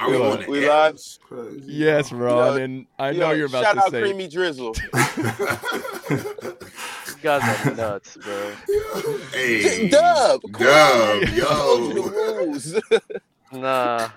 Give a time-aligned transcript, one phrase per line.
[0.00, 0.50] Are we Go on on.
[0.50, 0.98] We live?
[1.66, 4.00] Yes, Ron, Yo, and I Yo, know you're about shout to out say.
[4.00, 4.74] Creamy Drizzle.
[6.10, 8.50] You guys are nuts, bro.
[9.34, 10.66] hey, Dub, Dub, on.
[10.66, 12.74] I told you the yo, rules.
[13.52, 14.08] Nah,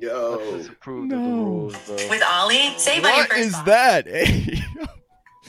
[0.00, 0.56] yo.
[0.58, 1.42] disapproved of the No.
[1.44, 1.96] rules, bro.
[2.10, 4.06] With Ollie, save on your What first is that?
[4.06, 4.60] Hey,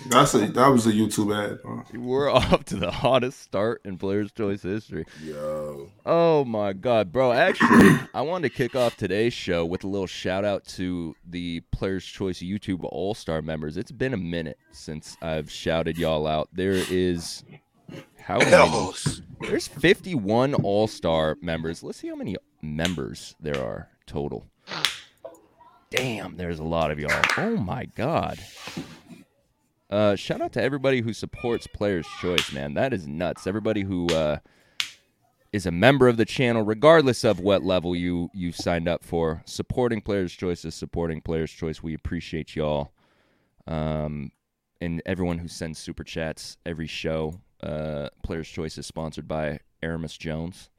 [0.08, 1.62] That's a that was a YouTube ad.
[1.62, 1.84] bro.
[1.94, 5.06] we're off to the hottest start in Players' Choice history.
[5.24, 5.90] Yo.
[6.06, 7.32] Oh my god, bro.
[7.32, 11.62] Actually, I wanted to kick off today's show with a little shout out to the
[11.72, 13.78] Players Choice YouTube All Star members.
[13.78, 16.50] It's been a minute since I've shouted y'all out.
[16.52, 17.44] There is
[18.20, 18.94] how many?
[19.42, 21.84] There's 51 All Star members.
[21.84, 24.48] Let's see how many members there are total.
[25.90, 27.22] Damn, there's a lot of y'all.
[27.38, 28.40] Oh my god.
[29.91, 32.73] Uh, shout out to everybody who supports Players Choice, man.
[32.76, 33.45] That is nuts.
[33.45, 34.38] Everybody who uh,
[35.52, 39.44] is a member of the channel, regardless of what level you you signed up for,
[39.45, 41.84] supporting Players Choice is supporting Players Choice.
[41.84, 42.94] We appreciate y'all.
[43.67, 44.31] Um,
[44.80, 47.42] and everyone who sends super chats every show.
[47.62, 50.69] Uh, Players Choice is sponsored by Aramis Jones.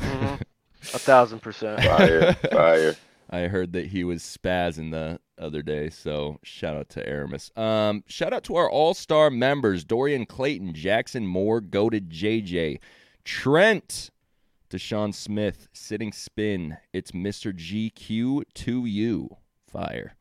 [0.00, 0.40] Mhm.
[0.94, 1.80] A thousand percent.
[1.80, 2.96] Fire, fire.
[3.32, 7.50] I heard that he was spazzing the other day, so shout out to Aramis.
[7.56, 12.78] Um, shout out to our all star members Dorian Clayton, Jackson Moore, Goaded JJ,
[13.24, 14.10] Trent,
[14.68, 16.76] Deshaun Smith, Sitting Spin.
[16.92, 17.54] It's Mr.
[17.54, 19.36] GQ2U.
[19.66, 20.14] Fire.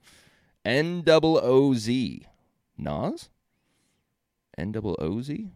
[0.63, 2.25] N double O Z.
[2.77, 3.29] Nas?
[4.57, 5.49] N double O Z?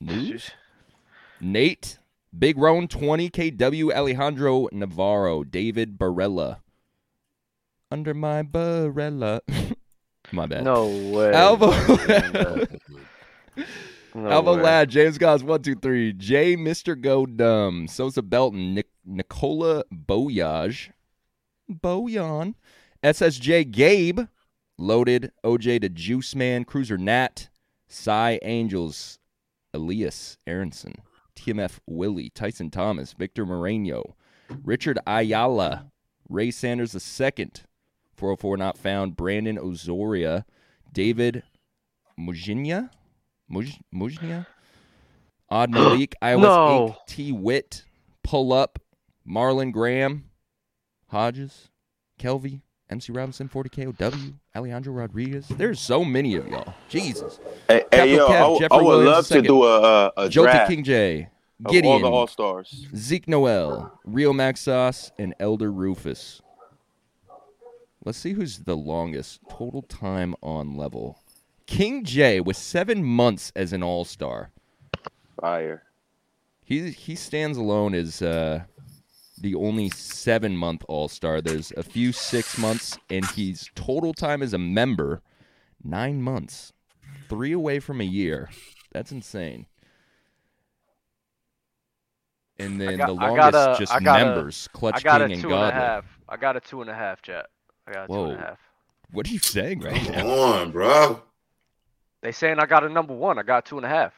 [0.00, 0.50] News?
[1.40, 1.98] Nate,
[2.36, 6.58] Big Roan 20, KW Alejandro Navarro, David Barella.
[7.90, 9.40] Under my barella.
[10.32, 10.64] my bad.
[10.64, 11.32] No way.
[11.32, 11.70] Alvo,
[14.14, 14.62] No Alvo way.
[14.62, 16.56] Lad, James Goss, 123, J.
[16.56, 16.98] Mr.
[17.00, 20.90] Go Dumb, Sosa Belton, Nic- Nicola Boyage,
[21.70, 22.54] Boyan,
[23.02, 24.20] SSJ Gabe,
[24.78, 27.48] Loaded, OJ to Juice Man, Cruiser Nat,
[27.88, 29.18] Psy Angels,
[29.72, 30.94] Elias Aronson,
[31.36, 34.16] TMF Willie, Tyson Thomas, Victor Moreno,
[34.64, 35.90] Richard Ayala,
[36.28, 37.50] Ray Sanders II,
[38.14, 40.44] 404 Not Found, Brandon Ozoria,
[40.92, 41.42] David
[42.18, 42.90] Mujinia,
[43.50, 43.80] Muj-
[45.50, 46.48] Odd Malik, Iowa No.
[46.88, 47.32] Inc., T.
[47.32, 47.84] Witt,
[48.22, 48.78] Pull Up,
[49.28, 50.24] Marlon Graham,
[51.08, 51.68] Hodges,
[52.18, 55.48] Kelvy, MC Robinson, 40KOW, Alejandro Rodriguez.
[55.48, 56.74] There's so many of y'all.
[56.88, 57.40] Jesus.
[57.68, 59.42] Hey, hey yo, Cap, I, Jeffrey would Williams love to II.
[59.42, 62.86] do a, a, a King J, of all Gideon, the All Stars.
[62.94, 66.42] Zeke Noel, Rio Max Sauce, and Elder Rufus.
[68.04, 71.18] Let's see who's the longest total time on level.
[71.66, 74.50] King J with seven months as an all star.
[75.40, 75.84] Fire.
[76.64, 78.64] He he stands alone as uh,
[79.38, 81.40] the only seven month all star.
[81.40, 85.22] There's a few six months, and he's total time as a member
[85.82, 86.72] nine months,
[87.28, 88.50] three away from a year.
[88.92, 89.66] That's insane.
[92.58, 95.30] And then got- the longest a- just I got a- members, Clutch I got King
[95.30, 96.18] a and two and a half.
[96.28, 97.46] I got a two and a half, chat.
[97.86, 98.30] I got a two Whoa.
[98.32, 98.58] a half.
[99.10, 100.28] What are you saying right Come now?
[100.28, 101.22] on, bro.
[102.22, 103.38] They saying I got a number one.
[103.38, 104.14] I got two and a half.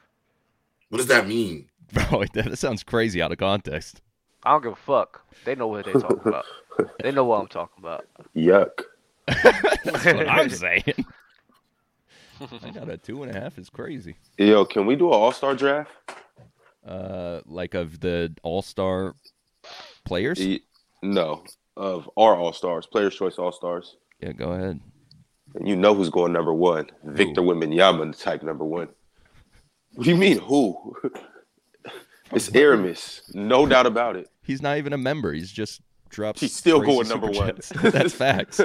[0.90, 1.68] What does that mean?
[1.92, 4.02] Bro, that sounds crazy out of context.
[4.44, 5.22] I don't give a fuck.
[5.44, 6.44] They know what they're talking about.
[7.02, 8.06] They know what I'm talking about.
[8.36, 8.82] Yuck.
[9.26, 11.04] That's what I'm saying.
[12.62, 14.16] I got a two and a half is crazy.
[14.38, 15.90] Yo, can we do an All Star draft?
[16.86, 19.14] Uh, like of the all star
[20.04, 20.38] players.
[20.38, 20.60] Y-
[21.02, 21.42] No,
[21.78, 23.96] of our All Stars, Players Choice All Stars.
[24.20, 24.80] Yeah, go ahead.
[25.54, 26.90] And you know who's going number one?
[27.04, 28.88] Victor Wembanyama, type number one.
[29.94, 30.94] What do you mean who?
[32.32, 34.28] it's Aramis, no doubt about it.
[34.44, 35.32] He's not even a member.
[35.32, 36.40] He's just drops.
[36.40, 37.58] He's still crazy going number one.
[37.82, 38.60] That's facts.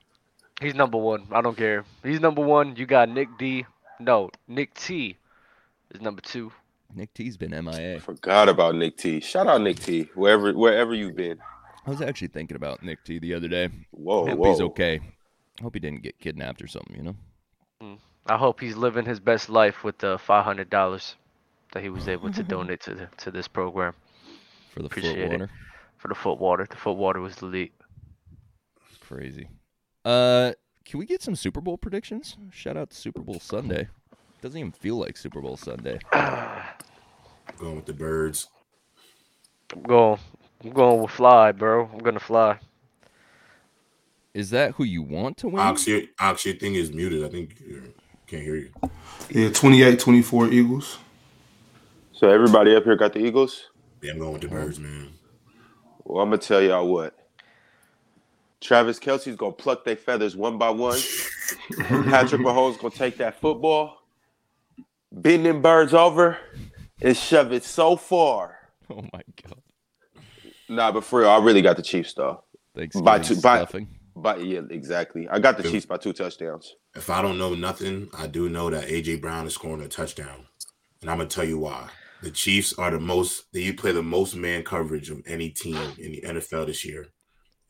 [0.60, 1.28] He's number one.
[1.30, 1.84] I don't care.
[2.02, 2.74] He's number one.
[2.74, 3.64] You got Nick D.
[4.00, 5.16] No, Nick T
[5.92, 6.52] is number two.
[6.94, 8.00] Nick T's been MIA.
[8.00, 9.20] Forgot about Nick T.
[9.20, 10.08] Shout out Nick T.
[10.14, 11.38] Wherever wherever you've been.
[11.86, 13.70] I was actually thinking about Nick T the other day.
[13.92, 14.50] Whoa, Hope whoa.
[14.50, 15.00] he's okay.
[15.62, 16.96] Hope he didn't get kidnapped or something.
[16.96, 17.16] You know.
[17.82, 17.98] Mm.
[18.26, 21.14] I hope he's living his best life with the five hundred dollars
[21.72, 23.94] that he was able to donate to to this program
[24.72, 25.30] For the Appreciate foot it.
[25.30, 25.50] water.
[25.96, 26.66] for the foot water.
[26.68, 27.72] The foot water was elite.
[29.00, 29.48] Crazy.
[30.04, 30.52] Uh,
[30.84, 32.36] can we get some Super Bowl predictions?
[32.52, 33.88] Shout out to Super Bowl Sunday.
[34.42, 35.98] Doesn't even feel like Super Bowl Sunday.
[37.58, 38.48] Going with the birds.
[39.74, 40.18] I'm going.
[40.64, 41.88] I'm going with fly, bro.
[41.92, 42.58] I'm gonna fly.
[44.34, 45.58] Is that who you want to win?
[45.58, 47.24] Ox, your, Ox, your thing is muted.
[47.24, 47.92] I think you
[48.26, 48.70] can't hear you.
[49.30, 50.98] Yeah, 28-24 Eagles.
[52.12, 53.64] So everybody up here got the Eagles?
[54.02, 54.56] Yeah, I'm going with the uh-huh.
[54.56, 55.10] birds, man.
[56.04, 57.14] Well, I'm gonna tell y'all what.
[58.60, 60.98] Travis Kelce's gonna pluck their feathers one by one.
[61.78, 64.02] Patrick Mahomes gonna take that football,
[65.12, 66.38] bend them birds over,
[67.00, 68.56] and shove it so far.
[68.90, 69.62] Oh my god.
[70.68, 72.42] Nah, but for real, I really got the Chiefs though.
[72.74, 73.00] Thanks.
[73.00, 73.88] By two- by- stuffing.
[74.16, 75.28] But yeah, exactly.
[75.28, 75.72] I got the Dude.
[75.72, 76.74] Chiefs by two touchdowns.
[76.96, 80.46] If I don't know nothing, I do know that AJ Brown is scoring a touchdown,
[81.00, 81.88] and I'm gonna tell you why.
[82.22, 83.52] The Chiefs are the most.
[83.52, 87.06] They play the most man coverage of any team in the NFL this year.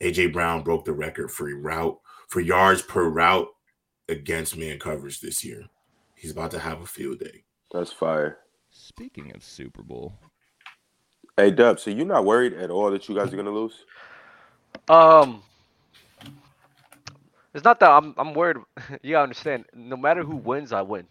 [0.00, 1.99] AJ Brown broke the record for a route
[2.29, 3.49] for yards per route
[4.09, 5.62] against man coverage this year.
[6.15, 7.45] He's about to have a field day.
[7.73, 8.39] That's fire.
[8.71, 10.15] Speaking of Super Bowl,
[11.37, 13.85] Hey Dub, so you're not worried at all that you guys are gonna lose?
[14.89, 15.43] Um,
[17.55, 18.56] it's not that I'm I'm worried.
[19.03, 19.67] You gotta understand.
[19.75, 21.06] No matter who wins, I win.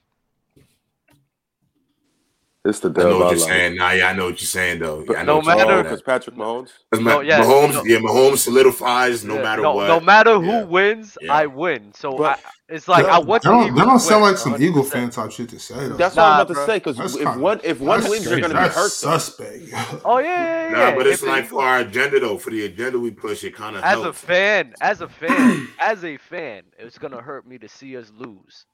[2.67, 3.75] It's the I know what I you're saying.
[3.75, 5.03] Nah, yeah, I know what you're saying though.
[5.05, 6.69] But Yeah, I know no matter- because Patrick Mahomes.
[6.91, 7.83] Because No, yeah, Mahomes, no.
[7.85, 9.87] yeah, Mahomes solidifies no Yeah, matter no, what.
[9.87, 10.63] No matter who Yeah.
[10.63, 11.33] wins, Yeah.
[11.33, 11.93] I win.
[11.93, 14.21] So But- I, it's like I that, want that don't, Eagles that to don't sound
[14.23, 14.91] win, like some Eagle 100%.
[14.91, 15.75] fan type shit to say.
[15.75, 15.95] Though.
[15.97, 16.65] That's Nah, what I'm about bro.
[16.65, 16.77] to say.
[16.79, 18.91] Because if kinda- one if one that's wins, you're gonna be that's hurt.
[18.91, 19.63] Suspect.
[20.05, 20.89] Oh yeah, yeah, yeah.
[20.91, 22.37] Nah, but it's If like for our agenda though.
[22.37, 26.03] For the agenda we push, it kind of as a fan, as a fan, as
[26.03, 28.65] a fan, it's gonna hurt me to see us lose.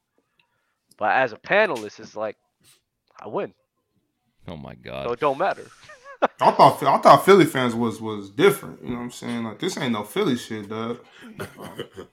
[0.98, 2.38] But as a panelist, it's like
[3.22, 3.54] I win,
[4.48, 5.06] oh my god!
[5.06, 5.66] so it don't matter.
[6.40, 8.82] I thought I thought Philly fans was was different.
[8.82, 9.44] You know what I'm saying?
[9.44, 11.00] Like this ain't no Philly shit, dog.
[11.22, 11.46] You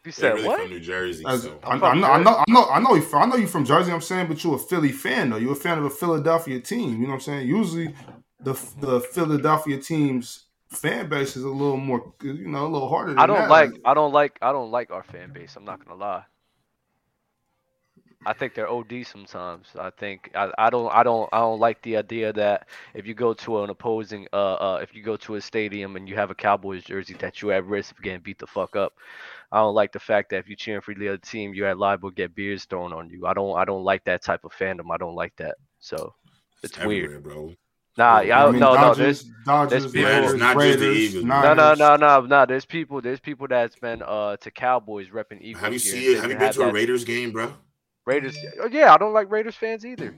[0.03, 0.61] They're said really what?
[0.61, 1.59] from New Jersey, As, so.
[1.63, 3.65] I, I, from know, I know, I know, I know, you, I know you from
[3.65, 3.93] Jersey.
[3.93, 5.37] I'm saying, but you a Philly fan though.
[5.37, 7.01] You a fan of a Philadelphia team.
[7.01, 7.47] You know what I'm saying?
[7.49, 7.95] Usually,
[8.41, 13.11] the the Philadelphia team's fan base is a little more, you know, a little harder.
[13.11, 13.51] Than I don't that.
[13.51, 15.57] like, I don't like, I don't like our fan base.
[15.57, 16.25] I'm not gonna lie.
[18.27, 19.69] I think they're OD sometimes.
[19.79, 23.15] I think I, I don't I don't I don't like the idea that if you
[23.15, 26.31] go to an opposing uh uh if you go to a stadium and you have
[26.31, 28.93] a Cowboys jersey that you're at risk of getting beat the fuck up.
[29.53, 31.79] I don't like the fact that if you cheering for the other team you're at
[31.79, 33.27] liable to get beers thrown on you.
[33.27, 34.93] I don't I don't like that type of fandom.
[34.93, 35.55] I don't like that.
[35.79, 36.13] So
[36.63, 37.23] it's weird.
[37.23, 37.55] bro.
[37.97, 40.41] Nah, Yeah, yeah, I I, mean, no, no, Dodgers, there's Dodgers, there's people- Raiders, It's
[40.41, 42.47] not just the Eagles, no, no, no, no, no.
[42.47, 43.01] There's people.
[43.01, 45.65] There's people that's been uh to Cowboys repping Eagles.
[45.65, 46.17] Have you seen?
[46.17, 47.53] Have you been to a that- Raiders game, bro?
[48.07, 48.37] Raiders?
[48.61, 50.15] oh, Yeah, I don't like Raiders fans either.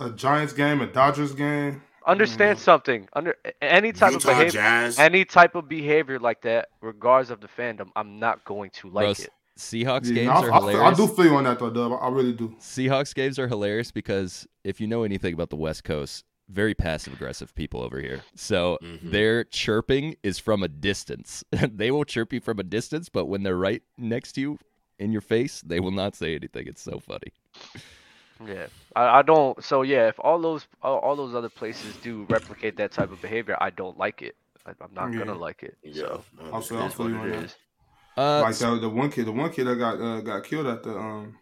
[0.00, 1.82] A Giants game, a Dodgers game.
[2.06, 3.08] Understand something.
[3.14, 4.26] Under any type of Mm.
[4.26, 4.98] Behavior, Jazz.
[4.98, 9.16] any type of behavior like that, regardless of the fandom, I'm not going to like
[9.16, 9.30] Bro, it.
[9.58, 11.98] Seahawks Yeah, games I, are I, feel- I do feel you on that though, Dub.
[12.00, 12.54] I really do.
[12.60, 17.12] Seahawks games are hilarious because if you know anything about the West Coast, very passive
[17.14, 18.20] aggressive people over here.
[18.36, 19.10] So Mhm.
[19.10, 21.42] their chirping is from a distance.
[21.50, 24.58] they will chirp you from a distance, but when they're right next to you
[24.98, 26.66] in your face, they will not say anything.
[26.68, 27.32] It's so funny.
[28.44, 29.62] Yeah, I, I don't.
[29.64, 33.20] So yeah, if all those all, all those other places do replicate that type of
[33.20, 34.36] behavior, I don't like it.
[34.66, 35.16] I, I'm not Yeah.
[35.16, 35.76] gonna like it.
[35.82, 36.92] Yeah, So I I feel, I understand.
[36.92, 37.50] it's feel what you on it
[38.16, 40.82] Uh, Like the, the one kid, the one kid that got uh, got killed at
[40.82, 41.38] the um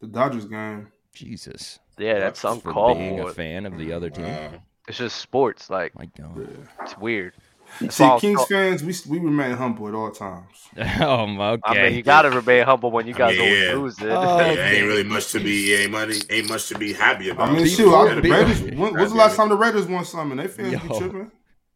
[0.00, 0.92] the Dodgers game.
[1.14, 1.78] Jesus.
[1.98, 4.40] Yeah, that's For For being a fan of the other team.
[4.40, 4.62] Wow.
[4.88, 5.70] It's just sports.
[5.70, 6.68] Like My God.
[6.84, 7.34] it's weird.
[7.80, 10.46] That's See, why Kings call- fans, we we remain humble at all times.
[11.00, 11.60] um, okay.
[11.64, 13.74] I mean, you gotta remain humble when you I guys mean, always yeah.
[13.74, 14.08] lose it.
[14.10, 14.78] Oh, Yeah, Okay.
[14.78, 15.70] ain't really much to be.
[15.72, 17.48] Yeah, ain't, money, ain't much to be happy about.
[17.48, 18.62] I mean, People- shoot, I, the people- Raiders.
[18.62, 20.36] When, when's the last time the Raiders won something?
[20.36, 21.30] They fans be tripping.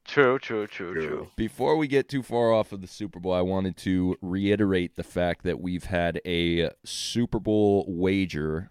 [0.07, 1.07] true, true, true, True.
[1.09, 1.29] true.
[1.37, 5.03] Before we get too far off of the Super Bowl, I wanted to reiterate the
[5.03, 8.71] fact that we've had a Super Bowl wager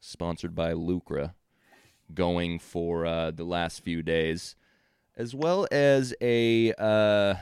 [0.00, 1.34] sponsored by Lucra
[2.12, 4.56] going for uh, the last few days,
[5.16, 7.34] as well as a uh,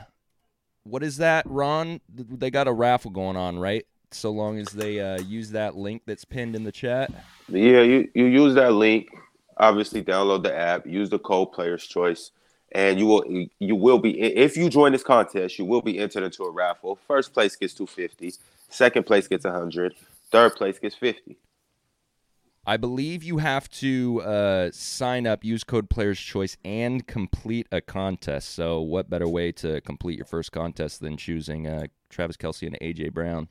[0.83, 2.01] what is that, Ron?
[2.09, 3.85] They got a raffle going on, right?
[4.11, 7.11] So long as they uh, use that link that's pinned in the chat.
[7.47, 9.07] Yeah, you, you use that link.
[9.57, 10.85] Obviously, download the app.
[10.85, 12.31] Use the code Players Choice,
[12.73, 13.23] and you will
[13.59, 16.99] you will be if you join this contest, you will be entered into a raffle.
[17.07, 18.33] First place gets two fifty.
[18.69, 19.95] Second place gets hundred.
[20.31, 21.37] Third place gets fifty.
[22.65, 27.81] I believe you have to uh, sign up, use code Players Choice, and complete a
[27.81, 28.49] contest.
[28.49, 32.77] So, what better way to complete your first contest than choosing uh, Travis Kelce and
[32.79, 33.49] AJ Brown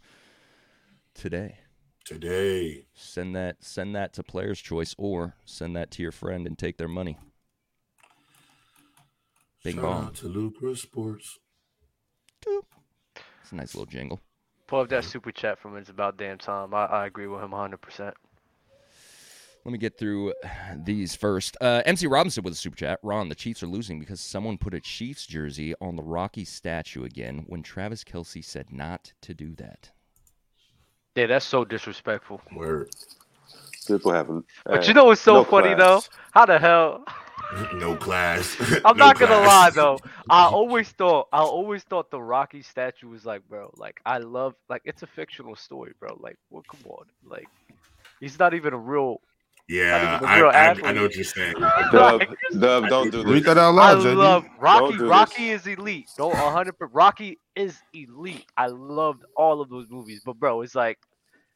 [1.14, 1.58] today?
[2.04, 2.86] today.
[2.94, 6.78] Send that, send that to Players Choice, or send that to your friend and take
[6.78, 7.18] their money.
[9.64, 10.04] Bing Shout bong.
[10.06, 11.38] out to Lucra Sports.
[12.44, 14.20] It's a nice little jingle.
[14.66, 16.74] Pull up that super chat from It's About Damn Time.
[16.74, 18.12] I, I agree with him 100%.
[19.64, 20.34] Let me get through
[20.76, 21.56] these first.
[21.60, 22.98] Uh, MC Robinson with a super chat.
[23.02, 27.04] Ron, the Chiefs are losing because someone put a Chiefs jersey on the Rocky statue
[27.04, 29.90] again when Travis Kelce said not to do that.
[31.14, 32.40] Yeah, that's so disrespectful.
[32.54, 32.90] Word.
[33.86, 34.46] People haven't.
[34.64, 35.78] But you know what's so no funny class.
[36.08, 36.16] though?
[36.32, 37.04] How the hell?
[37.74, 38.56] no class.
[38.84, 39.98] I'm No not gonna lie though.
[40.30, 44.54] I always thought I always thought the Rocky statue was like, bro, like I love
[44.68, 46.16] like it's a fictional story, bro.
[46.20, 47.48] Like, well, come on, like
[48.20, 49.20] he's not even a real.
[49.68, 51.54] Yeah, even a I, real I, I know what you're saying.
[51.92, 52.22] Dub,
[52.60, 54.16] Dub, don't do Read that out I loud, JD.
[54.16, 54.98] love Rocky.
[54.98, 56.08] do Rocky is elite.
[56.16, 56.74] Don't 100.
[56.92, 58.46] Rocky is elite.
[58.56, 60.98] I loved all of those movies, but bro, it's like,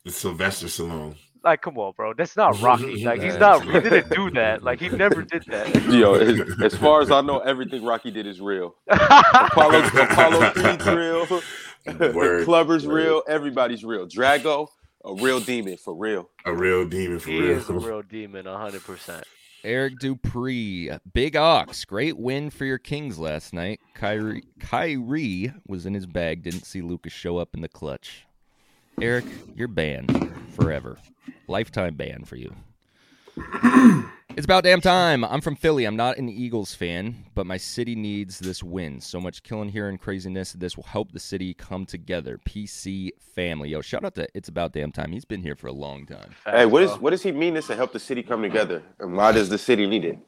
[0.05, 1.17] It's Sylvester Stallone.
[1.45, 2.15] like, come on, bro.
[2.15, 3.05] That's not Rocky.
[3.05, 3.65] Like, he's not.
[3.65, 4.63] He didn't do that.
[4.63, 5.85] Like, he never did that.
[5.91, 8.77] Yo, as, as far as I know, everything Rocky did is real.
[8.89, 12.15] Apollo, Apollo 3's real.
[12.15, 12.95] Word, Clubber's word.
[12.95, 13.23] real.
[13.29, 14.07] Everybody's real.
[14.09, 14.69] Drago,
[15.07, 16.29] a real demon for real.
[16.45, 17.57] A real demon for he real.
[17.59, 18.85] is a real demon, 100.
[18.85, 19.25] percent
[19.65, 23.81] Eric Dupree, Big Ox, great win for your Kings last night.
[23.95, 28.27] Kyrie, Kyrie was in his bag, didn't see Luka's show up in the clutch.
[29.01, 29.25] Eric,
[29.57, 30.99] you're banned forever.
[31.49, 32.55] Lifetime ban for you.
[34.37, 35.25] It's about damn time.
[35.25, 35.87] I'm from Philly.
[35.87, 39.01] I'm not an Eagles fan, but my city needs this win.
[39.01, 40.53] So much killing here and craziness.
[40.53, 42.39] This will help the city come together.
[42.47, 43.71] PC family.
[43.71, 45.11] Yo, shout out to It's About Damn Time.
[45.11, 46.35] He's been here for a long time.
[46.45, 48.83] Hey, what is what does he mean this to help the city come together?
[49.01, 50.19] And why does the city need it?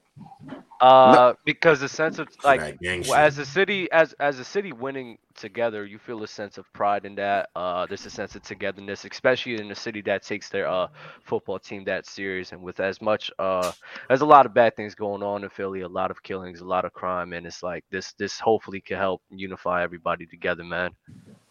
[0.81, 4.45] Uh, because the sense of like that gang well, as a city, as as a
[4.45, 7.49] city winning together, you feel a sense of pride in that.
[7.57, 10.87] Uh, there's a sense of togetherness, especially in a city that takes their uh
[11.25, 12.53] football team that serious.
[12.53, 13.73] And with as much uh,
[14.07, 16.65] there's a lot of bad things going on in Philly, a lot of killings, a
[16.67, 20.93] lot of crime, and it's like this this hopefully can help unify everybody together, man.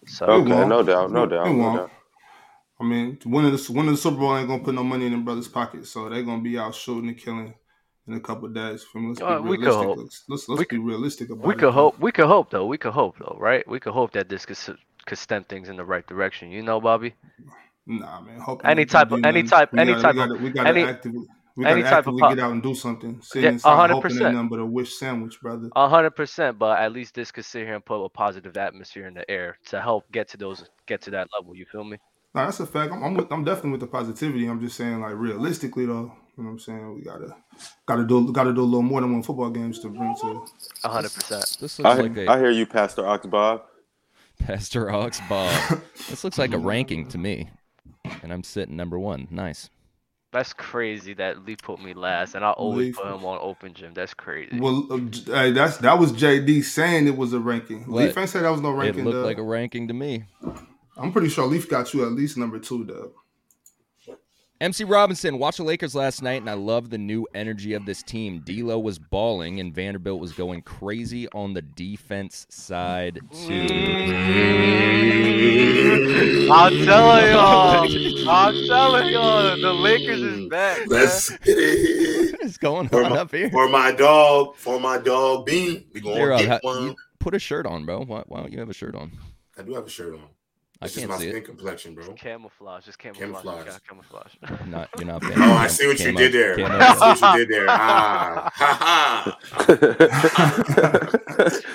[0.05, 1.91] So Okay, no doubt, no doubt, no doubt.
[2.79, 5.25] I mean, winning the winning the Super Bowl ain't gonna put no money in them
[5.25, 7.53] brothers' pockets, so they're gonna be out shooting and killing
[8.07, 8.85] in a couple of days.
[8.95, 9.87] Me, let's be Uh, we could realistic.
[9.87, 9.97] hope.
[9.97, 11.59] Let's let's, let's We be realistic about we it.
[11.59, 11.99] could hope.
[11.99, 12.65] We could hope though.
[12.65, 13.67] We could hope though, right?
[13.67, 14.57] We could hope that this could
[15.05, 16.51] could stem things in the right direction.
[16.51, 17.13] You know, Bobby.
[17.85, 18.39] Nah, man.
[18.39, 21.25] Hope Any type of- any type- We any type we of- we gotta any- actively
[21.55, 23.13] we gotta any type of actively get out and do something.
[23.15, 24.33] Yeah, Sitting inside 100%.
[24.33, 25.69] nothing but a wish sandwich, brother.
[25.75, 29.07] A hundred percent, but at least this could sit here and put a positive atmosphere
[29.07, 31.55] in the air to help get to those get to that level.
[31.55, 31.97] You feel me?
[32.35, 32.91] No, that's a fact.
[32.91, 34.45] I'm, I'm, with, I'm definitely with the positivity.
[34.47, 36.95] I'm just saying, like realistically, though, you know what I'm saying.
[36.95, 37.35] We gotta,
[37.85, 40.45] gotta do, gotta do a little more than one football games to bring to.
[40.83, 41.57] A hundred percent.
[41.59, 43.63] This looks I, like a I hear you, Pastor Ox Bob.
[44.39, 45.81] Pastor Ox Bob.
[46.09, 47.49] this looks like a ranking to me.
[48.21, 49.27] And I'm sitting number one.
[49.31, 49.69] Nice.
[50.31, 53.73] That's crazy that Lee put me last, and I always Lee- put him on open
[53.73, 53.93] gym.
[53.93, 54.59] That's crazy.
[54.59, 57.89] Well, uh, hey, that's that was JD saying it was a ranking.
[57.89, 58.03] What?
[58.03, 58.83] Leaf ain't said that was no ranking.
[58.83, 59.05] It ranking.
[59.05, 59.25] looked dub.
[59.25, 60.25] like a ranking to me.
[60.97, 63.11] I'm pretty sure Leaf got you at least number two, Dub.
[64.59, 68.01] MC Robinson, watched the Lakers last night, and I love the new energy of this
[68.01, 68.39] team.
[68.39, 73.67] D'Lo was balling, and Vanderbilt was going crazy on the defense side too.
[76.51, 80.87] I'm telling y'all, I'm telling y'all, the Lakers is back.
[80.87, 82.39] Let's get it.
[82.41, 83.51] What's going For on my, up here?
[83.51, 86.83] for my dog, for my dog Bean, we gonna Zero, get ha- one.
[86.83, 88.03] you put a shirt on, bro.
[88.05, 89.11] Why, why don't you have a shirt on?
[89.55, 90.21] I do have a shirt on.
[90.79, 91.45] I It's just can't my see skin it.
[91.45, 92.13] complexion, bro.
[92.13, 93.43] Camouflage, just camouflage.
[93.43, 93.79] Camouflage.
[93.87, 94.31] Camouflage.
[94.41, 94.67] camouflage.
[94.67, 95.23] Not you're not.
[95.37, 96.53] Oh, I see what you did there.
[96.69, 97.65] I see what you did there.
[97.69, 99.37] Ah, ha ha.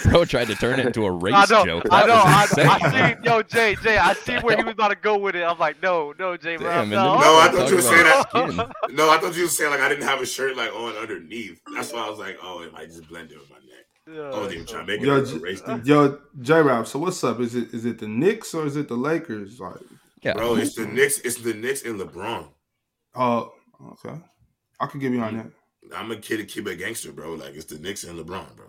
[0.11, 1.85] Bro tried to turn it into a race I know, joke.
[1.91, 2.67] I That know, was I, insane.
[2.69, 5.43] I see, yo, Jay, Jay, I see where he was about to go with it.
[5.43, 7.03] I'm like, no, no, Jay, Damn, Rob, and no.
[7.13, 8.29] then No, I Talk thought you were about saying that.
[8.87, 8.97] skin.
[8.97, 11.61] No, I thought you were saying like I didn't have a shirt like on underneath.
[11.75, 13.57] That's why I was like, oh, it might just blend in with my
[14.07, 14.17] neck.
[14.17, 15.83] Yeah, I wasn't even trying to make it Yo, like a J- race thing.
[15.85, 16.87] yo, J Rap.
[16.87, 17.41] So what's up?
[17.41, 19.61] Is it is it the Knicks or is it the Lakers?
[19.61, 19.77] Like,
[20.23, 21.19] Yeah, Bro, it's the Knicks.
[21.21, 22.49] It's the Knicks and LeBron.
[23.15, 23.53] oh,
[23.93, 24.19] okay,
[24.81, 25.47] I could get behind that.
[25.97, 27.35] I'm a kid, a kid, a gangster, bro.
[27.35, 28.67] Like it's the Knicks and LeBron, bro.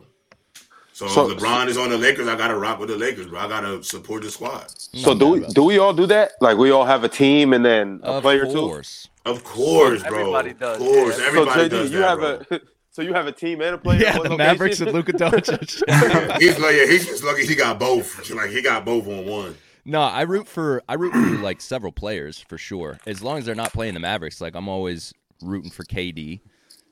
[0.95, 2.27] So, So- if LeBron is on the Lakers.
[2.27, 3.39] I gotta rock with the Lakers, bro.
[3.39, 4.69] I gotta support the squad.
[4.77, 6.33] so do we do we all do that?
[6.41, 8.81] Like we all have a team and then a Of player too.
[9.25, 10.19] Of course, bro.
[10.19, 11.25] Everybody does, Of course, yeah.
[11.27, 12.57] everybody so JD, does you that, have bro.
[12.57, 12.61] a
[12.93, 13.99] so you have a team and a player.
[13.99, 14.37] Yeah, the location?
[14.37, 16.39] Mavericks with Luka Doncic.
[16.39, 18.29] He's like, yeah, he's just lucky he got both.
[18.29, 19.55] Like he got both on one.
[19.83, 22.99] No, I root for I root for like several players for sure.
[23.05, 26.41] As long as they're not playing the Mavericks, like I'm always rooting for KD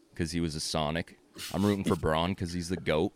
[0.10, 1.18] because he was a Sonic.
[1.54, 3.14] I'm rooting for Bron because he's the goat.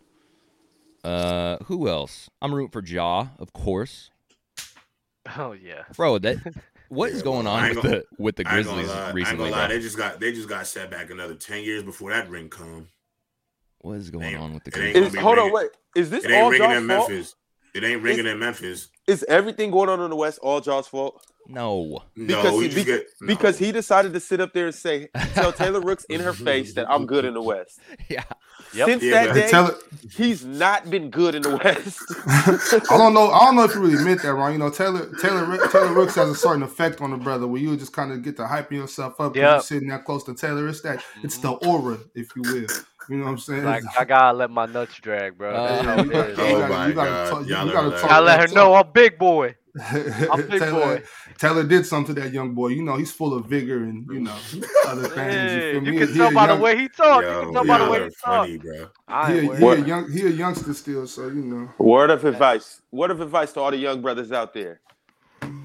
[1.03, 2.29] Uh, who else?
[2.41, 4.11] I'm rooting for Ja, of course.
[5.37, 5.83] Oh yeah.
[5.95, 6.37] Bro, that
[6.89, 8.95] what is Yeah, going on with gonna- the with the I ain't Grizzlies lie.
[8.95, 9.49] I ain't recently?
[9.49, 9.67] gonna lie.
[9.67, 12.87] They just got they just got set back another ten years before that ring come.
[13.79, 15.13] What is going on with the it Grizzlies?
[15.13, 15.69] Is, hold on, wait.
[15.95, 17.09] Is this It ain't all ringing Ja's in fault?
[17.09, 17.35] Memphis.
[17.73, 18.89] It ain't ringing in Memphis.
[19.07, 21.25] Is everything going on in the West all Ja's fault?
[21.47, 22.03] No.
[22.15, 23.27] No, Because we he- be- get no.
[23.27, 26.73] Because he decided to sit up there and say, tell Taylor Rooks in her face
[26.73, 27.79] that I'm good in the West.
[28.09, 28.23] Yeah.
[28.73, 28.87] Yep.
[28.89, 29.79] Since Yeah, that but- day, Tell
[30.17, 32.01] he's not been good in the West.
[32.91, 33.29] I don't know.
[33.31, 34.51] I don't know if you really meant that wrong.
[34.51, 37.77] You know, Taylor Taylor Taylor Rooks has a certain effect on the brother where you
[37.77, 39.35] just kind of get to hyping yourself up.
[39.35, 39.43] Yep.
[39.49, 40.67] You're sitting that close to Taylor.
[40.67, 41.01] It's that.
[41.23, 42.67] It's the aura, if you will.
[43.07, 43.63] You know what I'm saying?
[43.63, 45.53] Like I gotta let my nuts drag, bro.
[45.53, 46.37] That's Uh, how it you gotta- is.
[46.37, 48.09] you Oh gotta- you gotta talk- you gotta talk.
[48.09, 48.73] Gotta let her that know.
[48.73, 49.55] I'm big boy.
[50.49, 51.03] big Taylor.
[51.37, 52.69] Taylor did something to that young boy.
[52.69, 54.35] You know, he's full of vigor and you know
[54.85, 55.15] other things.
[55.15, 55.97] Hey, you you feel me?
[55.99, 57.21] can He tell a by the way he talk.
[57.21, 58.47] Yo, you can tell by the way are he talk.
[58.47, 58.87] funny, bro.
[59.07, 61.69] I He, a, he, a young, he a youngster still, so you know.
[61.79, 62.81] Word of advice.
[62.91, 64.81] Word of advice to all the young brothers out there.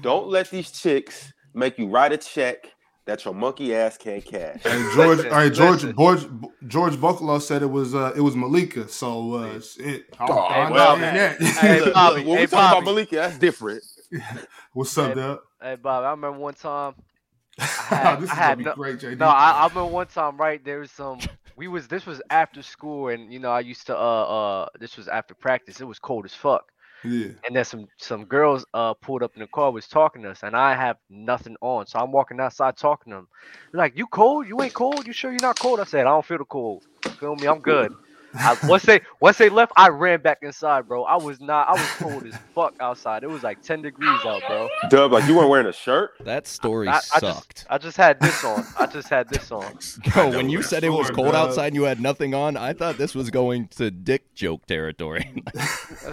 [0.01, 2.73] Don't let these chicks make you write a check
[3.05, 4.61] that your monkey ass can't cash.
[4.63, 5.95] Hey George, Listen, hey George, listen.
[5.97, 6.25] George,
[6.67, 8.87] George Bucklow said it was uh, it was Malika.
[8.87, 11.39] So uh, it, I, Oh, I well, understand that.
[11.57, 13.83] Hey, Look, Bobby, when hey, we talk about Malika, that's different.
[14.73, 15.39] What's up, Dub?
[15.61, 16.95] Hey Bob, I remember one time.
[17.57, 19.17] had- this is I gonna had be no- great, JD.
[19.17, 20.63] No, I, I remember one time, right?
[20.63, 21.19] There was some.
[21.55, 24.97] We was this was after school, and you know I used to uh uh this
[24.97, 25.79] was after practice.
[25.79, 26.71] It was cold as fuck,
[27.03, 27.27] yeah.
[27.45, 30.43] and then some some girls uh pulled up in the car was talking to us,
[30.43, 33.27] and I have nothing on, so I'm walking outside talking to them.
[33.71, 34.47] They're like, "You cold?
[34.47, 35.05] You ain't cold?
[35.05, 36.83] You sure you're not cold?" I said, "I don't feel the cold.
[37.19, 37.47] Feel me?
[37.47, 37.93] I'm good."
[38.33, 41.03] I, once they once they left, I ran back inside, bro.
[41.03, 41.69] I was not.
[41.69, 43.23] I was cold as fuck outside.
[43.23, 44.69] It was like 10 degrees out, bro.
[44.89, 46.11] Dub, like you weren't wearing a shirt.
[46.21, 47.55] That story I, I sucked.
[47.55, 48.65] just I just had this on.
[48.79, 49.77] I just had this on.
[50.13, 51.49] Bro, when you said it was cold dog.
[51.49, 55.33] outside and you had nothing on, I thought this was going to dick joke territory.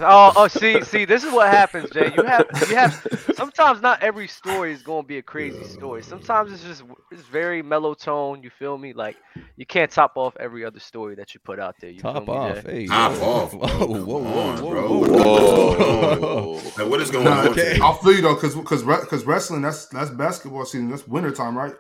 [0.00, 2.12] Oh, oh, see, see, this is what happens, Jay.
[2.16, 3.32] You have, you have.
[3.34, 6.02] Sometimes not every story is going to be a crazy story.
[6.02, 8.42] Sometimes it's just, it's very mellow tone.
[8.42, 8.92] You feel me?
[8.92, 9.16] Like
[9.56, 11.90] you can't top off every other story that you put out there.
[11.90, 12.64] You Top feel me, off.
[12.64, 12.72] Jay?
[12.80, 13.86] Hey, Top whoa, off, Whoa, bro.
[13.86, 16.18] whoa, Come whoa, on, whoa, whoa, whoa.
[16.18, 16.52] Whoa.
[16.82, 17.78] Like, what is going Nah, on okay.
[17.82, 20.90] I'll feel you though, because because because wrestling that's that's basketball season.
[20.90, 21.74] That's winter time, right?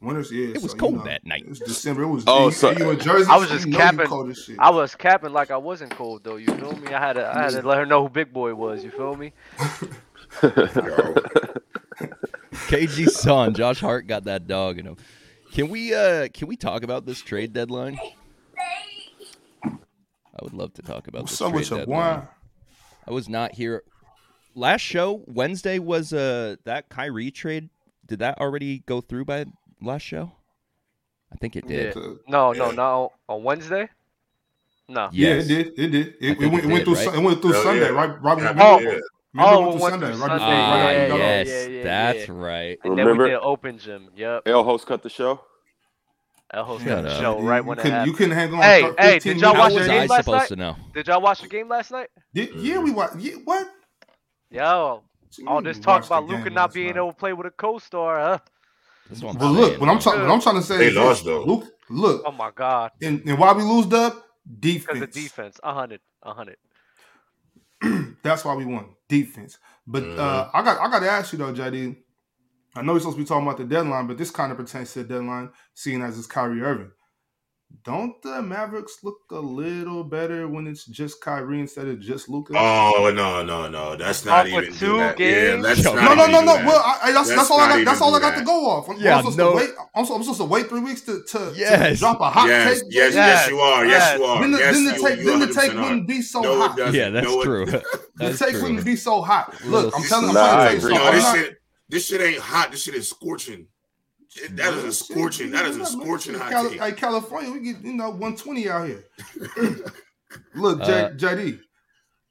[0.00, 0.48] Winter's yeah.
[0.48, 1.42] It was so, you cold know, that night.
[1.42, 2.02] It was December.
[2.02, 2.24] It was.
[2.26, 3.30] Oh, you, so- you in Jersey?
[3.30, 4.56] I was so just you know you capping- Cold as shit.
[4.58, 6.36] I was capping like I wasn't cold though.
[6.36, 6.88] You feel me?
[6.88, 8.84] I had to, I had to let her know who Big Boy was.
[8.84, 9.32] You feel me?
[10.42, 10.50] Yo,
[12.68, 14.96] KG son, Josh Hart got that dog in him.
[15.52, 17.98] Can we uh can we talk about this trade deadline?
[20.38, 22.28] I would love to talk about What's this up trade with your deadline.
[23.06, 23.82] I was not here.
[24.54, 27.68] Last show Wednesday was uh that Kyrie trade.
[28.06, 29.46] Did that already go through by
[29.80, 30.32] last show?
[31.32, 31.94] I think it did.
[31.96, 32.02] Yeah.
[32.28, 32.72] No, no, Yeah.
[32.72, 33.12] no.
[33.28, 33.88] On Wednesday?
[34.88, 35.08] No.
[35.12, 35.66] Yeah, it did.
[35.78, 36.06] It did.
[36.20, 36.94] It, it went, it it went through.
[36.94, 37.14] right?
[37.14, 37.88] It went through Hell Sunday, yeah.
[37.88, 38.22] right?
[38.22, 38.38] Right.
[38.38, 38.86] Yeah, remember, Oh, yeah.
[38.86, 39.00] remember
[39.38, 40.18] Oh, it went through Sunday, right?
[40.18, 40.44] Sunday.
[40.44, 41.46] Ah, right after Yeah, you got yeah, off.
[41.46, 42.34] yes, yeah, yeah, that's yeah.
[42.36, 42.78] right.
[42.84, 44.08] And then Remember- we did open gym.
[44.14, 44.42] Yep.
[44.46, 45.40] L host cut the show.
[46.52, 47.20] El host Shut cut up.
[47.20, 48.12] show You right when it couldn't- happened.
[48.12, 48.62] You couldn't hang on.
[48.62, 49.74] Hey, for hey, did y'all watch minutes.
[49.74, 50.48] was the I game last supposed night?
[50.48, 50.76] to know?
[50.94, 52.08] Did y'all watch the game last night?
[52.32, 53.16] Did, yeah, we watched.
[53.16, 53.68] Yeah, what?
[54.50, 56.96] Yo, Gee, all we this talk about Luka not being night.
[56.96, 58.38] able to play with a co-star, huh?
[59.08, 60.02] That's what I'm But look, what I'm man.
[60.02, 61.44] trying, what I'm trying to say They is lost, though.
[61.44, 64.12] Look, look, Oh my God, and, and why we lose, Dub?
[64.12, 65.00] because Defense.
[65.00, 66.56] the defense, a hundred, a hundred.
[68.22, 69.58] That's why we won defense.
[69.86, 70.18] But Mhm.
[70.18, 71.96] uh, I got I got to ask you though, JD.
[72.76, 74.92] I know we're supposed to be talking about the deadline, but this kind of pertains
[74.94, 76.90] to the deadline, seeing as it's Kyrie Irving.
[77.82, 82.52] Don't the Mavericks look a little better when it's just Kyrie instead of just Luka?
[82.56, 83.96] Oh no, no, no.
[83.96, 85.18] That's not Oh, even two that.
[85.18, 85.62] Yeah, games?
[85.64, 86.54] let's Yo, not no, no, no, no.
[86.56, 86.66] that.
[86.66, 87.84] Well, I, I, that's, Let's that's all I got.
[87.84, 88.88] That's all I do got to go off.
[88.88, 89.70] I'm, Yeah, I'm supposed no- to wait.
[89.96, 91.94] I'm, I'm supposed to wait three weeks to to, Yes.
[91.94, 92.92] to drop a hot yes, take.
[92.92, 93.16] yes, baby?
[93.16, 93.86] yes, you are.
[93.86, 94.18] Yes, Yes.
[94.18, 94.40] you are.
[94.40, 96.68] Then the, yes, then the you, take you then the take wouldn't be so No,
[96.68, 96.94] hot.
[96.94, 97.66] Yeah, that's No, true.
[97.66, 99.52] The take wouldn't be so hot.
[99.64, 101.54] Look, I'm telling, you, I'm Nah, trying I to tell you something.
[101.90, 102.70] No, I'm this shit, ain't hot.
[102.72, 103.68] This shit is scorching.
[104.36, 105.50] It- That is a scorching.
[105.52, 106.80] That is a scorching hot Cali- take.
[106.80, 109.04] Hey, California, we get you know 120 out here.
[110.54, 111.60] Look, Uh, J, JD,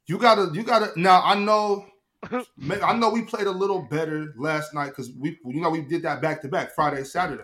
[0.07, 0.91] you gotta, you gotta.
[0.99, 1.85] Now I know,
[2.57, 5.81] man, I know we played a little better last night because we, you know, we
[5.81, 7.43] did that back to back Friday, Saturday.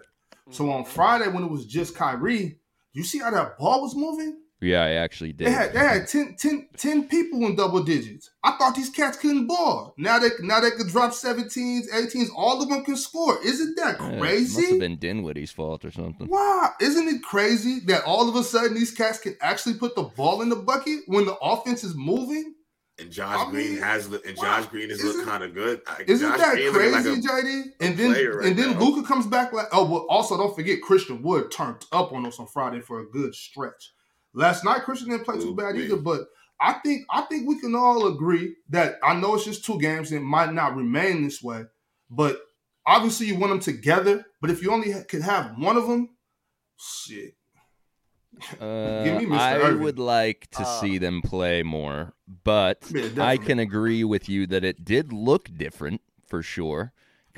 [0.51, 0.87] So on Mhm.
[0.87, 2.59] Friday when it was just Kyrie,
[2.93, 4.41] you see how that ball was moving?
[4.61, 5.47] Yeah, I actually did.
[5.47, 8.29] They had they had 10, 10, 10 people in double digits.
[8.43, 9.93] I thought these cats couldn't ball.
[9.97, 12.27] Now they now they could drop 17s, 18s.
[12.35, 13.39] All of them can score.
[13.41, 14.57] Isn't that Yeah, it crazy?
[14.61, 16.27] must have been Dinwiddie's fault or something.
[16.27, 20.03] Wow, isn't it crazy that all of a sudden these cats can actually put the
[20.03, 22.55] ball in the bucket when the offense is moving?
[22.99, 24.43] And Josh I Green mean, has look- and wow.
[24.59, 25.81] Josh Green has looked Isn't- kind of good.
[25.87, 27.63] I- Isn't Josh that Green crazy, looking like a- JD?
[27.79, 28.79] And then right and then now.
[28.81, 32.39] Luka comes back like oh well also don't forget Christian Wood turned up on us
[32.41, 33.93] on Friday for a good stretch.
[34.33, 35.85] Last night Christian didn't play too Ooh, bad wee.
[35.85, 36.21] either, but
[36.61, 40.11] I think I think we can all agree that I know it's just two games
[40.11, 41.63] and it might not remain this way,
[42.09, 42.39] but
[42.85, 44.25] obviously you want them together.
[44.41, 46.09] But if you only ha- could have one of them,
[46.77, 47.33] shit.
[48.61, 49.39] Uh, Give me Mr.
[49.39, 49.81] I Irving.
[49.83, 52.13] would like to Uh, see them play more,
[52.43, 56.93] but Yeah, I can agree with you that it did look different for sure.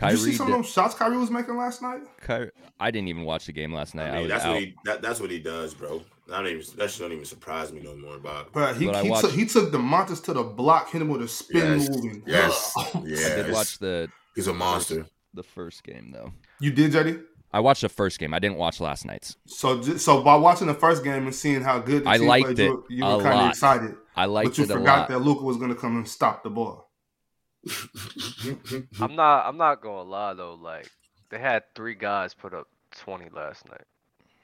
[0.10, 2.02] Did you see some did- of those shots Kyrie was making last night?
[2.26, 4.08] Ky- I didn't even watch the game last night.
[4.08, 4.52] I I, mean, was that's out.
[4.54, 6.02] what he that, that's what he does, bro.
[6.28, 8.48] Don't even that shit don't even surprise me no more, Bob.
[8.54, 11.10] But he But he, watched- took, he took the Montes to the block, hit him
[11.10, 12.04] with a spin Yes, move.
[12.06, 13.04] And, yes, oh, Ugh.
[13.06, 13.18] yeah.
[13.18, 15.06] I did watch the He's a monster.
[15.34, 16.32] the first game though.
[16.60, 17.24] You did, JD?
[17.54, 18.34] I watched the first game.
[18.34, 19.36] I didn't watch last night's.
[19.46, 22.46] So, so by watching the first game and seeing how good the I team liked
[22.46, 23.96] played, it you, you were kind of excited.
[24.16, 24.52] I liked it.
[24.52, 25.10] But you it a forgot lot.
[25.10, 26.90] that Luka was going to come and stop the ball.
[29.00, 29.46] I'm not.
[29.48, 30.56] I'm not gonna lie though.
[30.62, 30.90] Like
[31.30, 33.84] they had three guys put up 20 last night.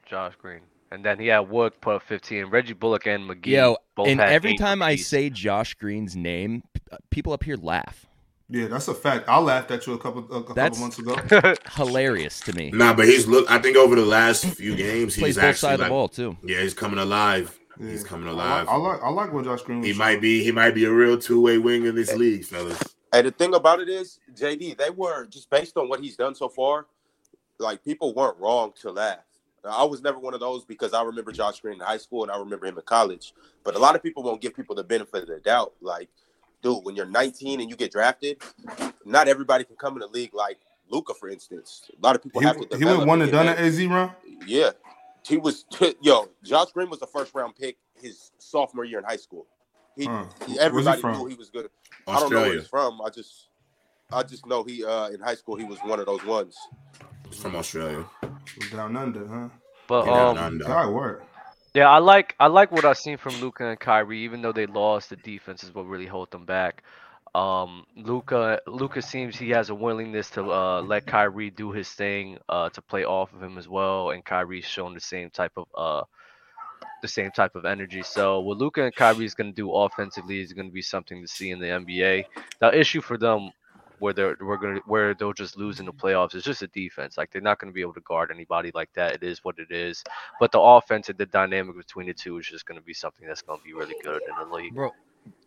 [0.06, 2.46] Josh Green, and then he had Wood put up 15.
[2.46, 3.46] Reggie Bullock and McGee.
[3.48, 7.44] Yo, both and had every eight time I say Josh Green's name, uh, people up
[7.44, 8.06] here laugh.
[8.48, 9.28] Yeah, that's a fact.
[9.28, 11.14] I laughed at you a couple a, a That's- months ago.
[11.74, 12.70] Hilarious to me.
[12.72, 13.50] Nah, but he's look.
[13.50, 15.90] I think over the last few games, Plays he's both actually sides of like, the
[15.92, 16.36] ball too.
[16.42, 17.58] yeah, he's coming alive.
[17.78, 17.90] Yeah.
[17.90, 18.68] He's coming I like, alive.
[18.70, 19.86] I like I like what Josh Green was.
[19.88, 19.98] He showing.
[19.98, 20.42] might be.
[20.42, 22.82] He might be a real two way wing in this league, fellas.
[23.12, 26.34] And the thing about it is, JD, they were just based on what he's done
[26.34, 26.86] so far.
[27.58, 29.18] Like people weren't wrong to laugh.
[29.64, 32.30] I was never one of those because I remember Josh Green in high school and
[32.30, 33.34] I remember him in college.
[33.64, 35.72] But a lot of people won't give people the benefit of the doubt.
[35.80, 36.08] Like,
[36.62, 38.40] dude, when you're 19 and you get drafted,
[39.04, 41.90] not everybody can come in the league like Luka, for instance.
[42.00, 42.76] A lot of people He, have to.
[42.78, 44.12] he went one and done at AZ run.
[44.46, 44.70] Yeah,
[45.26, 45.64] he was.
[46.02, 49.46] Yo, Josh Green was the first round pick his sophomore year in high school.
[49.98, 50.24] He, Huh.
[50.46, 51.68] Where's everybody he knew he was good.
[52.06, 53.00] I don't know where he's from.
[53.04, 53.48] I just,
[54.12, 56.56] I just know he uh in high school he was one of those ones.
[57.28, 58.04] He's from Australia.
[58.70, 59.48] Down under, huh?
[59.88, 60.66] But Yeah, um, nah, nah.
[60.66, 61.24] God work.
[61.74, 64.20] Yeah, I like I like what I've seen from Luka and Kyrie.
[64.20, 66.82] Even though they lost, the defense is what really held them back.
[67.34, 72.38] Um, Luka Luka seems he has a willingness to uh, let Kyrie do his thing,
[72.48, 75.66] uh, to play off of him as well, and Kyrie's shown the same type of
[75.76, 76.04] uh,
[77.02, 78.02] the same type of energy.
[78.02, 81.20] So what Luka and Kyrie is going to do offensively is going to be something
[81.22, 82.24] to see in the NBA.
[82.60, 83.50] The issue for them
[84.00, 87.16] where they're we're gonna where they'll just lose in the playoffs is just a defense.
[87.18, 89.12] Like they're not going to be able to guard anybody like that.
[89.14, 90.04] It is what it is.
[90.38, 93.26] But the offense and the dynamic between the two is just going to be something
[93.26, 94.74] that's going to be really good in the league.
[94.74, 94.92] Bro,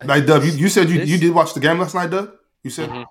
[0.04, 2.32] Like Dub, you, you said you, This- you did watch the game last night, Dub.
[2.62, 3.06] You said Mhm.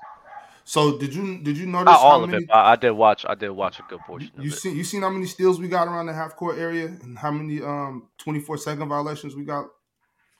[0.71, 0.97] So.
[0.99, 2.45] Did you did you notice Not how all of it.
[2.51, 3.25] I did watch.
[3.27, 4.61] I did watch a good portion of You it.
[4.61, 7.31] see, you seen how many steals we got around the half court area, and how
[7.31, 9.67] many um twenty four second violations we got.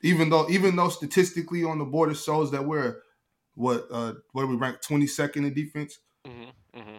[0.04, 2.98] Even though, even though statistically on the board it shows that we're
[3.56, 6.00] what uh what are we ranked twenty second in defense.
[6.28, 6.34] Mm
[6.74, 6.98] hmm Mm hmm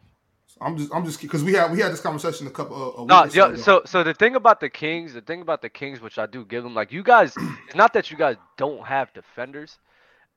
[0.60, 3.12] I'm just I'm just because we had we had this conversation a couple of a
[3.12, 3.56] No, or so yo, ago.
[3.56, 6.44] so so the thing about the Kings, the thing about the Kings, which I do
[6.44, 9.78] give them, like you guys, it's not that you guys don't have defenders.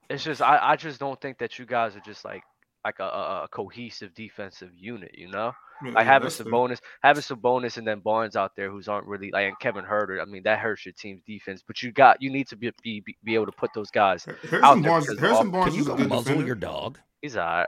[0.09, 2.43] It's just I, I just don't think that you guys are just like
[2.85, 5.51] like a, a, a cohesive defensive unit, you know.
[5.83, 6.45] Yeah, Like yeah, having that's fair.
[6.45, 10.21] Sabonis, having Sabonis, and then Barnes out there who's aren't really like and Kevin Huerter.
[10.21, 11.61] I mean, that hurts your team's defense.
[11.67, 14.25] But you got you need to be be, be able to put those guys.
[14.27, 16.45] out there Barnes, Harrison Barnes can you is a go good muzzle defender.
[16.45, 16.99] your dog?
[17.21, 17.67] He's alright.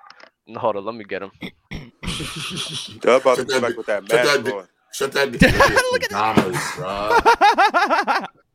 [0.56, 1.32] Hold on, let me get him.
[3.01, 4.67] They're about to Shut come that back with that shut mask that- on.
[4.93, 5.32] Shut that.
[5.91, 8.27] Look Look at at bro.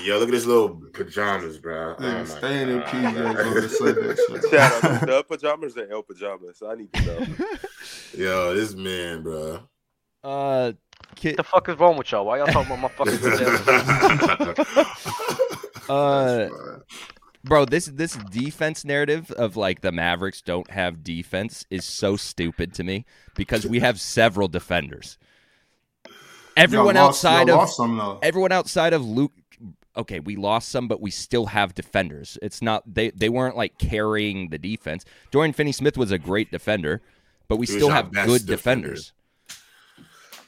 [0.00, 1.94] Yo, look at his little pajamas, bro.
[2.00, 2.86] Yeah, Oh my staying in God.
[2.88, 4.50] PJs on the say.
[4.50, 6.62] Shout out to the pajamas or L pajamas.
[6.66, 7.26] I need to know.
[8.14, 9.60] Yo, this man, bro.
[10.24, 10.72] uh,
[11.14, 12.24] ki- What the fuck is wrong with y'all?
[12.24, 13.18] Why y'all talking about my fucking
[14.66, 15.88] pajamas?
[15.88, 16.48] uh,
[17.44, 22.72] bro, this this defense narrative of like the Mavericks don't have defense is so stupid
[22.74, 25.18] to me because we have several defenders.
[26.56, 29.32] Everyone lost- outside of lost some everyone outside of Luke
[29.96, 32.38] okay, we lost some, but we still have defenders.
[32.42, 35.04] It's not they they weren't like carrying the defense.
[35.30, 37.02] Dorian Finney Smith was a great defender,
[37.48, 38.88] but we still have good defender.
[38.88, 39.12] defenders.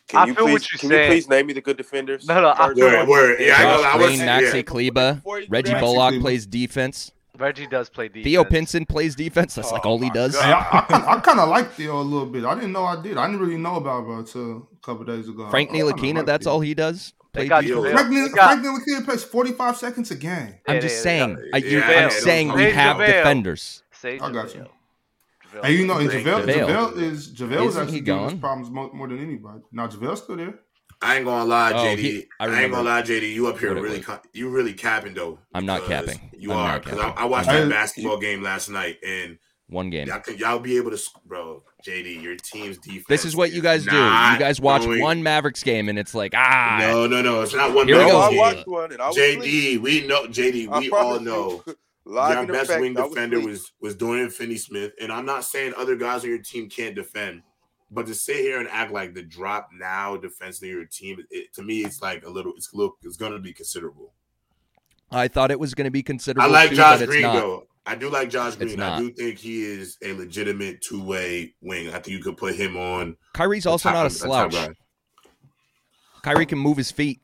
[0.09, 1.03] Can I you feel please, what you're can saying.
[1.03, 2.27] you please name me the good defenders?
[2.29, 2.79] No, no, I First?
[2.79, 3.41] feel Word, word.
[3.41, 4.63] Yeah, I ain't gonna lie, I Josh Green, saying, Maxi yeah.
[4.63, 6.21] Kleber, Before you do Reggie that- Bullock Kleber.
[6.21, 7.11] plays defense.
[7.37, 8.25] Reggie does play defense.
[8.27, 9.55] Theo Pinson plays defense.
[9.57, 10.39] That's like Oh all he does.
[10.41, 12.45] Hey, I, I, I kind of like Theo a little bit.
[12.45, 13.17] I didn't know I did.
[13.17, 15.49] I didn't really know about bro until a couple days ago.
[15.51, 16.53] Frank Ntilikina, like that's Theo.
[16.53, 17.13] all he does.
[17.35, 17.69] They Play got defense.
[17.69, 17.93] Yo, JaVale.
[18.11, 20.55] Frank, got- Frank Ntilikina plays 45 seconds a game.
[20.69, 21.35] I'm Yeah, just they- saying.
[21.37, 23.07] they I, you, yeah, I'm yeah, saying those- we have JaVale.
[23.07, 23.83] defenders.
[23.93, 24.61] Say I got you.
[25.53, 25.65] JaVale.
[25.65, 26.67] Hey, you know, and Frank JaVale, JaVale.
[26.95, 28.41] JaVale is JaVale Isn't actually he giving us gone?
[28.41, 29.61] problems more, more than anybody.
[29.73, 30.55] Now JaVale's still there.
[31.03, 31.99] I ain't gonna lie, Oh, JD.
[31.99, 33.35] he- I I, ain't gonna lie, JD.
[33.35, 34.07] You up here really, was.
[34.07, 35.39] ca- you really capping though.
[35.53, 36.31] I'm not capping.
[36.39, 37.09] You I'm are because I.
[37.11, 40.07] I watched I- that basketball game last night, and One game.
[40.07, 41.63] y'all y'all be able to, sc- bro.
[41.85, 43.05] JD, your team's defense.
[43.09, 43.91] This is what you guys do.
[43.95, 47.43] You guys watch going- one Mavericks game and it's like, ah, No, no, no.
[47.43, 47.87] It's not one.
[47.87, 48.21] Here we go.
[48.21, 48.39] I JD.
[48.39, 49.41] watched one and I was asleep.
[49.43, 50.27] JD, we know.
[50.27, 51.63] JD, we all know.
[52.07, 55.73] Your best effect, wing I was defender was was Dorian Finney-Smith, and I'm not saying
[55.75, 57.41] other guys on your team can't defend,
[57.91, 61.55] but to sit here and act like the drop now defense of your team, it,
[61.55, 62.53] to me, it's like a little.
[62.57, 62.99] It's a little.
[63.03, 64.13] It's going to be considerable.
[65.11, 66.47] I thought it was going to be considerable.
[66.51, 67.37] I like too, Josh but it's Green not.
[67.37, 67.67] though.
[67.87, 68.81] I do like Josh Green.
[68.81, 71.89] I do think he is a legitimate two-way wing.
[71.89, 73.17] I think you could put him on.
[73.35, 74.77] Kyrie's also top- not a the top slouch.
[76.23, 77.21] Kyrie can move his feet.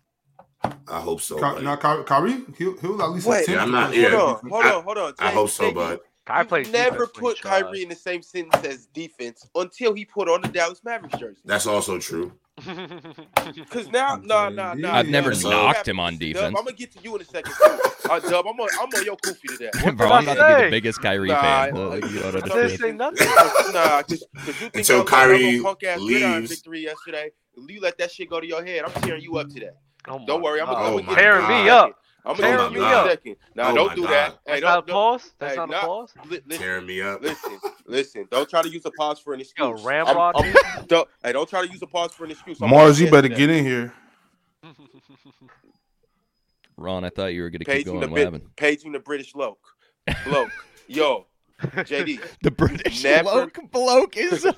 [0.63, 1.37] I hope so.
[1.37, 4.11] Ky- now Ky- Kyrie, he'll, he'll at least Wait, attempt I'm not- yeah.
[4.11, 5.15] Hold on, hold on, hold on.
[5.19, 7.81] I hope so, but I You've never defense when he put Kyrie tries.
[7.83, 11.41] in the same sentence as defense until he put on the Dallas Mavericks jersey.
[11.47, 12.33] That's also true.
[13.55, 14.95] Because now, nah, nah, nah.
[14.95, 16.47] I've never Dub, knocked him on Dub, defense.
[16.59, 17.53] I'm gonna get to you in a second.
[17.55, 17.79] Too.
[18.11, 19.71] Uh, Dub, I'm on, I'm on your koofy today.
[19.95, 21.77] Bro, I I'm about to be the biggest Kyrie Nah, fan.
[21.77, 23.27] I- Look, you don't I I didn't say nothing.
[23.73, 26.51] nah, because you think Until y'all Kyrie punk ass leaves.
[26.51, 27.31] victory yesterday.
[27.57, 28.85] You let that shit go to your head.
[28.85, 29.71] I'm tearing you up today.
[30.09, 31.97] Oh my Don't worry, I'm gonna, Oh I'm my tearing me you up.
[32.25, 33.07] I'm gonna get me up.
[33.07, 33.37] a second.
[33.55, 34.11] Nah, Oh don't do God.
[34.11, 34.31] that.
[34.31, 35.31] Hey, That's don't, not a don't, pause.
[35.39, 36.13] That's hey, not a pause.
[36.29, 37.23] li- listen, Tearing me up.
[37.23, 38.29] listen, listen.
[38.31, 39.81] Don't try to use a pause for an excuse.
[39.83, 40.55] Yo, I'm- I'm-
[40.87, 42.61] don't, hey, don't try to use a pause for an excuse.
[42.61, 43.37] I'm Mars, you better that.
[43.39, 43.93] get in here.
[46.77, 48.11] Ron, I thought you were going to keep Paging the, going.
[48.13, 48.57] What happened?
[48.57, 49.59] paging the British bloke.
[50.25, 50.51] Bloke.
[50.89, 51.27] Yo,
[51.61, 52.21] JD.
[52.43, 54.51] The British Never- bloke, bloke is so.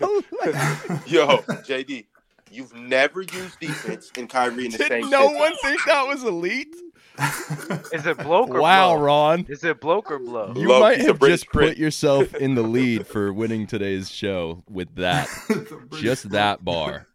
[1.06, 2.06] Yo, JD.
[2.50, 5.38] You've never used defense and Kyrie in the Did same no sentence.
[5.38, 6.74] one think that was elite?
[7.92, 9.04] Is it bloke or Wow, blow?
[9.04, 9.46] Ron.
[9.48, 10.52] Is it bloke or blow?
[10.56, 11.70] You Bloke, might have just prick.
[11.70, 15.28] put yourself in the lead for winning today's show with that.
[15.92, 17.06] Just that bar.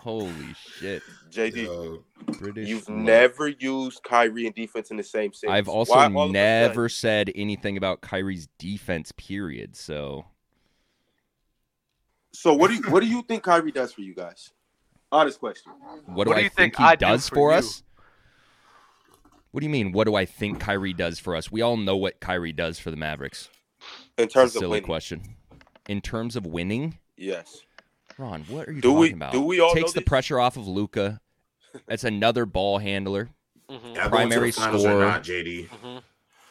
[0.00, 1.02] Holy shit.
[1.30, 2.04] JD, Yo,
[2.38, 2.98] British you've bloke.
[2.98, 5.56] never used Kyrie and defense in the same sentence.
[5.58, 9.76] I've also Why all of a never said anything about Kyrie's defense, period.
[9.76, 10.26] So
[12.32, 14.50] So what do you what do you think Kyrie does for you guys?
[15.12, 15.72] Honest question.
[16.06, 17.58] what do What I do you think, think he I do does for for you?
[17.58, 17.82] us?
[19.54, 19.92] What do you mean?
[19.92, 21.52] What do I think Kyrie does for us?
[21.52, 23.48] We all know what Kyrie does for the Mavericks.
[24.18, 25.22] In It's a terms of silly question.
[25.88, 27.60] In terms of winning, Yes.
[28.18, 29.32] Ron, what are you Do talking we- about?
[29.32, 30.08] do we all Takes know the this?
[30.08, 31.20] pressure off of Luka.
[31.86, 33.28] That's another ball handler.
[33.70, 33.94] Mhm.
[33.94, 35.04] y'all Primary going to finals scorer.
[35.04, 35.68] not, JD?
[35.68, 36.02] Mhm.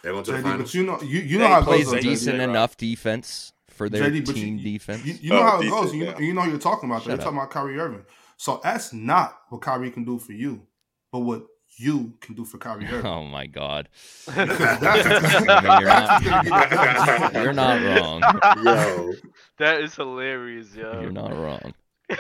[0.02, 0.62] They're going to the JD, finals.
[0.62, 2.02] but you know, you, you know how it Plays goes.
[2.02, 2.44] decent JD.
[2.50, 5.04] enough defense for their JD, team you, defense.
[5.06, 5.94] You, you know Oh, how it decent, goes.
[5.94, 6.20] You, yeah.
[6.20, 7.00] you know who you're talking about.
[7.04, 7.10] though.
[7.12, 8.06] Shut You're talking about Kyrie Irving.
[8.38, 10.66] So that's not what Kyrie can do for you,
[11.12, 11.44] but what
[11.78, 13.06] you can do for Kyrie Irving.
[13.06, 13.90] oh my god.
[14.28, 14.60] That's-
[15.44, 18.22] mean, you're not- You're not wrong.
[18.64, 19.14] Yo,
[19.60, 21.02] That is hilarious, yo.
[21.02, 21.74] You're not wrong.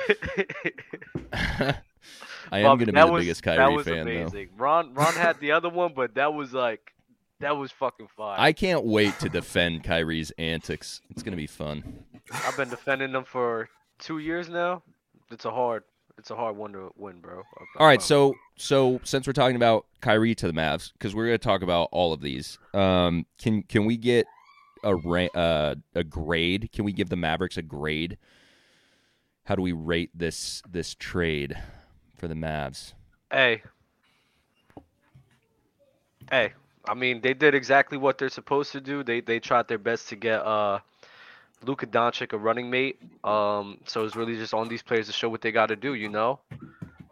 [2.51, 4.45] I am Bob, going to be the was- biggest that Kyrie was fan, though.
[4.57, 6.93] Ron Ron had the other one, but that was like
[7.39, 8.35] that was fucking fire.
[8.39, 11.01] I can't wait to defend Kyrie's antics.
[11.09, 12.03] It's going to be fun.
[12.31, 14.83] I've been defending them for two years now.
[15.31, 15.83] It's a hard
[16.17, 17.43] it's a hard one to win, bro.
[17.77, 21.37] All right, so so since we're talking about Kyrie to the Mavs, because we're going
[21.37, 24.25] to talk about all of these, um, can can we get
[24.83, 26.69] a ra- uh, a grade?
[26.71, 28.17] Can we give the Mavericks a grade?
[29.45, 31.57] How do we rate this this trade
[32.17, 32.93] for the Mavs?
[33.31, 33.63] Hey.
[36.29, 36.53] Hey.
[36.85, 39.03] I mean, they did exactly what they're supposed to do.
[39.03, 40.79] They they tried their best to get uh
[41.63, 42.99] Luka Doncic a running mate.
[43.23, 45.93] Um, so it's really just on these players to show what they got to do.
[45.93, 46.39] You know,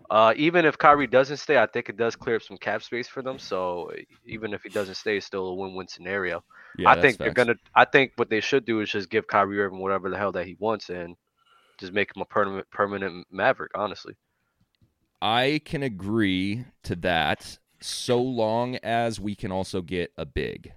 [0.09, 3.07] uh, even if Kyrie doesn't stay, I think it does clear up some cap space
[3.07, 3.39] for them.
[3.39, 3.91] So
[4.25, 6.43] even if he doesn't stay, it's still a win-win scenario.
[6.77, 7.55] Yeah, I think they're gonna.
[7.75, 10.45] I think what they should do is just give Kyrie Irving whatever the hell that
[10.45, 11.15] he wants and
[11.79, 13.71] just make him a permanent permanent Maverick.
[13.75, 14.15] Honestly.
[15.21, 20.73] I can agree to that so long as we can also get a big.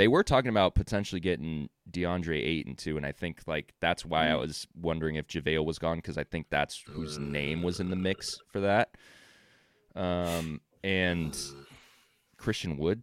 [0.00, 4.28] They were talking about potentially getting DeAndre Ayton too, and I think like that's why
[4.30, 7.90] I was wondering if JaVale was gone because I think that's whose name was in
[7.90, 8.96] the mix for that.
[9.94, 11.38] Um, and
[12.38, 13.02] Christian Wood,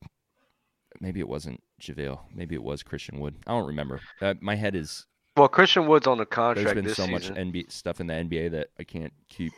[0.99, 3.35] maybe it wasn't JaVale, maybe it was Christian Wood.
[3.45, 4.01] I don't remember.
[4.19, 5.05] Uh, my head is
[5.35, 7.29] Well, Christian Wood's on the there's contract been this so much.
[7.29, 9.53] NBA stuff in the NBA that I can't keep.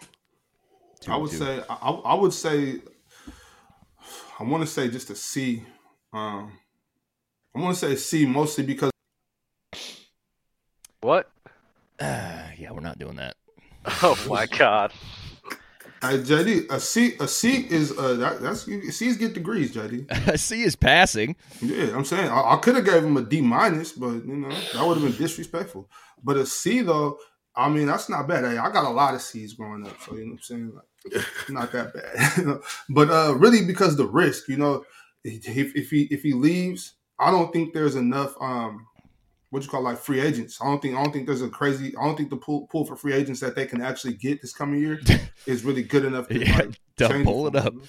[0.99, 1.37] two I would two.
[1.37, 2.81] say I, I would say
[4.37, 5.63] I want to say just a C.
[6.11, 6.51] Um,
[7.55, 8.91] I want to say C mostly because
[11.01, 11.29] What?
[11.99, 13.35] yeah, we're not doing that.
[14.03, 14.91] Oh my God.
[16.03, 20.37] uh, JD a C a C is uh that, that's C's get degrees JD.
[20.39, 21.35] C is passing.
[21.61, 24.49] Yeah, I'm saying I, I could have gave him a D minus, but you know
[24.49, 25.89] that would have been disrespectful.
[26.23, 27.17] But a C though,
[27.55, 28.43] I mean that's not bad.
[28.43, 30.73] Hey, I got a lot of C's growing up, so you know what I'm saying.
[30.75, 32.59] Like, not that bad.
[32.89, 34.83] But uh, really, because the risk, you know,
[35.23, 38.85] if, if he if he leaves, I don't think there's enough um
[39.51, 40.59] what you call like free agents.
[40.61, 41.95] I don't think I don't think there's a crazy.
[41.97, 44.53] I don't think the pool pool for free agents that they can actually get this
[44.53, 44.99] coming year
[45.45, 47.63] is really good enough to Yeah, like change pull it for up.
[47.65, 47.83] them.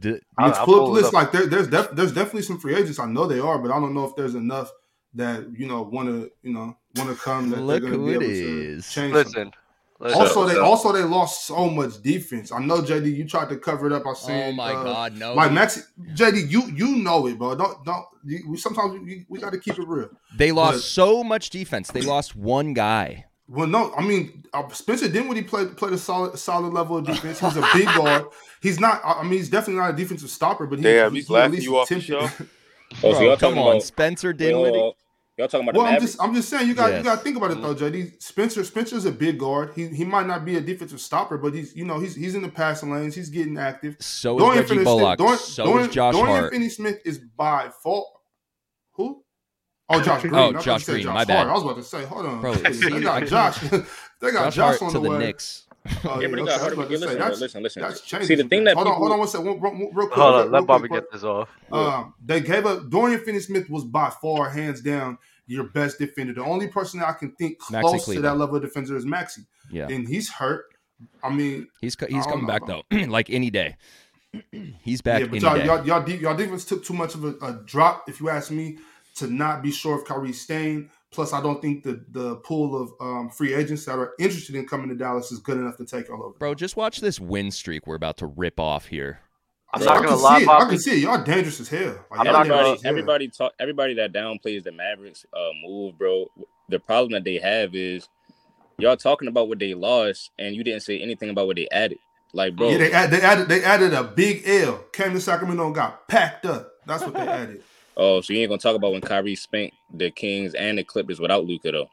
[0.00, 1.06] D- I mean, I'll pull up the it list.
[1.08, 1.12] up.
[1.14, 2.98] Like there, there's def- there's definitely some free agents.
[2.98, 4.70] I know they are, but I don't know if there's enough
[5.14, 7.50] that you know want to you know want to come.
[7.50, 8.88] That Look who be it able is.
[8.92, 9.14] change.
[9.14, 9.52] something.
[10.00, 10.20] Listen.
[10.20, 10.36] listen.
[10.38, 12.52] Also, they So- also they lost so much defense.
[12.52, 15.16] I know JD, you tried to cover it up by saying, oh my uh, God,
[15.18, 15.34] no!
[15.34, 15.82] like Maxi
[16.14, 17.54] JD, you you know it, bro.
[17.56, 18.04] Don't don't.
[18.24, 20.08] You, we sometimes we, we got to keep it real.
[20.36, 21.90] they lost but- so much defense.
[21.90, 23.24] They lost one guy.
[23.48, 27.40] Well, no, I mean uh, Spencer Dinwiddie played played a solid solid level of defense.
[27.40, 28.26] He's a big guard.
[28.60, 29.00] He's not.
[29.04, 31.32] I I mean, he's definitely not a defensive stopper, but he, Damn, he, he's at
[31.32, 32.44] laughing least you off the attempted- show?
[33.02, 34.92] Oh, so Bro, y'all come talking on, about- Spencer Wait, Dinwiddie.
[35.38, 36.98] Hold Y'all talking about Well, the I'm just I'm just saying you got Yes.
[36.98, 38.22] you got to think about it though, JD.
[38.22, 39.72] Spencer Spencer's a big guard.
[39.74, 42.42] He he might not be a defensive stopper, but he's you know he's he's in
[42.42, 43.14] the passing lanes.
[43.14, 43.96] He's getting active.
[44.00, 45.18] So is Dorian Reggie Finney-Smith- Bullock.
[45.18, 46.52] Dorian- so Dorian- is Josh Dorian Hart.
[46.52, 48.02] Finney-Smith is by far
[48.92, 49.22] who?
[49.90, 50.34] Oh, Josh Green.
[50.34, 51.46] Oh, I thought you Josh Green, Josh my bad.
[51.46, 53.58] I was about to say, hold on, Bro, they got Josh.
[54.20, 55.18] they got Josh, Josh, on to the, the way.
[55.18, 55.64] Knicks.
[56.04, 57.82] Oh, Everybody okay, got I was Hart, about but to say, listen, that's- listen, listen.
[57.82, 59.46] That's See, the thing that hold on, hold on one second.
[59.62, 61.48] Real, real quick, Hold on, let Bobby quick, get this off.
[61.72, 65.16] Um, they gave up Dorian Finney-Smith was by far, hands down,
[65.48, 66.34] your best defender.
[66.34, 69.46] The only person that I can think close to that level of defender is Maxi,
[69.70, 70.66] Yeah, and he's hurt.
[71.22, 73.76] I mean, he's he's coming know back though, like any day.
[74.82, 75.86] he's back yeah, but any y'all, day.
[75.86, 78.78] y'all, y'all, y'all defense took too much of a, a drop, if you ask me,
[79.16, 80.90] to not be sure if Kyrie's staying.
[81.10, 84.66] Plus, I don't think the the pool of um, free agents that are interested in
[84.66, 86.38] coming to Dallas is good enough to take all over.
[86.38, 89.20] Bro, just watch this win streak we're about to rip off here.
[89.72, 90.48] I'm Bro, not can gonna see lie, it.
[90.48, 90.98] I can see it.
[91.00, 92.04] Y'all dangerous as hell.
[92.10, 92.90] Like, I'm y'all not dangerous everybody, as hell.
[92.90, 96.30] everybody talk, everybody that downplays the Mavericks uh, move, bro.
[96.68, 98.08] The problem that they have is
[98.78, 101.98] y'all talking about what they lost, and you didn't say anything about what they added.
[102.32, 104.84] Like, bro, Yeah, they, add, they added they added a big L.
[104.92, 106.72] Came to Sacramento and got packed up.
[106.86, 107.62] That's what they added.
[107.96, 111.20] oh, so you ain't gonna talk about when Kyrie spanked the Kings and the Clippers
[111.20, 111.90] without Luka though.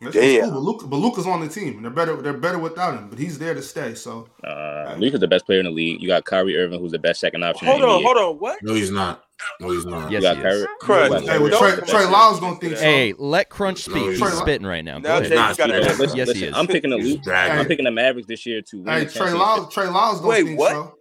[0.00, 0.44] That's Damn.
[0.44, 2.16] cool, but, Luka, but Luka's on the team, and they're better.
[2.16, 3.94] They're better without him, but he's there to stay.
[3.94, 6.00] So Uh, Luka's the best player in the league.
[6.00, 7.68] You got Kyrie Irving, who's the best second option.
[7.68, 8.36] Hold on, hold on.
[8.38, 8.62] What?
[8.62, 9.24] No, he's not.
[9.60, 10.10] No, he's not.
[10.10, 10.64] Yes, You got he is.
[10.64, 10.76] Kyrie.
[11.10, 11.28] Crunch.
[11.28, 12.06] hey, well, Trey, Trey.
[12.06, 12.82] Lyles don't think so.
[12.82, 14.04] Hey, let Crunch No, speak.
[14.10, 14.98] he's He's spitting right now.
[15.00, 15.22] Go Now ahead.
[15.24, 15.70] Jay he's not.
[15.70, 15.94] answer.
[16.02, 16.54] Listen, Yes, he is.
[16.56, 17.22] I'm picking the Luke.
[17.22, 17.58] dragging.
[17.58, 19.32] I'm picking the Mavericks this year to win Hey, Trey.
[19.32, 20.70] Lyles, Trey Lyles don't Wait, think what?
[20.72, 20.94] so.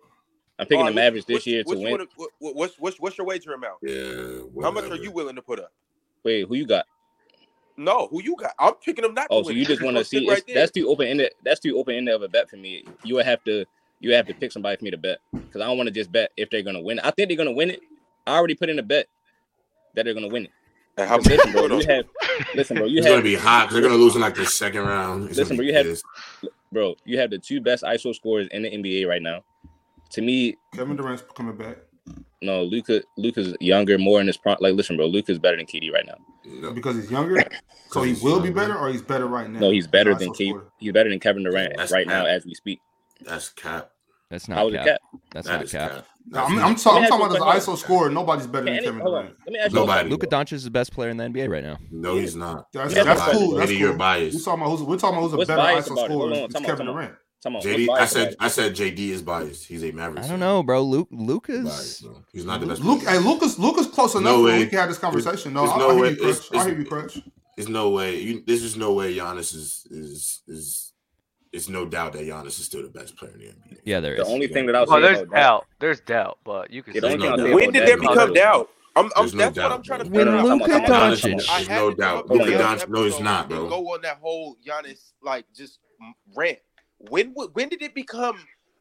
[0.59, 1.91] I'm picking the Mavericks this year to win.
[1.91, 3.77] one of- what- What's what's what's your wager amount?
[3.81, 4.41] Yeah.
[4.61, 5.71] How much are you willing to put up?
[6.23, 6.85] Wait, who you got?
[7.79, 8.51] No, who you got?
[8.59, 9.27] I'm picking them not.
[9.29, 9.57] Oh, to so win.
[9.57, 10.27] you just want to see?
[10.27, 11.31] right that's too open ended.
[11.43, 12.83] That's too open ended of a bet for me.
[13.03, 13.65] You would have to.
[14.01, 16.11] You have to pick somebody for me to bet because I don't want to just
[16.11, 16.99] bet if they're gonna win.
[16.99, 17.05] it.
[17.05, 17.81] I think they're gonna win it.
[18.27, 19.07] I already put in a bet
[19.95, 20.51] that they're gonna win it.
[20.97, 22.05] And how 'Cause listen, bro, you have.
[22.55, 23.23] Listen, bro, you It's gonna have.
[23.23, 23.65] be hot.
[23.65, 25.29] 'cause They're gonna lose in like the second round.
[25.29, 26.01] It's Listen, bro, be you have-
[26.71, 29.43] Bro, you have the two best ISO scorers in the NBA right now.
[30.11, 31.77] To me, Kevin Durant's coming back
[32.41, 33.03] no, Luka.
[33.17, 34.57] Luka's younger, more in his prime.
[34.61, 36.15] Like, listen, bro, Luka's better than KD right now.
[36.61, 36.71] No.
[36.73, 37.43] because he's younger.
[37.91, 39.61] So he He's will be better, or he's better right now.
[39.61, 40.49] No, he's better He's than also K.
[40.49, 40.65] scorer.
[40.77, 42.79] He's better than Kevin Durant That's right now as we speak.
[43.25, 43.89] That's cap.
[44.29, 44.85] That's not was cap.
[44.85, 45.01] cap?
[45.31, 45.91] That's That not cap.
[45.91, 46.05] cap.
[46.27, 48.11] No, I'm, I'm, talking, I'm talking about you a as ISO scorer.
[48.11, 48.99] Nobody's better than Kevin.
[48.99, 49.35] Durant.
[49.43, 49.79] Let me ask you.
[49.79, 50.07] Nobody.
[50.07, 51.79] Luka Doncic is the best player in the NBA right now.
[51.89, 52.71] No, he's not.
[52.71, 53.55] That's, Yeah, that's that's cool.
[53.55, 54.37] That's Maybe you're biased.
[54.37, 56.31] We're talking about who's, we're talking about who's a What's better ISO about scorer.
[56.33, 56.85] It's Kevin.
[56.85, 57.15] Durant.
[57.43, 57.61] Come on.
[57.61, 58.35] JD, I said?
[58.39, 59.65] I said JD is biased.
[59.65, 60.25] He's a Maverick.
[60.25, 60.81] I don't know, bro.
[60.83, 62.21] Luke Luka's bro.
[62.33, 62.81] He's not the best.
[62.81, 63.19] Luke, player.
[63.19, 64.59] hey, Luka's, Luka's close enough where way.
[64.59, 65.53] we can have this conversation.
[65.53, 66.09] No, There's I, no way.
[66.11, 66.29] you, Crutch.
[66.29, 67.19] It's- I it's- hear you, Crutch.
[67.55, 68.19] There's no way.
[68.19, 70.93] You, there's just no way Giannis is is is.
[71.51, 73.77] It's no doubt that Giannis is still the best player in the NBA.
[73.83, 74.27] yeah, there The is.
[74.29, 75.65] only thing that I'll Well, say there's about that, doubt.
[75.79, 76.93] There's doubt, but you can.
[76.93, 77.43] Yeah, the say only thing I'll that.
[77.47, 78.69] say When did that that is become doubt?
[78.95, 80.09] I'm, I'm There's no that's what doubt, I'm trying to.
[80.09, 80.45] When figure out.
[80.45, 82.27] Luka I'm- I'm- Doncic- There's no doubt.
[82.27, 83.67] come Luka Doncic- no, he's not, bro.
[83.69, 85.79] Go on that whole Giannis like just
[86.35, 86.59] rant.
[86.99, 88.37] When w- when did it become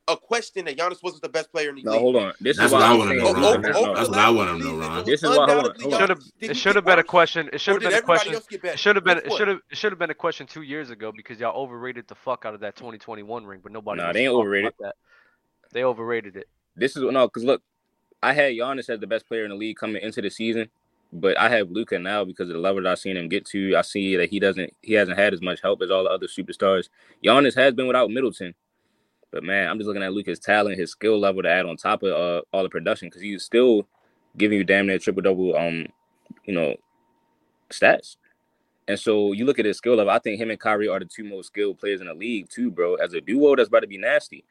[0.09, 1.87] a question that Giannis wasn't the best player in the game?
[1.87, 2.00] no, league?
[2.00, 2.33] hold on.
[2.40, 3.62] This That's is what I wanna know, Ron.
[3.62, 5.04] That's- no, over that's the what I wanna know, Ron.
[5.04, 6.00] This is why- hold on, undoubtedly hold on.
[6.00, 6.18] Should have.
[6.18, 6.33] Giannis.
[6.40, 7.50] Did It should have been a question.
[7.52, 8.35] It should Or have been a question.
[8.35, 8.74] else get better?
[8.74, 9.18] It should have been.
[9.18, 9.61] It should have.
[9.70, 12.54] It should have been a question two years ago because y'all overrated the fuck out
[12.54, 14.00] of that 2021 ring, but nobody.
[14.00, 14.72] Nah, they ain't overrated.
[14.81, 14.94] That.
[15.72, 16.48] They overrated it.
[16.74, 17.62] This is no, because look,
[18.22, 20.70] I had Giannis as the best player in the league coming into the season,
[21.12, 23.75] but I have Luka now because of the level that I've seen him get to.
[23.77, 26.27] I see that he doesn't, he hasn't had as much help as all the other
[26.27, 26.88] superstars.
[27.25, 28.55] Giannis has been without Middleton,
[29.31, 32.03] but man, I'm just looking at Luka's talent, his skill level to add on top
[32.03, 33.87] of uh, all the production because he's still
[34.37, 35.87] giving you damn near triple double, um,
[36.44, 36.77] you know,
[37.71, 38.16] stats.
[38.87, 40.11] And so you look at his skill level.
[40.11, 42.71] I think him and Kyrie are the two most skilled players in the league too,
[42.71, 42.94] bro.
[42.94, 44.44] As a duo, that's about to be nasty.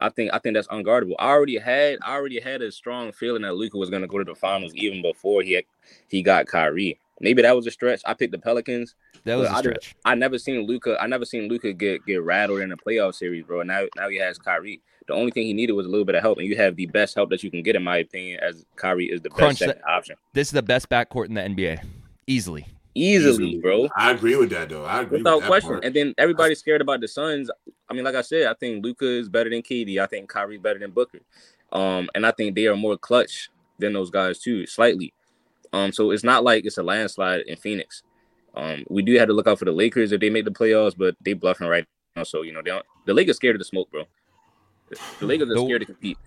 [0.00, 1.14] I think I think that's unguardable.
[1.18, 4.24] I already had I already had a strong feeling that Luka was gonna go to
[4.24, 5.64] the finals even before he had,
[6.08, 6.98] he got Kyrie.
[7.20, 8.00] Maybe that was a stretch.
[8.06, 8.94] I picked the Pelicans.
[9.24, 9.94] That was a I stretch.
[10.06, 10.96] I never seen Luka.
[11.00, 13.62] I never seen Luka get get rattled in a playoff series, bro.
[13.62, 14.80] Now now he has Kyrie.
[15.06, 16.86] The only thing he needed was a little bit of help, and you have the
[16.86, 19.70] best help that you can get, in my opinion, as Kyrie is the Crunch best
[19.70, 20.16] second option.
[20.34, 21.84] This is the best backcourt in the NBA,
[22.28, 22.66] easily.
[22.94, 23.88] Easily, bro.
[23.96, 24.84] I agree with that though.
[24.84, 25.70] I agree Without with that question.
[25.70, 25.84] part.
[25.84, 27.50] And then everybody's scared about the Suns.
[27.88, 29.98] I mean, like I said, I think Luka is better than KD.
[29.98, 31.20] I think Kyrie's better than Booker.
[31.72, 35.14] Um, and I think they are more clutch than those guys too, slightly.
[35.72, 38.02] Um, so it's not like it's a landslide in Phoenix.
[38.54, 40.96] Um, we do have to look out for the Lakers if they make the playoffs,
[40.96, 41.86] but they bluffing right
[42.16, 42.24] now.
[42.24, 44.04] So you know, they don't, the Lakers scared of the smoke, bro.
[45.20, 46.18] The Lakers are scared to compete.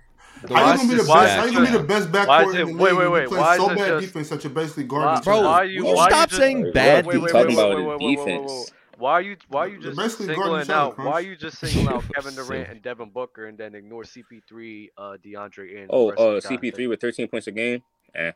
[0.42, 1.14] The How West you gonna be the best?
[1.14, 1.40] bad.
[1.40, 2.82] How you gonna be the best backcourt in the wait, league?
[2.82, 5.24] wait, when wait, You why so bad just- defense that you're basically Why, garbage.
[5.24, 5.84] Bro, why are you?
[5.84, 7.86] will you stop you saying bad wait, wait, wait, Talking wait, about wait, his wait,
[7.86, 8.72] wait, wait, wait, wait, defense.
[8.98, 9.38] Why are you?
[9.48, 10.96] Why are you just basically guarding singling out?
[10.96, 11.08] Crunch.
[11.08, 14.90] Why are you just singling out Kevin Durant and Devin Booker and then ignore CP3,
[14.98, 17.82] uh, DeAndre, and Oh, uh, CP3 with 13 points a game.
[18.16, 18.32] Eh.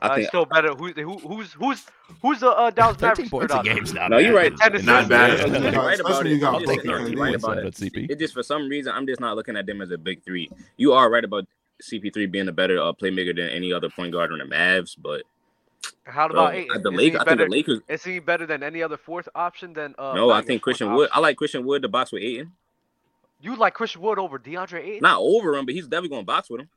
[0.00, 0.74] I uh, still better.
[0.74, 1.86] Who, who, who's who's
[2.20, 3.30] who's the uh, Dallas Mavericks?
[3.30, 4.26] Points a game's not no, bad.
[4.26, 4.52] you're right.
[4.52, 5.38] It's not bad.
[5.38, 5.70] Yeah.
[5.70, 6.38] You're right about it.
[6.38, 7.74] Got just, right about it.
[7.74, 8.10] CP.
[8.10, 10.50] It just for some reason I'm just not looking at them as a big three.
[10.76, 11.46] You are right about
[11.82, 15.22] CP3 being a better uh, playmaker than any other point guard on the Mavs, but
[16.04, 16.68] how uh, about bro, eight?
[16.82, 17.20] the Lakers?
[17.20, 17.80] I think the Lakers.
[17.88, 19.94] Is he better than any other fourth option than?
[19.98, 21.08] Uh, no, I think Christian Wood.
[21.08, 21.18] Option.
[21.18, 22.52] I like Christian Wood to box with Ayton.
[23.40, 25.00] You like Christian Wood over DeAndre Ayton?
[25.02, 26.68] Not over him, but he's definitely going to box with him.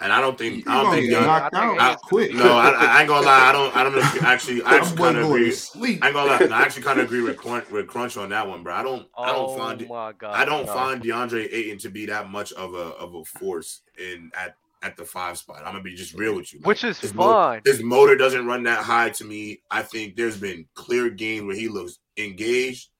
[0.00, 1.26] And I don't think I don't think young.
[1.26, 2.32] Knocked out I, quick.
[2.32, 3.48] No, I, I, ain't gonna lie.
[3.48, 3.76] I don't.
[3.76, 4.62] I don't actually.
[4.62, 5.52] I actually kind of agree.
[5.52, 6.38] I ain't gonna lie.
[6.38, 8.74] No, I actually kind of agree with Crunch, with Crunch on that one, bro.
[8.74, 9.08] I don't.
[9.16, 9.88] Oh I don't oh find.
[10.18, 10.72] God, I don't no.
[10.72, 14.96] find DeAndre Ayton to be that much of a of a force in at at
[14.96, 15.58] the five spot.
[15.58, 17.56] I'm gonna be just real with you, which is his fine.
[17.56, 19.62] Motor, his motor doesn't run that high to me.
[19.70, 22.90] I think there's been clear game where he looks engaged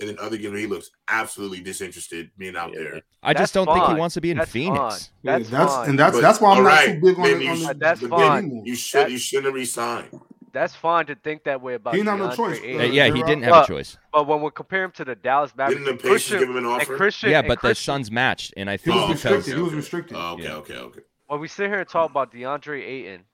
[0.00, 2.78] and then other games he looks absolutely disinterested being out yeah.
[2.78, 3.02] there.
[3.22, 5.10] I that's just don't think he wants to be in that's Phoenix.
[5.24, 7.58] That's, yeah, that's and that's but, that's why I'm right, not too big on, on,
[7.58, 8.62] you, on that's the, fine.
[8.64, 10.08] You should that's, you shouldn't resign.
[10.52, 11.94] That's fine to think that way about.
[11.94, 12.58] He didn't have a choice.
[12.58, 13.98] Uh, yeah, he didn't have but, a choice.
[14.12, 16.66] But when we compare him to the Dallas Mavericks, didn't the Christian, give him an
[16.66, 16.96] offer?
[16.96, 17.70] Christian, yeah, but Christian.
[17.70, 19.54] the Suns matched, and I think he was restricted.
[19.54, 20.16] He was oh, restricted.
[20.16, 21.00] Oh, okay, okay, okay.
[21.26, 23.24] When we sit here and talk about DeAndre Ayton,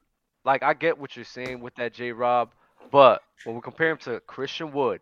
[0.44, 2.10] like I get what you're saying with that J.
[2.10, 2.50] Rob,
[2.90, 5.00] but when we compare him to Christian Wood,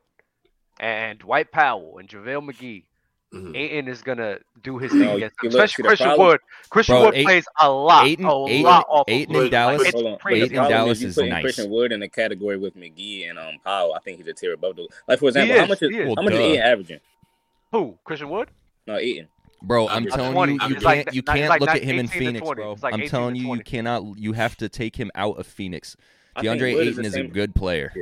[0.83, 2.85] and Dwight Powell and JaVale McGee.
[3.33, 3.57] Mm-hmm.
[3.57, 5.49] Ayton is gonna do his thing against them.
[5.49, 6.41] Especially Christian Wood.
[6.69, 9.79] Christian Bro, Wood Ayton, plays a lot, Ayton, a Ayton, lot off Ayton of Dallas.
[9.83, 10.43] Like, it's crazy.
[10.43, 11.43] Ayton in Dallas is nice.
[11.43, 13.95] Christian Wood in the category with McGee and um Powell.
[13.95, 14.89] I think he's a tier above those.
[15.09, 16.15] Like for example, is, how much is, is.
[16.15, 16.41] How much duh.
[16.41, 17.01] is Ayton averaging?
[17.71, 18.51] Who Christian Wood?
[18.87, 19.29] No, Ayton.
[19.63, 20.53] Bro, I'm, telling 20.
[20.53, 22.77] you, you it's can't, like, you can't like look at him in Phoenix, bro.
[22.83, 24.19] Like I'm telling you, you cannot.
[24.19, 25.97] You have to take him out of Phoenix.
[26.37, 27.95] DeAndre Ayton is a good player.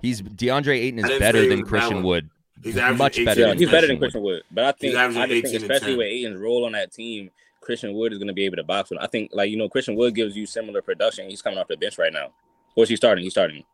[0.00, 2.02] He's DeAndre Ayton is better than Christian.
[2.02, 2.30] Wood.
[2.62, 3.48] He's much better.
[3.48, 4.34] Than he's Christian better than Christian Wood.
[4.34, 4.42] Wood.
[4.50, 7.30] But I think, I think especially with Ayton's role on that team,
[7.60, 9.00] Christian Wood is going to be able to box with.
[9.00, 11.28] I think, like you know, Christian Wood gives you similar production.
[11.28, 12.32] He's coming off the bench right now.
[12.74, 13.24] What's he starting?
[13.24, 13.64] He's starting.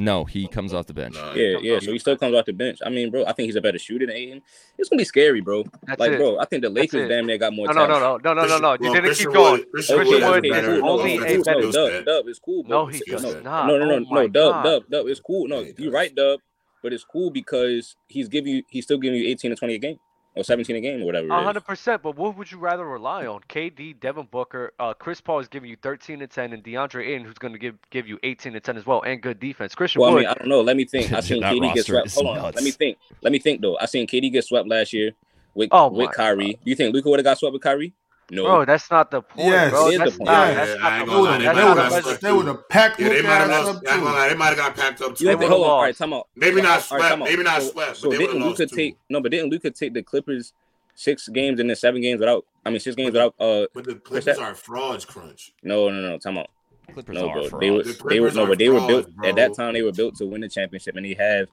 [0.00, 1.14] No, he comes off the bench.
[1.14, 1.78] No, yeah, yeah.
[1.78, 2.78] So he still comes off the bench.
[2.84, 4.40] I mean, bro, I think he's a better shooter than Ayton.
[4.78, 5.62] It's gonna be scary, bro.
[5.86, 6.18] That's like, it.
[6.18, 7.66] bro, I think the Lakers damn near got more.
[7.66, 8.24] No, talent.
[8.24, 8.76] no, no, no, no, no, no.
[8.80, 9.62] You didn't keep going.
[9.70, 10.80] Christian Wood, is only a better.
[10.80, 12.62] Dub, Dub, it's cool.
[12.62, 12.84] Bro.
[12.84, 13.44] No, he doesn't.
[13.44, 14.28] No, no, oh no, no.
[14.28, 15.46] Dub, Dub, Dub, it's cool.
[15.48, 16.40] No, you're right, Dub.
[16.82, 19.78] But it's cool because he's giving you, he's still giving you 18 to 20 a
[19.78, 19.98] game
[20.34, 21.28] or 17 a game or whatever.
[21.28, 21.60] 100.
[21.60, 23.40] percent But what would you rather rely on?
[23.48, 27.24] KD, Devin Booker, uh, Chris Paul is giving you 13 to 10, and DeAndre Ayton,
[27.26, 29.74] who's going to give give you 18 to 10 as well, and good defense.
[29.74, 30.60] Christian well, I, mean, I don't know.
[30.60, 31.12] Let me think.
[31.12, 32.14] I seen KD get swept.
[32.14, 32.38] Hold nuts.
[32.38, 32.52] on.
[32.54, 32.98] Let me think.
[33.22, 33.76] Let me think though.
[33.78, 35.12] I seen KD get swept last year
[35.54, 36.54] with oh with Kyrie.
[36.54, 36.64] God.
[36.64, 37.92] Do you think Luka would have got swept with Kyrie?
[38.30, 39.48] No, bro, that's not the point.
[39.48, 39.90] Yes, bro.
[39.90, 40.30] That's, the point.
[40.30, 42.20] Not, that's yeah, not the point.
[42.20, 43.00] They would have packed.
[43.00, 43.84] Yeah, they might have lost.
[43.84, 45.16] They might have got packed up.
[45.16, 45.24] Too.
[45.24, 45.70] You hold on.
[45.70, 46.28] All right, time out.
[46.36, 47.18] Maybe not swept.
[47.18, 47.96] Maybe not swept.
[47.96, 48.96] So didn't Luka take?
[49.08, 50.52] No, but didn't Luka take the Clippers?
[51.00, 52.44] six games and then seven games without.
[52.64, 53.34] I mean, six games without.
[53.40, 55.52] Uh, but the Clippers are frauds, crunch.
[55.62, 56.18] No, no, no.
[56.18, 56.50] Time out.
[56.92, 57.58] Clippers no, bro.
[57.58, 59.74] They were, the they were, no, but they frauds, were built at that time.
[59.74, 61.48] They were built to win the championship, and they have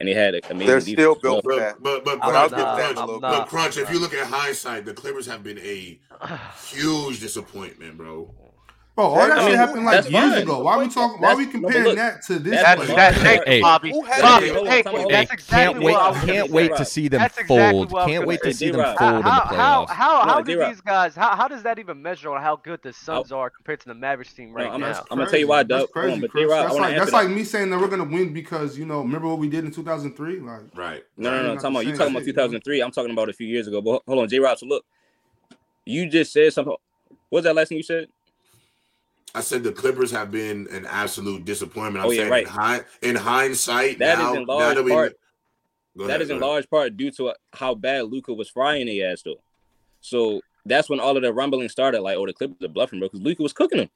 [0.00, 0.66] and they had an amazing.
[0.66, 1.22] They're still defense.
[1.22, 1.82] built for that.
[1.82, 3.76] But but but, but, not, crunch, but crunch.
[3.76, 5.98] If you look at hindsight, the Clippers have been a
[6.66, 8.32] huge disappointment, bro.
[8.98, 10.42] Bro, all that I mean, shit happened like years fine.
[10.42, 10.60] ago.
[10.60, 11.20] Why are we talking?
[11.20, 12.60] Why are we comparing look, that to this?
[12.60, 12.96] That's, place?
[12.96, 13.92] that's, that's hey, Bobby.
[13.92, 15.92] Bobby, hey, that's exactly can't wait.
[15.92, 17.90] What can't wait to see them fold.
[17.92, 19.54] Can't wait to see them fold in the playoffs.
[19.54, 21.14] How how how do these guys?
[21.14, 23.94] How how does that even measure on how good the Suns are compared to the
[23.94, 25.04] Mavericks team right now?
[25.12, 25.82] I'm gonna tell you why, Doug.
[25.82, 26.26] That's crazy.
[26.96, 29.64] That's like me saying that we're gonna win because you know remember what we did
[29.64, 30.40] in 2003.
[30.40, 31.04] Like right?
[31.16, 31.54] No, no, no.
[31.54, 32.82] Talking about you talking about 2003.
[32.82, 33.80] I'm talking about a few years ago.
[33.80, 34.40] But hold on, J.
[34.40, 34.58] Rob.
[34.58, 34.84] So look,
[35.84, 36.74] you just said something.
[37.28, 38.08] What was that last thing you said?
[39.34, 42.04] I said the Clippers have been an absolute disappointment.
[42.04, 42.46] I'm oh, yeah, saying right.
[42.46, 45.16] in, hi- in hindsight, that now, is in large that part.
[45.98, 49.22] Ahead, that is in large part due to how bad Luka was frying the ass
[49.22, 49.40] though.
[50.00, 52.00] So that's when all of the rumbling started.
[52.00, 53.90] Like, oh, the Clippers are bluffing, bro, because Luka was cooking them.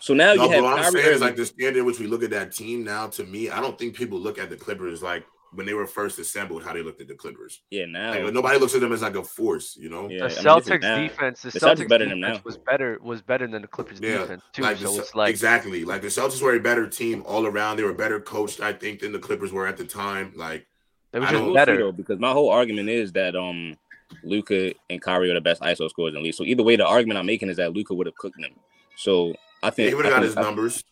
[0.00, 0.62] So now no, you have.
[0.62, 2.84] What I'm Kyrie saying is like the standard in which we look at that team
[2.84, 3.08] now.
[3.08, 6.18] To me, I don't think people look at the Clippers like when they were first
[6.18, 7.62] assembled, how they looked at the Clippers.
[7.70, 10.08] Yeah, now like, nobody looks at them as like a force, you know.
[10.08, 12.40] Yeah, the Celtics defense, the, the Celtics, Celtics better than now.
[12.44, 14.62] was better was better than the Clippers yeah, defense too.
[14.62, 17.76] Like so the, it's like exactly like the Celtics were a better team all around.
[17.76, 20.32] They were better coached, I think, than the Clippers were at the time.
[20.36, 20.66] Like
[21.12, 23.76] they were just better though, because my whole argument is that um
[24.22, 26.34] Luka and Kyrie are the best ISO scorers in the league.
[26.34, 28.52] So either way, the argument I'm making is that Luka would have cooked them.
[28.96, 30.84] So I think yeah, he would have got his I, numbers.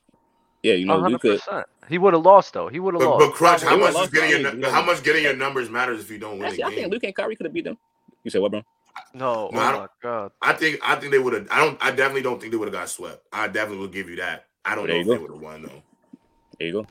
[0.63, 1.11] Yeah, you know, 100%.
[1.11, 2.69] Luka he would have lost though.
[2.69, 3.27] He would have lost.
[3.27, 6.39] But Crutch, how much getting your, how much getting your numbers matters if you don't
[6.39, 6.49] win?
[6.49, 7.79] Actually, I think Luke and Kyrie could have beat them.
[8.25, 8.63] You say what, bro?
[9.15, 10.33] No, oh no oh my god.
[10.41, 11.49] I think I think they would have.
[11.51, 11.79] I don't.
[11.83, 13.27] I definitely don't think they would have got swept.
[13.33, 14.47] I definitely will give you that.
[14.65, 15.13] I don't there know if go.
[15.15, 15.83] they would have won though.
[16.59, 16.87] There you go.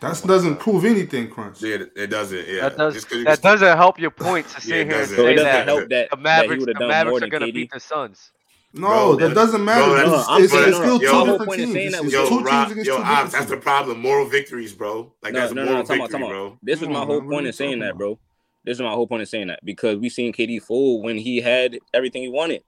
[0.00, 1.62] That doesn't prove anything, Crunch.
[1.62, 2.46] Yeah, it, doesn't.
[2.46, 5.88] Yeah, that, does, that doesn't help your point to sit yeah, here and say that,
[5.88, 8.32] that the Mavericks, the Mavericks are going to beat the Suns.
[8.76, 9.84] No, Bro, that that- doesn't matter.
[9.84, 11.74] bro, because that's- I'm it's, saying- it's still yo, two my whole different teams.
[11.76, 14.00] It's, that it's Yo, two teams Rob, against yo, two Ops, different that's the problem.
[14.00, 15.12] Moral victories, bro.
[15.22, 15.94] Like No, that's no, a no, moral no.
[15.94, 16.28] Victory, time out.
[16.28, 16.58] bro.
[16.62, 18.18] This is my whole man, what are point you in saying that, bro.
[18.64, 21.40] This is my whole point in saying that because we seen KD fold when he
[21.40, 22.62] had everything he wanted.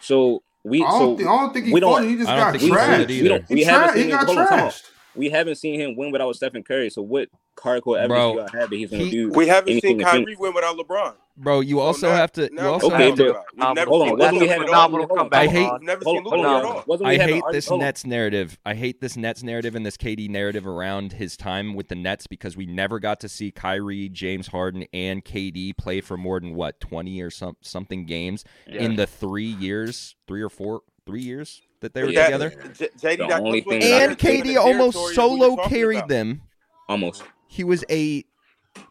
[0.00, 2.04] So we I don't, think, I don't think he we don't- fought.
[2.04, 3.06] He just got think we, trashed.
[3.22, 4.82] we don't we He, haven't tra- seen he him got hold on, trashed.
[5.14, 6.90] we haven't seen him win without Stephen Curry.
[6.90, 9.30] So what hardcore evidence Bro, do y'all have that he's gonna he- do?
[9.30, 9.98] We haven't seen?
[10.00, 11.14] Kyrie win without LeBron.
[11.40, 12.50] Bro, you So also now- have to.
[12.52, 13.30] You also Okay, have to.
[13.30, 13.56] about it.
[13.56, 14.66] We've Um, hold on, seen wasn't we win a all.
[14.66, 15.40] phenomenal hold on, comeback?
[15.40, 15.84] I hate- Ron.
[15.84, 16.56] Never Hold seen on, hold on.
[16.56, 16.64] at
[17.00, 17.06] all.
[17.06, 17.86] I hate this hold on.
[17.86, 18.58] Nets narrative.
[18.66, 22.26] I hate this Nets narrative and this KD narrative around his time with the Nets
[22.26, 26.54] because we never got to see Kyrie, James Harden, and KD play for more than
[26.54, 28.80] what twenty or some something games Yeah.
[28.82, 32.50] in the three years, three or four, three years that they were That- together.
[32.76, 35.68] J- JD, The only thing And can living in KD almost territory of who solo
[35.68, 36.08] carried about.
[36.08, 36.42] them.
[36.88, 37.22] Almost.
[37.46, 38.24] He was a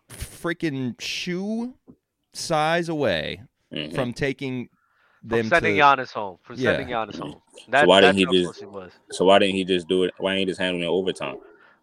[0.10, 1.74] freaking shoe
[2.38, 3.42] size away
[3.74, 3.94] Mhm.
[3.96, 4.70] from taking
[5.22, 5.82] From them sending to.
[5.82, 6.38] Giannis home.
[6.44, 6.72] From Yeah.
[6.74, 7.42] sending Giannis home.
[7.70, 9.14] That, why didn't he just- close he.
[9.16, 10.14] So why didn't he just do it?
[10.20, 11.38] Why ain't he just handling it overtime?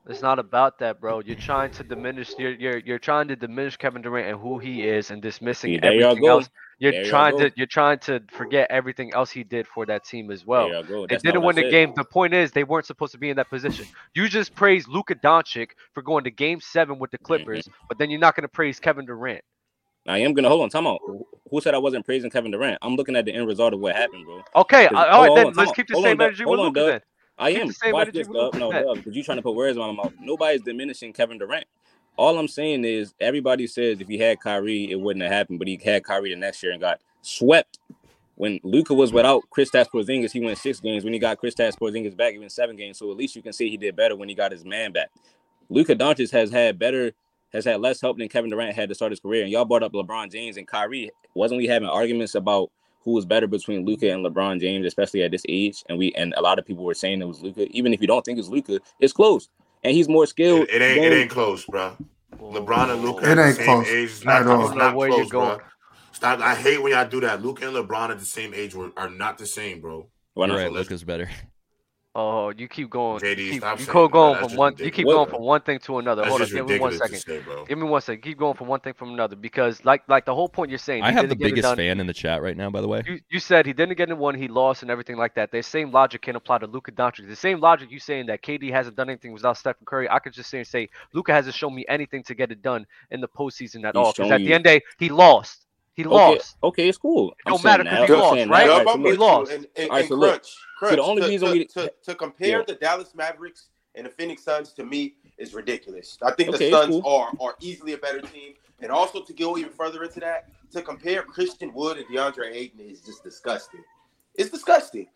[0.07, 1.21] It's not about that, bro.
[1.21, 2.35] You're trying to diminish.
[2.39, 5.79] You're you're you're trying to diminish Kevin Durant and who he is, and dismissing See,
[5.79, 6.31] there y'all everything go.
[6.31, 6.51] else.
[6.79, 7.49] You're There y'all trying go.
[7.49, 10.69] to you're trying to forget everything else he did for that team as well.
[10.69, 10.83] There.
[11.07, 11.71] They didn't win the said.
[11.71, 11.93] game.
[11.97, 13.87] The point is, they weren't supposed to be in that position.
[14.15, 17.25] You just praised Luka Doncic for going to Game Seven with the Mm-hmm.
[17.25, 19.43] Clippers, but then you're not going to praise Kevin Durant.
[20.07, 20.71] I am gonna hold on.
[20.71, 21.01] Time out.
[21.51, 22.79] Who said I wasn't praising Kevin Durant?
[22.83, 24.43] I'm looking at the end result of what happened, bro.
[24.57, 25.77] Okay, all on, then on, let's out.
[25.77, 26.29] keep the Hold same on, Doug.
[26.29, 26.89] energy with on, Luka Doug.
[26.93, 27.01] then.
[27.39, 27.69] I Keep am.
[27.69, 28.55] the Watch this, Dub.
[28.55, 28.71] No.
[28.71, 30.13] Dub, because you're trying to put words in my mouth.
[30.21, 31.67] Nobody's diminishing Kevin Durant.
[32.17, 35.69] All I'm saying is everybody says if he had Kyrie, it wouldn't have happened, but
[35.69, 37.79] he had Kyrie the next year and got swept.
[38.37, 41.05] When Luka was without Kristaps Porzingis, he went six games.
[41.05, 42.99] When he got Kristaps Porzingis back, he went seven games.
[42.99, 45.11] So at least you can see he did better when he got his man back.
[45.69, 47.13] Luka Doncic has had better,
[47.55, 49.43] has had less help than Kevin Durant had to start his career.
[49.43, 51.11] And y'all brought up LeBron James and Kyrie.
[51.35, 52.71] Wasn't we having arguments about
[53.05, 55.83] who was better between Luka and LeBron James, especially at this age?
[55.89, 57.67] And we and a lot of people were saying it was Luka.
[57.71, 59.49] Even if you don't think it's Luka, it's close.
[59.83, 60.69] And he's more skilled.
[60.69, 61.03] It, it ain't.
[61.03, 61.97] than- It ain't close, bro.
[62.41, 64.11] LeBron and Luka It at the ain't same close age.
[64.11, 65.59] It's at not, it's don't know not you're close, bro.
[66.13, 66.41] Stop.
[66.41, 67.43] I hate when y'all do that.
[67.43, 70.07] Luka and LeBron at the same age were, are not the same, bro.
[70.35, 70.63] Why You're not?
[70.63, 71.31] right, let's- Luka's better.
[72.17, 73.21] Oh, you keep going.
[73.21, 74.75] JD, you keep, stop you saying going That's from just one.
[74.79, 76.23] You keep What- going from one thing to another.
[76.23, 77.43] That's Hold on, give me one ridiculous second.
[77.45, 77.65] to say.
[77.67, 78.23] Give me one second.
[78.23, 81.03] Keep going from one thing from another because, like, like the whole point you're saying.
[81.03, 82.81] I he have the didn't get it biggest fan in the chat right now, by
[82.81, 83.03] the way.
[83.05, 85.51] You, you said he didn't get in one, he lost, and everything like that.
[85.51, 87.27] The same logic can apply to Luka Doncic.
[87.27, 90.09] The same logic you saying that KD hasn't done anything without Stephen Curry.
[90.09, 92.87] I could just say and say Luka hasn't shown me anything to get it done
[93.11, 94.13] in the postseason at He's all.
[94.13, 95.64] Because at the end day, he lost.
[95.95, 96.57] He Okay, lost.
[96.63, 97.31] okay, it's cool.
[97.31, 98.67] It I'm don't saying matter 'cause now- he lost, saying right?
[98.67, 99.53] now, Dub, so He look, lost.
[99.53, 100.31] And, and, All right, and so look.
[100.31, 100.97] crunch, crunch.
[100.97, 102.65] the only to, reason to, we- to, to compare Yeah.
[102.67, 106.19] the Dallas Mavericks and the Phoenix Suns to me is ridiculous.
[106.21, 107.07] I think Okay, the Suns cool.
[107.07, 110.83] are are easily a better team, and also to go even further into that, to
[110.83, 113.85] compare Christian Wood and DeAndre Ayton is just disgusting.
[114.35, 115.07] It's disgusting.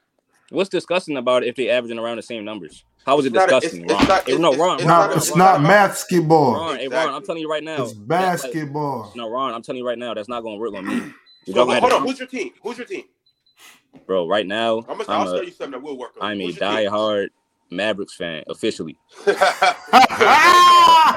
[0.50, 2.84] What's disgusting about it if they're averaging around the same numbers?
[3.04, 4.00] How is it It's not a- disgusting, it's- Ron?
[4.02, 6.52] it's not- it's- no, it's- Ron, it's Ron, it's Ron, not basketball.
[6.54, 7.82] Ron, hey, Ron, I'm telling you right now.
[7.84, 9.12] It's that- like, basketball.
[9.14, 10.94] no, Ron, I'm telling you right now, that's not gonna work on me.
[11.46, 12.52] You're So, hold on, about- who's your team?
[12.62, 13.04] Who's your team?
[14.06, 14.26] bro.
[14.28, 16.12] Right now, I'm gonna, I'm I'll a, tell you something that will work.
[16.20, 16.44] On I'm you.
[16.44, 16.78] a Who's your team?
[16.90, 17.28] diehard
[17.70, 18.98] Mavericks fan officially.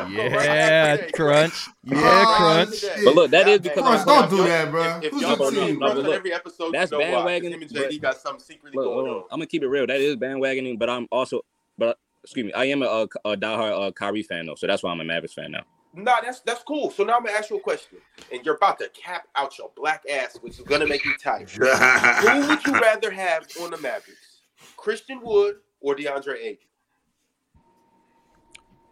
[0.09, 1.67] Yeah, crunch.
[1.83, 2.83] Yeah, crunch.
[3.03, 4.83] But look, that is because Crunch, I'm don't do that, bro.
[4.97, 5.79] If, if Who's y'all your don't know, team?
[5.79, 7.39] No, Crunch but look, every episode, that's you know why.
[7.39, 9.15] 'cause Him and JD got something secretly Look, going hold on.
[9.15, 9.23] on.
[9.31, 9.87] I'm gonna keep it real.
[9.87, 11.41] That is bandwagoning, but I'm also,
[11.77, 14.81] but excuse me, I am a, a, a diehard uh, Kyrie fan though, so that's
[14.83, 15.63] why I'm a Mavericks fan now.
[15.93, 16.89] No, that's that's cool.
[16.91, 17.97] So now I'm gonna ask you a question,
[18.31, 21.49] and you're about to cap out your black ass, which is gonna make me tired.
[21.51, 24.41] Who would you rather have on the Mavericks,
[24.77, 26.57] Christian Wood or DeAndre Ayton?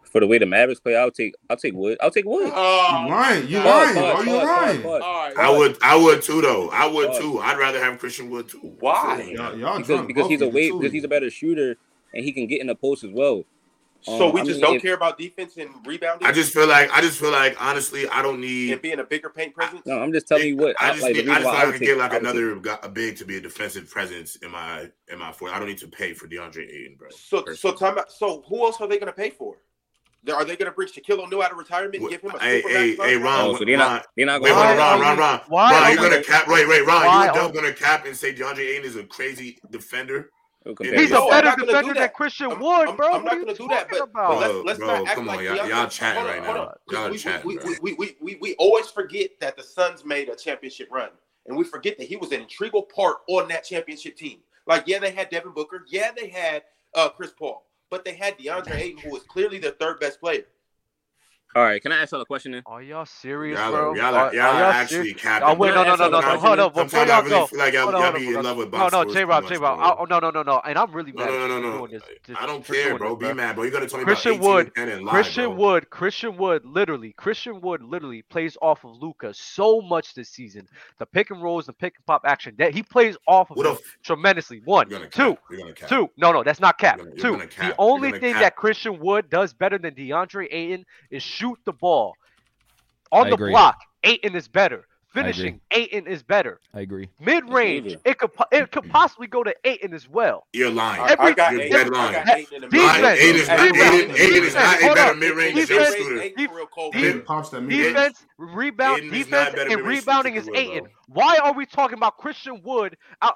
[0.04, 1.96] For the way the Mavericks play, I'll take, I'll take Wood.
[2.00, 2.50] I'll take Wood.
[2.52, 3.48] Oh, you lying.
[3.48, 3.64] You God.
[3.64, 4.14] lying, Pause, bro.
[4.14, 4.82] pause, You lying.
[4.82, 5.02] pause, pause.
[5.04, 5.38] All right.
[5.38, 5.78] I would.
[5.82, 6.68] I would too, though.
[6.70, 7.18] I would Pause.
[7.20, 7.38] too.
[7.38, 8.58] I'd rather have Christian Wood too.
[8.80, 9.22] Why?
[9.32, 11.76] Y'all, y'all because drunk, because he's a of way because he's a better shooter
[12.12, 13.44] and he can get in the post as well.
[14.02, 16.52] So Um, we I just mean, don't if- care about defense and rebounding I just
[16.54, 16.90] feel like.
[16.90, 18.72] I just feel like honestly, I don't need.
[18.72, 19.82] and being a bigger paint presence.
[19.84, 20.74] No, I'm just telling you what.
[20.80, 21.98] I I, just like need, I just why feel I like I would can get
[21.98, 24.88] like I would take- another guy- a big to be a defensive presence in my
[25.12, 25.50] in my four.
[25.50, 27.08] I don't need to pay for DeAndre Ayton, bro.
[27.10, 27.76] So so personally.
[27.78, 28.10] time out.
[28.10, 29.56] So who else are they gonna pay for?
[30.34, 32.74] Are they gonna bring Shaquille O'Neal out of retirement and give him a Hey, super
[32.74, 33.16] hey, hey.
[33.16, 34.06] Ron, Oh, so they're not.
[34.16, 34.60] They're not Wait, going.
[34.68, 36.46] wait, Why Ron, are Ron, Ron, why Ron, are you gonna cap?
[36.46, 39.58] Wait, wait, Ron, why you're Dub gonna cap and say DeAndre Ayton is a crazy
[39.70, 40.30] defender?
[40.66, 42.08] He's No, a I'm better not gonna do defender than.
[42.10, 43.06] Christian I'm, Wood, I'm- bro.
[43.08, 44.28] I'm what not gonna do that, talking but, about?
[44.28, 46.42] but let's Bro, let's bro, not act come on, like y'all- DeAndre- y'all chatting right
[46.42, 46.74] now.
[46.90, 47.66] Y'all we, we, chatting, we, bro.
[47.66, 51.08] we, we, we, we, we always forget that the Suns made a championship run,
[51.46, 54.40] and we forget that he was an integral part on that championship team.
[54.66, 58.36] Like, yeah, they had Devin Booker, yeah, they had uh, Chris Paul, but they had
[58.38, 60.44] DeAndre Ayton, who was clearly the third best player.
[61.56, 62.62] All right, can I ask y'all a question then?
[62.64, 63.94] Are y'all serious, y'all bro?
[63.96, 65.48] Y'all, are, y'all, y'all actually capping.
[65.48, 66.38] Oh, wait, no, no, no, no, no.
[66.38, 67.46] Hold up, Before y'all go.
[67.46, 69.96] Feel like y'all, y'all be in love with No, no, J Rob, J Rob.
[69.98, 70.60] Oh, no, no, no, no.
[70.64, 71.26] And I'm really mad.
[71.26, 71.86] No, no, no, no.
[71.88, 73.16] This, this, I don't care, bro.
[73.16, 73.64] Be mad, bro.
[73.64, 75.56] You got to tell me Christian about Wood, and lie, Christian bro.
[75.56, 80.68] Wood, Christian Wood, literally, Christian Wood literally plays off of Luka so much this season.
[80.98, 82.54] The pick and rolls, the pick and pop action.
[82.58, 84.62] That he plays off of him tremendously.
[84.64, 85.36] One, two,
[85.88, 86.10] two.
[86.16, 87.00] No, no, that's not cap.
[87.18, 87.38] Two.
[87.38, 92.14] The only thing that Christian Wood does better than DeAndre Ayton is shoot the ball.
[93.12, 93.50] On I the agree.
[93.50, 94.86] block, Ayton is better.
[95.12, 96.60] Finishing, Ayton is better.
[96.72, 97.08] I agree.
[97.18, 100.46] Mid range, it could it could possibly go to Ayton as well.
[100.52, 101.02] You're lying.
[101.02, 101.94] Every, I got every, Ayton.
[101.96, 102.74] I got Ayton in.
[102.76, 106.30] Ayton is not is not a better mid range defense shooter.
[107.68, 110.86] Defense, rebound, defense, and rebounding is Ayton.
[111.08, 113.34] Why are we talking about Christian Wood out?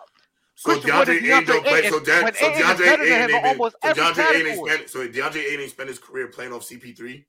[0.55, 1.67] So DeAndre Ayton don't.
[1.89, 6.29] So, Dan, so DeAndre Ayton, almost so DeAndre Ayton, so DeAndre Ayton spent his career
[6.29, 7.25] playing off CP3.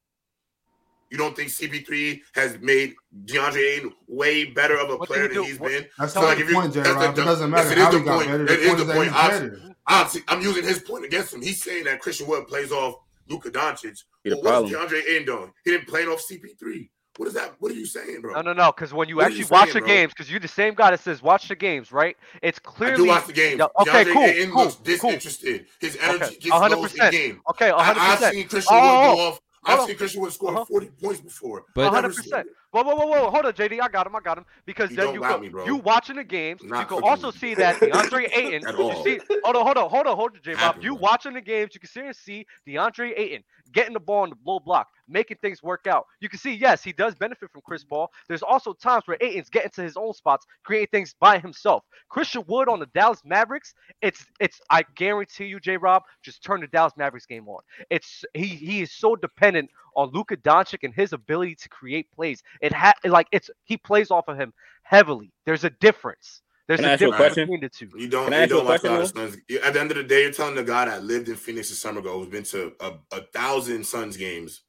[1.12, 2.96] You don't think CP3 has made
[3.26, 5.70] DeAndre Ayton way better of a what player than he's what?
[5.72, 5.86] been?
[5.98, 6.90] That's so not like the point, Jerry.
[6.90, 7.70] It doesn't matter.
[7.70, 8.28] Yes, it is the point.
[8.28, 8.44] Better.
[8.44, 10.24] It is the point.
[10.28, 11.42] I'm using his point against him.
[11.42, 12.96] He's saying that Christian Wood plays off
[13.30, 14.04] Luka Doncic.
[14.26, 15.54] Well, what's DeAndre Ayton doing?
[15.64, 16.90] He didn't play off CP3.
[17.18, 17.56] What is that?
[17.60, 18.34] What are you saying, bro?
[18.34, 18.74] No, no, no.
[18.74, 19.88] Because when you what actually you watch saying, the bro?
[19.88, 22.18] games, because you're the same guy that says watch the games, right?
[22.42, 22.94] It's clearly.
[22.94, 23.62] I do watch the games.
[23.62, 24.24] Okay, DeAndre cool.
[24.24, 25.60] Ayton cool, looks disinterested.
[25.60, 25.90] Cool.
[25.90, 26.72] His energy okay, gets 100%.
[26.72, 27.42] low in game.
[27.52, 27.74] Okay, 100%.
[27.74, 29.28] I, have seen Christian oh, Wood go oh, oh, oh.
[29.30, 30.66] off I've Christian would score uh-huh.
[30.66, 31.66] 40 points before.
[31.74, 32.44] But 100%.
[32.72, 33.30] Whoa, whoa, whoa, whoa.
[33.30, 33.80] Hold on, JD.
[33.82, 34.16] I got him.
[34.16, 34.46] I got him.
[34.66, 37.38] Because you then you go, me, you watching the games, Not you can also me.
[37.38, 38.64] see that DeAndre Ayton.
[38.78, 40.78] you see, hold on, hold on, hold on, hold on, J Bob.
[40.82, 43.44] You watching the games, you can seriously see DeAndre Ayton
[43.76, 46.08] getting the ball on the low block, making things work out.
[46.22, 48.12] You can see, yes, he does benefit from Chris Paul.
[48.30, 51.84] There's also times where Ayton's getting to his own spots, creating things by himself.
[52.10, 56.62] Christian Wood on the Dallas Mavericks, it's it's I guarantee you, J Rob, just turn
[56.62, 57.62] the Dallas Mavericks game on.
[57.92, 62.44] It's he he is so dependent on Luka Doncic and his ability to create plays.
[62.62, 64.54] It ha like it's he plays off of him
[64.84, 65.32] heavily.
[65.46, 66.42] There's a difference.
[66.68, 67.44] There's Can a difference question?
[67.44, 67.90] between the two.
[67.96, 69.38] You don't, Can you don't like a lot of Suns.
[69.64, 71.76] At the end of the day, you're telling the guy that lived in Phoenix a
[71.76, 74.62] summer ago, who's been to a, a thousand Suns games.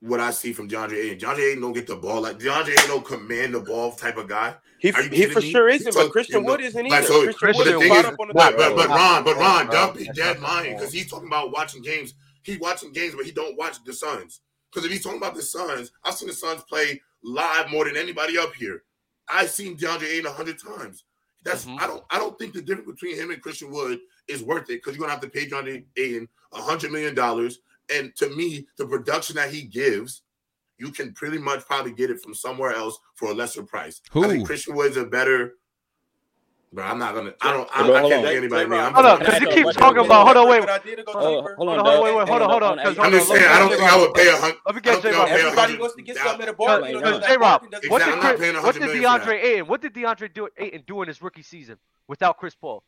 [0.00, 2.88] What I see from DeAndre Ayton, DeAndre Ayton don't get the ball like DeAndre Ayton
[2.88, 4.54] don't command the ball type of guy.
[4.78, 5.50] He, he for me?
[5.50, 7.04] sure isn't, but Christian Wood isn't like.
[7.04, 10.08] So Christian, Christian Wood is, is but, but, but, but Ron, but Ron, don't be
[10.08, 12.14] dead lying because he's talking about watching games.
[12.42, 14.40] He watching games, but he don't watch the Suns.
[14.72, 17.96] Because if he's talking about the Suns, I've seen the Suns play live more than
[17.96, 18.82] anybody up here.
[19.28, 21.04] I've seen DeAndre Ayton a hundred times.
[21.44, 21.82] That's mm-hmm.
[21.82, 24.82] I don't I don't think the difference between him and Christian Wood is worth it
[24.82, 27.60] because you're gonna have to pay DeAndre Ayton a hundred million dollars.
[27.94, 30.22] And to me, the production that he gives,
[30.78, 34.00] you can pretty much probably get it from somewhere else for a lesser price.
[34.12, 34.24] Who?
[34.24, 35.54] I think Christian Wood's a better
[36.74, 37.34] but I'm not gonna.
[37.42, 37.68] I don't.
[37.74, 38.66] I, bro, I can't take anybody.
[38.66, 40.24] Bro, hold on, because you keep talking about.
[40.24, 40.64] Hold on, wait.
[40.64, 42.78] Hold on, hold on, wait, wait, hold on, hold on.
[42.78, 44.56] I'm just saying, I don't think I would pay a hundred.
[44.64, 45.28] Let me get J Rob.
[45.28, 46.80] Everybody wants to get something at a bar.
[46.80, 49.66] J Rob, what did what did DeAndre Ayton?
[49.66, 51.76] What did DeAndre do Ayton do in his rookie season
[52.08, 52.82] without Chris Paul?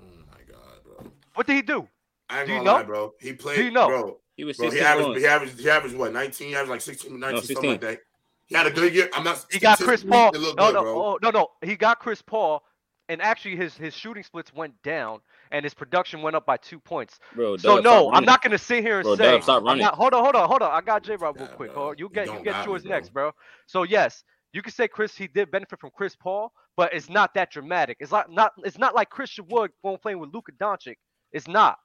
[0.00, 1.10] Oh my god, bro.
[1.34, 1.88] What did he do?
[2.28, 2.74] I ain't do you know?
[2.74, 3.14] Lie, bro.
[3.18, 3.56] He played.
[3.56, 4.18] Do you know?
[4.36, 4.58] He was.
[4.58, 4.82] sixteen.
[4.82, 5.18] he averaged.
[5.18, 5.58] He averaged.
[5.58, 6.12] He averaged what?
[6.12, 6.48] 19.
[6.48, 8.00] He averaged like 16, 19, something like that.
[8.48, 9.10] He had a good year.
[9.12, 9.44] I'm not.
[9.50, 10.32] He got Chris Paul.
[10.32, 11.48] No, good, no, oh, no, no.
[11.62, 12.62] He got Chris Paul,
[13.08, 15.20] and actually his his shooting splits went down,
[15.50, 17.18] and his production went up by two points.
[17.34, 19.32] Bro, so Dub, no, I'm not gonna sit here and bro, say.
[19.32, 19.82] Dub, stop running.
[19.82, 20.70] Not, hold on, hold on, hold on.
[20.70, 21.74] I got J Rob real quick.
[21.74, 23.32] Bro, you get you get yours me, next, bro.
[23.66, 24.24] So yes,
[24.54, 27.98] you could say Chris he did benefit from Chris Paul, but it's not that dramatic.
[28.00, 30.96] It's not not it's not like Christian Wood when playing with Luka Doncic.
[31.32, 31.78] It's not.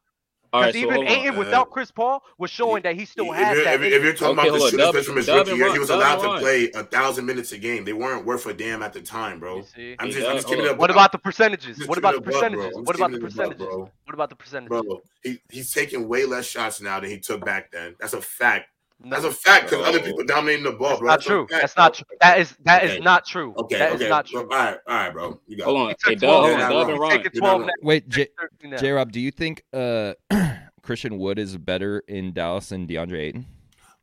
[0.54, 3.74] Because right, even so Ayton without Chris Paul was showing that he still has that.
[3.74, 6.22] If, if you're talking okay, about the shooting from his rookie year, he was allowed
[6.22, 7.86] to play a thousand minutes a game.
[7.86, 9.64] They weren't worth a damn at the time, bro.
[9.98, 10.78] I'm just, I'm just keeping up.
[10.78, 11.88] What about the percentages?
[11.88, 12.72] What about the percentages?
[12.76, 13.68] What about the percentages?
[13.68, 14.70] What about the percentages?
[14.70, 17.96] Bro, he, he's taking way less shots now than he took back then.
[18.00, 18.70] That's a fact.
[19.06, 21.08] That's a fact because other people dominating the ball, That's bro.
[21.08, 21.48] Not true.
[21.50, 22.06] That's not true.
[22.22, 22.98] That is that okay.
[22.98, 23.54] is not true.
[23.58, 24.10] Okay, that okay.
[24.10, 24.42] not true.
[24.42, 25.40] All right, all right, bro.
[25.46, 25.96] You got hold on.
[26.06, 28.28] Hey, Wait, J.
[28.78, 28.92] J.
[28.92, 30.14] Rob, do you think uh,
[30.82, 33.46] Christian Wood is better in Dallas than DeAndre Ayton?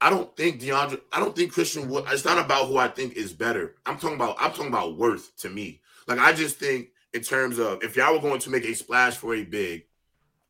[0.02, 1.00] I don't think DeAndre.
[1.12, 2.04] I don't think Christian Wood.
[2.08, 3.76] It's not about who I think is better.
[3.86, 4.36] I'm talking about.
[4.38, 5.80] I'm talking about worth to me.
[6.08, 9.16] Like I just think in terms of if y'all were going to make a splash
[9.16, 9.84] for a big,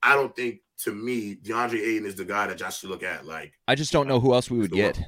[0.03, 3.27] I don't think to me, DeAndre Ayton is the guy that I should look at.
[3.27, 4.99] Like, I just don't know who else we would get.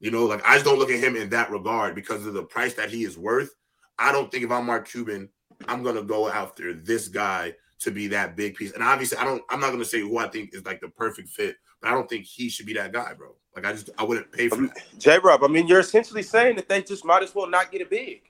[0.00, 2.42] You know, like I just don't look at him in that regard because of the
[2.42, 3.54] price that he is worth.
[3.98, 5.28] I don't think if I'm Mark Cuban,
[5.68, 8.72] I'm gonna go after this guy to be that big piece.
[8.72, 9.42] And obviously, I don't.
[9.48, 12.08] I'm not gonna say who I think is like the perfect fit, but I don't
[12.08, 13.34] think he should be that guy, bro.
[13.54, 14.98] Like I just I wouldn't pay for um, that.
[14.98, 15.18] J.
[15.22, 17.86] Rob, I mean, you're essentially saying that they just might as well not get a
[17.86, 18.22] big.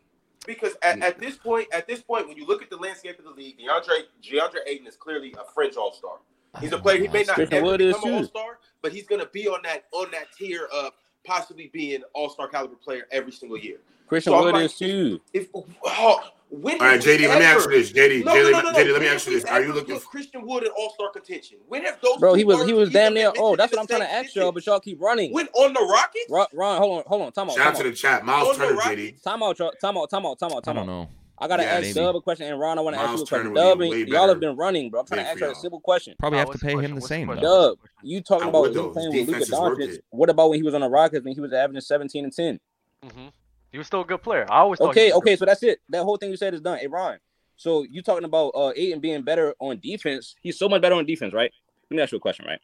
[0.44, 1.02] Because at, mm.
[1.02, 3.58] at this point, at this point, when you look at the landscape of the league,
[3.58, 6.18] DeAndre DeAndre Ayton is clearly a fringe all star.
[6.60, 7.00] He's a player.
[7.00, 8.14] He may not ever become an.
[8.14, 10.92] All Star, but he's gonna be on that on that tier of
[11.24, 13.78] possibly being All Star caliber player every single year.
[14.06, 15.20] Christian So I'm Wood like- is too.
[15.32, 17.92] If oh, oh, when All right, have we JD, let me ask you this.
[17.92, 18.78] JD, No, JD, no, no, no, no.
[18.78, 19.44] JD, let me When ask you this.
[19.46, 21.56] Are you looking for Christian Wood in All Star contention?
[21.66, 22.18] When have those?
[22.18, 23.32] Bro, he was he was damn near.
[23.38, 25.32] Oh, that's what I'm trying to ask y'all, but y'all keep running.
[25.32, 26.26] When on the Rockets?
[26.28, 28.26] Ron, Ron, hold on, hold on, time out, Shout out to the chat.
[28.26, 29.22] Miles Turner, JD.
[29.22, 31.08] time out, y'all, time out, time out, time out, I don't know.
[31.42, 31.94] I gotta Yeah, ask maybe.
[31.94, 33.52] Dub a question, and Ron, I want to ask you a question.
[33.52, 35.00] Turner Dub, be and y'all have been running, bro.
[35.00, 36.14] I'm trying to ask for you a simple question.
[36.16, 37.26] Probably have to pay him the same.
[37.40, 39.98] Dub, you talking about him playing with Luka defense is worth Doncic?
[40.10, 42.60] What about when he was on the Rockets and he was averaging 17 and 10?
[43.02, 43.26] hmm
[43.72, 44.46] He was still a good player.
[44.48, 45.80] I always Okay, okay, so that's it.
[45.88, 46.78] That whole thing you said is done.
[46.78, 47.18] Hey, Ron.
[47.56, 50.36] So you talking about uh Ayton being better on defense?
[50.42, 51.52] He's so much better on defense, right?
[51.90, 52.60] Let me ask you a question, right?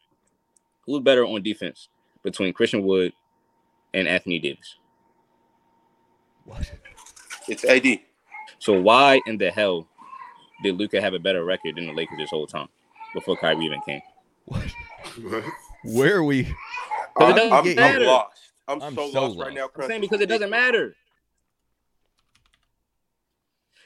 [0.85, 1.89] Who's better on defense
[2.23, 3.11] between Christian Wood
[3.93, 4.77] and Anthony Davis?
[6.45, 6.71] What?
[7.49, 7.99] It's AD.
[8.59, 9.87] So why in the hell
[10.63, 12.67] did Luka have a better record than the Lakers this whole time
[13.13, 14.01] before Kyrie even came?
[14.45, 14.67] What?
[15.21, 15.43] What?
[15.83, 16.43] Where are we?
[16.43, 16.55] Because
[17.19, 18.51] it I'm, doesn't I'm, get I'm lost.
[18.67, 19.55] I'm, I'm so, so lost, right lost.
[19.55, 19.83] now.
[19.83, 20.95] I'm saying because it doesn't matter.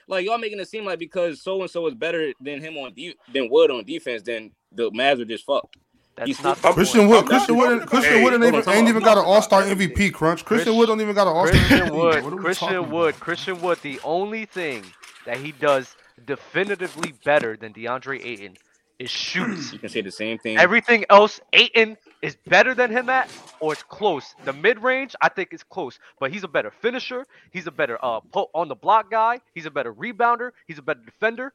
[0.07, 2.93] Like y'all making it seem like because so and so is better than him on
[2.93, 5.77] de- than Wood on defense, then the Mavs are just fucked.
[6.15, 7.07] That's He's not Christian.
[7.07, 10.11] Wood, Christian Wood, about- Christian Wood ain't even ain't even got an All Star MVP.
[10.13, 10.45] Crunch.
[10.45, 11.95] Christian Chris- Wood don't even got an All Star Christian MVP.
[11.95, 13.19] Wood, What are Christian Wood.
[13.19, 13.79] Christian Wood.
[13.81, 14.83] The only thing
[15.25, 15.95] that he does
[16.25, 18.57] definitively better than DeAndre Ayton
[18.99, 19.73] is shoots.
[19.73, 20.57] You can say the same thing.
[20.59, 24.35] Everything else, Ayton is better than him at, or it's close.
[24.45, 27.25] The mid range, I think it's close, but he's a better finisher.
[27.51, 28.19] He's a better uh
[28.53, 29.39] on the block guy.
[29.55, 30.51] He's a better rebounder.
[30.67, 31.53] He's a better defender.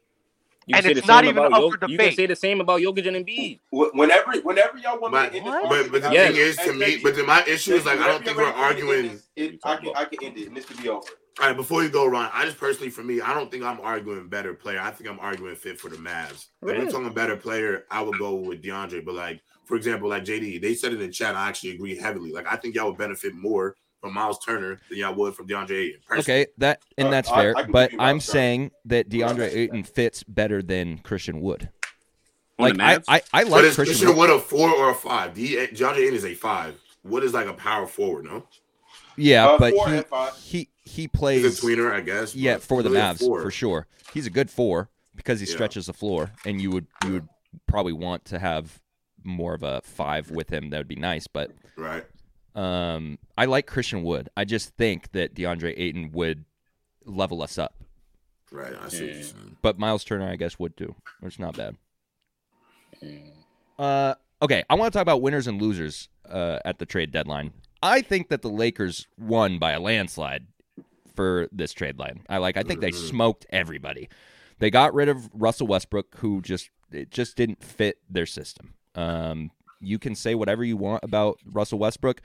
[0.68, 2.12] You can and say it's the not same even about up Jok- for You can
[2.12, 3.60] say the same about Jokic and Embiid.
[3.70, 6.32] Whenever, whenever y'all want But, to end this but, but the Yes.
[6.32, 8.44] thing is, to Hey, me, but then my issue is like I don't think we're
[8.44, 9.20] whenever you're ready for me to end arguing.
[9.36, 11.06] it- I can, I can end it, and this could be over.
[11.40, 13.80] All right, before you go, Ron, I just personally, for me, I don't think I'm
[13.80, 14.80] arguing better player.
[14.80, 16.32] I think I'm arguing fit for the Mavs.
[16.32, 16.78] If Really?
[16.80, 19.04] you're talking better player, I would go with DeAndre.
[19.04, 21.36] But like, for example, like JD, they said it in chat.
[21.36, 22.32] I actually agree heavily.
[22.32, 25.70] Like, I think y'all would benefit more from Miles Turner than y'all would from DeAndre
[25.70, 26.00] Ayton.
[26.06, 26.40] personally.
[26.42, 27.56] Okay, that and Uh, that's I- fair.
[27.56, 28.32] I can but give you Miles I'm Turner.
[28.32, 31.70] saying that DeAndre Ayton fits better than Christian Wood.
[32.58, 34.30] On Like the I, I, I But like is Christian Christian Wood.
[34.30, 35.34] Wood a four or a five?
[35.34, 36.80] D- DeAndre Ayton is a five.
[37.04, 38.46] Wood is like a power forward, no?
[39.16, 39.98] Yeah, Uh, but four he,
[40.44, 42.34] he he He's a plays tweener, I guess.
[42.34, 43.86] yeah for the really Mavs for sure.
[44.14, 45.52] He's a good four because he Yeah.
[45.54, 47.28] stretches the floor, and you would you would
[47.66, 48.80] probably want to have
[49.24, 50.70] more of a five with him.
[50.70, 52.04] That would be nice, but Right.
[52.58, 54.28] Um, I like Christian Wood.
[54.36, 56.44] I just think that DeAndre Ayton would
[57.04, 57.74] level us up,
[58.50, 58.72] Right.
[58.80, 59.32] I see you're Yeah.
[59.62, 60.94] but Miles Turner I guess would too.
[61.22, 61.76] It's not bad.
[63.78, 67.52] Uh, okay, I want to talk about winners and losers uh, at the trade deadline.
[67.82, 70.46] I think that the Lakers won by a landslide
[71.14, 72.24] for this trade line.
[72.28, 72.56] I like.
[72.56, 73.08] I think they Mhm.
[73.08, 74.08] smoked everybody.
[74.58, 78.74] They got rid of Russell Westbrook, who just it just didn't fit their system.
[78.94, 79.50] Um,
[79.80, 82.20] you can say whatever you want about Russell Westbrook,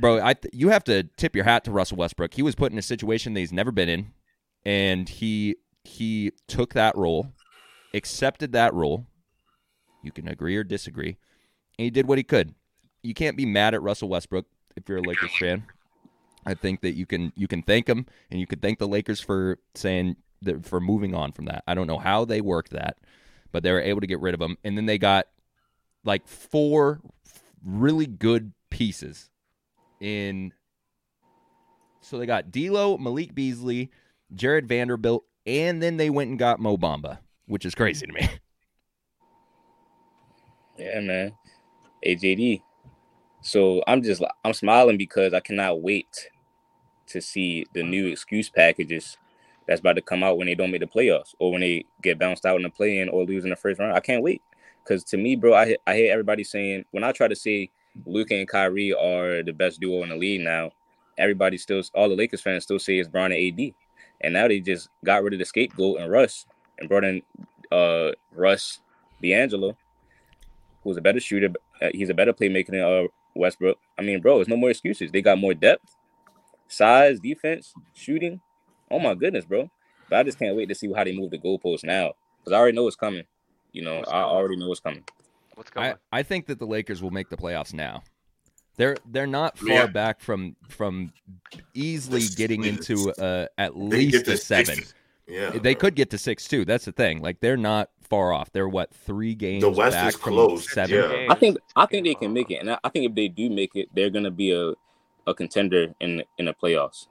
[0.00, 0.20] bro.
[0.22, 2.34] I th- you have to tip your hat to Russell Westbrook.
[2.34, 4.12] He was put in a situation that he's never been in,
[4.64, 7.32] and he he took that role,
[7.92, 9.06] accepted that role.
[10.02, 11.16] You can agree or disagree,
[11.78, 12.54] and he did what he could.
[13.02, 14.46] You can't be mad at Russell Westbrook
[14.76, 15.64] if you're a Lakers fan.
[16.46, 19.20] I think that you can you can thank him and you can thank the Lakers
[19.20, 21.64] for saying that for moving on from that.
[21.66, 22.98] I don't know how they worked that,
[23.52, 25.26] but they were able to get rid of him, and then they got
[26.04, 27.00] like four
[27.64, 29.30] really good pieces
[30.04, 30.52] in.
[32.00, 33.90] So they got D'Lo, Malik Beasley,
[34.34, 38.28] Jarred Vanderbilt, and then they went and got Mo Bamba, which is crazy to me.
[40.76, 41.32] Yeah, man.
[42.04, 42.60] AJD.
[43.42, 46.30] So I'm just I'm smiling because I cannot wait
[47.06, 49.16] to see the new excuse packages
[49.68, 52.18] that's about to come out when they don't make the playoffs or when they get
[52.18, 53.92] bounced out in the play-in or lose in the first round.
[53.92, 54.42] I can't wait
[54.82, 57.70] because to me, bro, I I hear everybody saying when I try to say
[58.06, 60.72] Luka and Kyrie are the best duo in the league now,
[61.18, 63.74] everybody still all the Lakers fans still say it's Bron and AD,
[64.20, 66.46] and now they just got rid of the scapegoat and Russ
[66.78, 67.22] and brought in
[67.72, 68.80] uh Russ
[69.22, 69.76] D'Angelo
[70.84, 71.48] who's a better shooter.
[71.82, 73.78] Uh, he's a better playmaker than uh, Westbrook.
[73.98, 75.10] I mean, bro, it's no more excuses.
[75.10, 75.96] They got more depth,
[76.68, 78.40] size, defense, shooting.
[78.90, 79.70] Oh my goodness, bro.
[80.08, 82.58] But I just can't wait to see how they move the goalposts now because I
[82.58, 83.24] already know it's coming.
[83.72, 85.02] You know, I already know it's coming.
[85.54, 85.92] What's going?
[86.12, 88.02] I, I think that the Lakers will make the playoffs now.
[88.76, 89.86] They're they're not far Yeah.
[89.86, 91.12] back from from
[91.74, 94.74] easily This- getting this- into uh, at least get a seven.
[94.76, 94.94] six.
[95.26, 95.50] Yeah.
[95.50, 96.64] They could get to six too.
[96.64, 97.22] That's the thing.
[97.22, 98.52] Like they're not far off.
[98.52, 100.70] They're what three games The West back is from close.
[100.72, 100.96] seven.
[100.96, 101.26] Yeah.
[101.30, 103.48] I think I think they can make it, and I, I think if they do
[103.48, 104.72] make it, they're gonna be a,
[105.26, 107.06] a contender in in the playoffs.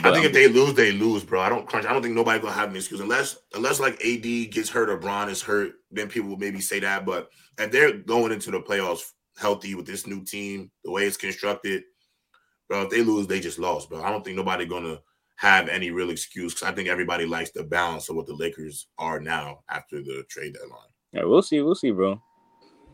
[0.00, 1.40] I But think I'm- if they lose, they lose, bro.
[1.40, 1.84] I don't crunch.
[1.86, 4.96] I don't think nobody gonna have an excuse unless unless like AD gets hurt or
[4.96, 5.74] Bron is hurt.
[5.90, 7.04] Then people will maybe say that.
[7.04, 11.16] But if they're going into the playoffs healthy with this new team, the way it's
[11.16, 11.84] constructed,
[12.68, 14.02] bro, if they lose, they just lost, bro.
[14.02, 15.00] I don't think nobody gonna
[15.36, 18.88] have any real excuse because I think everybody likes the balance of what the Lakers
[18.98, 20.80] are now after the trade deadline.
[21.12, 22.20] yeah, we'll see, we'll see, bro.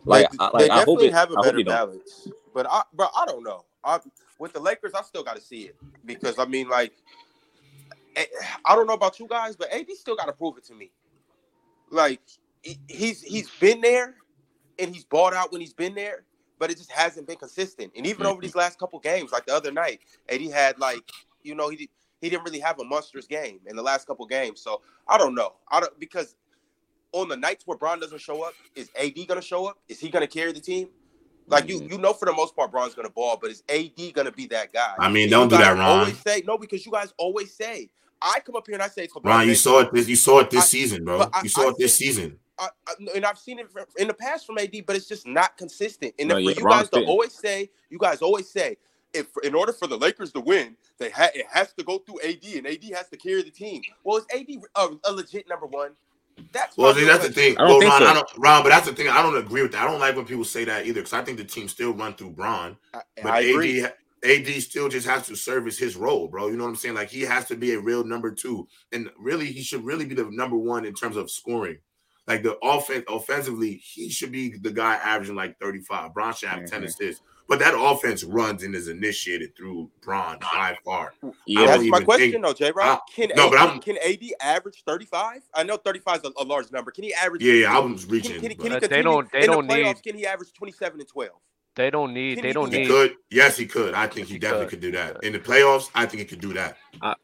[0.05, 1.75] Like, Like, I, they like I hope definitely it, have a I better they don't.
[1.75, 2.29] balance.
[2.55, 3.65] But I, bro, I don't know.
[3.85, 3.99] I,
[4.39, 6.93] with the Lakers, I still got to see it because I mean, like,
[8.17, 8.25] eh,
[8.65, 10.91] I don't know about you guys, but AD still got to prove it to me.
[11.91, 12.21] Like,
[12.63, 14.17] he- he's he's been there,
[14.79, 16.25] and he's bought out when he's been there,
[16.59, 17.93] but it just hasn't been consistent.
[17.97, 21.03] And even over these last couple games, like the other night, AD had like,
[21.43, 21.89] you know, he
[22.21, 24.61] he didn't really have a monstrous game in the last couple games.
[24.61, 25.55] So I don't know.
[25.71, 26.37] I don't because
[27.13, 29.79] on the nights where Bron doesn't show up, is AD gonna show up?
[29.89, 30.89] Is he gonna carry the team?
[31.49, 34.33] Like you, you know, for the most part, Bron's gonna ball, but is AD gonna
[34.33, 34.95] be that guy?
[34.99, 35.81] I mean, don't you do that, Ron.
[36.01, 37.89] Always say no because you guys always say.
[38.21, 39.93] I come up here and I say it's LeBron Ron, you saw it.
[39.93, 41.29] This, you saw it this I- season, bro.
[41.33, 42.39] I- you saw I it this think- season.
[42.59, 43.67] I, I, and I've seen it
[43.99, 46.15] in the past from AD, but it's just not consistent.
[46.19, 48.79] And No, then yeah, for you Ron's guys to always say, you guys always say,
[49.13, 52.19] if in order for the Lakers to win, they ha- it has to go through
[52.23, 53.83] AD, and AD has to carry the team.
[54.05, 55.91] Well, is AD a, a legit number one?
[56.53, 57.57] That's Well, see, that's the thing.
[57.59, 58.07] I don't Well, think Ron, so.
[58.07, 59.09] I don't, Ron, but that's the thing.
[59.09, 59.83] I don't agree with that.
[59.83, 62.15] I don't like when people say that either because I think the team still run
[62.15, 63.83] through Bron, I, but I agree.
[63.85, 63.93] AD,
[64.25, 66.49] AD still just has to service his role, bro.
[66.49, 66.95] You know what I'm saying?
[66.95, 70.15] Like he has to be a real number two, and really, he should really be
[70.15, 71.79] the number one in terms of scoring.
[72.27, 76.13] Like the offense, offensively, he should be the guy averaging like 35.
[76.13, 76.87] Bron should have 10 Mhm.
[76.87, 81.15] assists, but that offense runs and is initiated through Bron by far.
[81.47, 82.73] Yeah, That's my question, think- though, J.
[82.73, 83.01] Rob.
[83.15, 85.43] Can no, AD, but I'm- can AD average thirty five?
[85.55, 86.91] I know thirty five is a, a large number.
[86.91, 87.43] Can he average?
[87.43, 88.41] Yeah, yeah, I was reaching.
[88.41, 89.85] can, can, but- he But they don't- they in don't the playoffs?
[89.97, 91.39] need- Can he average twenty seven and twelve?
[91.77, 92.43] They don't need.
[92.43, 92.89] They don't he need.
[92.89, 93.15] could.
[93.31, 93.95] Yes, he could.
[93.95, 94.71] I think Yes, he he definitely could.
[94.71, 95.23] could do that.
[95.23, 96.79] In the playoffs, I think he could do that.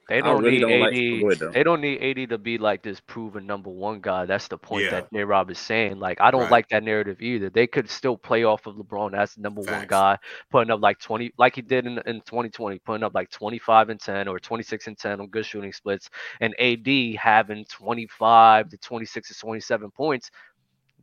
[0.09, 0.93] They don't really need don't like.
[0.95, 1.21] AD.
[1.21, 1.51] Go ahead, though.
[1.53, 4.27] They don't need AD to be like this proven number one guy.
[4.27, 4.91] That's the point Yeah.
[4.91, 5.99] that J Rob is saying.
[5.99, 6.51] Like, I don't Right.
[6.51, 7.49] like that narrative either.
[7.49, 10.19] They could still play off of LeBron as the number one guy,
[10.51, 13.99] putting up like 20, like he did in, in 2020, putting up like 25 and
[13.99, 16.11] 10 or 26 and 10 on good shooting splits,
[16.43, 20.31] and AD having 25 to 26 to 27 points.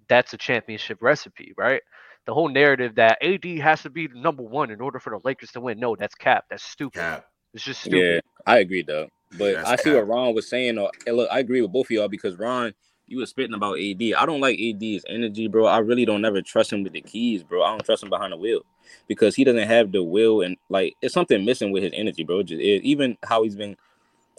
[0.08, 1.82] That's a championship recipe, right?
[2.26, 5.20] The whole narrative that AD has to be the number one in order for the
[5.24, 5.80] Lakers to win.
[5.80, 6.46] No, that's cap.
[6.50, 7.00] That's stupid.
[7.00, 7.26] Cap.
[7.54, 7.98] It's just stupid.
[7.98, 9.08] Yeah, I agree though.
[9.38, 9.96] But That's I see cap.
[9.96, 10.76] what Ron was saying.
[10.76, 10.92] Though.
[11.08, 12.74] And look, I agree with both of y'all because Ron,
[13.08, 14.02] you was spitting about AD.
[14.18, 15.66] I don't like AD's energy, bro.
[15.66, 17.64] I really don't ever trust him with the keys, bro.
[17.64, 18.62] I don't trust him behind the wheel
[19.08, 22.44] because he doesn't have the will and like it's something missing with his energy, bro.
[22.44, 23.76] Just it, even how he's been,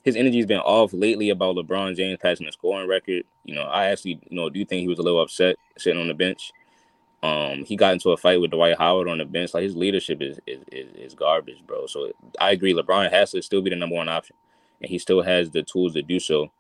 [0.05, 3.25] his energy's been off lately about LeBron James passing the scoring record.
[3.45, 6.09] You know, I actually, you know, do think he was a little upset sitting on
[6.09, 6.53] the bench.
[7.23, 9.53] Um, he got into a fight with Dwight Howard on the bench.
[9.53, 11.87] Like his leadership is is, is, is garbage, bro.
[11.87, 12.11] So
[12.41, 12.73] I agree.
[12.73, 14.37] LeBron has to still be the number one option,
[14.81, 16.51] and he still has the tools to do so.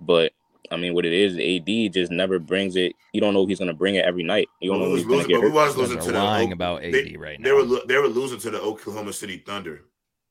[0.00, 0.32] But
[0.70, 2.92] I mean, what it is, AD just never brings it.
[3.12, 4.48] You don't know if he's gonna bring it every night.
[4.60, 5.54] You don't But know we if was he's gonna losing, get but we hurt.
[5.54, 7.72] was You guys losing are to lying Oak- about AD they, right They were now.
[7.72, 9.84] lo- they were losing to the Oklahoma City Thunder.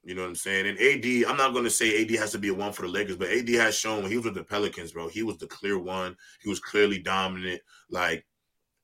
[0.03, 0.68] You know what I'm saying?
[0.68, 2.88] And AD, I'm not going to say AD has to be a one for the
[2.88, 5.47] Lakers, but AD has shown when he was with the Pelicans, bro, he was the
[5.47, 6.15] clear one.
[6.41, 7.61] He was clearly dominant.
[7.89, 8.26] Like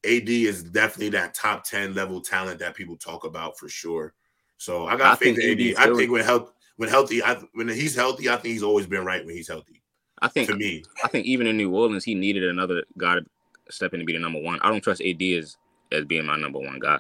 [0.06, 4.14] AD is definitely that top 10 level talent that people talk about for sure.
[4.58, 5.90] So I got I faith think in AD AD.
[5.92, 9.06] I think when health when healthy, I, when he's healthy, I think he's always been
[9.06, 9.82] right when he's healthy.
[10.22, 13.26] I think To me, I think even in New Orleans, he needed another guy to
[13.70, 14.60] step in to be the number one.
[14.62, 15.58] I don't trust AD as
[15.92, 17.00] as being my number one guy.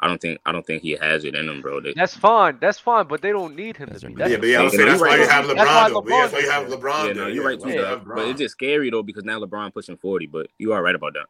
[0.00, 1.80] I don't think I don't think he has it in him, bro.
[1.80, 2.58] They- That's fine.
[2.60, 3.06] That's fine.
[3.06, 4.14] But they don't need him to be.
[4.14, 6.32] That's yeah, but yeah, I'm saying that's why you That's have why LeBron yeah, that's
[6.32, 6.66] why LeBron you have.
[6.66, 7.06] LeBron.
[7.06, 7.86] yeah, no, you're Yeah, right too, why you though.
[7.86, 10.26] have But it's just scary though because now LeBron pushing forty.
[10.26, 11.26] But you are right about that.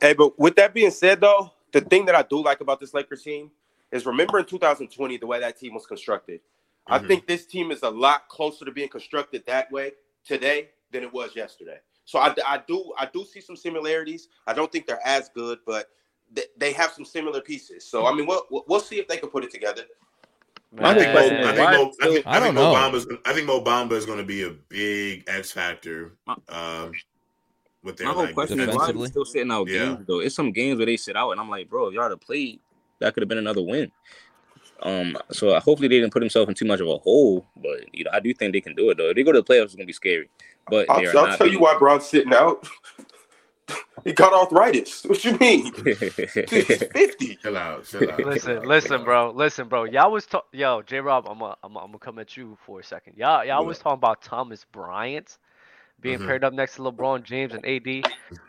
[0.00, 2.94] Hey, but with that being said, though, the thing that I do like about this
[2.94, 3.50] Lakers team
[3.92, 6.40] is remember in 2020 the way that team was constructed.
[6.86, 7.06] I Mhm.
[7.08, 9.92] think this team is a lot closer to being constructed that way
[10.24, 11.78] today than it was yesterday.
[12.04, 14.28] So I, I do I do see some similarities.
[14.46, 15.90] I don't think they're as good, but
[16.32, 17.84] they, they have some similar pieces.
[17.86, 19.84] So I mean, we'll we'll- we'll see if they can put it together.
[20.78, 22.72] I think, Mo, I is, think, Mo, I think, I I think Mo.
[22.74, 26.12] Bamba's, I think Mo Bamba is going to be a big X factor.
[26.26, 26.92] My- Um,
[27.82, 28.90] with their My whole like, question is why defensively?
[28.90, 29.96] are they still sitting out Yeah.
[29.96, 30.20] games though?
[30.20, 32.60] It's some games where they sit out, and I'm like, bro, if y'all had played,
[33.00, 33.90] that could have been another win.
[34.82, 38.04] Um, so hopefully they didn't put themselves in too much of a hole, but you
[38.04, 39.10] know, I do think they can do it though.
[39.10, 40.30] If they go to the playoffs, it's gonna be scary.
[40.68, 42.66] But I'll, I'll not tell you why Bron's sitting out.
[44.04, 45.04] he got arthritis.
[45.04, 45.72] What you mean?
[46.92, 47.36] 50.
[47.36, 48.26] Chill out, chill out.
[48.26, 49.32] Listen, listen, bro.
[49.32, 49.84] Listen, bro.
[49.84, 50.46] Y'all was talk.
[50.52, 51.00] Yo, J.
[51.00, 53.16] Rob, I'm gonna I'm I'm gonna come at you for a second.
[53.16, 55.38] Y'all, y'all was talking about Thomas Bryant
[56.00, 56.26] being Mhm.
[56.26, 58.02] paired up next to LeBron James and AD,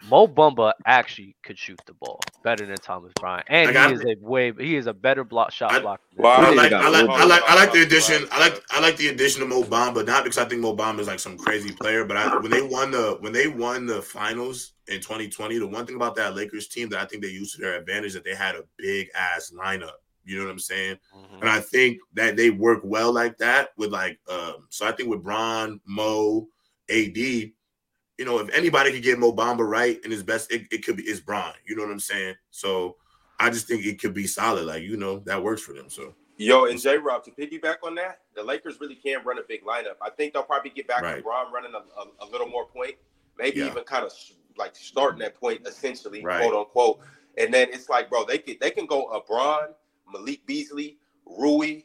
[0.10, 4.02] Mo Bamba actually could shoot the ball better than Thomas Bryant, and he I- is
[4.06, 6.02] a way he is a better block shot I- blocker.
[6.16, 6.36] than Wow.
[6.38, 8.28] I like, I like, I like, I like the addition.
[8.32, 11.00] I like, I like the addition of Mo Bamba, not because I think Mo Bamba
[11.00, 14.02] is like some crazy player, but I, when they won the when they won the
[14.02, 17.56] finals in 2020, the one thing about that Lakers team that I think they used
[17.56, 19.92] to their advantage that they had a big ass lineup.
[20.24, 20.98] You know what I'm saying?
[21.16, 21.42] Mhm.
[21.42, 25.10] And I think that they work well like that with like um so I think
[25.10, 26.48] with Bron, Mo,
[26.90, 30.86] AD, you know, if anybody could get Mo Bamba right in his best, it, it
[30.86, 31.54] could be it's Bron.
[31.66, 32.36] You know what I'm saying?
[32.52, 32.98] So
[33.40, 34.66] I just think it could be solid.
[34.66, 35.90] Like, you know, that works for them.
[35.90, 39.44] So Yo, and J Rob, to piggyback on that, the Lakers really can run a
[39.48, 39.96] big lineup.
[40.02, 41.18] I think they'll probably get back Right.
[41.18, 42.96] to Bron running a, a, a little more point,
[43.38, 43.68] maybe Yeah.
[43.68, 44.12] even kind of
[44.58, 46.42] like starting that point essentially, Right.
[46.42, 47.00] quote unquote.
[47.38, 49.70] And then it's like, bro, they could they can go a Bron,
[50.12, 51.84] Malik Beasley, Rui,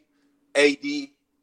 [0.54, 0.84] AD,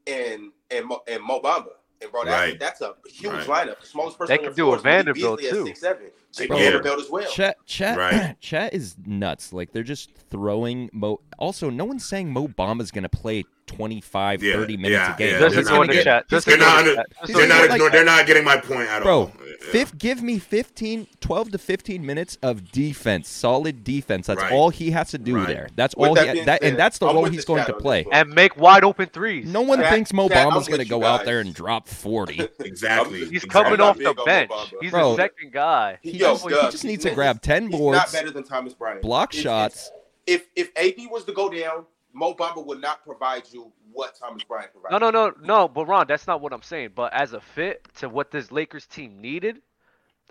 [0.08, 1.70] and and Mo, and Mo Bamba.
[2.04, 2.60] And bro, that's, Right.
[2.60, 3.68] that's a huge Right.
[3.70, 3.80] lineup.
[3.82, 5.62] The smallest person They on could your do floor a Vanderbilt, Beasley too.
[5.62, 6.12] at six seven.
[6.34, 7.32] Jake Bro, Vanderbilt as well.
[7.32, 8.36] Chat, chat, Right.
[8.41, 9.54] chat is nuts.
[9.54, 11.22] Like they're just throwing Mo.
[11.39, 15.18] Also, no one's saying Mo Bamba's going to play 25, Yeah, 30 minutes yeah, a
[15.18, 15.32] game.
[15.34, 15.39] yeah.
[15.39, 16.26] Just they're not gonna get- chat.
[16.30, 17.06] They're not the under- chat.
[17.26, 17.91] Just they're not the ignoring, chat.
[17.93, 19.32] they're not getting my point at Bro, all.
[19.72, 24.28] Fifth, give me 15, 12 to 15 minutes of defense, solid defense.
[24.28, 24.51] That's Right.
[24.51, 25.47] all he has to do Right.
[25.47, 25.70] there.
[25.76, 27.66] That's With all that he being that, and that's the I'm role he's the going
[27.66, 28.05] to play.
[28.11, 29.47] and make wide open threes.
[29.47, 31.53] No one Chat- thinks Mo chat, I'm Bamba's going to go you out there and
[31.53, 32.47] drop 40.
[32.59, 33.20] Exactly.
[33.20, 33.49] He's exactly.
[33.49, 34.51] coming off the bench.
[34.82, 35.97] He's Bro, the second guy.
[36.01, 38.11] He, He yo, just- he Doug, just needs he's- to grab 10 he's boards, not
[38.11, 39.01] better than Thomas Bryant.
[39.01, 39.91] block It's- shots.
[40.26, 44.43] If if AD was to go down, Mo Bamba would not provide you what Thomas
[44.43, 44.99] Bryant provided.
[44.99, 45.68] No, no, no, no.
[45.68, 46.91] But Ron, that's not what I'm saying.
[46.95, 49.61] But as a fit to what this Lakers team needed,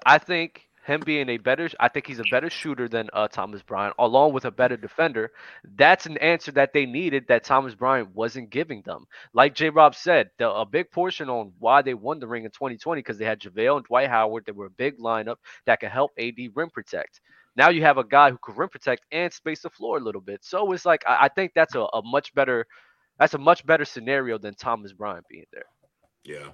[0.06, 3.62] I think him being a better, I think he's a better shooter than uh, Thomas
[3.62, 5.30] Bryant, along with a better defender.
[5.76, 9.06] That's an answer that they needed that Thomas Bryant wasn't giving them.
[9.32, 9.70] Like J.
[9.70, 13.18] Rob said, the, a big portion on why they won the ring in 2020 because
[13.18, 14.44] they had JaVale and Dwight Howard.
[14.46, 17.20] They were a big lineup that could help AD rim protect.
[17.56, 20.20] Now you have a guy who could rim protect and space the floor a little
[20.20, 20.44] bit.
[20.44, 22.66] So it's like I, I think that's a, a much better
[23.18, 25.64] that's a much better scenario than Thomas Bryant being there.
[26.24, 26.48] Yeah.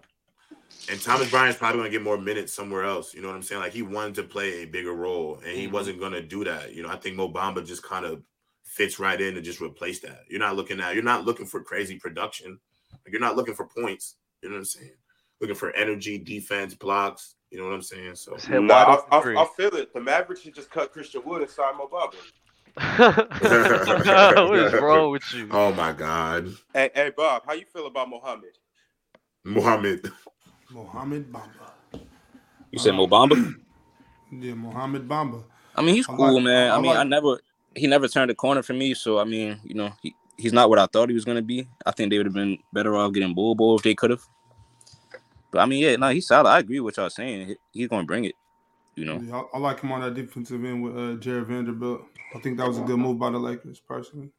[0.91, 3.15] And Thomas Bryant's probably gonna get more minutes somewhere else.
[3.15, 3.61] You know what I'm saying?
[3.63, 5.73] Like he wanted to play a bigger role, and he Mhm.
[5.73, 6.75] wasn't gonna do that.
[6.75, 8.23] You know, I think Mo Bamba just kind of
[8.65, 10.25] fits right in to just replace that.
[10.29, 12.59] You're not looking at you're not looking for crazy production.
[12.93, 14.17] Like you're not looking for points.
[14.43, 14.97] You know what I'm saying?
[15.41, 17.37] Looking for energy, defense, blocks.
[17.51, 18.15] You know what I'm saying?
[18.17, 19.43] So Just No, wide I, I.
[19.43, 19.95] I feel it.
[19.95, 22.15] The Mavericks should just cut Christian Wood and sign Mo Bamba.
[24.49, 25.49] what is wrong with you?
[25.53, 26.49] oh my God.
[26.73, 28.59] Hey, hey, Bob, how you feel about Mohammed?
[29.45, 30.13] Mohammed.
[30.71, 32.01] Mohammed Bamba.
[32.71, 33.55] You said Mo Bamba?
[34.31, 35.43] Yeah, Mohammed Bamba.
[35.75, 36.71] I mean, he's I cool, like- man.
[36.71, 37.41] I I mean, I never
[37.75, 38.93] he never turned a corner for me.
[38.93, 41.67] So I mean, you know, he, he's not what I thought he was gonna be.
[41.87, 44.21] I think they would have been better off getting Bol Bol if they could have.
[45.51, 46.49] But I mean, yeah, no, he's solid.
[46.49, 47.47] I agree with what y'all saying.
[47.49, 48.35] He- He's gonna bring it.
[48.97, 52.03] You know, Yeah, I, I like him on that defensive end with uh, Jarred Vanderbilt.
[52.35, 54.31] I think that was a good move by the Lakers, personally.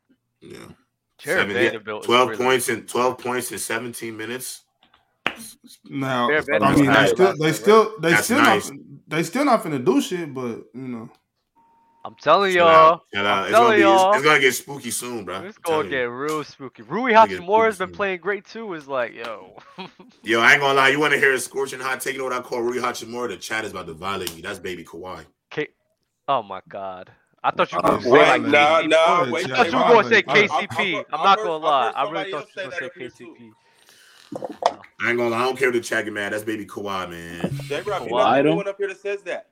[0.41, 0.57] Yeah.
[1.18, 4.64] Jarred Seven- Vanderbilt is 12 really- points in 12 points in 17 minutes.
[5.89, 8.70] Now, I mean, they still, they still, they That's still, nice.
[8.70, 10.34] not, they still not finna do shit.
[10.34, 11.10] But you know,
[12.06, 13.43] I'm telling y'all, out, chill I'm out.
[13.47, 14.14] It's, telling gonna be, it's, y'all.
[14.14, 15.41] it's gonna get spooky soon, bro.
[15.41, 16.10] it's gonna get you.
[16.10, 16.82] real spooky.
[16.84, 17.95] Rui Gonna Hachimura has been soon.
[17.95, 18.74] playing great too.
[18.74, 19.58] Is like, yo,
[20.24, 20.89] Yo, I ain't gonna lie.
[20.89, 22.14] You want to hear a scorching hot take?
[22.14, 23.28] You know what I call Rui Hachimura?
[23.30, 24.41] The chat is about to violate me.
[24.41, 25.26] That's baby Kawhi.
[25.50, 25.68] K-
[26.30, 27.12] oh my god.
[27.43, 28.89] I thought you were Uh, gonna say like nah, KCP.
[28.89, 29.45] nah, Wait, wait.
[29.45, 29.93] I yeah, thought you were Violate.
[29.93, 30.80] gonna say I- I- KCP.
[30.80, 31.89] I've- I'm I've not heard- gonna lie.
[31.95, 33.36] I really thought you were gonna say up here, too.
[33.38, 33.52] KCP.
[35.02, 35.39] I ain't gonna lie.
[35.39, 36.32] I don't care what the chat man.
[36.32, 37.60] That's baby Kawhi, man.
[37.68, 39.47] J Rob, you're Why don't- only one up here that says that.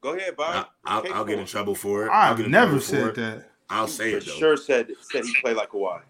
[0.00, 0.68] Go ahead, Bob.
[0.84, 2.10] I'll, I'll get in trouble for it.
[2.10, 3.50] I'll I've never trouble said that.
[3.70, 4.32] I'll say For it though.
[4.32, 6.00] sure said said he played like Kawhi.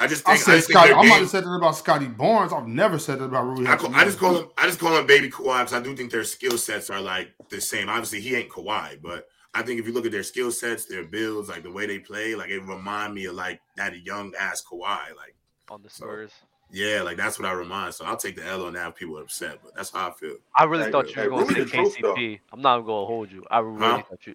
[0.00, 0.88] I just I think I, said just think Scottie.
[0.90, 2.52] their I might game- have said that about Scottie Barnes.
[2.52, 3.66] I've never said that about Rui.
[3.66, 4.48] I, call, I just call him.
[4.58, 7.30] I just call him baby Kawhi because I do think their skill sets are like
[7.48, 7.88] the same.
[7.88, 11.04] Obviously, he ain't Kawhi, but I think if you look at their skill sets, their
[11.04, 14.62] builds, like the way they play, like it remind me of like that young ass
[14.70, 14.98] Kawhi.
[15.16, 15.34] Like,
[15.70, 16.32] on the Spurs.
[16.70, 17.94] Yeah, like that's what I remind.
[17.94, 20.12] So I'll take the L on that if people are upset, but that's how I
[20.12, 20.36] feel.
[20.56, 22.14] I really Hey, thought you hey, were gonna say Rui though.
[22.14, 22.40] KCP.
[22.52, 23.44] I'm not gonna hold you.
[23.50, 24.02] I really Huh?
[24.08, 24.34] thought you.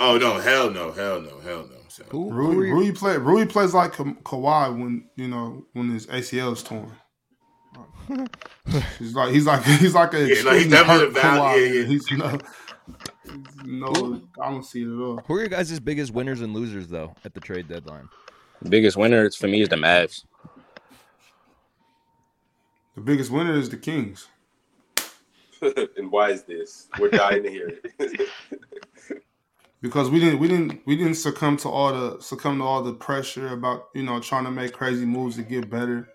[0.00, 1.76] Oh no, hell no, hell no, hell no.
[1.88, 3.16] So, Who, who Rui, are you- Rui play.
[3.18, 6.92] Rui plays like Ka- Kawhi when you know when his ACL is torn.
[8.98, 11.56] he's like he's like he's like a Yeah, like, he's extremely definitely hurt a Kawhi.
[11.56, 11.84] yeah, yeah.
[11.86, 12.38] He's no,
[13.64, 15.20] no, I don't see it at all.
[15.26, 18.08] who are your guys' biggest winners and losers though at the trade deadline?
[18.68, 20.24] biggest winner for me is the Mavs.
[22.94, 24.28] The biggest winner is the Kings.
[25.96, 26.88] and why is this?
[26.98, 28.28] We're dying to hear it.
[29.80, 32.92] because we didn't we didn't we didn't succumb to all the succumb to all the
[32.92, 36.08] pressure about you know trying to make crazy moves to get better.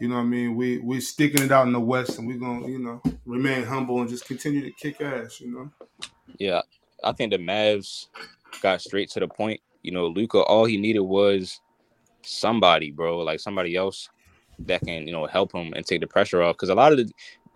[0.00, 0.56] You know what I mean?
[0.56, 4.00] We we sticking it out in the West, and we're gonna you know remain humble
[4.00, 5.40] and just continue to kick ass.
[5.40, 5.70] You know.
[6.38, 6.62] Yeah,
[7.02, 8.06] I think the Mavs
[8.62, 9.60] got straight to the point.
[9.82, 11.60] You know, Luka, all he needed was
[12.22, 14.08] somebody, bro, like somebody else
[14.60, 16.56] that can, you know, help him and take the pressure off.
[16.56, 17.10] Because a lot of the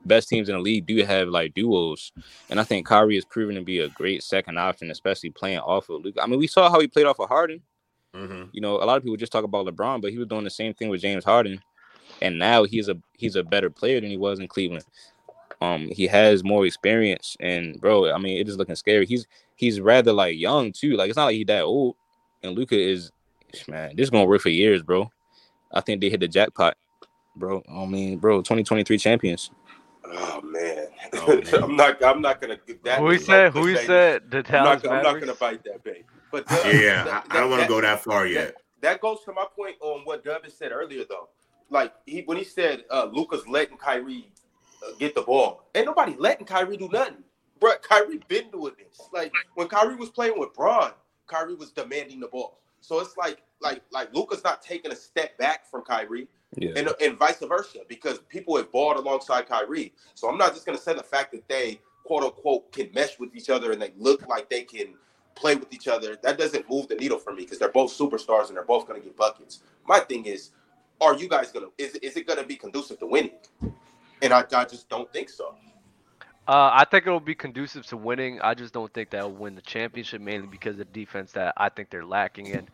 [0.05, 2.13] best teams in the league do have like duos,
[2.51, 5.89] and I think Kyrie has proven to be a great second option, especially playing off
[5.89, 6.23] of Luka.
[6.23, 7.63] I mean, we saw how he played off of Harden.
[8.15, 10.45] hmm You know, a lot of people just talk about LeBron, but he was doing
[10.45, 11.63] the same thing with James Harden,
[12.23, 14.85] and now he's a he's a better player than he was in Cleveland.
[15.61, 19.07] Um, he has more experience, and bro, I mean, it is looking scary.
[19.07, 19.27] He's
[19.57, 20.97] he's rather like young too.
[20.97, 21.97] Like it's not like he's that old.
[22.43, 23.11] And Luka is,
[23.67, 25.11] man, this is gonna work for years, bro.
[25.73, 26.77] I think they hit the jackpot,
[27.39, 27.63] bro.
[27.71, 29.51] I mean, bro, 2023 champions.
[30.05, 31.63] Oh man, Oh, man.
[31.63, 32.03] I'm not.
[32.05, 32.59] I'm not gonna.
[32.85, 33.53] That Who he said?
[33.53, 34.31] Who he said?
[34.31, 36.05] The I'm Dallas not, I'm not gonna bite that bait.
[36.31, 37.05] But Yeah, yeah.
[37.05, 38.55] that- I, I don't want to go that far yet.
[38.81, 41.29] That goes to my point on what Dubin said earlier, though.
[41.71, 44.31] Like he when he said uh, Luka's letting Kyrie
[44.87, 47.25] uh, get the ball, ain't nobody letting Kyrie do nothing.
[47.61, 49.09] Bro, Kyrie been doing this.
[49.13, 50.93] Like when Kyrie was playing with Bron,
[51.27, 52.61] Kyrie was demanding the ball.
[52.81, 56.73] So it's like like like Luka's not taking a step back from Kyrie Yeah.
[56.77, 59.93] and, and vice versa because people have balled alongside Kyrie.
[60.15, 63.19] So I'm not just going to say the fact that they quote unquote can mesh
[63.19, 64.95] with each other and they look like they can
[65.35, 66.17] play with each other.
[66.23, 69.01] That doesn't move the needle for me because they're both superstars and they're both going
[69.01, 69.61] to get buckets.
[69.87, 70.51] My thing is,
[71.01, 73.33] are you guys going to is is it going to be conducive to winning?
[74.23, 75.55] And I, I just don't think so.
[76.49, 78.41] Uh, I think it'll be conducive to winning.
[78.41, 81.69] I just don't think they'll win the championship mainly because of the defense that I
[81.69, 82.67] think they're lacking in.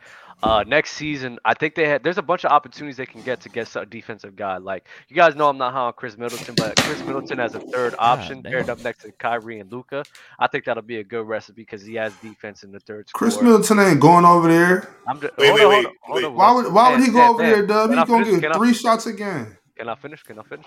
[0.45, 2.05] Uh, next season, I think they had.
[2.05, 4.59] There's a bunch of opportunities they can get to get a defensive guy.
[4.59, 7.61] Like you guys know, I'm not high on Khris Middleton, but Khris Middleton as a
[7.61, 8.53] third option damn.
[8.53, 10.05] paired up next to Kyrie and Luka.
[10.39, 13.09] I think that'll be a good recipe because he has defense in the third.
[13.13, 13.45] Khris score.
[13.45, 14.89] Middleton ain't going over there.
[15.09, 16.25] I'm just, Wait, wait, on, wait, on, wait.
[16.27, 17.91] on, Why would why would he go Dan, over Dan, there, Dub?
[17.91, 18.41] He's gonna finish?
[18.41, 19.57] get Can I- three shots again.
[19.77, 20.23] Can I finish?
[20.23, 20.67] Can I finish?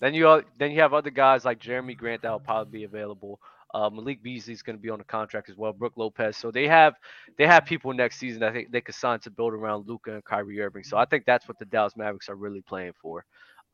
[0.00, 3.40] Then you then you have other guys like Jerami Grant that will probably be available.
[3.74, 5.72] Uh, Malik Beasley's going to be on the contract as well.
[5.72, 6.36] Brook Lopez.
[6.36, 6.94] So they have
[7.36, 10.24] they have people next season that they, they could sign to build around Luka and
[10.24, 10.84] Kyrie Irving.
[10.84, 13.24] So I think that's what the Dallas Mavericks are really playing for.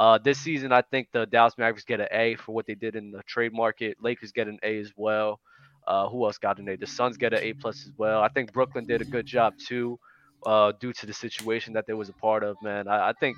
[0.00, 2.96] Uh, this season, I think the Dallas Mavericks get an A for what they did
[2.96, 3.96] in the trade market.
[4.00, 5.38] Lakers get an A as well.
[5.86, 6.76] Uh, who else got an A?
[6.76, 8.22] The Suns get an A plus as well.
[8.22, 9.98] I think Brooklyn did a good job too,
[10.44, 12.56] uh, due to the situation that they was a part of.
[12.62, 13.36] Man, I, I think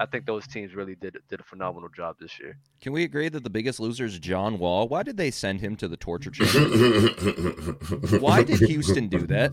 [0.00, 2.56] I think those teams really did did a phenomenal job this year.
[2.80, 4.86] Can we agree that the biggest loser is John Wall?
[4.88, 8.18] Why did they send him to the torture chamber?
[8.18, 9.52] Why did Houston do that?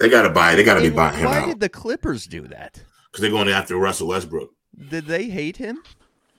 [0.00, 0.54] They gotta buy.
[0.54, 2.82] They gotta be And buying him why out did the Clippers do that?
[3.10, 4.50] because they're going after Russell Westbrook.
[4.90, 5.82] Did they hate him?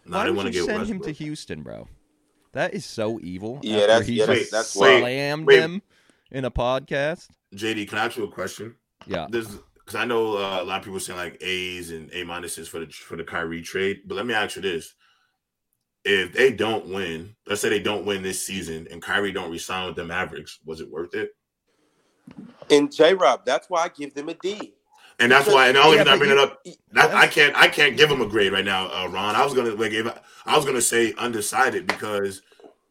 [0.06, 1.88] Now why they would want to you get send him to Houston, bro?
[2.54, 3.60] That is so evil.
[3.64, 5.60] Yeah, that's- he yeah, just that's- that's why- slammed wait.
[5.60, 5.82] him
[6.32, 7.28] in a podcast.
[7.56, 8.76] JD, can I ask you a question?
[9.06, 9.48] Yeah, This
[9.88, 12.79] because I know uh, a lot of people saying like A's and A minuses for
[12.79, 14.93] the for the Kyrie trade, but let me ask you this:
[16.03, 19.88] If they don't win, let's say they don't win this season, and Kyrie don't resign
[19.88, 21.29] with the Mavericks, was it worth it?
[22.69, 24.73] And J Rob, that's why I give them a D.
[25.19, 26.61] And that's why, and the only Yeah, reason I but bring you- it up,
[26.91, 29.35] that, I can't, I can't give him a grade right now, uh, Ron.
[29.35, 32.41] I was gonna like, if I, I was gonna say undecided because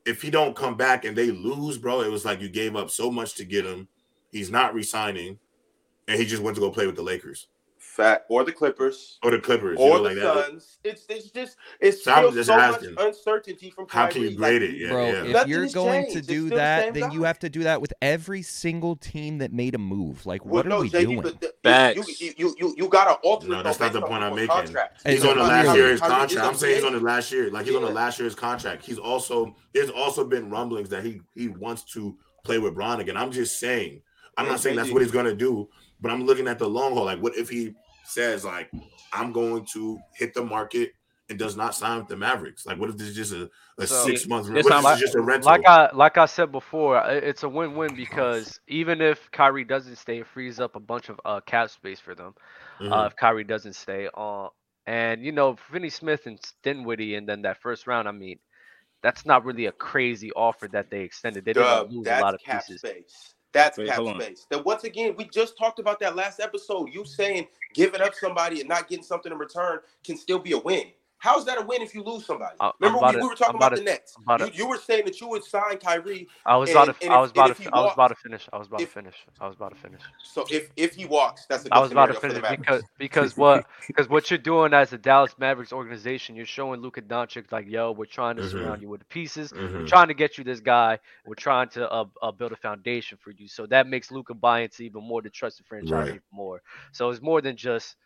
[0.07, 2.90] if he don't come back and they lose, bro, it was like you gave up
[2.90, 3.86] so much to get him.
[4.32, 5.38] He's not resigning,
[6.09, 7.49] and he just went to go play with the Lakers
[7.79, 10.47] Fat or the Clippers or the Clippers, you or know, the like that.
[10.47, 10.79] Suns.
[10.85, 14.21] It's it's just it's So I'm still just so asking, much uncertainty from How can
[14.23, 14.77] you Like, grade it?
[14.77, 15.07] Yeah, bro.
[15.07, 15.13] yeah.
[15.25, 16.13] If Nothing you're going changed.
[16.17, 18.97] to do still the that, same then you have to do that with every single
[18.97, 20.27] team that made a move.
[20.27, 21.21] Like, Well, what are no, we JD, doing?
[21.23, 22.21] but the, Facts.
[22.21, 24.49] you, you, you, you got to alter No, that's not the point I'm making.
[24.49, 25.03] contracts.
[25.03, 26.37] Hey, He's on the last Kyrie- year of his contract.
[26.47, 27.51] I'm saying he's on the last year.
[27.51, 28.85] Like he's on the last year of his contract.
[28.85, 33.17] He's also there's also been rumblings that he he wants to play with Bron again.
[33.17, 34.03] I'm just saying.
[34.37, 35.67] I'm not saying that's what he's gonna do,
[36.01, 37.05] but I'm looking at the long haul.
[37.05, 37.74] Like, what if he
[38.05, 38.70] says like
[39.12, 40.92] I'm going to hit the market
[41.28, 42.66] and does not sign with the Mavericks?
[42.66, 44.49] Like, what if this is just a, a So- six month?
[44.49, 45.47] What if not this is just a rental?
[45.51, 50.18] Like I like I said before, it's a win-win because even if Kyrie doesn't stay,
[50.20, 52.34] it frees up a bunch of uh, cap space for them.
[52.80, 52.92] Mhm.
[52.92, 54.51] Uh, if Kyrie doesn't stay on,
[54.86, 58.39] and you know Finney Smith and Dinwiddie, and then that first round, I mean,
[59.02, 61.44] that's not really a crazy offer that they extended.
[61.44, 62.81] They didn't Dub, lose a lot of cap pieces.
[62.82, 63.35] space.
[63.57, 64.47] That's Wait, cap space.
[64.51, 66.93] Then once again, we just talked about that last episode.
[66.93, 70.59] You saying giving up somebody and not getting something in return can still be a
[70.59, 70.89] win.
[71.18, 72.56] How's that a win if you lose somebody?
[72.60, 74.16] I- Remember, about we, to- we were talking about, about the to- Nets.
[74.22, 76.28] About You, you were saying that you would sign Kyrie.
[76.44, 77.06] I was about And- to.
[77.09, 77.70] I was about to.
[77.72, 78.48] I was about to finish.
[78.52, 79.14] I was about if- to finish.
[79.40, 80.01] I was about to finish.
[80.22, 82.47] So if if he walks, that's a good I was about to scenario for the
[82.47, 86.80] finish because because what because what you're doing as the Dallas Mavericks organization, you're showing
[86.80, 88.51] Luka Doncic like, yo, we're trying to Mhm.
[88.51, 89.52] surround you with the pieces.
[89.52, 89.88] We're Mhm.
[89.88, 90.98] trying to get you this guy.
[91.24, 93.48] We're trying to uh, uh, build a foundation for you.
[93.48, 96.09] So that makes Luka buy into even more to trust the trusted franchise Right.
[96.16, 96.62] even more.
[96.93, 97.97] So it's more than just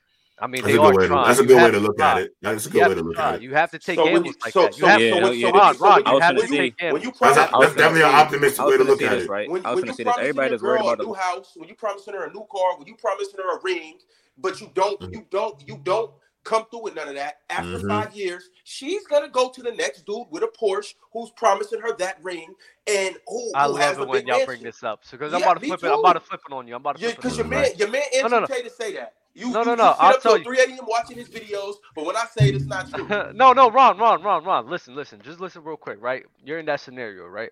[0.43, 1.09] I mean, That's they a are good way.
[1.09, 2.35] To, that's a good way to to look at it.
[2.41, 3.43] That's a good way to to look at it.
[3.43, 4.77] You have to take So when gambles you- like so- that.
[4.77, 5.11] You so- have so to.
[5.11, 7.19] when- so Ron, when- Ron, you was have gonna to say- take when you That's,
[7.19, 9.29] promise, a, I that's gonna definitely an optimistic way to look at it.
[9.29, 9.51] right?
[9.51, 10.13] when, I was gonna you say this.
[10.15, 12.47] promising Everybody your worried girl about a new house, when you promising her a new
[12.51, 13.99] car, when you promising her a ring,
[14.39, 15.13] but you don't, Mhm.
[15.13, 16.11] you don't, you don't
[16.43, 17.41] come through with none of that.
[17.51, 17.87] After Mhm.
[17.89, 21.93] five years, she's gonna go to the next dude with a Porsche who's promising her
[21.99, 22.55] that ring
[22.87, 24.47] and who, I who has love a it when big y'all mansion.
[24.47, 25.01] bring this up.
[25.05, 25.93] So, because I'm about to me flip it.
[25.93, 26.75] I'm about to flip it on you.
[26.77, 27.51] I'm about to flip it because on your you.
[27.51, 28.47] man, your man No, Andrew no, no.
[28.47, 29.13] Tate say that.
[29.35, 30.45] You, No, you, no, no, I'll up tell till you.
[30.45, 30.79] 3 a.m.
[30.87, 33.09] watching his videos, but when I say it, it's not true.
[33.35, 34.69] no, no, Ron, Ron, Ron, Ron.
[34.71, 35.21] Listen, listen.
[35.25, 36.25] Just listen real quick, right?
[36.45, 37.51] You're in that scenario, right?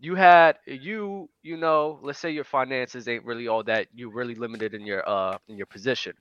[0.00, 3.88] You had you, you know, let's say your finances ain't really all that.
[3.94, 6.14] You really limited in your uh in your position.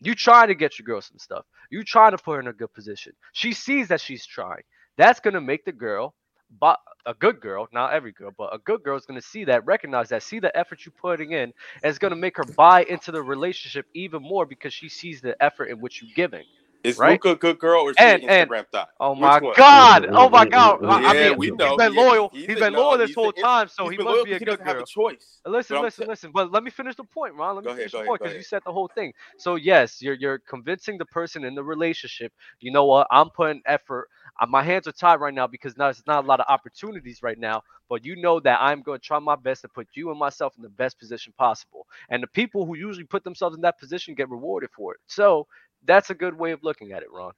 [0.00, 1.46] You trying to get your girl some stuff.
[1.70, 3.12] You trying to put her in a good position.
[3.34, 4.62] She sees that she's trying.
[4.98, 6.14] That's gonna make the girl,
[6.60, 9.64] but a good girl, not every girl, but a good girl is gonna see that,
[9.66, 11.52] recognize that, see the effort you're putting in, and
[11.84, 15.66] it's gonna make her buy into the relationship even more because she sees the effort
[15.66, 16.44] in which you're giving.
[16.84, 17.12] Is Right?
[17.12, 18.88] Luka a good girl or is And- she an and- Instagram thought?
[19.00, 19.40] Oh my?
[19.56, 20.06] God!
[20.12, 20.80] Oh my God!
[20.80, 21.76] mm, I mean, we he's know.
[21.76, 22.28] been loyal.
[22.32, 24.34] he's he's a- been no, loyal this whole a- time, so he must loyal be
[24.34, 24.84] a good doesn't have girl.
[24.84, 25.40] a choice.
[25.44, 26.30] Listen, But I'm listen, listen.
[26.32, 27.56] But let me finish the point, Ron.
[27.56, 29.12] Let me Go ahead, finish go the ahead, point because you said the whole thing.
[29.38, 32.32] So yes, you're you're convincing the person in the relationship.
[32.60, 33.08] You know what?
[33.10, 34.08] I'm putting effort.
[34.40, 37.38] Uh, my hands are tied right now because there's not a lot of opportunities right
[37.38, 37.62] now.
[37.88, 40.54] But you know that I'm going to try my best to put you and myself
[40.56, 41.86] in the best position possible.
[42.10, 45.00] And the people who usually put themselves in that position get rewarded for it.
[45.06, 45.46] So
[45.84, 47.32] that's a good way of looking at it, Ron.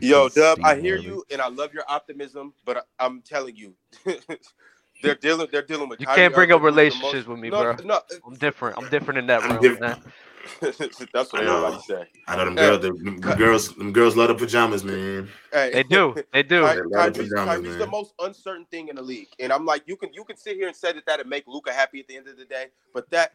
[0.00, 0.96] Yo, Dub, I hear Harvey.
[0.96, 3.74] you, and I love your optimism, but I, I'm telling you,
[5.02, 5.48] they're dealing.
[5.52, 6.00] They're dealing with.
[6.00, 7.76] You Kyrie can't bring Irving, up who's the relationships with me, no, bro.
[7.84, 8.78] No, I'm different.
[8.78, 9.80] I'm different in that I'm realm, different.
[9.80, 10.02] man.
[10.60, 11.56] that's what I know.
[11.64, 12.06] everybody say.
[12.28, 12.82] I know them girls.
[12.82, 13.74] Them, them girls.
[13.74, 15.28] Them girls love the pajamas, man.
[15.52, 16.14] Hey, They do.
[16.32, 16.66] They do.
[16.66, 19.82] Ky- They love the pajamas, the most uncertain thing in the league, and I'm like,
[19.86, 22.16] you can you can sit here and say that that'd make Luka happy at the
[22.16, 23.34] end of the day, but that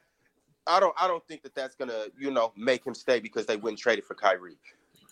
[0.65, 3.57] I don't I don't think that that's gonna you know make him stay because they
[3.57, 4.57] wouldn't trade it for Kyrie.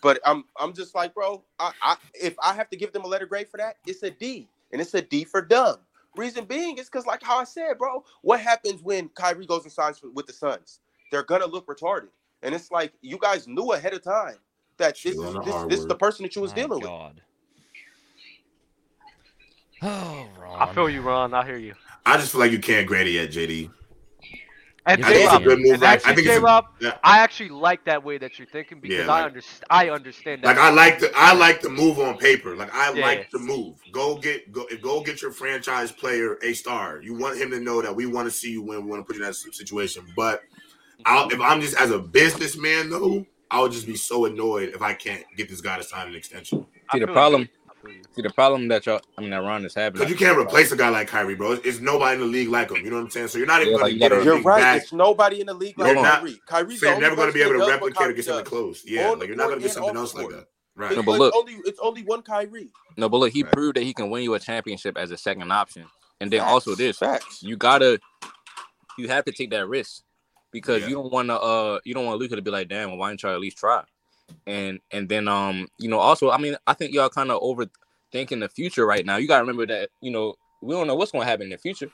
[0.02, 3.08] But I'm I'm just like, bro, I, I if I have to give them a
[3.08, 5.78] letter grade for that, it's a D, and it's a D for dumb.
[6.16, 9.72] Reason being is because, like how I said, bro, what happens when Kyrie goes and
[9.72, 10.80] signs with the Suns?
[11.10, 12.08] They're gonna look retarded,
[12.42, 14.36] and it's like you guys knew ahead of time
[14.78, 16.90] that this is the this, this is the person that you was My dealing with.
[19.82, 20.68] Oh, Ron.
[20.68, 21.34] I feel you, Ron.
[21.34, 21.74] I hear you.
[22.04, 23.70] I just feel like you can't grade it yet, JD.
[24.88, 25.74] And Yeah, I think it's a J-Rob, good move.
[25.74, 26.96] and I, I actually, think it's a, J-Rob, yeah.
[27.02, 29.64] I actually like that way that you're thinking because Yeah, I like- understand.
[29.68, 30.46] I understand that.
[30.46, 32.54] like I like the I like the move on paper.
[32.56, 33.04] Like I Yeah.
[33.04, 33.80] like the move.
[33.90, 37.00] Go get go go get your franchise player a star.
[37.02, 38.84] You want him to know that we want to see you win.
[38.84, 40.06] We want to put you in that situation.
[40.16, 40.42] But
[41.04, 44.82] I'll, if I'm just as a businessman though, I would just be so annoyed if
[44.82, 46.66] I can't get this guy to sign an extension.
[46.92, 47.48] See the problem.
[47.68, 48.02] I feel you.
[48.16, 49.00] See the problem that y'all.
[49.16, 49.98] I mean, that Ron is having.
[50.00, 51.52] Because you can't replace a guy like Kyrie, bro.
[51.52, 52.78] It's nobody in the league like him.
[52.84, 53.28] You know what I'm saying?
[53.28, 54.60] So you're not even Yeah, going like, to you get gotta- a You're right.
[54.60, 54.82] back.
[54.82, 56.40] It's nobody in the league like You're not- Kyrie.
[56.46, 58.24] Kyrie's So you're never going to be able to that does what replicate or get
[58.24, 58.82] something close.
[58.84, 60.46] Yeah, On like you're not going to get something else like that.
[60.74, 60.96] Right.
[60.96, 62.70] No, but it's look- only it's only one Kyrie.
[62.96, 63.52] No, but look, he Right.
[63.52, 65.84] proved that he can win you a championship as a second option.
[66.20, 66.50] And then Facts.
[66.52, 67.42] also this, Facts.
[67.42, 68.00] you gotta,
[68.98, 70.02] you have to take that risk
[70.56, 70.88] because Yeah.
[70.88, 73.10] you don't want to, uh, you don't want Luka to be like, damn, well, why
[73.10, 73.82] didn't you at least try?
[74.46, 78.40] And and then um, you know, also, I mean, I think y'all kind of overthinking
[78.40, 79.18] the future right now.
[79.18, 81.90] You gotta remember that, you know, we don't know what's gonna happen in the future.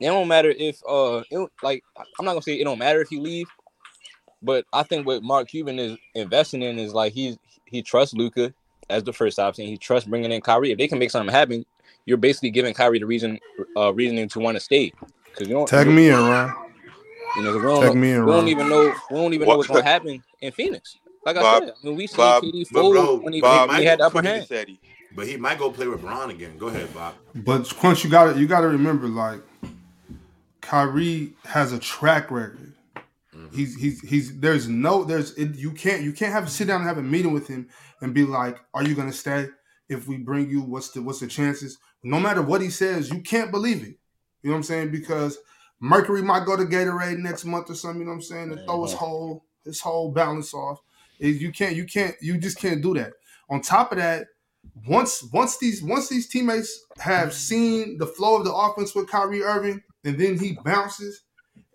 [0.00, 1.84] It don't matter if uh, it, like,
[2.18, 3.48] I'm not gonna say it don't matter if you leave,
[4.42, 7.36] but I think what Mark Cuban is investing in is like he's
[7.66, 8.54] he trusts Luka
[8.88, 9.66] as the first option.
[9.66, 10.72] He trusts bringing in Kyrie.
[10.72, 11.66] If they can make something happen,
[12.06, 13.38] you're basically giving Kyrie the reason,
[13.76, 14.90] uh, reasoning to want to stay.
[15.26, 16.67] Because you don't Tag me in, Ron.
[17.38, 18.94] You know, 'cause we don't, Tag know, me in, we don't even know.
[19.10, 20.96] We don't even know what's gonna happen in Phoenix.
[21.24, 23.68] Like I said, I mean, we seen Bob- KD but fold bro, when he, Bob,
[23.68, 24.46] when he had the upper hand.
[24.46, 24.80] said he-
[25.14, 26.58] But he might go play with Bron again.
[26.58, 27.14] Go ahead, Bob.
[27.34, 29.40] But Quince, you got to you got to remember, like
[30.60, 32.72] Kyrie has a track record.
[33.34, 33.56] Mm-hmm.
[33.56, 36.88] He's he's he's there's no there's it, you can't you can't have sit down and
[36.88, 37.68] have a meeting with him
[38.00, 39.48] and be like, are you gonna stay?
[39.88, 41.78] If we bring you, what's the what's the chances?
[42.02, 43.96] No matter what he says, you can't believe it.
[44.42, 44.90] You know what I'm saying?
[44.90, 45.38] Because
[45.80, 48.00] Mercury might go to Gatorade next month or something.
[48.00, 48.52] You know what I'm saying?
[48.52, 50.80] And throw his whole his whole balance off.
[51.18, 53.12] Is you can't you can't you just can't do that.
[53.50, 54.28] On top of that,
[54.86, 59.42] once once these once these teammates have seen the flow of the offense with Kyrie
[59.42, 61.22] Irving, and then he bounces,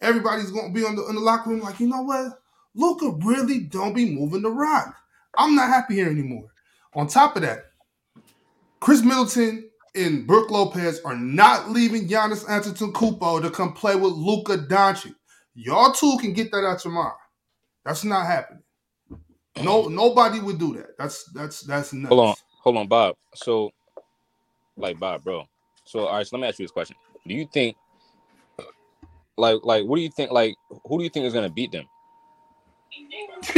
[0.02, 2.40] everybody's gonna be on the in the locker room like, you know what?
[2.76, 4.96] Luka really don't be moving the rock.
[5.38, 6.50] I'm not happy here anymore.
[6.96, 7.72] On top of that,
[8.80, 14.58] Khris Middleton and Brook Lopez are not leaving Giannis Antetokounmpo to come play with Luka
[14.58, 15.16] Doncic.
[15.56, 17.14] Y'all two can get that out your mind.
[17.86, 18.64] That's not happening.
[19.62, 20.98] No, nobody would do that.
[20.98, 22.10] That's that's that's nuts.
[22.10, 23.16] Hold on, hold on, Bob.
[23.36, 23.72] So,
[24.78, 25.46] like Bob, bro.
[25.86, 26.28] So, all right.
[26.28, 26.96] So let me ask you this question:
[27.28, 27.76] Do you think,
[29.38, 30.32] like, like, what do you think?
[30.32, 30.56] Like,
[30.86, 31.86] who do you think is gonna beat them?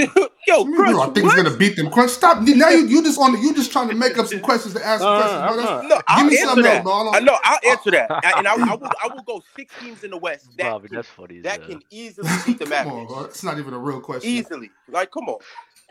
[0.48, 1.90] Yo, You Crunch, I think he's gonna beat them.
[1.90, 2.42] Crunch, stop.
[2.42, 4.86] Now you you just on the, you just trying to make up some questions to
[4.86, 5.66] ask uh, No, no, questions.
[5.66, 5.86] no, bro.
[5.86, 5.96] No.
[5.96, 6.76] No, I'll Give me answer something that.
[6.78, 6.94] else, bro.
[6.94, 7.16] Hold.
[7.16, 8.90] I know, I'll answer that, I- and I, I will.
[9.04, 11.40] I will go six teams in the West that Bobby, can, that's funny.
[11.42, 11.70] that hell.
[11.70, 13.14] can easily beat the Come on, Mavericks.
[13.14, 13.24] bro.
[13.26, 14.30] It's not even a real question.
[14.32, 15.40] Easily, like, come on.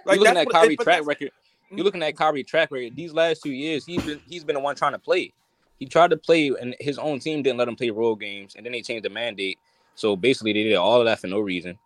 [0.07, 1.31] You're looking at what- Kyrie track that's- record.
[1.71, 1.85] You're hmm?
[1.85, 2.95] looking at Kyrie track record.
[2.97, 5.33] These last two years, he's been he's been the one trying to play.
[5.79, 8.65] He tried to play, and his own team didn't let him play role games, and
[8.65, 9.59] then they changed the mandate.
[9.97, 11.79] So basically, they did all of that for no reason.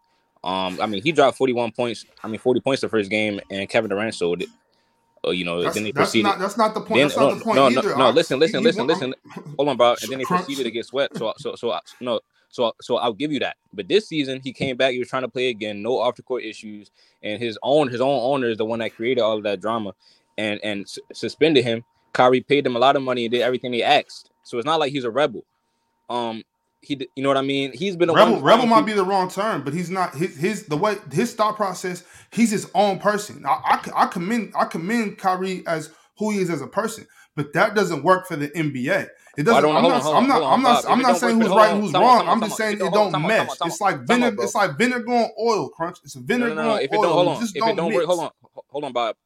[0.45, 2.05] Um, I mean, he dropped 41 points.
[2.23, 4.49] I mean, 40 points the first game, and Kevin Durant sold it.
[5.27, 6.29] Uh, you know, That's, then they that's proceeded.
[6.29, 6.91] not that's not the point.
[6.95, 7.83] Then, that's not no, the point no, either.
[7.91, 9.15] no, no, I- listen, listen, listen, listen.
[9.57, 9.97] Hold on, bro.
[10.01, 10.45] And then they Crunch.
[10.45, 11.17] proceeded to get swept.
[11.19, 12.21] So, so, so, I- no,
[12.51, 13.57] so, so I'll give you that.
[13.73, 14.93] But this season, he came back.
[14.93, 15.83] He was trying to play again.
[15.83, 16.93] No off the court issues,
[17.23, 19.93] and his own his own owner is the one that created all of that drama,
[20.39, 21.85] and and s- suspended him.
[22.13, 24.31] Kyrie paid them a lot of money and did everything they asked.
[24.45, 25.45] So it's not like he's a rebel.
[26.09, 26.43] Um,
[26.81, 27.73] he, you know what I mean?
[27.73, 30.15] He's been a Rebel, rebel might be the wrong term, but he's not.
[30.15, 32.05] His, his the way his thought process.
[32.31, 33.45] He's his own person.
[33.47, 37.07] I, I, I commend I commend Kyrie as who he is as a person,
[37.37, 39.09] but that doesn't work for the NBA.
[39.37, 39.63] It doesn't.
[39.63, 40.05] don't- I'm not.
[40.05, 40.43] on, I'm not.
[40.43, 40.85] on, I'm not.
[40.89, 42.29] I'm not don't saying work who's right and who's wrong.
[42.29, 43.57] I'm just saying it don't- don't time out, time mesh.
[43.67, 44.43] It's like vinegar.
[44.43, 45.99] It's like vinegar on oil, crunch.
[46.05, 46.75] It's vinegar No, no, no.
[46.75, 48.31] on If it don't hold on, just if it don't work, hold on,
[48.69, 49.17] hold on, Bob.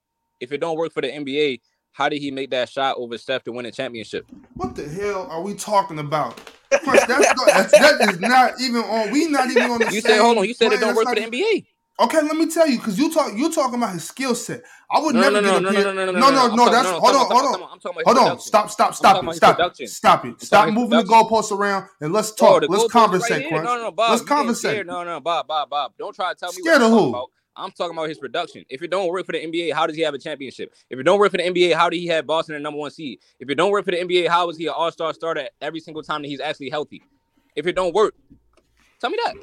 [0.40, 1.60] If it don't work for the NBA,
[1.92, 4.26] how did he make that shot over Steph to win a championship?
[4.54, 6.40] What the hell are we talking about?
[6.80, 9.10] Crunch, that's, that's, that is not even on.
[9.12, 10.44] We not even on the You said, hold on.
[10.48, 10.78] You said plane.
[10.78, 11.66] it don't That's work for the NBA.
[12.00, 14.62] Okay, let me tell you, because you talk you talking about his skill set.
[14.90, 16.70] I would No, never no, get no, up no, no, no, no, no, no, no,
[16.70, 17.70] That's hold on, hold on, time out.
[17.72, 18.40] I'm talking about his hold on.
[18.40, 21.52] Stop, stop, stop it, stop it, stop it, stop talking about his moving the goalposts
[21.52, 22.64] around and let's talk.
[22.68, 23.48] let's conversate.
[23.48, 23.64] Crunch.
[23.64, 24.10] No, no, no, Bob.
[24.10, 24.86] Let's conversate.
[24.86, 25.48] No, no, Bob.
[25.98, 27.26] Don't try to tell me Scared of who?
[27.54, 27.64] Talking about.
[27.64, 28.64] I'm talking about his production.
[28.68, 30.74] If it don't work for the NBA, how does he have a championship?
[30.90, 32.90] If it don't work for the NBA, how did he have Boston the number one
[32.90, 33.20] seed?
[33.38, 36.02] If it don't work for the NBA, how is he an all-star starter every single
[36.02, 37.02] time that he's actually healthy?
[37.56, 38.14] If it don't work,
[39.00, 39.34] tell me that.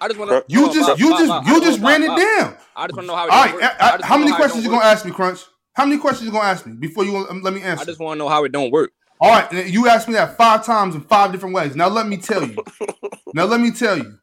[0.00, 0.44] I just want to.
[0.48, 2.56] You just, you just, you just ran it down.
[2.74, 3.26] I just want to know how.
[3.26, 3.62] It All don't work.
[3.64, 4.80] uh, I uh, how many know questions you work.
[4.80, 5.40] gonna ask me, Crunch?
[5.74, 7.82] How many questions you gonna ask me before you um, let me answer?
[7.82, 8.92] I just want to know how it don't work.
[9.20, 11.76] All right, you asked me that five times in five different ways.
[11.76, 12.56] Now let me tell you.
[13.34, 14.18] now let me tell you.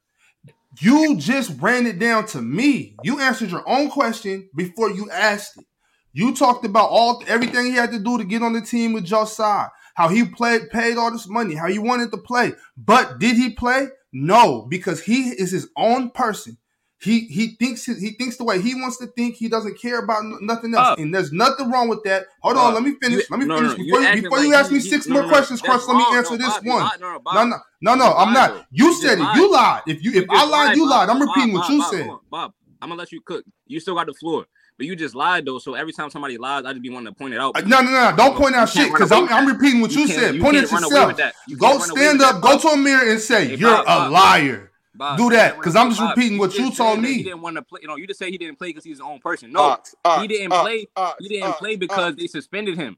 [0.79, 2.95] You just ran it down to me.
[3.03, 5.65] You answered your own question before you asked it.
[6.13, 9.05] You talked about all everything he had to do to get on the team with
[9.05, 12.53] Joe Tsai, how he played, paid all this money, how he wanted to play.
[12.75, 13.87] But did he play?
[14.13, 16.57] No, because he is his own person.
[16.99, 19.35] He he thinks he thinks the way he wants to think.
[19.35, 20.99] He doesn't care about n- nothing else, Bob.
[20.99, 22.25] and there's nothing wrong with that.
[22.41, 23.19] Hold on, let me finish.
[23.19, 25.23] You- let me no, finish no, before you before you like ask me six more
[25.27, 25.87] questions, Crush.
[25.87, 26.89] Let me answer this Bob, you one.
[27.33, 27.57] No, no.
[27.81, 28.13] No, no.
[28.13, 28.65] I'm not.
[28.71, 29.35] You You said it.
[29.35, 29.83] You lied.
[29.85, 31.09] If you if I lied, you lied.
[31.09, 32.09] I'm repeating what you said.
[32.31, 33.45] Bob, I'm gonna let you cook.
[33.67, 34.47] You still got the floor,
[34.77, 35.59] but you just lied though.
[35.59, 37.55] So every time somebody lies, I just be wanting to point it out.
[37.55, 38.15] Uh, No, no, no.
[38.17, 40.39] Don't point out You shit because I'm, I'm repeating what you, said.
[40.41, 41.33] Point at can't run away yourself.
[41.47, 42.41] You Go can't run away stand up.
[42.41, 44.71] Go to a mirror and say you're a liar.
[44.97, 46.17] Bob, Do that, can't run 'cause away I'm just Bob.
[46.17, 47.13] repeating what you just told me.
[47.13, 47.79] He didn't want to play.
[47.83, 49.51] You know, you just say he didn't play because he's his own person.
[49.51, 50.87] No, Ox, ox, he didn't ox, play.
[50.95, 52.15] ox, He didn't ox, play because ox.
[52.21, 52.97] they suspended him.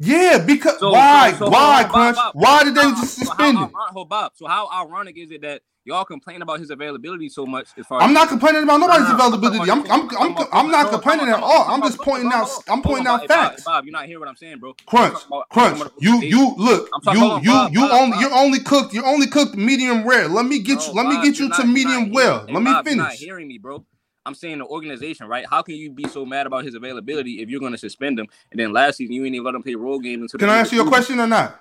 [0.00, 1.32] Yeah, because So why?
[1.32, 2.16] so, so, why, Bob, Crunch?
[2.16, 3.70] Bob, why did they just suspend him?
[3.72, 4.12] Bob.
[4.12, 7.68] Uh, so how ironic is it that y'all complain about his availability so much?
[7.78, 9.70] As far I'm not complaining about No, no, nobody's no, availability.
[9.70, 11.68] I'm I'm I'm I'm, I'm not no, complaining at all.
[11.68, 13.64] I'm just pointing out I'm pointing out Bob, Bob, facts.
[13.64, 14.74] Bob, you're not hearing what I'm saying, bro.
[14.86, 15.18] Crunch,
[15.50, 15.82] crunch.
[16.00, 16.88] You you look.
[17.04, 18.20] You you Bob, you Bob, only Bob.
[18.22, 18.94] you're only cooked.
[18.94, 20.28] You're only cooked medium rare.
[20.28, 20.94] Let me get you.
[20.94, 22.46] Let me get you to medium well.
[22.48, 23.20] Let me Bob, You're not finish.
[23.20, 23.84] hearing me, bro.
[24.26, 25.46] I'm saying the organization, right?
[25.48, 28.26] How can you be so mad about his availability if you're going to suspend him?
[28.50, 30.40] And then last season you ain't even let him play role games until.
[30.40, 31.60] Can I of answer your question or not?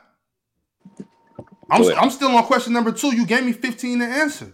[1.72, 1.84] I'm.
[1.98, 3.16] I'm still on question number two.
[3.16, 4.54] You gave me 15 to answer.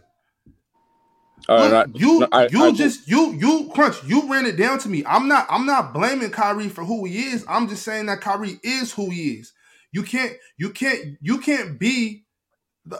[1.48, 1.88] All right, Look, right.
[1.96, 5.04] you No, right, you right, just you you crunch you ran it down to me.
[5.06, 7.46] I'm not I'm not blaming Kyrie for who he is.
[7.48, 9.54] I'm just saying that Kyrie is who he is.
[9.92, 12.26] You can't you can't you can't be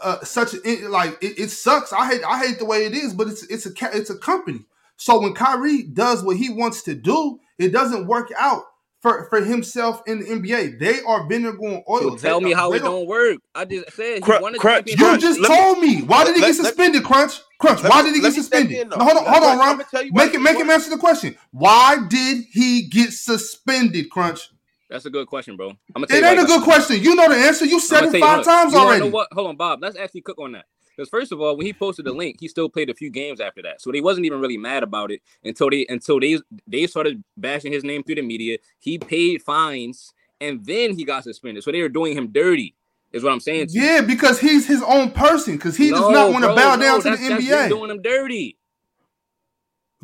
[0.02, 1.92] uh, such a like it, it sucks.
[1.92, 4.60] I hate I hate the way it is, but it's it's a it's a company.
[4.96, 8.62] So when Kyrie does what he wants to do, it doesn't work out
[9.02, 10.78] for for himself in the NBA.
[10.80, 12.00] They are vinegar and oil.
[12.12, 13.38] So tell They me how it don't work.
[13.54, 15.00] I just said he Crunch- won a crunch- championship.
[15.00, 16.00] You Crunch, just let told me.
[16.02, 17.40] Why did he let- get let- suspended, Crunch?
[17.58, 17.82] Crunch.
[17.82, 18.76] Let Why me- did he get suspended?
[18.78, 18.88] in.
[18.88, 19.68] No, hold on, hold on, Crunch, Ron.
[19.68, 21.36] I'ma tell you why Make it, make him answer the question.
[21.52, 24.50] Why did he get suspended, Crunch?
[24.88, 25.70] That's a good question, bro.
[25.70, 27.02] I'm gonna tell It you ain't a good question.
[27.02, 27.64] You know the answer.
[27.64, 29.00] You said it five look, times you already.
[29.00, 29.28] Know what?
[29.32, 29.80] Hold on, Bob.
[29.82, 30.64] Let's actually cook on that.
[30.96, 33.40] Because first of all, when he posted the link, he still played a few games
[33.40, 36.86] after that, so they wasn't even really mad about it until they until they they
[36.86, 38.58] started bashing his name through the media.
[38.78, 42.74] He paid fines and then he got suspended, so they were doing him dirty.
[43.12, 43.68] Is what I'm saying.
[43.68, 43.82] To you.
[43.82, 45.56] Yeah, because he's his own person.
[45.56, 47.68] Because he does not want to bow no, down to the that's- that's them NBA.
[47.68, 48.58] doing him dirty.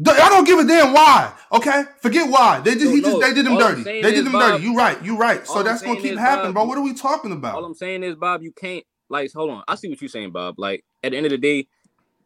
[0.06, 1.32] I don't give a damn why.
[1.52, 2.60] Okay, forget why.
[2.60, 3.82] They just No, he just they did him All dirty.
[3.82, 4.64] They did him Bob, dirty.
[4.64, 5.04] You right.
[5.04, 5.46] You right.
[5.46, 6.64] So that's gonna keep happening, Bob, bro.
[6.64, 7.56] What are we talking about?
[7.56, 7.64] All?
[7.64, 9.62] I'm saying is, Bob, you can't like hold on.
[9.68, 10.58] I see what you're saying, Bob.
[10.58, 11.68] Like at the end of the day,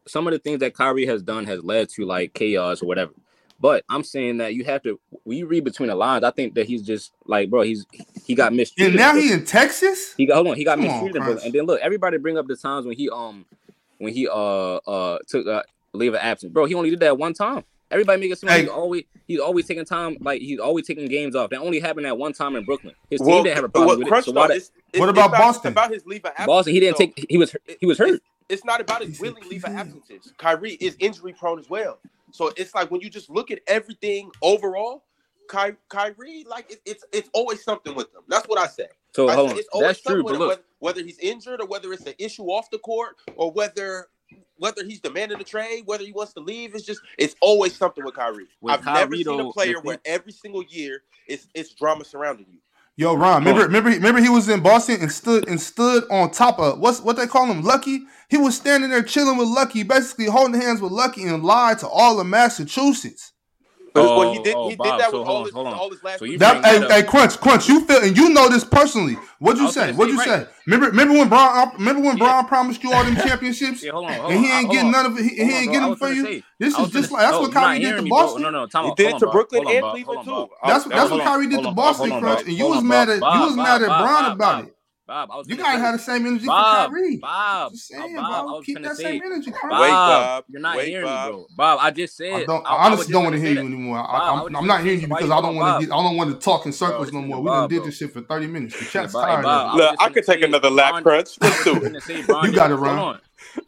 [0.07, 3.11] some of the things that Kyrie has done has led to like chaos or whatever.
[3.59, 6.53] But I'm saying that you have to when you read between the lines, I think
[6.55, 7.85] that he's just like, bro, he's
[8.25, 8.93] he got mistreated.
[8.93, 10.13] And now he in Texas.
[10.15, 11.45] He got hold on, he got Come mistreated, in Brooklyn.
[11.45, 13.45] and then look, everybody bring up the times when he um
[13.97, 16.65] when he uh uh took uh leave of absence, bro.
[16.65, 17.63] He only did that one time.
[17.89, 18.61] Everybody make it seem like Hey.
[18.63, 21.49] he's always he's always taking time, like he's always taking games off.
[21.49, 22.93] That only happened that one time in Brooklyn.
[23.09, 24.25] His team didn't have a problem well, with it.
[24.25, 25.71] So why that, it's- it's- What it's about about- Boston?
[25.71, 26.47] About his leave of absence.
[26.47, 26.73] Boston?
[26.73, 27.25] He didn't So take.
[27.29, 28.21] He was he was hurt.
[28.49, 29.79] It's not about He his said willing leave of did.
[29.79, 30.33] absences.
[30.37, 31.99] Kyrie is injury prone as well.
[32.31, 35.03] So it's like when you just look at everything overall,
[35.49, 38.21] Ky- Kyrie, like it, it's it's always something with him.
[38.27, 38.87] That's what I say.
[39.15, 40.23] So I hold say on, it's always that's true.
[40.23, 43.51] But look, whether, whether he's injured or whether it's an issue off the court or
[43.51, 44.07] whether
[44.57, 48.03] whether he's demanding a trade, whether he wants to leave, it's just it's always something
[48.03, 48.47] with Kyrie.
[48.59, 52.59] With I've never seen a player where every single year it's it's drama surrounding you.
[52.99, 53.65] Yo, Ron, remember, oh.
[53.65, 57.15] remember, remember, he was in Boston and stood and stood on top of what's what
[57.15, 58.01] they call him, Lucky.
[58.27, 61.87] He was standing there chilling with Lucky, basically holding hands with Lucky, and lied to
[61.87, 63.33] all of Massachusetts.
[64.03, 65.45] But when he Oh, did oh, he Bob, did that so with hold all on,
[65.45, 65.73] his hold on.
[65.73, 67.03] all his last So you That, hey, hey.
[67.03, 69.15] Crunch, Crunch, you feel and you know this personally.
[69.39, 69.93] What'd you say?
[69.93, 70.47] What'd you say, say?
[70.67, 72.25] Remember, remember when Brown, uh, remember when Yeah.
[72.25, 74.91] Brown promised you all them championships, Yeah, hold on, hold and he on, ain't getting
[74.91, 75.23] none of it.
[75.23, 76.23] He, he on, ain't getting them for you.
[76.25, 78.19] say- This is just like that's no, what Kyrie did to me, bro.
[78.21, 78.41] Boston.
[78.43, 79.31] No, no, time He did Hold it on, to bro.
[79.31, 79.89] Brooklyn Hold on, and bro.
[79.91, 80.49] Cleveland Hold on, too.
[80.49, 80.57] bro.
[80.63, 81.71] That's I- that's what Kyrie did to.
[81.71, 84.76] Boston, Crunch, and you was mad at you was mad at Bob, Brown about it.
[85.07, 87.17] Bob, I was You finna gotta say- have the same energy Bob, for Kyrie.
[87.17, 88.55] Bob, Just oh, saying, Bob, I bro.
[88.57, 89.71] was Keep that say, same energy, Crunch.
[89.81, 90.43] Wait, Bob, Bob.
[90.49, 91.25] you're not Wait, hearing Bob.
[91.27, 91.45] me, bro.
[91.55, 92.33] Bob, I just said.
[92.33, 92.65] I don't.
[92.65, 93.69] I, I I honestly just don't want gonna to say hear that.
[93.69, 93.97] you anymore.
[93.97, 95.93] Bob, I I, was I'm, I'm not hearing you because I don't want to.
[95.93, 97.39] I don't want to talk in circles listen no more.
[97.41, 98.77] We Bob, done did this shit for 30 minutes.
[98.77, 99.43] The chat's hey, tired.
[99.43, 99.77] Bob, I.
[99.77, 101.29] Look, I could take another lap Bron- crunch.
[101.41, 101.83] Let's do it.
[101.83, 103.19] finna say Bron You did- got it, hold Ron.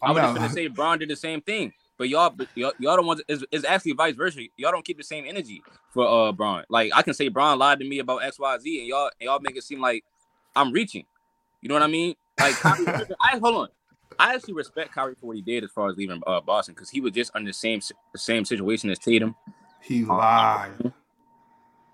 [0.02, 0.36] I was out.
[0.36, 3.22] just finna say Bron did the same thing, but y'all, y'all, y'all don't want.
[3.30, 4.42] It's, it's actually vice versa.
[4.58, 5.64] Y'all don't keep the same energy
[5.94, 6.66] for uh Bron.
[6.70, 9.28] Like I can say Bron lied to me about X Y Z, and y'all and
[9.28, 10.04] y'all make it seem like
[10.56, 11.06] I'm reaching.
[11.62, 12.16] You know what I mean?
[12.40, 12.86] Like Kyrie,
[13.22, 13.68] I hold on.
[14.18, 16.90] I actually respect Kyrie for what he did as far as leaving uh, Boston because
[16.90, 17.80] he was just under the same
[18.14, 19.36] the same situation as Tatum,
[19.82, 20.94] He lied.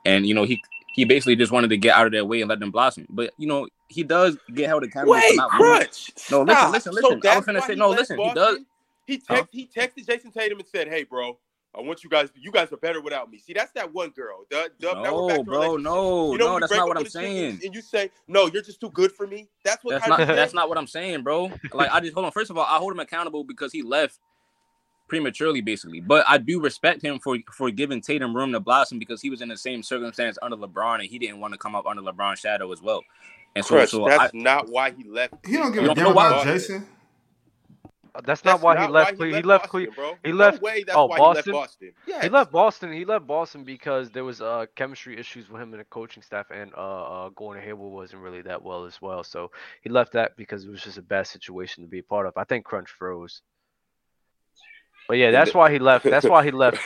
[0.05, 0.61] and you know he
[0.93, 3.05] he basically just wanted to get out of their way and let them blossom.
[3.09, 5.37] But you know he does get held accountable Wait, winning.
[6.31, 6.71] No, listen, Stop.
[6.73, 7.29] listen, So.
[7.29, 8.35] I was why say- he no, listen, he Boston?
[8.43, 8.59] does-
[9.05, 9.43] He Huh?
[9.51, 11.37] he texted Jayson Tatum and said, "Hey, bro,
[11.77, 12.29] I want you guys.
[12.35, 14.45] You guys are better without me." See, that's that one girl.
[14.49, 17.15] The, the, now back No, bro, no, You know, no, that's not what I'm with
[17.15, 17.49] a chick saying.
[17.51, 20.17] And, and you say, "No, you're just too good for me." That's what That's not
[20.19, 21.51] that's not what I'm saying, bro.
[21.73, 22.31] Like I just hold on.
[22.31, 24.19] First of all, I hold him accountable because he left
[25.07, 26.01] prematurely, basically.
[26.01, 29.41] But I do respect him for for giving Tatum room to blossom because he was
[29.41, 32.39] in the same circumstance under LeBron and he didn't want to come up under LeBron's
[32.39, 33.01] shadow as well.
[33.55, 35.45] And so, Crunch, so that's I, not why he left.
[35.45, 36.85] He don't give a damn about Jayson.
[38.23, 39.17] That's, That's not why he left.
[39.17, 39.71] Cle- he left.
[39.71, 40.13] Boston, bro.
[40.23, 41.43] he No left- way that's oh, why Boston?
[41.45, 41.91] he left Boston.
[42.07, 42.93] Yeah, He left Boston.
[42.93, 46.47] He left Boston because there was uh chemistry issues with him and the coaching staff,
[46.51, 49.23] and uh, uh Gordon Hayward wasn't really that well as well.
[49.23, 49.51] So
[49.81, 52.37] he left that because it was just a bad situation to be a part of.
[52.37, 53.41] I think Crunch froze.
[55.07, 56.03] But yeah, that's why he left.
[56.05, 56.79] That's why he left.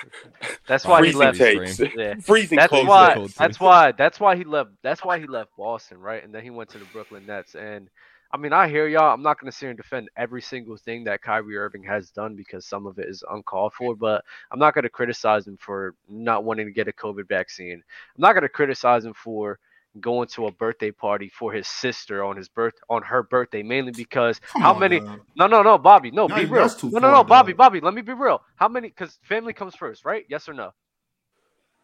[0.67, 1.37] That's why he left.
[1.37, 1.79] takes.
[1.95, 2.15] Yeah.
[2.21, 3.13] Freezing That's cold why.
[3.13, 3.33] takes.
[3.35, 3.93] That's why.
[3.93, 4.71] That's why he left.
[4.83, 6.21] That's why he left Boston, right?
[6.21, 7.55] And then he went to the Brooklyn Nets.
[7.55, 7.89] And
[8.31, 9.13] I mean, I hear y'all.
[9.13, 12.35] I'm not gonna sit here and defend every single thing that Kyrie Irving has done
[12.35, 13.95] because some of it is uncalled for.
[13.95, 17.73] But I'm not gonna criticize him for not wanting to get a COVID vaccine.
[18.15, 19.57] I'm not gonna criticize him for
[19.99, 23.91] going to a birthday party for his sister on his birth on her birthday mainly
[23.91, 25.19] because Come how on, many dog.
[25.35, 27.57] no no no Bobby no No, be real too no no far, no Bobby dog.
[27.57, 30.71] Bobby let me be real how many because family comes first right yes or no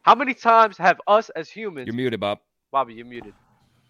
[0.03, 2.39] how many times have us as humans You're muted, Bob.
[2.71, 3.33] Bobby, you're muted.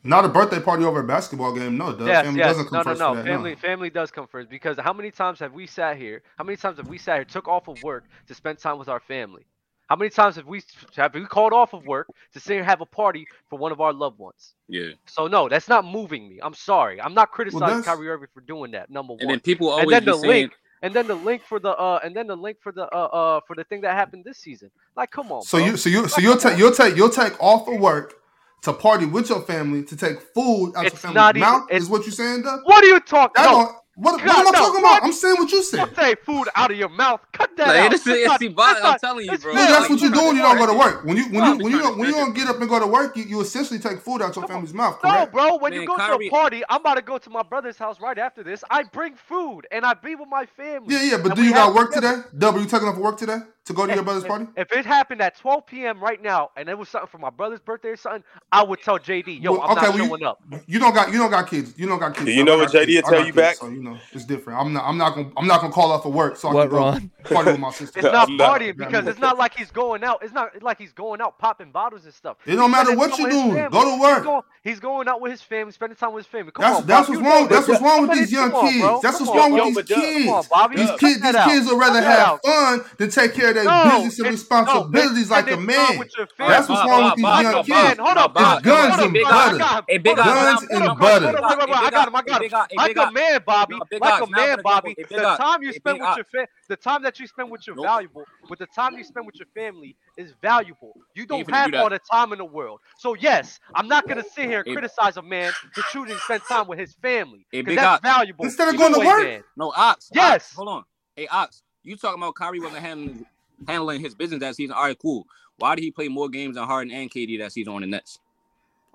[0.06, 1.78] Not a birthday party over a basketball game.
[1.78, 2.50] No, the yes, family yes.
[2.50, 3.10] doesn't come No, no, first no.
[3.10, 3.26] for that.
[3.26, 6.22] Family, family does come first because how many times have we sat here?
[6.38, 8.88] How many times have we sat here, took off of work to spend time with
[8.88, 9.46] our family?
[9.88, 10.62] How many times have we
[10.96, 13.72] have we called off of work to sit here and have a party for one
[13.72, 14.54] of our loved ones?
[14.68, 14.92] yeah.
[15.06, 16.40] So no, that's not moving me.
[16.42, 17.02] I'm sorry.
[17.02, 18.90] I'm not criticizing that's- Kyrie Irving for doing that.
[18.90, 19.22] Number one.
[19.22, 21.60] And then people And always then be the saying, link, and then the link for
[21.60, 24.24] the uh, and then the link for the uh, uh, for the thing that happened
[24.26, 24.70] this season.
[24.96, 25.44] Like, come on.
[25.44, 25.68] So bro.
[25.68, 28.16] you, so you, so you'll take, you'll take, you'll take off of work
[28.64, 31.64] to party with your family to take food out It's your not family's even- mouth.
[31.70, 32.62] it's- Is what you're saying, Doug?
[32.64, 33.44] What are you talking?
[33.44, 33.52] about?
[33.52, 34.98] No, don't- what, what am I no, talking what?
[34.98, 35.04] about?
[35.06, 35.78] I'm saying what you said.
[35.78, 37.22] don't say food out of your mouth.
[37.32, 37.92] Cut that Like, out.
[37.92, 39.54] this is- That's not- see, Bob, I'm telling you, bro.
[39.54, 41.06] No, that's like, what you do when you don't go to work.
[41.06, 42.78] When you when you when you trying don't, when you don't get up and go
[42.80, 45.56] to work, you, you essentially take food out of your family's mouth, No, bro.
[45.60, 48.02] When you go Kyrie- to a party, I'm about to go to my brother's house
[48.02, 48.66] right after this.
[48.70, 50.94] I bring food and I be with my family.
[50.94, 52.24] Yeah, yeah, but do you got work together.
[52.24, 52.28] today?
[52.38, 53.38] Dub, are you taking off work today?
[53.66, 54.48] to go to if, your brother's party?
[54.56, 56.00] If it happened at 12 p.m.
[56.00, 59.00] right now, and it was something for my brother's birthday or something, I would tell
[59.00, 61.50] JD, "Yo, well, I'm not well, showing you, up." You don't got you don't got
[61.50, 61.74] kids.
[61.78, 62.30] You don't got kids.
[62.30, 63.56] You know what JD will tell you kids, back?
[63.56, 64.60] So you know it's different.
[64.60, 67.00] I'm not I'm not gonna I'm not gonna call off for work so what, I
[67.00, 68.00] can go party with my sister.
[68.00, 70.24] It's not partying because it's not like he's going out.
[70.24, 72.38] It's not like he's going out popping bottles and stuff.
[72.46, 73.70] It don't matter what you do.
[73.70, 74.46] Go to work.
[74.64, 76.52] He's going, out with his family, spending time with his family.
[76.52, 77.48] Come that's, on, that's what's wrong.
[77.48, 79.02] That's what's wrong with these young kids.
[79.02, 80.48] That's what's wrong with these kids.
[80.76, 85.30] These kids these kids would rather have fun than take care that no, and responsibilities
[85.30, 85.98] no, like a man.
[86.38, 88.00] That's what's wrong with these young kids.
[88.00, 89.58] Hold up, it's guns and butter.
[90.04, 91.38] Guns and butter.
[91.40, 92.16] I got him.
[92.16, 92.78] I got him.
[92.78, 93.76] Like a man, Bobby.
[94.00, 94.96] Like a man, Bobby.
[94.98, 98.26] The time you spend with your family, the time that you spend with your valuable,
[98.50, 100.94] with the time you spend with your family is valuable.
[101.14, 102.80] You don't have all the time in the world.
[103.00, 106.44] So yes, I'm not gonna sit here and criticize a man for choosing to spend
[106.48, 108.46] time with his family because that's valuable.
[108.46, 109.46] Instead of going to work.
[109.56, 110.10] No, Ox.
[110.14, 110.54] Yes.
[110.54, 110.84] Hold on.
[111.16, 111.64] Hey, Ox.
[111.84, 113.26] You talking about Kyrie wasn't handling
[113.68, 114.76] handling his business that season.
[114.76, 115.28] All right, cool.
[115.58, 118.20] Why did he play more games than Harden and KD that season on the Nets?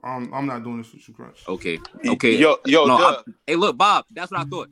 [0.03, 1.43] Um, I'm not doing this with you, Crunch.
[1.47, 1.78] Okay.
[2.07, 2.37] Okay.
[2.37, 4.69] Yo, yo, no, I, hey, look, Bob, that's what I thought.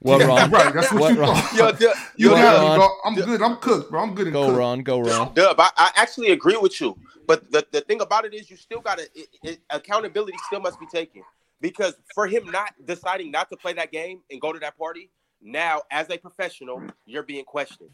[0.00, 0.50] What wrong?
[0.50, 1.34] right, that's what, what you wrong?
[1.34, 1.54] thought.
[1.54, 2.88] Yo, Dub, you got me, bro.
[3.04, 3.42] I'm good.
[3.42, 4.02] I'm cooked, bro.
[4.02, 4.32] I'm good.
[4.32, 4.58] Go cooked.
[4.58, 4.82] wrong.
[4.82, 5.32] Go wrong.
[5.34, 6.96] Dub, I, I, actually agree with you,
[7.26, 10.86] but the, the thing about it is, you still got to accountability still must be
[10.86, 11.22] taken
[11.60, 15.10] because for him not deciding not to play that game and go to that party,
[15.42, 17.90] now as a professional, you're being questioned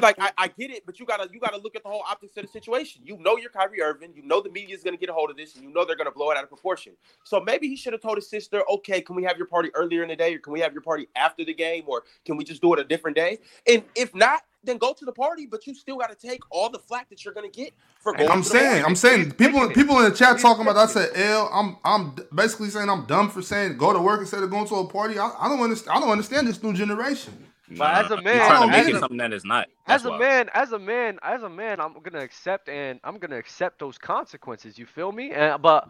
[0.00, 2.36] like I, I, get it, but you gotta you gotta look at the whole optics
[2.36, 3.02] of the situation.
[3.04, 5.36] You know you're Kyrie Irving, you know the media is gonna get a hold of
[5.36, 6.94] this, and you know they're gonna blow it out of proportion.
[7.24, 10.02] So maybe he should have told his sister, okay, can we have your party earlier
[10.02, 12.44] in the day, or can we have your party after the game, or can we
[12.44, 13.38] just do it a different day?
[13.66, 16.78] And if not, then go to the party, but you still gotta take all the
[16.78, 18.30] flack that you're gonna get for going.
[18.30, 21.76] I'm saying, I'm saying people people in the chat talking about I said L, I'm
[21.84, 24.88] I'm basically saying I'm dumb for saying go to work instead of going to a
[24.88, 25.18] party.
[25.18, 27.47] I, I don't understand I don't understand this new generation.
[27.70, 29.68] But nah, as a man, trying to make it a, something that is not.
[29.86, 30.20] That's as a wild.
[30.20, 33.98] man, as a man, as a man, I'm gonna accept and I'm gonna accept those
[33.98, 34.78] consequences.
[34.78, 35.32] You feel me?
[35.32, 35.88] And but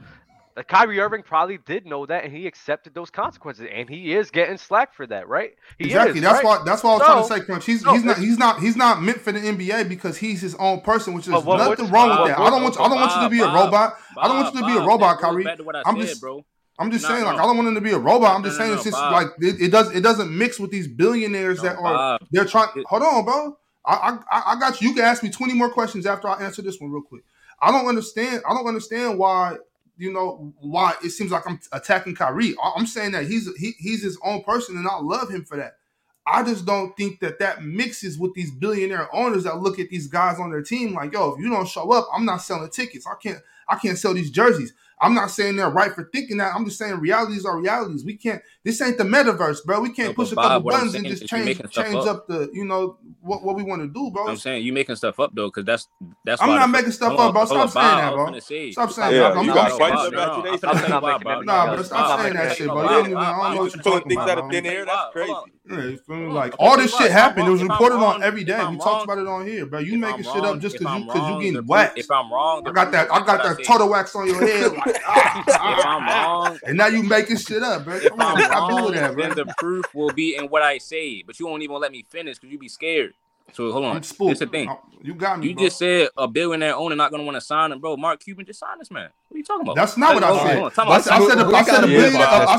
[0.59, 4.33] like Kyrie Irving probably did know that and he accepted those consequences and he is
[4.33, 5.53] getting slack for that, right?
[5.79, 6.19] He exactly.
[6.19, 6.45] Is, that's right?
[6.45, 7.65] why that's why I was so, trying to say, Crunch.
[7.65, 10.57] He's, no, he's not he's not he's not meant for the NBA because he's his
[10.57, 12.41] own person, which is what, nothing what, wrong what, with that.
[12.41, 13.95] I don't want you, I don't want you to be a robot.
[14.17, 15.47] I don't want you to be a robot, Kyrie.
[15.87, 16.45] I'm just bro.
[16.79, 17.31] I'm just no, saying, no.
[17.31, 18.37] like, I don't want him to be a robot.
[18.37, 19.91] I'm no, just saying, it's just like it, it, does.
[19.95, 22.19] It doesn't mix with these billionaires that are.
[22.19, 22.27] Bob.
[22.31, 22.69] They're trying.
[22.87, 23.59] Hold on, bro.
[23.85, 24.89] I, I I got you.
[24.89, 27.25] You can ask me 20 more questions after I answer this one real quick.
[27.61, 28.43] I don't understand.
[28.49, 29.57] I don't understand why
[29.97, 32.55] you know why it seems like I'm attacking Kyrie.
[32.63, 35.79] I'm saying that he's he, he's his own person, and I love him for that.
[36.25, 40.07] I just don't think that that mixes with these billionaire owners that look at these
[40.09, 43.07] guys on their team like, yo, if you don't show up, I'm not selling tickets.
[43.07, 44.75] I can't I can't sell these jerseys.
[45.01, 46.55] I'm not saying they're right for thinking that.
[46.55, 48.05] I'm just saying realities are realities.
[48.05, 48.43] We can't.
[48.65, 49.81] This ain't the metaverse, bro.
[49.81, 52.07] We can't no, push Bob, a couple buttons and just change change up.
[52.07, 52.27] up.
[52.29, 54.29] the you know what, what we want to do, bro.
[54.29, 55.89] I'm saying you making stuff up though, because that's
[56.25, 56.43] that's.
[56.43, 57.45] I'm not making stuff up, bro.
[57.45, 58.39] Stop saying that, bro.
[58.70, 59.37] Stop saying that.
[59.37, 61.41] I'm not fighting about today.
[61.45, 61.83] Nah, bro.
[61.83, 63.07] Stop saying that shit, bro.
[63.07, 63.16] You.
[63.16, 64.85] I don't know what you're pulling things out of thin air.
[64.85, 65.33] That's crazy.
[65.70, 67.47] Yeah, like all this shit happened.
[67.47, 68.59] It was reported on every day.
[68.66, 69.81] We talked about it on here, bro.
[69.81, 71.99] You making shit up just because you because you getting whacked.
[71.99, 73.12] If I'm wrong, I got that.
[73.12, 77.85] I got that total wax on your head wrong, and now you making shit up,
[77.85, 78.01] bro.
[78.01, 79.23] Come on, stop that, bro.
[79.23, 82.05] Then the proof will be in what I say, but you won't even let me
[82.09, 83.15] finish because you be scared.
[83.55, 84.69] So hold on, it's the thing.
[84.69, 85.48] Oh, you got me.
[85.48, 85.65] You bro.
[85.65, 87.97] just said a billionaire owner not gonna want to sign him, bro.
[87.97, 89.09] Mark Cuban just signed this man.
[89.28, 89.74] What are you talking about?
[89.74, 90.86] That's not what I said.
[90.86, 92.27] I said I said a billionaire.
[92.28, 92.59] I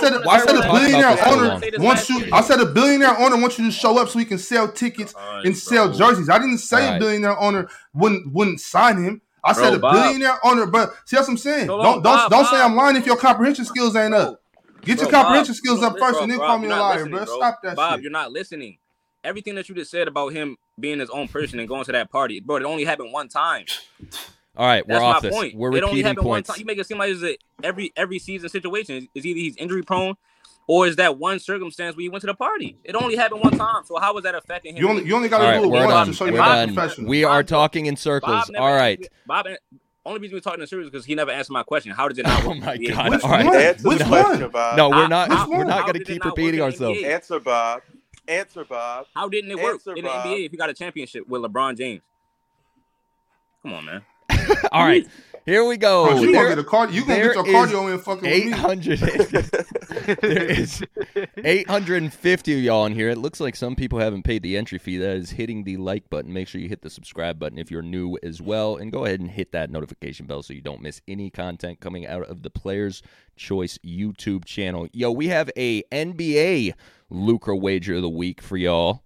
[0.00, 2.28] said I said a billionaire owner wants you.
[2.32, 5.14] I said a billionaire owner wants you to show up so he can sell tickets
[5.18, 6.30] and sell jerseys.
[6.30, 9.20] I didn't say a billionaire owner wouldn't wouldn't sign him.
[9.46, 9.94] I bro, said a Bob.
[9.94, 11.66] billionaire owner, but see what I'm saying.
[11.66, 12.46] Don't don't, don't Bob.
[12.46, 14.42] say I'm lying if your comprehension skills ain't up.
[14.82, 17.24] Get bro, your comprehension skills up first, and then call me a liar, bro.
[17.24, 17.76] Stop that.
[17.76, 18.02] Bob, shit.
[18.02, 18.78] you're not listening.
[19.24, 22.10] Everything that you just said about him being his own person and going to that
[22.10, 23.64] party, bro, it only happened one time.
[24.56, 25.34] All right, we're off this.
[25.34, 25.54] Point.
[25.54, 26.56] We're it repeating points.
[26.58, 29.08] You make it seem like it's a every every season situation.
[29.14, 30.14] Is either he's injury prone,
[30.68, 32.76] or is that one circumstance where you went to the party?
[32.82, 33.84] It only happened one time.
[33.84, 34.82] So how was that affecting him?
[34.82, 37.06] You only, you only got to right, do it once done.
[37.06, 38.50] We are talking in circles.
[38.58, 39.06] All right.
[39.26, 39.46] Bob,
[40.04, 41.92] only reason we're talking in circles because he never answered my question.
[41.92, 42.42] How did it not?
[42.44, 42.58] Oh work?
[42.58, 43.10] Oh my god!
[43.10, 43.82] Which, All right.
[43.82, 44.40] Which one?
[44.76, 45.48] No, we're not.
[45.48, 47.02] We're not going to keep repeating ourselves.
[47.02, 47.82] Answer, Bob.
[48.28, 49.06] Answer, Bob.
[49.14, 50.26] How didn't it work Answer, in the Bob.
[50.26, 52.02] NBA if you got a championship with LeBron James?
[53.62, 54.02] Come on, man.
[54.72, 55.06] All right.
[55.46, 56.06] Here we go.
[56.08, 58.98] Bro, you there, gonna get a card, you gonna get your cardio in fucking 800
[60.20, 60.82] There is
[61.36, 63.10] 850 of y'all in here.
[63.10, 64.98] It looks like some people haven't paid the entry fee.
[64.98, 66.32] That is hitting the like button.
[66.32, 68.76] Make sure you hit the subscribe button if you're new as well.
[68.76, 72.08] And go ahead and hit that notification bell so you don't miss any content coming
[72.08, 73.00] out of the Players
[73.36, 74.88] Choice YouTube channel.
[74.92, 76.74] Yo, we have a NBA
[77.08, 79.04] lucre wager of the week for y'all.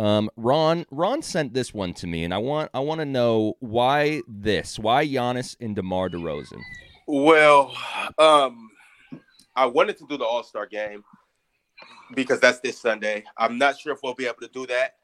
[0.00, 3.58] Um, Ron, Ron sent this one to me, and I want, I want to know
[3.60, 6.62] why this, why Giannis and DeMar DeRozan.
[7.06, 7.76] Well,
[8.16, 8.70] um,
[9.54, 11.04] I wanted to do the All Star game
[12.14, 13.24] because that's this Sunday.
[13.36, 14.94] I'm not sure if we'll be able to do that.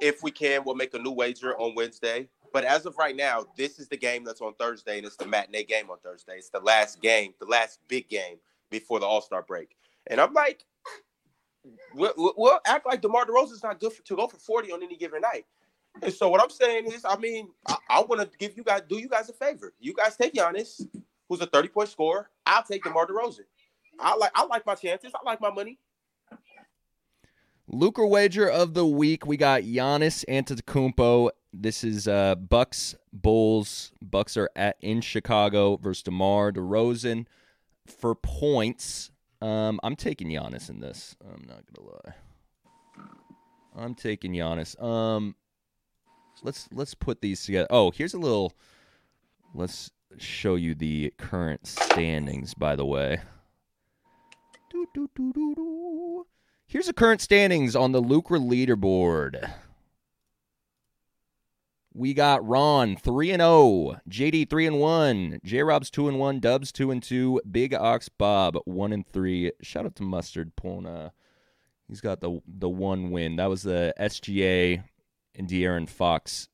[0.00, 2.28] If we can, we'll make a new wager on Wednesday.
[2.52, 5.26] But as of right now, this is the game that's on Thursday, and it's the
[5.26, 6.34] matinee game on Thursday.
[6.38, 8.38] It's the last game, the last big game
[8.70, 9.76] before the All Star break.
[10.08, 10.64] And I'm like,
[11.94, 14.96] we'll, we'll act like DeMar DeRozan's not good for, to go for 40 on any
[14.96, 15.46] given night.
[16.02, 18.82] And so what I'm saying is, I mean, I, I want to give you guys,
[18.88, 19.72] do you guys a favor.
[19.80, 20.86] You guys take Giannis,
[21.28, 22.30] who's a 30 point scorer.
[22.44, 23.44] I'll take DeMar DeRozan.
[23.98, 25.12] I like, I like my chances.
[25.14, 25.78] I like my money.
[27.68, 29.26] Lucre wager of the week.
[29.26, 31.30] We got Giannis Antetokounmpo.
[31.52, 33.92] This is uh, Bucks Bulls.
[34.02, 37.26] Bucks are at in Chicago versus DeMar DeRozan
[37.86, 39.10] for points.
[39.40, 41.16] Um, I'm taking Giannis in this.
[41.22, 42.14] I'm not gonna lie.
[43.76, 44.80] I'm taking Giannis.
[44.82, 45.34] Um,
[46.42, 47.66] let's let's put these together.
[47.70, 48.54] Oh, here's a little.
[49.54, 52.54] Let's show you the current standings.
[52.54, 53.20] By the way.
[56.66, 59.50] Here's the current standings on the Lucre leaderboard.
[61.96, 63.96] We got Ron three and oh.
[64.12, 67.72] zero, JD three and one, J Rob's two and one, Dubs two and two, Big
[67.72, 69.50] Ox Bob one and three.
[69.62, 71.12] Shout out to Mustard Pona.
[71.88, 73.36] He's got the the one win.
[73.36, 74.84] That was the SGA
[75.34, 76.48] and De'Aaron Fox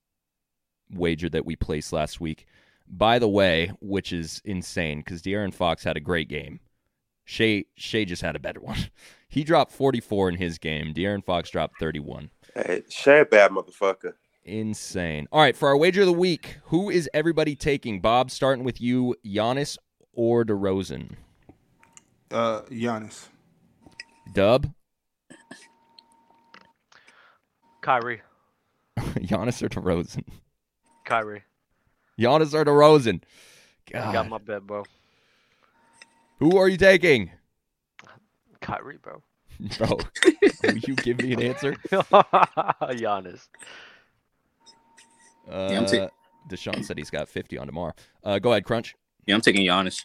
[0.89, 2.47] wager that we placed last week.
[2.86, 6.60] By the way, which is insane because De'Aaron Fox had a great game.
[7.24, 8.78] Shai Shai just had a better one.
[9.32, 10.93] He dropped 44 in his game.
[10.93, 12.28] De'Aaron Fox dropped 31.
[12.55, 14.12] Hey, a bad motherfucker.
[14.44, 15.28] Insane.
[15.31, 18.01] All right, for our wager of the week, who is everybody taking?
[18.01, 19.78] Bob, starting with you, Giannis
[20.12, 21.10] or DeRozan?
[22.31, 23.28] Uh, Giannis.
[24.32, 24.73] Dub,
[27.82, 28.23] Kyrie.
[28.98, 30.24] Giannis or DeRozan?
[31.05, 31.43] Kyrie.
[32.19, 33.23] Giannis or DeRozan?
[33.90, 34.85] Got my bet, bro.
[36.39, 37.31] who are you taking?
[38.60, 39.23] Kyrie, bro.
[39.78, 39.98] Bro,
[40.64, 41.74] will you give me an answer?
[41.93, 43.48] Giannis.
[45.51, 46.09] Uh, yeah, I'm ta-
[46.48, 47.93] Deshaun said he's got 50 on tomorrow.
[48.24, 48.94] Uh, go ahead, Crunch.
[49.27, 50.05] Yeah, I'm taking Giannis.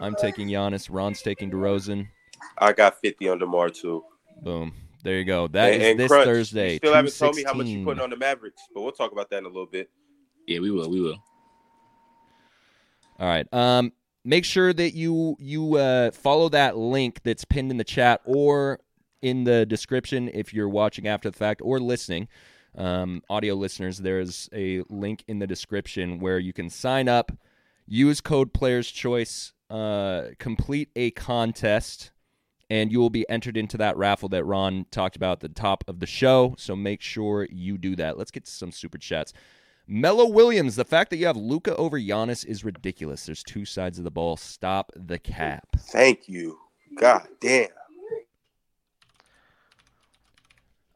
[0.00, 0.88] I'm taking Giannis.
[0.90, 2.08] Ron's taking DeRozan.
[2.58, 4.04] I got 50 on DeMar too.
[4.42, 4.72] Boom.
[5.04, 5.48] There you go.
[5.48, 6.72] That is and, and this Crunch, Thursday.
[6.72, 7.78] You still haven't told me how much 216.
[7.78, 9.90] you putting on the Mavericks, but we'll talk about that in a little bit.
[10.46, 10.88] Yeah, we will.
[10.90, 11.22] We will.
[13.18, 13.46] All right.
[13.52, 13.92] Um,
[14.24, 18.80] make sure that you you uh, follow that link that's pinned in the chat or
[19.22, 22.28] in the description if you're watching after the fact or listening.
[22.76, 27.32] Um, audio listeners, there's a link in the description where you can sign up,
[27.86, 32.12] use code Players Choice, uh, complete a contest,
[32.70, 35.84] and you will be entered into that raffle that Ron talked about at the top
[35.88, 36.54] of the show.
[36.58, 38.18] So make sure you do that.
[38.18, 39.32] Let's get to some super chats.
[39.86, 43.24] Mello Williams, the fact that you have Luka over Giannis is ridiculous.
[43.24, 44.36] There's two sides of the ball.
[44.36, 45.66] Stop the cap.
[45.78, 46.58] Thank you.
[46.98, 47.68] God damn.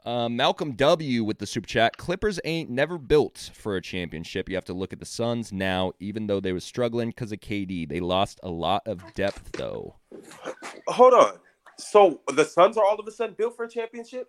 [0.04, 1.96] Uh, Malcolm W with the super chat.
[1.96, 4.48] Clippers ain't never built for a championship.
[4.48, 7.38] You have to look at the Suns now, even though they were struggling because of
[7.38, 7.88] KD.
[7.88, 9.94] They lost a lot of depth though.
[10.88, 11.38] Hold on.
[11.78, 14.28] So the Suns are all of a sudden built for a championship?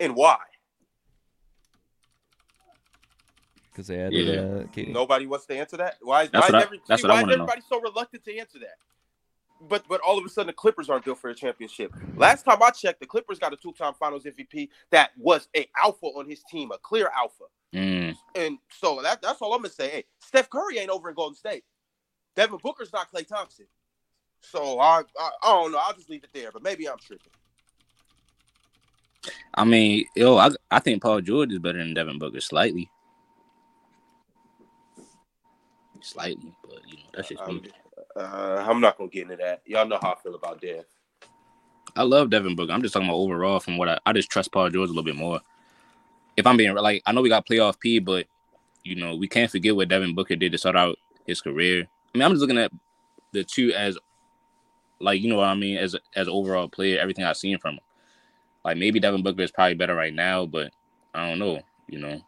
[0.00, 0.38] And why?
[3.70, 4.32] Because they had Yeah.
[4.40, 4.88] uh, KD.
[4.92, 5.98] Nobody wants to answer that.
[6.02, 7.42] Why, is- That's why, what is, I- every, that's I why is wanna know.
[7.44, 8.78] everybody so reluctant to answer that?
[9.60, 11.92] But but all of a sudden the Clippers aren't built for a championship.
[12.16, 16.06] Last time I checked, the Clippers got a two-time Finals MVP that was a alpha
[16.06, 17.44] on his team, a clear alpha.
[17.74, 18.14] Mm.
[18.34, 19.88] And so that, that's all I'm gonna say.
[19.88, 21.64] Hey, Steph Curry ain't over in Golden State.
[22.36, 23.66] Devin Booker's not Klay Thompson.
[24.40, 25.80] So I, I I don't know.
[25.82, 26.52] I'll just leave it there.
[26.52, 27.32] But maybe I'm tripping.
[29.54, 32.88] I mean, yo, I I think Paul George is better than Devin Booker slightly.
[36.00, 37.62] Slightly, but you know that's just me.
[38.18, 39.62] Uh, I'm not gonna get into that.
[39.66, 40.84] Y'all know how I feel about Dev.
[41.96, 42.72] I love Devin Booker.
[42.72, 45.02] I'm just talking about overall from what I, I just trust Paul George a little
[45.02, 45.40] bit more.
[46.36, 48.26] If I'm being like, I know we got playoff P, but
[48.84, 50.96] you know we can't forget what Devin Booker did to start out
[51.26, 51.86] his career.
[52.14, 52.72] I mean, I'm just looking at
[53.32, 53.98] the two as
[55.00, 57.80] like you know what I mean as as overall player, everything I've seen from him.
[58.64, 60.72] Like maybe Devin Booker is probably better right now, but
[61.14, 61.60] I don't know.
[61.88, 62.20] You know,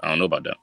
[0.00, 0.56] I don't know about that.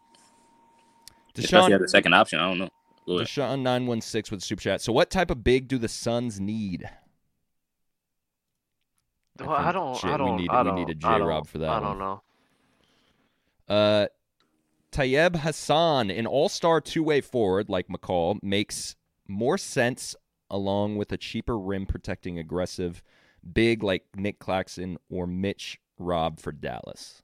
[1.38, 2.70] Especially as a second option, I don't know.
[3.08, 3.28] Go ahead.
[3.28, 4.82] Deshaun nine one six with super chat.
[4.82, 6.90] So what type of big do the Suns need?
[9.40, 10.02] Well, I, think don't.
[10.02, 10.36] J- I don't.
[10.36, 12.22] We need, I don't, need a I J don't- Rob for that I don't know.
[13.68, 14.08] Uh,
[14.92, 18.96] Tayeb Hassan, an all-star two-way forward like McCall, makes
[19.28, 20.16] more sense
[20.50, 23.02] along with a cheaper rim protecting aggressive
[23.54, 27.24] big like Nick Claxton or Mitch Rob for Dallas.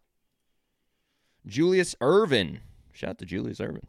[1.46, 2.60] Julius Irvin.
[2.92, 3.84] Shout out to Julius Irvin.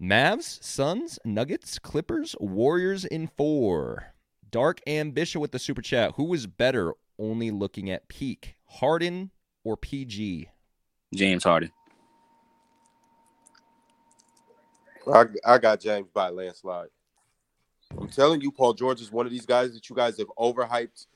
[0.00, 4.14] Mavs, Suns, Nuggets, Clippers, Warriors in four.
[4.48, 6.12] Dark Ambition with the super chat.
[6.14, 8.54] Who was better only looking at peak?
[8.66, 9.30] Harden
[9.64, 10.48] or PG?
[11.14, 11.72] James Harden.
[15.12, 16.88] I, I got James by landslide.
[17.98, 21.06] I'm telling you, Paul George is one of these guys that you guys have overhyped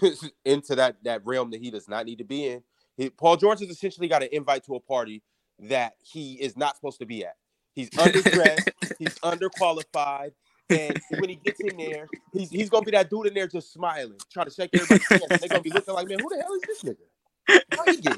[0.44, 2.62] into that that realm that he does not need to be in.
[2.96, 5.22] He, Paul George has essentially got an invite to a party
[5.60, 7.36] that he is not supposed to be at.
[7.78, 10.32] He's underdressed, he's underqualified,
[10.68, 13.72] and when he gets in there, he's he's gonna be that dude in there just
[13.72, 15.22] smiling, trying to shake everybody's hand.
[15.28, 17.60] They're gonna be looking like, man, who the hell is this nigga?
[17.76, 18.16] How he get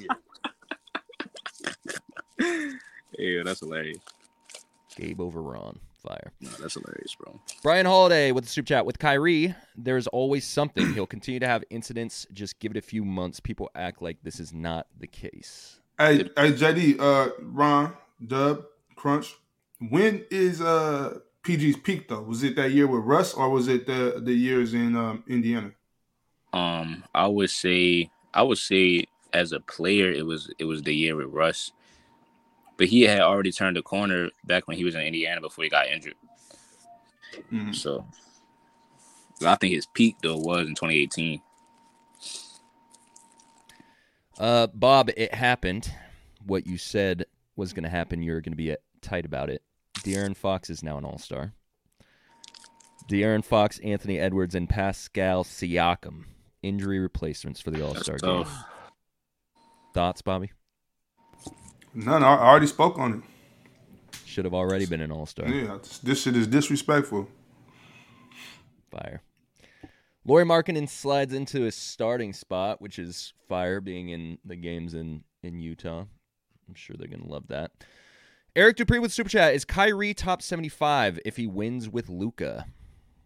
[2.39, 2.79] here?
[3.19, 3.99] Yeah, that's hilarious.
[4.97, 5.79] Gabe over Ron.
[6.03, 6.33] Fire.
[6.41, 7.39] No, that's hilarious, bro.
[7.63, 8.87] Brian Holiday with the super chat.
[8.87, 10.95] With Kyrie, there's always something.
[10.95, 12.27] He'll continue to have incidents.
[12.33, 13.41] Just give it a few months.
[13.41, 15.81] People act like this is not the case.
[15.99, 17.93] Hey, hey, JD, uh, Ron,
[18.27, 18.65] Dub,
[18.97, 19.37] Crunch.
[19.89, 22.23] When is uh PG's peak though?
[22.23, 25.73] Was it that year with Russ, or was it the the years in um, Indiana?
[26.53, 30.95] Um, I would say I would say as a player, it was it was the
[30.95, 31.73] year with Russ,
[32.77, 35.71] but he had already turned the corner back when he was in Indiana before he
[35.71, 36.15] got injured.
[37.51, 37.75] Mhm.
[37.75, 38.07] So
[39.47, 41.41] I think his peak though was in 2018.
[44.39, 45.91] Uh, Bob, it happened.
[46.47, 47.27] What you said
[47.57, 48.23] was going to happen.
[48.23, 49.63] You're going to be uh, tight about it.
[50.03, 51.53] De'Aaron Fox is now an All Star.
[53.09, 56.25] De'Aaron Fox, Anthony Edwards, and Pascal Siakam
[56.63, 58.47] injury replacements for the All Star game.
[59.95, 60.53] Thoughts, Bobby?
[61.95, 62.23] None.
[62.23, 64.17] I I already spoke on it.
[64.25, 65.49] Should have already been an All Star.
[65.49, 67.29] Yeah, this shit is disrespectful.
[68.91, 69.23] Fire.
[70.25, 75.25] Lauri Markkanen slides into his starting spot, which is fire, being in the games in
[75.43, 76.05] in Utah.
[76.69, 77.73] I'm sure they're gonna love that.
[78.57, 82.67] Eric Dupree with super chat: Is Kyrie top 75 if he wins with Luka?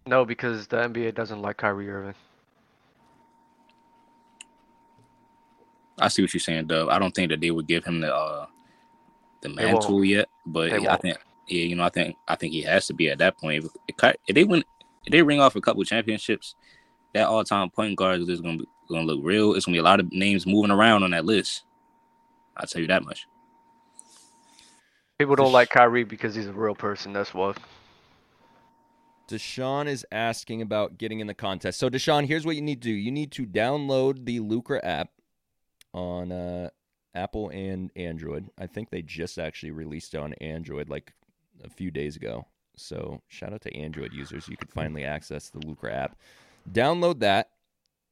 [0.07, 2.15] No, because the NBA doesn't like Kyrie Irving.
[5.99, 6.89] I see what you're saying, Dub.
[6.89, 8.47] I don't think that they would give him the uh
[9.41, 12.63] the mantle yet, but yeah, I think yeah, you know, I think I think he
[12.63, 13.65] has to be at that point.
[13.65, 14.65] If, if if they win,
[15.07, 16.55] if they ring off a couple championships,
[17.15, 19.55] that all time point guard is just gonna be gonna look real.
[19.55, 21.65] It's gonna be a lot of names moving around on that list.
[22.57, 23.27] I'll tell you that much.
[25.25, 27.15] People don't like Kyrie because he's a real person.
[27.15, 27.57] That's what.
[29.27, 31.79] Deshaun is asking about getting in the contest.
[31.79, 32.95] So, Deshaun, here's what you need to do.
[32.95, 35.09] You need to download the Lucra app
[35.95, 36.69] on uh,
[37.15, 38.51] Apple and Android.
[38.59, 41.15] I think they just actually released it on Android like
[41.65, 42.47] a few days ago.
[42.77, 44.47] So, shout out to Android users.
[44.47, 46.19] You could finally access the Lucra app.
[46.71, 47.49] Download that.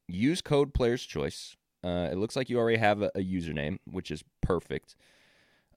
[0.07, 1.55] Use code Players Choice.
[1.83, 4.95] Uh, it looks like you already have a, a username, which is perfect.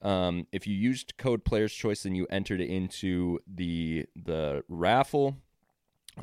[0.01, 5.37] Um, if you used code Players Choice, then you entered into the the raffle.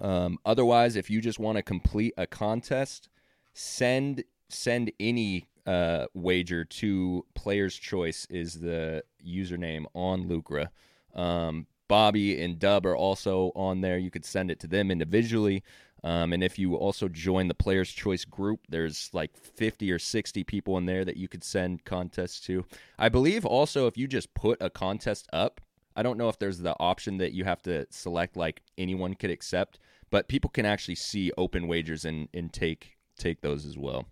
[0.01, 3.09] Um, otherwise, if you just want to complete a contest,
[3.53, 10.69] send send any uh, wager to Players Choice is the username on Lucra.
[11.15, 13.99] Um, Bobby and Dub are also on there.
[13.99, 15.63] You could send it to them individually.
[16.05, 20.45] Um, and if you also join the Players Choice group, there's like 50 or 60
[20.45, 22.67] people in there that you could send contests to.
[22.99, 25.63] I believe also if you just put a contest up,
[25.97, 29.31] I don't know if there's the option that you have to select like anyone could
[29.31, 29.79] accept,
[30.11, 34.05] but people can actually see open wagers and, and take take those as well.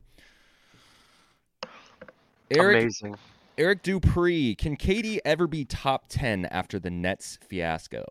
[2.50, 3.16] Eric Amazing.
[3.58, 8.04] Eric Dupree, can KD ever be top 10 after the Nets fiasco?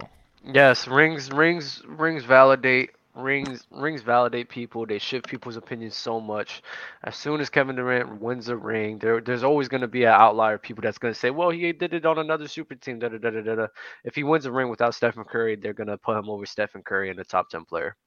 [0.46, 2.92] Yes, rings, rings, rings validate.
[3.14, 4.86] Rings, rings validate people.
[4.86, 6.64] They shift people's opinions so much.
[7.04, 10.14] As soon as Kevin Durant wins a ring, there, there's always going to be an
[10.14, 10.56] outlier.
[10.56, 13.10] of People that's going to say, "Well, he did it on another super team." Da,
[13.10, 13.68] da, da, da, da, da.
[14.06, 16.84] If he wins a ring without Stephen Curry, they're going to put him over Stephen
[16.84, 17.98] Curry in the top ten player.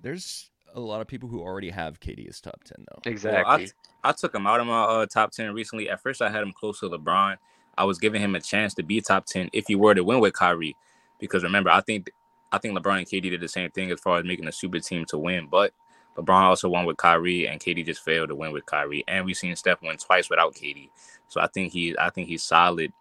[0.00, 3.10] There's a lot of people who already have KD as top 10 though.
[3.10, 3.70] Exactly.
[4.04, 5.90] I took him out of my uh, top ten recently.
[5.90, 7.36] At first, I had him close to LeBron.
[7.76, 10.20] I was giving him a chance to be top ten if he were to win
[10.20, 10.76] with Kyrie,
[11.18, 12.10] because remember, I think
[12.52, 14.80] I think LeBron and KD did the same thing as far as making a super
[14.80, 15.48] team to win.
[15.50, 15.72] But
[16.16, 19.04] LeBron also won with Kyrie, and KD just failed to win with Kyrie.
[19.06, 20.90] And we've seen Steph win twice without KD.
[21.28, 22.92] So I think he I think he's solid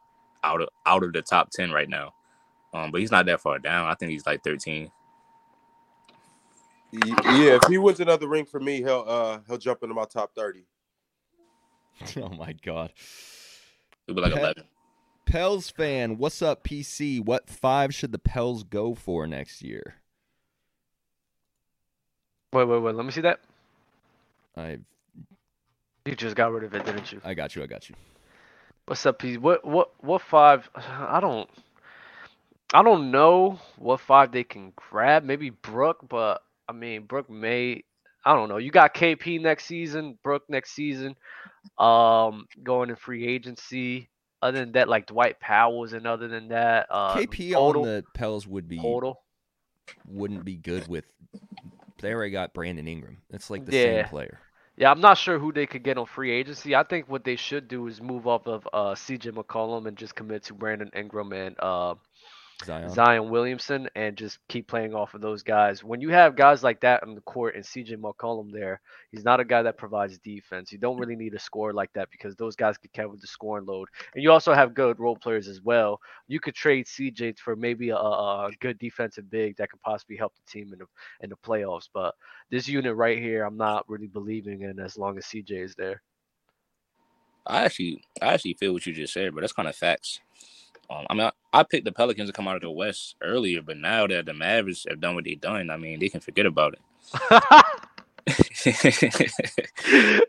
[0.44, 2.14] out of out of the top ten right now.
[2.74, 3.88] Um, but he's not that far down.
[3.88, 4.92] I think he's like 13.
[6.92, 10.34] Yeah, if he wins another ring for me, he'll uh he'll jump into my top
[10.36, 10.66] thirty.
[12.18, 12.94] oh my god.
[14.06, 14.64] He'll be like 11.
[15.28, 17.20] Pels fan, what's up, PC?
[17.24, 19.96] What five should the Pels go for next year?
[22.54, 22.96] Wait, wait, wait.
[22.96, 23.42] Let me see that.
[24.56, 24.80] I've
[26.06, 27.20] You just got rid of it, didn't you?
[27.26, 27.62] I got you.
[27.62, 27.96] I got you.
[28.86, 29.38] What's up, P?
[29.38, 30.70] What what what five?
[30.76, 31.50] I don't
[32.74, 35.26] I don't know what five they can grab.
[35.26, 37.84] Maybe Brook, but I mean Brook may
[38.24, 38.58] I don't know.
[38.58, 41.18] You got KP next season, Brook next season,
[41.78, 44.08] um, going in free agency.
[44.42, 48.46] Other than that, like Dwight Powell's, and other than that, uh, KP on the Pels
[48.46, 49.16] would be Podol.
[50.08, 51.06] wouldn't be good with.
[52.02, 53.18] They already got Brandon Ingram.
[53.32, 54.02] It's like the Yeah.
[54.04, 54.40] same player.
[54.76, 56.76] Yeah, I'm not sure who they could get on free agency.
[56.76, 60.14] I think what they should do is move off of uh, CJ McCollum and just
[60.14, 61.96] commit to Brandon Ingram and uh,
[62.66, 62.90] Zion.
[62.90, 65.84] Zion Williamson and just keep playing off of those guys.
[65.84, 68.82] When you have guys like that on the court and CJ McCollum there,
[69.12, 70.72] he's not a guy that provides defense.
[70.72, 73.66] You don't really need a scorer like that because those guys could carry the scoring
[73.66, 73.90] load.
[74.16, 76.00] And you also have good role players as well.
[76.28, 80.34] You could trade CJ for maybe a, a good defensive big that could possibly help
[80.36, 80.86] the team in the
[81.22, 81.90] in the playoffs.
[81.94, 82.16] But
[82.50, 86.02] this unit right here, I'm not really believing in as long as CJ is there.
[87.46, 90.20] I actually, I actually feel what you just said, but that's kind of facts.
[90.90, 93.64] Um, I mean, I, I picked the Pelicans to come out of the West earlier,
[93.64, 96.48] but now that the Mavericks have done what they've done, I mean, they can forget
[96.48, 96.82] about it.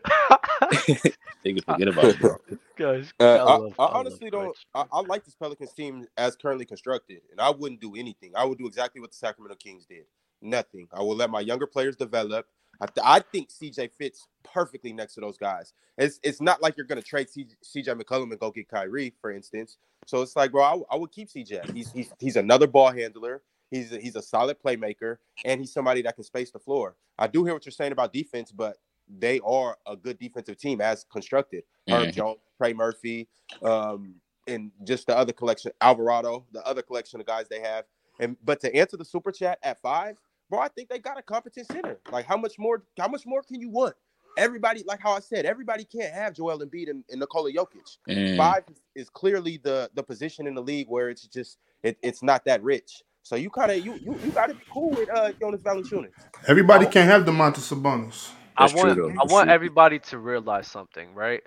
[1.43, 2.37] they can forget about it, bro.
[2.77, 4.55] Guys, Uh, I I, love- I I love honestly don't.
[4.75, 8.33] I, I like this Pelicans team as currently constructed, and I wouldn't do anything.
[8.35, 10.05] I would do exactly what the Sacramento Kings did.
[10.41, 10.87] Nothing.
[10.93, 12.47] I will let my younger players develop.
[12.81, 15.73] I, th- I think CJ fits perfectly next to those guys.
[15.97, 19.77] It's it's not like you're gonna trade CJ McCollum and go get Kyrie, for instance.
[20.05, 21.73] So it's like, bro, I, I would keep CJ.
[21.75, 23.41] He's he's he's another ball handler.
[23.71, 26.95] He's a, he's a solid playmaker, and he's somebody that can space the floor.
[27.19, 28.77] I do hear what you're saying about defense, but
[29.09, 31.63] they are a good defensive team as constructed.
[31.89, 32.13] Herb Mhm.
[32.13, 33.27] Jones, Trey Murphy,
[33.63, 34.15] um,
[34.47, 37.85] and just the other collection, Alvarado, the other collection of guys they have.
[38.19, 40.19] And but to answer the super chat at five,
[40.49, 41.99] bro, I think they got a competent center.
[42.11, 42.83] Like how much more?
[42.97, 43.95] How much more can you want?
[44.37, 47.97] Everybody, like how I said, everybody can't have Joel Embiid and, and Nikola Jokic.
[48.07, 48.37] Mm.
[48.37, 48.63] Five
[48.95, 52.63] is clearly the the position in the league where it's just it, it's not that
[52.63, 53.03] rich.
[53.23, 56.11] So you kind of you you, you got to be cool with uh Jonas Valanciunas.
[56.47, 58.31] Everybody can't have Domantas Sabonis.
[58.57, 59.21] I That's true, want though.
[59.21, 61.43] I want everybody to realize something, right?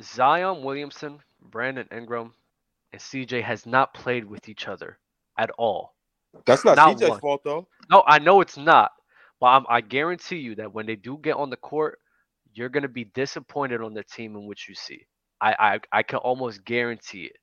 [0.00, 2.32] Zion Williamson, Brandon Ingram,
[2.92, 4.98] and CJ has not played with each other
[5.38, 5.94] at all.
[6.46, 7.20] That's not, Not CJ's one.
[7.20, 7.68] fault though.
[7.90, 8.90] No, I know it's not,
[9.40, 11.98] but I'm, I guarantee you that when they do get on the court,
[12.54, 15.06] you're gonna be disappointed on the team in which you see.
[15.40, 17.36] I I, I can almost guarantee it.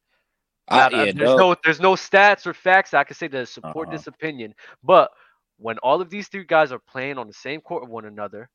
[0.68, 1.38] I, Now, yeah, there's dog.
[1.38, 3.92] no there's no stats or facts that I can say to support Uh-huh.
[3.92, 4.54] this opinion,
[4.84, 5.12] but
[5.58, 8.50] when all of these three guys are playing on the same court with one another,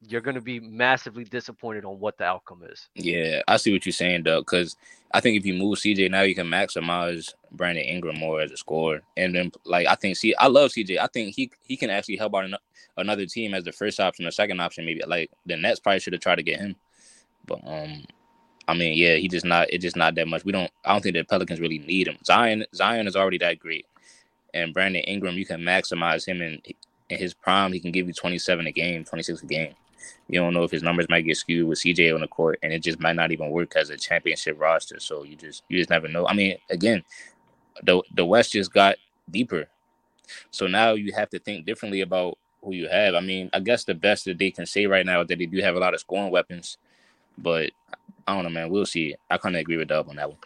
[0.00, 2.88] you're gonna be massively disappointed on what the outcome is.
[2.94, 4.44] Yeah, I see what you're saying, Doug.
[4.44, 4.76] Because
[5.12, 8.56] I think if you move CJ now, you can maximize Brandon Ingram more as a
[8.56, 9.02] scorer.
[9.16, 10.98] And then, like, I think, see, I love CJ.
[10.98, 12.56] I think he he can actually help out an-
[12.96, 14.84] another team as the first option or second option.
[14.84, 16.76] Maybe like the Nets probably should have tried to get him.
[17.46, 18.04] But um,
[18.68, 19.68] I mean, yeah, he just not.
[19.70, 20.44] It's just not that much.
[20.44, 20.70] We don't.
[20.84, 22.18] I don't think the Pelicans really need him.
[22.24, 23.86] Zion Zion is already that great,
[24.52, 26.60] and Brandon Ingram, you can maximize him in
[27.08, 27.72] in his prime.
[27.72, 29.74] He can give you 27 a game, 26 a game.
[30.28, 32.72] You don't know if his numbers might get skewed with CJ on the court, and
[32.72, 35.00] it just might not even work as a championship roster.
[35.00, 36.26] So you just you just never know.
[36.26, 37.04] I mean, again,
[37.82, 38.96] the the West just got
[39.30, 39.66] deeper,
[40.50, 43.14] so now you have to think differently about who you have.
[43.14, 45.46] I mean, I guess the best that they can say right now is that they
[45.46, 46.78] do have a lot of scoring weapons,
[47.38, 47.70] but
[48.26, 48.70] I don't know, man.
[48.70, 49.14] We'll see.
[49.30, 50.38] I kind of agree with Dub on that one.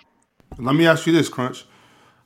[0.58, 1.64] Let me ask you this, Crunch.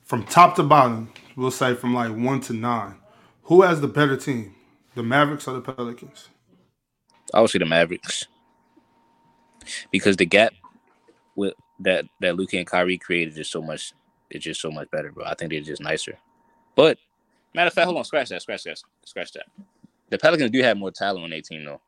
[0.02, 2.96] From top to bottom, we'll say from like one to nine,
[3.44, 4.54] who has the better team?
[4.94, 6.28] The Mavericks or the Pelicans?
[7.32, 8.26] I would say the Mavericks
[9.90, 10.52] because the gap
[11.36, 13.92] with that that Luka and Kyrie created is so much.
[14.30, 15.24] It's just so much better, bro.
[15.24, 16.18] I think they're just nicer.
[16.74, 16.98] But
[17.54, 19.46] matter of fact, hold on, scratch that, scratch that, scratch that.
[20.10, 21.80] The Pelicans do have more talent on their team though,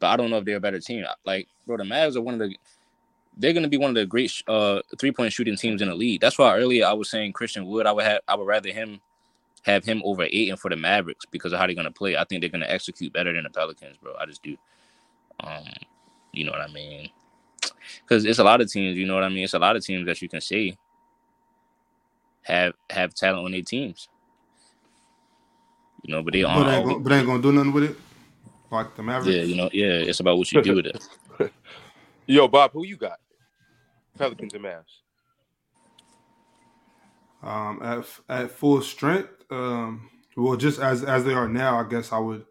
[0.00, 1.04] but I don't know if they're a better team.
[1.24, 2.56] Like, bro, the Mavs are one of the.
[3.36, 5.94] They're going to be one of the great uh, three point shooting teams in the
[5.94, 6.20] league.
[6.20, 7.86] That's why earlier I was saying Christian Wood.
[7.86, 8.20] I would have.
[8.28, 9.00] I would rather him
[9.64, 12.16] have him over Ayton for the Mavericks because of how they're going to play.
[12.16, 14.14] I think they're going to execute better than the Pelicans, bro.
[14.18, 14.56] I just do.
[15.40, 15.64] Um,
[16.32, 17.10] you know what I mean?
[18.02, 18.96] Because it's a lot of teams.
[18.96, 19.44] You know what I mean?
[19.44, 20.76] It's a lot of teams that you can say
[22.42, 24.08] have have talent on their teams.
[26.02, 26.68] You know, but they But aren't.
[26.68, 27.96] ain't, gonna, but ain't gonna do nothing with it.
[28.70, 29.36] Like the Mavericks.
[29.36, 29.86] yeah, you know, yeah.
[30.08, 31.04] It's about what you do with it.
[32.26, 33.18] Yo, Bob, who you got?
[34.18, 35.00] Pelicans and Mavs.
[37.44, 39.28] Um, at at full strength.
[39.50, 42.44] Um, well, just as as they are now, I guess I would.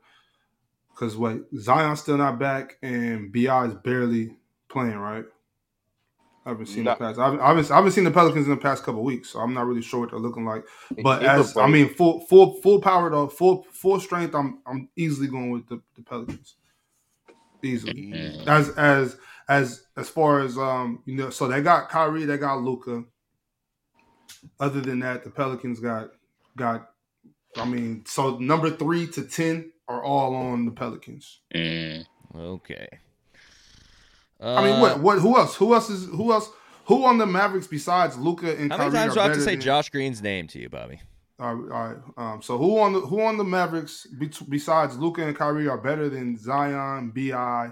[0.91, 4.37] Because wait, Zion's still not back, and Bi is barely
[4.69, 4.97] playing.
[4.97, 5.25] Right?
[6.45, 6.91] I haven't seen No.
[6.91, 7.19] the past.
[7.19, 9.39] I haven't, I haven't I haven't seen the Pelicans in the past couple weeks, so
[9.39, 10.65] I'm not really sure what they're looking like.
[11.01, 14.35] But as I mean, full full full power though, full full strength.
[14.35, 16.55] I'm I'm easily going with the, the Pelicans.
[17.63, 18.13] easily.
[18.45, 19.17] As as
[19.47, 23.03] as as far as um you know, so they got Kyrie, they got Luka.
[24.59, 26.09] Other than that, the Pelicans got
[26.57, 26.89] got.
[27.57, 31.39] I mean, so number three to ten are all on the Pelicans.
[31.53, 32.05] Mm.
[32.35, 32.87] Okay.
[34.39, 35.55] I mean, Uh, what what who else?
[35.55, 36.49] Who else is who else?
[36.85, 39.41] Who on the Mavericks besides Luka and How Kyrie many times do I have to
[39.41, 40.99] say than- Josh Green's name to you, Bobby?
[41.39, 42.33] All right, all right.
[42.33, 45.77] Um, so who on the who on the Mavericks be- besides Luka and Kyrie are
[45.77, 47.71] better than Zion, Bi,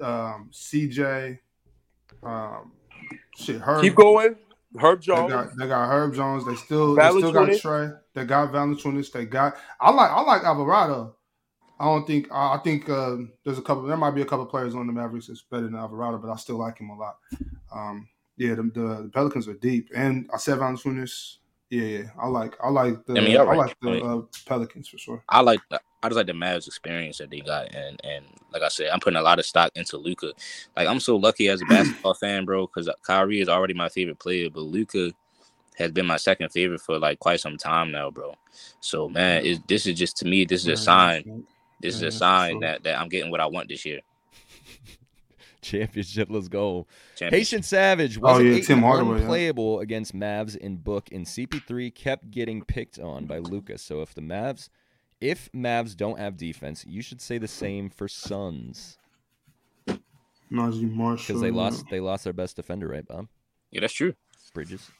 [0.00, 1.38] um, CJ,
[2.22, 2.72] um,
[3.36, 3.82] shit, Herb.
[3.82, 4.36] Keep going.
[4.78, 5.32] Herb They Jones.
[5.32, 6.46] got they got Herb Jones.
[6.46, 7.90] They still they still got Trey.
[8.14, 9.10] They got Valanciunas.
[9.12, 11.16] They got I like I like Alvarado.
[11.78, 13.84] I don't think I think uh, there's a couple.
[13.84, 16.36] There might be a couple players on the Mavericks that's better than Alvarado, but I
[16.36, 17.16] still like him a lot.
[17.74, 18.06] Um,
[18.36, 21.36] yeah, the, the, the Pelicans are deep, and I said Valanciunas.
[21.70, 23.56] Yeah, yeah, I like I like the I I, mean, right.
[23.56, 25.22] like I the mean- uh, Pelicans for sure.
[25.28, 28.62] I like the, I just like the Mavs experience that they got, and and like
[28.62, 30.32] I said, I'm putting a lot of stock into Luka.
[30.76, 34.18] Like I'm so lucky as a basketball fan, bro, because Kyrie is already my favorite
[34.18, 35.12] player, but Luka
[35.78, 38.34] has been my second favorite for like quite some time now, bro.
[38.80, 41.44] So man, is this is just to me, this is a sign.
[41.80, 44.00] This is a sign that that I'm getting what I want this year.
[45.62, 46.86] Championship, let's go.
[47.16, 47.38] Championship.
[47.38, 49.80] Haitian Savage was Oh, yeah, Tim Hardaway, yeah.
[49.80, 53.82] against Mavs in book, and CP3 kept getting picked on by Luka's.
[53.82, 54.68] So if the Mavs,
[55.20, 58.98] if Mavs don't have defense, you should say the same for Suns
[60.50, 63.28] Najee Marshall because they lost they lost their best defender, right, Bob?
[63.70, 64.14] Yeah, that's true.
[64.52, 64.90] Bridges.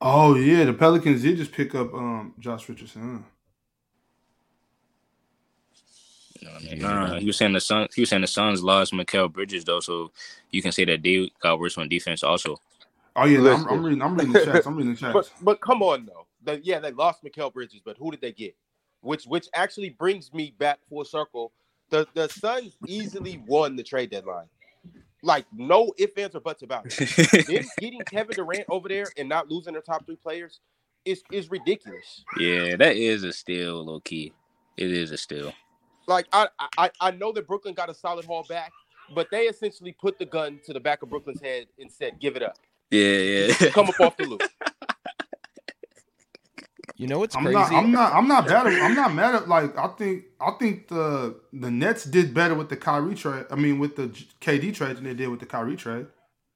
[0.00, 3.16] Oh yeah, the Pelicans did just pick up um Josh Richardson.
[3.16, 3.30] Huh?
[6.40, 6.80] You know what I mean?
[6.80, 7.88] Nah, he was saying the Sun.
[7.94, 10.12] He was saying the Suns lost Mikal Bridges though, so
[10.50, 12.56] you can say that they got worse on defense also.
[13.16, 14.02] Oh yeah, no, I'm, I'm reading.
[14.02, 14.66] I'm reading the chats.
[14.66, 16.26] I'm reading the But but come on though.
[16.44, 18.54] The- yeah, they lost Mikal Bridges, but who did they get?
[19.02, 21.52] Which which actually brings me back full circle.
[21.90, 24.46] The the Suns easily won the trade deadline.
[25.22, 26.94] Like no ifs, ands, or buts about it.
[27.46, 30.60] Them getting Kevin Durant over there and not losing their top three players
[31.04, 32.26] is is ridiculous.
[32.38, 34.32] yeah, that is a steal, low key.
[34.76, 35.52] It is a steal.
[36.06, 38.72] Like I I I know that Brooklyn got a solid haul back,
[39.14, 42.36] but they essentially put the gun to the back of Brooklyn's head and said, "Give
[42.36, 42.56] it up,
[42.90, 43.70] Yeah, yeah.
[43.72, 44.42] come up off the loop."
[46.96, 47.58] You know what's I'm crazy?
[47.58, 47.72] not.
[47.72, 48.12] I'm not.
[48.14, 48.66] I'm not bad.
[48.68, 49.48] At, I'm not mad at.
[49.48, 50.24] Like I think.
[50.40, 53.46] I think the the Nets did better with the Kyrie trade.
[53.50, 54.08] I mean, with the
[54.40, 56.06] KD trade than they did with the Kyrie trade.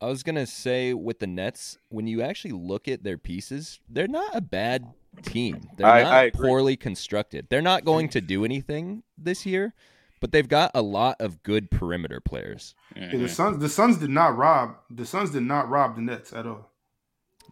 [0.01, 4.09] I was gonna say with the Nets, when you actually look at their pieces, they're
[4.09, 4.87] not a bad
[5.23, 5.69] team.
[5.77, 7.47] They're I- not I poorly constructed.
[7.51, 9.75] They're not going to do anything this year,
[10.21, 12.75] but they've got a lot of good perimeter players.
[12.97, 13.29] Yeah, the.
[13.29, 13.59] Suns.
[13.59, 14.77] The Suns did not rob.
[14.89, 16.71] The Suns did not rob the Nets at all.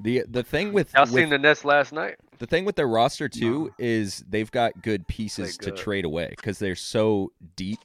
[0.01, 2.16] the The thing with, Y'all seen the Nets last night?
[2.39, 3.70] the thing with their roster too No.
[3.79, 7.81] is they've got good pieces Play to trade away because they're so deep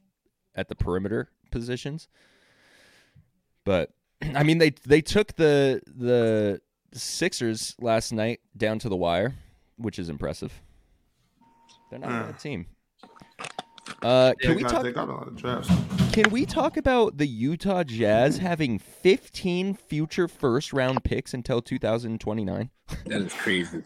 [0.56, 2.08] at the perimeter positions.
[3.66, 3.90] But
[4.36, 6.62] I mean, they they took the the
[6.94, 9.36] Sixers last night down to the wire,
[9.78, 10.54] which is impressive.
[11.90, 12.68] They're not a bad team.
[14.02, 14.84] Uh, can They we got, talk?
[14.84, 15.70] they got a lot of drafts.
[16.14, 22.70] Can we talk about the Utah Jazz having 15 future first round picks until 2029?
[23.06, 23.82] That is crazy.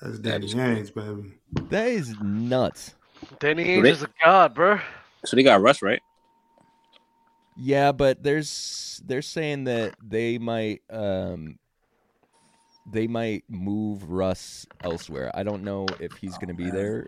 [0.00, 1.34] That's That Danny is Ainge, baby.
[1.70, 2.94] That is nuts.
[3.40, 4.80] Danny Well, Ainge they- is a god, bro.
[5.24, 6.00] So they got Russ, right?
[7.58, 11.58] Yeah, but there's they're saying that they might um
[12.90, 15.30] they might move Russ elsewhere.
[15.34, 17.06] I don't know if he's going to be there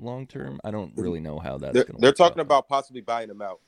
[0.00, 0.60] long term.
[0.64, 3.42] I don't really know how that's They're, going to they're talking about possibly buying him
[3.42, 3.60] out.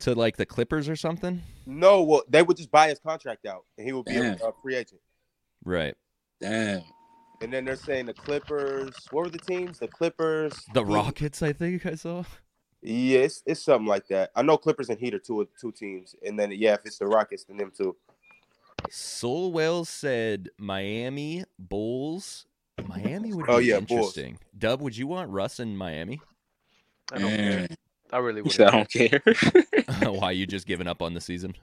[0.00, 1.42] to like the Clippers or something.
[1.66, 4.34] No, well, they would just buy his contract out, and he would be a, Damn.
[4.42, 5.00] a free agent.
[5.64, 5.94] Right.
[6.40, 6.82] Damn.
[7.42, 8.94] And then they're saying the Clippers.
[9.10, 9.78] What were the teams?
[9.78, 10.54] The Clippers.
[10.72, 12.24] The Rockets, I think I saw.
[12.88, 14.30] Yeah, it's, it's something like that.
[14.36, 17.06] I know Clippers and Heat are two two teams, and then yeah, if it's the
[17.06, 17.96] Rockets, then them too.
[18.90, 22.46] Soul Wells said Miami Bulls.
[22.86, 24.16] Miami would be Oh, yeah, Bulls.
[24.16, 24.38] interesting.
[24.56, 26.20] Dub, would you want Russ in Miami?
[27.12, 27.66] I don't care.
[27.68, 27.76] Mm.
[28.12, 28.52] I really He would.
[28.52, 29.20] said, I don't care.
[30.12, 31.54] Why you just giving up on the season?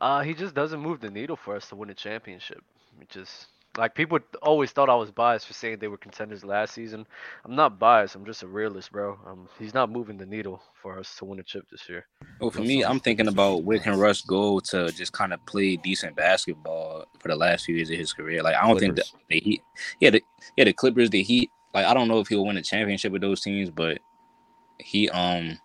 [0.00, 2.62] Uh, he just doesn't move the needle for us to win a championship.
[3.00, 3.46] It just
[3.76, 7.06] like people always thought I was biased for saying they were contenders last season.
[7.44, 8.14] I'm not biased.
[8.14, 9.18] I'm just a realist, bro.
[9.26, 12.06] Um, he's not moving the needle for us to win a chip this year.
[12.40, 15.76] well, for me, I'm thinking about where can Russ go to just kind of play
[15.76, 18.42] decent basketball for the last few years of his career.
[18.42, 19.26] Like I don't think the, Clippers.
[19.28, 19.62] the Heat,
[20.00, 20.22] yeah, the,
[20.56, 21.50] yeah, the Clippers, the Heat.
[21.72, 23.98] Like I don't know if he'll win a championship with those teams, but
[24.78, 25.58] he, um,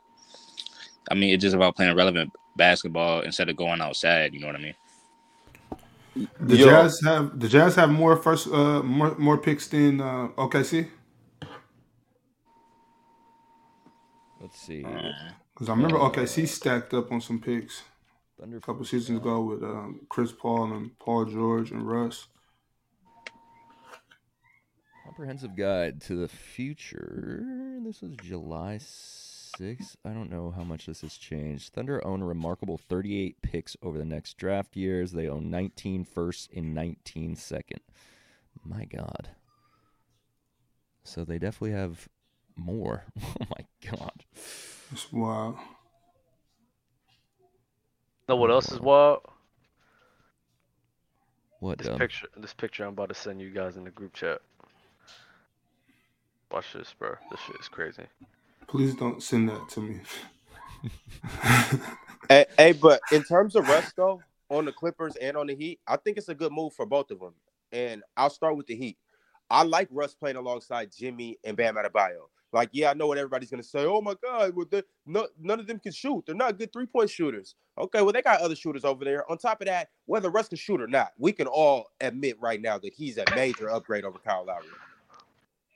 [1.11, 4.33] I mean, it's just about playing relevant basketball instead of going outside.
[4.33, 4.75] You know what I mean?
[6.15, 6.65] The Yo.
[6.65, 10.89] Jazz have the Jazz have more first uh more more picks than uh, OKC.
[14.41, 14.85] Let's see.
[15.53, 17.83] Because I remember OKC stacked up on some picks
[18.39, 22.27] Thunder a couple seasons ago with um, Chris Paul and Paul George and Russ.
[25.03, 27.43] Comprehensive Guide to the Future.
[27.83, 28.77] This is July
[29.57, 29.95] 6th.
[30.05, 31.73] I don't know how much this has changed.
[31.73, 35.11] Thunder own a remarkable 38 picks over the next draft years.
[35.11, 37.81] They own 19 firsts and 19 second.
[38.63, 39.29] My God.
[41.03, 42.07] So they definitely have
[42.55, 43.05] more.
[43.41, 44.25] Oh my God.
[44.91, 45.55] It's wild.
[48.27, 49.21] Know what else is wild?
[51.59, 51.77] What?
[51.77, 51.97] This Dub?
[51.97, 54.41] picture, this picture I'm about to send you guys in the group chat.
[56.51, 57.15] Watch this, bro.
[57.31, 58.03] This shit is crazy.
[58.69, 59.99] Please don't send that to me.
[62.31, 65.79] Hey, hey, but in terms of Russ though, on the Clippers and on the Heat,
[65.87, 67.33] I think it's a good move for both of them.
[67.71, 68.99] And I'll start with the Heat.
[69.49, 72.27] I like Russ playing alongside Jimmy and Bam Adebayo.
[72.53, 73.83] Like, yeah, I know what everybody's gonna say.
[73.83, 74.67] Oh my God, well,
[75.07, 76.23] no, none of them can shoot.
[76.27, 77.55] They're not good three point shooters.
[77.79, 79.29] Okay, well they got other shooters over there.
[79.31, 82.61] On top of that, whether Russ can shoot or not, we can all admit right
[82.61, 84.67] now that he's a major upgrade over Kyle Lowry.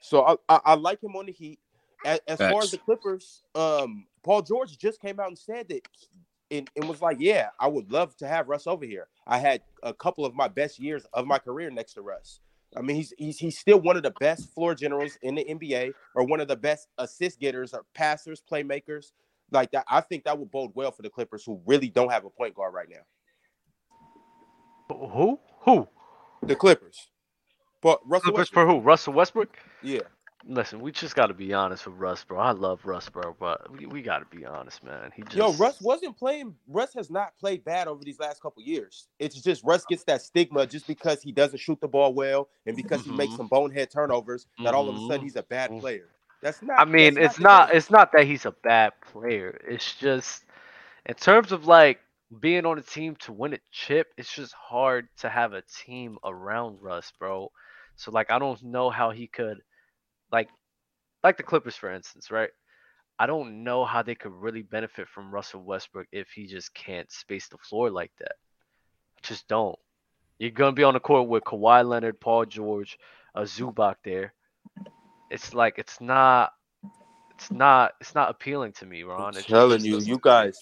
[0.00, 1.58] So I, I, I like him on the Heat.
[2.04, 5.82] As, as far as the Clippers, um, Paul George just came out and said that
[6.50, 9.08] and, and was like, Yeah, I would love to have Russ over here.
[9.26, 12.40] I had a couple of my best years of my career next to Russ.
[12.76, 15.92] I mean, he's he's he's still one of the best floor generals in the NBA,
[16.14, 19.12] or one of the best assist getters, or passers, playmakers.
[19.50, 22.24] Like that, I think that would bode well for the Clippers, who really don't have
[22.24, 23.04] a point guard right now.
[24.96, 25.38] Who?
[25.60, 25.88] Who?
[26.42, 27.08] The Clippers,
[27.80, 28.80] but Russell Clippers Westbrook, for who?
[28.80, 29.56] Russell Westbrook?
[29.82, 30.00] yeah,
[30.46, 32.38] Listen, we just got to be honest with Russ, bro.
[32.38, 35.10] I love Russ, bro, but we, we got to be honest, man.
[35.14, 36.54] He just yo, Russ wasn't playing.
[36.68, 39.08] Russ has not played bad over these last couple years.
[39.18, 42.76] It's just Russ gets that stigma just because he doesn't shoot the ball well and
[42.76, 43.36] because he makes Mhm.
[43.36, 44.46] some bonehead turnovers.
[44.62, 45.24] That all of a sudden Mhm.
[45.24, 45.84] he's a bad Mhm.
[45.84, 46.10] player.
[46.42, 46.78] That's not.
[46.78, 49.58] I mean, it's the not it's not that he's a bad player.
[49.66, 50.44] It's just
[51.06, 52.00] in terms of like
[52.40, 56.18] being on a team to win a chip, it's just hard to have a team
[56.24, 57.50] around Russ, bro.
[57.96, 59.58] So like I don't know how he could
[60.32, 60.48] like
[61.22, 62.50] like the Clippers for instance, right?
[63.18, 67.10] I don't know how they could really benefit from Russell Westbrook if he just can't
[67.12, 68.32] space the floor like that.
[69.22, 69.78] Just don't.
[70.38, 72.98] You're gonna be on the court with Kawhi Leonard, Paul George,
[73.34, 74.34] a Zubac there.
[75.30, 76.52] It's like it's not
[77.36, 79.20] it's not it's not appealing to me, Ron.
[79.22, 80.58] I'm It just- telling you, you guys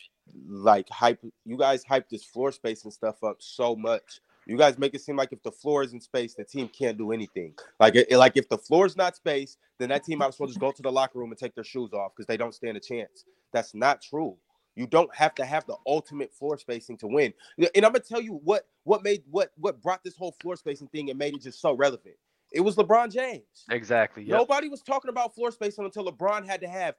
[0.46, 1.20] like hype.
[1.44, 4.20] You guys hype this floor space and stuff up so much.
[4.46, 6.98] You guys make it seem like if the floor is in space, the team can't
[6.98, 7.54] do anything.
[7.78, 10.48] Like, it, like if the floor is not space, then that team might as well
[10.48, 12.76] just go to the locker room and take their shoes off because they don't stand
[12.76, 13.24] a chance.
[13.52, 14.36] That's not true.
[14.74, 17.34] You don't have to have the ultimate floor spacing to win.
[17.58, 20.88] And I'm gonna tell you what what made what what brought this whole floor spacing
[20.88, 22.16] thing and made it just so relevant.
[22.52, 23.64] It was LeBron James.
[23.70, 24.24] Exactly.
[24.24, 24.38] Yep.
[24.38, 26.94] Nobody was talking about floor spacing until LeBron had to have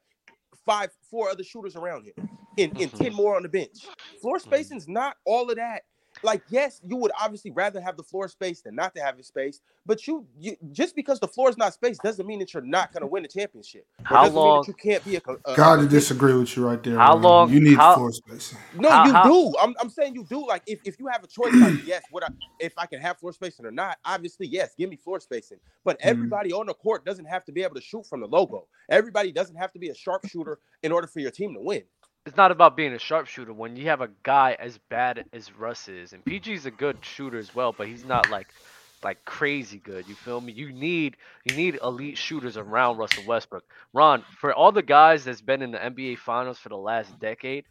[0.65, 2.29] five, four other shooters around him
[2.59, 2.97] and, and Mhm.
[2.97, 3.87] 10 more on the bench.
[4.21, 4.41] Floor Mhm.
[4.41, 5.83] spacing's not all of that.
[6.23, 9.25] Like, yes, you would obviously rather have the floor space than not to have it
[9.25, 12.63] space, but you, you just because the floor is not spaced doesn't mean that you're
[12.63, 13.85] not going to win a championship.
[13.99, 15.21] Or How doesn't mean long- that you can't be a.
[15.21, 16.97] co- a Gotta disagree with you right there.
[16.97, 17.21] How Ron.
[17.21, 18.55] long- You need how- floor space?
[18.77, 19.53] No, How- you how- do.
[19.59, 20.47] I'm, I'm saying you do.
[20.47, 22.29] Like, if, if you have a choice, like, yes, what I,
[22.59, 25.59] if I can have floor spacing or not, obviously, yes, give me floor spacing.
[25.83, 26.05] But Mhm.
[26.05, 28.67] everybody on the court doesn't have to be able to shoot from the logo.
[28.89, 31.83] Everybody doesn't have to be a sharpshooter in order for your team to win.
[32.25, 35.87] It's not about being a sharpshooter when you have a guy as bad as Russ
[35.87, 38.53] is, and PG's a good shooter as well, but he's not like
[39.01, 40.07] like crazy good.
[40.07, 40.51] You feel me?
[40.53, 43.63] You need you need elite shooters around Russell Westbrook.
[43.93, 47.65] Ron, for all the guys that's been in the NBA Finals for the last decade,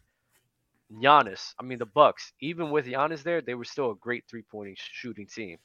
[0.92, 4.78] Giannis, I mean the Bucks, even with Giannis there, they were still a great three-point
[4.78, 5.58] shooting team.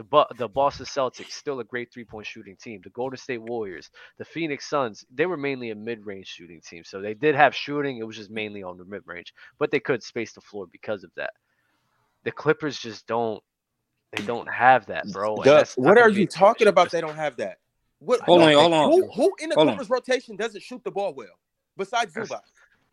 [0.00, 2.80] The Bu- the Boston Celtics still a great three-point shooting team.
[2.82, 6.84] The Golden State Warriors, the Phoenix Suns, they were mainly a mid-range shooting team.
[6.84, 10.02] So they did have shooting, it was just mainly on the mid-range, but they could
[10.02, 11.34] space the floor because of that.
[12.24, 13.42] The Clippers just don't
[14.16, 15.34] they don't have that, bro.
[15.36, 16.84] and Duh, that's not what are you talking about?
[16.90, 16.92] championship.
[16.92, 17.58] They don't have that.
[17.98, 18.20] What?
[18.22, 18.90] Hold on, hold on.
[18.92, 19.74] Who, who in the Hold on.
[19.74, 21.28] Clippers rotation doesn't shoot the ball well
[21.76, 22.40] besides That's- Zubac?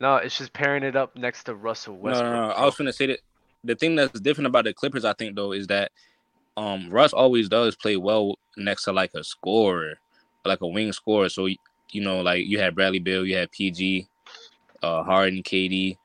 [0.01, 2.33] No, it's just pairing it up next to Russell No, Westbrook.
[2.33, 2.53] no, no.
[2.53, 3.19] I was gonna say that
[3.63, 5.93] the thing that's different about the Clippers, I think, though, is that
[6.57, 9.99] um Russ always does play well next to like a scorer,
[10.43, 11.29] like a wing scorer.
[11.29, 14.07] So you know, like you had Bradley Beal, you had PG,
[14.83, 15.97] uh, Harden, KD,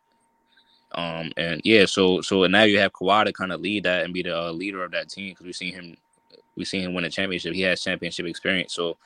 [0.93, 1.87] um, and yeah.
[1.87, 4.53] So so now you have Kawhi to kind of lead that and be the uh,
[4.53, 5.97] leader of that team because we've seen him,
[6.55, 7.55] we've seen him win a championship.
[7.55, 8.99] He has championship experience, so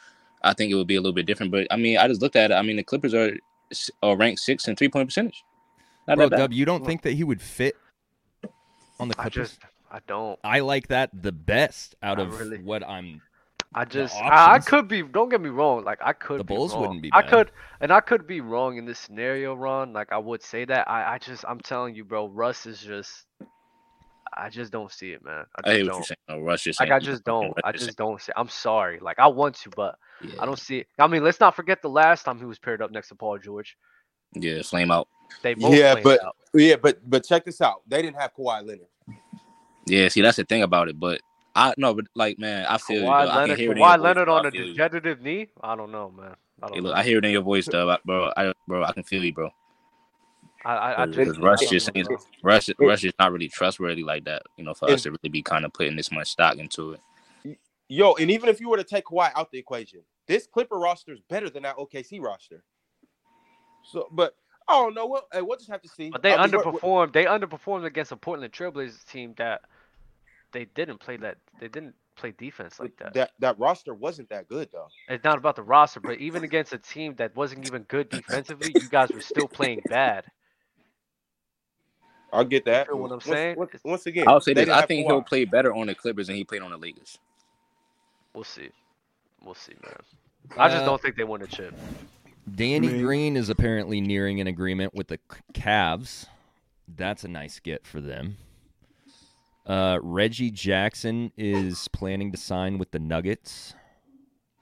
[0.42, 1.52] I think it would be a little bit different.
[1.52, 2.54] But I mean, I just looked at it.
[2.54, 3.36] I mean, the Clippers are,
[4.02, 5.44] are ranked sixth in three point percentage.
[6.08, 6.36] Not Bro, that.
[6.36, 7.76] Dub, you don't think that he would fit
[8.98, 9.50] on the I Clippers?
[9.50, 9.60] just
[9.90, 10.38] I don't.
[10.44, 13.22] I like that the best out I of really- what I'm
[13.74, 15.02] I just, I, I could be.
[15.02, 15.84] Don't get me wrong.
[15.84, 16.40] Like I could.
[16.40, 16.80] The be Bulls wrong.
[16.82, 17.24] wouldn't be bad.
[17.24, 17.50] I could,
[17.80, 19.92] and I could be wrong in this scenario, Ron.
[19.92, 20.88] Like I would say that.
[20.88, 22.28] I, I just, I'm telling you, bro.
[22.28, 23.24] Russ is just.
[24.38, 25.44] I just don't see it, man.
[25.56, 25.96] I I just hear what don't.
[25.98, 26.16] you're saying.
[26.28, 27.54] No, Russ just Like saying I just don't.
[27.64, 28.32] I Russ just just don't see.
[28.36, 28.98] I'm sorry.
[29.00, 30.86] Like I want to, but saying- I don't see it.
[30.98, 33.38] I mean, let's not forget the last time he was paired up next to Paul
[33.38, 33.76] George.
[34.34, 35.08] Yeah, yeah, flame out.
[35.42, 36.36] They both Yeah, but- out.
[36.54, 37.82] Yeah, but but check this out.
[37.86, 38.86] They didn't have Kawhi Leonard.
[39.86, 40.98] Yeah, see, that's the thing about it.
[40.98, 41.20] But
[41.54, 43.04] I no, but like, man, I feel you.
[43.04, 43.30] Kawhi though.
[43.30, 44.34] I Leonard, can hear it in your Kawhi voice, Leonard bro.
[44.34, 44.66] I on a feel you.
[44.72, 45.48] degenerative knee.
[45.62, 46.36] I don't know, man.
[46.62, 47.00] I Hey, don't look, know.
[47.00, 48.32] I hear it in your voice, though, I- bro.
[48.36, 49.50] I, bro, I can feel you, bro.
[50.64, 52.08] I, I, I Because just, Russ just don't.
[52.42, 54.42] Russ, Russ is not really trustworthy like that.
[54.56, 56.92] You know, for And- us to really be kind of putting this much stock into
[56.92, 57.00] it.
[57.88, 61.12] Yo, and even if you were to take Kawhi out the equation, this Clipper roster
[61.12, 62.64] is better than that OKC roster.
[63.84, 64.34] So, but
[64.68, 65.06] I don't know.
[65.06, 66.10] What hey, we'll just have to see.
[66.10, 67.12] But they I mean, what- underperformed.
[67.12, 69.60] They underperformed against a Portland Trailblazers team that
[70.56, 71.36] they didn't play that.
[71.60, 73.12] They didn't play defense like that.
[73.12, 74.88] that that roster wasn't that good though.
[75.10, 78.72] It's not about the roster, but even against a team that wasn't even good defensively,
[78.74, 80.24] you guys were still playing bad.
[82.32, 82.86] I'll get that.
[82.86, 83.56] feel what I'm Once- saying?
[83.58, 86.26] Once, once again, I'll say they this: I think he'll play better on the Clippers
[86.28, 87.18] than he played on the Lakers.
[88.34, 88.70] We'll see.
[89.44, 89.96] We'll see, man.
[90.56, 91.74] I just Uh, don't think they win a chip.
[92.54, 95.18] Danny mean- Green is apparently nearing an agreement with the
[95.52, 96.26] Cavs.
[96.88, 98.38] That's a nice get for them.
[99.66, 103.74] Uh, Reggie Jackson is planning to sign with the Nuggets.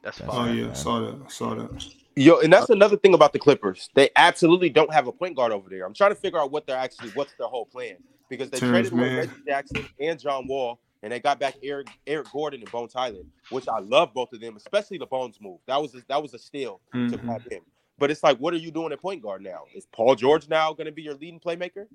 [0.02, 1.30] That's That's Oh yeah, I saw that.
[1.30, 1.86] Saw that.
[2.16, 3.90] Yo, and that's another thing about the Clippers.
[3.94, 5.84] They absolutely don't have a point guard over there.
[5.84, 7.96] I'm trying to figure out what they're actually what's their whole plan
[8.28, 9.18] because they Terrence traded away Mann.
[9.18, 13.24] Reggie Jackson and John Wall, and they got back Eric Eric Gordon and Bones Hyland,
[13.48, 15.58] which I love both of them, especially the Bones move.
[15.66, 17.24] That was a, that was a steal to Mhm.
[17.26, 17.62] grab him.
[17.98, 19.64] But it's like, what are you doing at point guard now?
[19.74, 21.86] Is Paul George now going to be your leading playmaker?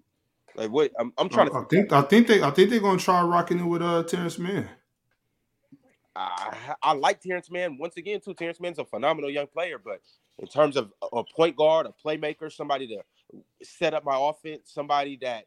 [0.55, 0.91] Like, what?
[0.99, 3.21] I'm, I'm trying I, I to think I think they I think they're gonna try
[3.23, 4.69] rocking it with uh Terrence Mann.
[6.15, 8.33] I, I like Terrence Mann once again too.
[8.33, 10.01] Terrence Mann's a phenomenal young player, but
[10.39, 13.03] in terms of a point guard, a playmaker, somebody to
[13.63, 15.45] set up my offense, somebody that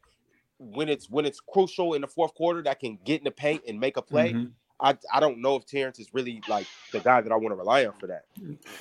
[0.58, 3.62] when it's when it's crucial in the fourth quarter that can get in the paint
[3.68, 4.32] and make a play.
[4.34, 4.52] Mhm.
[4.82, 7.54] I, I don't know if Terrence is really like the guy that I want to
[7.54, 8.24] rely on for that.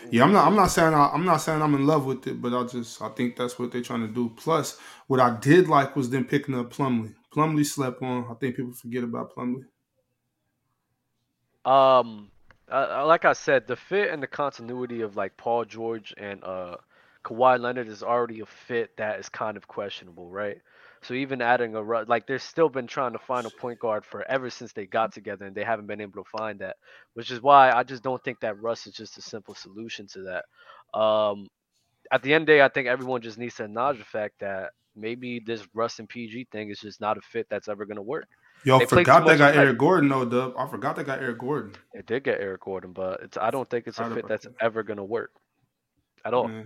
[0.10, 0.48] Yeah, I'm not.
[0.48, 0.94] I'm not saying.
[0.94, 3.02] I, I'm not saying I'm in love with it, but I just.
[3.02, 4.32] I think that's what they're trying to do.
[4.36, 7.14] Plus, what I did like was them picking up Plumlee.
[7.32, 8.26] Plumlee slept on.
[8.30, 9.66] I think people forget about Plumlee.
[11.64, 12.32] Um,
[12.72, 16.78] uh, like I said, the fit and the continuity of like Paul George and uh
[17.24, 20.58] Kawhi Leonard is already a fit that is kind of questionable, right?
[21.04, 24.24] So even adding a like, they're still been trying to find a point guard for
[24.30, 26.76] ever since they got together, and they haven't been able to find that,
[27.16, 30.22] which is why I just don't think that Russ is just a simple solution to
[30.24, 31.00] that.
[31.00, 31.48] Um,
[32.12, 34.36] at the end of the day, I think everyone just needs to acknowledge the fact
[34.42, 38.02] that maybe this Russ and PG thing is just not a fit that's ever gonna
[38.02, 38.28] work.
[38.64, 39.56] Yo, They forgot they got.
[39.56, 40.54] Eric Gordon though, Dub.
[40.56, 41.74] I forgot they got Eric Gordon.
[41.94, 44.84] It did get Eric Gordon, but it's I don't think it's a fit that's ever
[44.84, 45.32] gonna work
[46.26, 46.50] at all.
[46.50, 46.64] Yeah,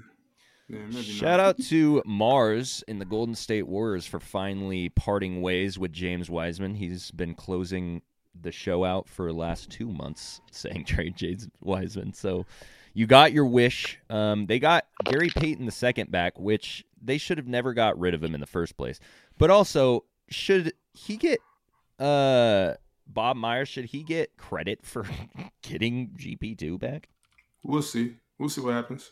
[0.68, 1.40] yeah Shout not.
[1.40, 6.76] out to Mars in the Golden State Warriors for finally parting ways with James Wiseman.
[6.76, 8.02] He's been closing
[8.40, 12.14] the show out for the last two months, saying trade James Wiseman.
[12.14, 12.46] So
[12.94, 14.00] you got your wish.
[14.10, 18.14] Um, they got Gary Payton the second back, which they should have never got rid
[18.14, 19.00] of him in the first place.
[19.38, 21.40] But also, should he get
[22.00, 22.74] uh
[23.08, 23.70] Bob Myers?
[23.70, 25.06] Should he get credit for
[25.62, 27.10] getting GP two back?
[27.64, 28.16] We'll see.
[28.38, 29.12] We'll see what happens.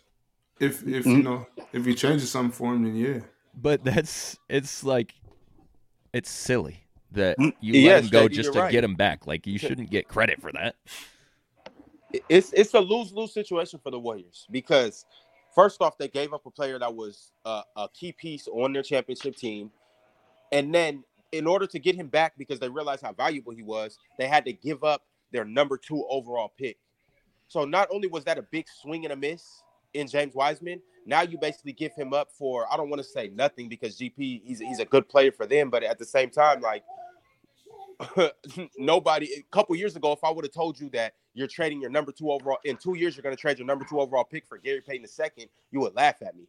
[0.60, 3.20] If if you know if he changes something for him, then yeah.
[3.56, 5.14] But that's it's like
[6.14, 8.72] it's silly that Mm, you let yes, him go just to right.
[8.72, 9.28] get him back.
[9.28, 10.76] Like you shouldn't get credit for that.
[12.30, 15.06] It's it's a lose lose situation for the Warriors because
[15.56, 18.84] first off, they gave up a player that was uh, a key piece on their
[18.84, 19.72] championship team,
[20.52, 23.98] and then in order to get him back because they realized how valuable he was,
[24.20, 26.78] they had to give up their number two overall pick.
[27.48, 29.63] So not only was that a big swing and a miss
[29.94, 33.32] in James Wiseman, now you basically give him up for I don't want to say
[33.34, 36.62] nothing because GP he's he's a good player for them, but at the same time,
[36.62, 36.84] like
[38.78, 41.90] nobody a couple years ago, if I would have told you that you're trading your
[41.90, 44.46] number two overall in two years, you're going to trade your number two overall pick
[44.48, 45.08] for Gary Payton
[45.38, 46.44] II, you would laugh at me.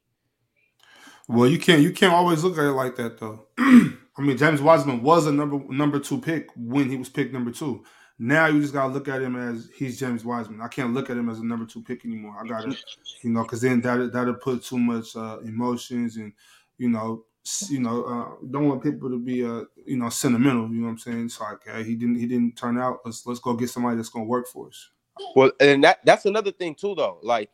[1.26, 3.46] Well, you can't you can't always look at it like that though.
[3.58, 7.50] I mean, James Wiseman was a number number two pick when he was picked number
[7.50, 7.84] two.
[8.18, 10.60] Now you just gotta look at him as he's James Wiseman.
[10.60, 12.36] I can't look at him as a number two pick anymore.
[12.40, 12.76] I gotta,
[13.22, 16.32] you know, because then that that'll put too much uh, emotions and
[16.78, 17.24] you know,
[17.68, 20.68] you know, uh, don't want people to be uh, you know, sentimental.
[20.68, 21.24] You know what I'm saying?
[21.26, 23.00] It's like hey, he didn't he didn't turn out.
[23.04, 24.90] Let's let's go get somebody that's gonna work for us.
[25.34, 27.18] Well, and that that's another thing too, though.
[27.22, 27.50] Like,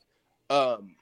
[0.50, 0.94] um,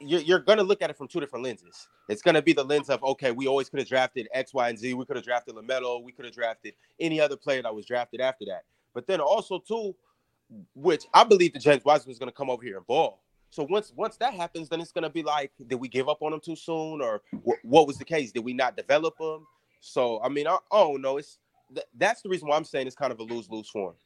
[0.00, 1.88] you're you're gonna look at it from two different lenses.
[2.08, 4.78] It's gonna be the lens of okay, we always could have drafted X, Y, and
[4.78, 4.94] Z.
[4.94, 6.02] We could have drafted Lamelo.
[6.02, 8.64] We could have drafted any other player that was drafted after that.
[8.94, 9.94] But then also too,
[10.74, 13.22] which I believe that James Wiseman is going to come over here and ball.
[13.50, 16.22] So once once that happens, then it's going to be like, did we give up
[16.22, 18.32] on him too soon, or wh- what was the case?
[18.32, 19.46] Did we not develop him?
[19.80, 21.16] So I mean, I, I don't know.
[21.16, 21.38] It's
[21.74, 23.96] th- that's the reason why I'm saying it's kind of a lose lose for him.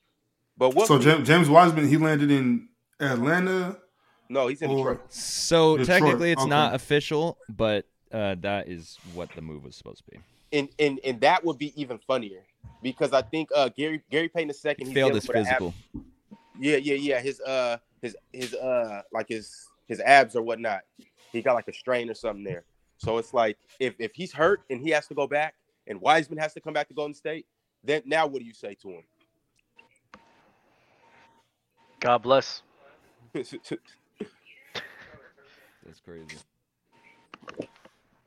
[0.57, 0.87] But what?
[0.89, 2.69] So James, James Wiseman, he landed in
[3.01, 3.79] Atlanta.
[4.29, 5.13] No, he's in or- Detroit.
[5.13, 10.05] So Detroit, technically, it's not official, but uh, that is what the move was supposed
[10.05, 10.19] to be.
[10.53, 12.43] and and and that would be even funnier
[12.83, 15.53] because I think uh Gary Gary Payton the second He failed his dealing with an
[15.55, 15.75] ab- physical.
[16.59, 17.21] yeah, yeah, yeah.
[17.21, 20.83] His uh his his uh like his his abs or whatnot.
[21.33, 22.65] He got like a strain or something there.
[22.99, 25.55] So it's like if if he's hurt and he has to go back
[25.89, 27.47] and Wiseman has to come back to Golden State,
[27.83, 29.03] then now what do you say to him?
[32.01, 32.63] God bless.
[35.85, 36.37] That's crazy.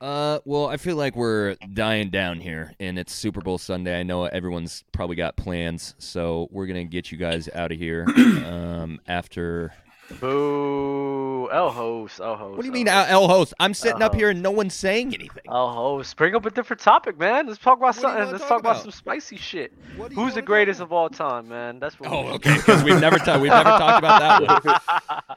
[0.00, 3.98] Uh, well, I feel like we're dying down here, and it's Super Bowl Sunday.
[3.98, 8.04] I know everyone's probably got plans, so we're gonna get you guys out of here.
[8.46, 9.72] um, after
[10.20, 11.50] Boo.
[11.50, 12.20] El host.
[12.20, 12.56] El host.
[12.56, 13.10] what do you mean, host.
[13.10, 13.54] El Host?
[13.58, 15.42] I'm sitting up here and no one's saying anything.
[15.48, 16.16] El host.
[16.16, 17.46] Bring up a different topic, man.
[17.48, 18.20] Let's talk about What do you something.
[18.20, 18.82] wanna Let's talk talk about about?
[18.84, 19.72] some spicy shit.
[19.96, 21.78] What do you Who's the wanna greatest of all time, man?
[21.80, 22.10] That's what.
[22.10, 22.54] Oh, we- okay.
[22.56, 23.42] Because we've never talked.
[23.42, 24.82] We've never talked about that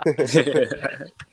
[0.06, 1.07] one.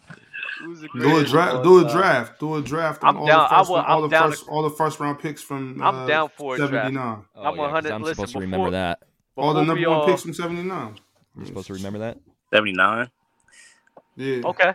[0.60, 1.62] Who's the Do a draft.
[1.62, 2.40] Do a draft.
[2.40, 3.02] Do a draft.
[3.04, 4.70] On I'm all down- The I first, will- all I'm the down first, all the
[4.70, 5.80] first round picks from.
[5.82, 6.72] I'm uh, down for a draft.
[6.72, 7.24] 79.
[7.36, 9.02] Oh, I'm yeah, 'cause 100 I'm listen, supposed to before- remember that.
[9.36, 10.98] All the number we one picks from 79.
[11.36, 12.18] You're supposed to remember that.
[12.52, 13.08] 79.
[14.16, 14.42] Yeah.
[14.46, 14.74] Okay.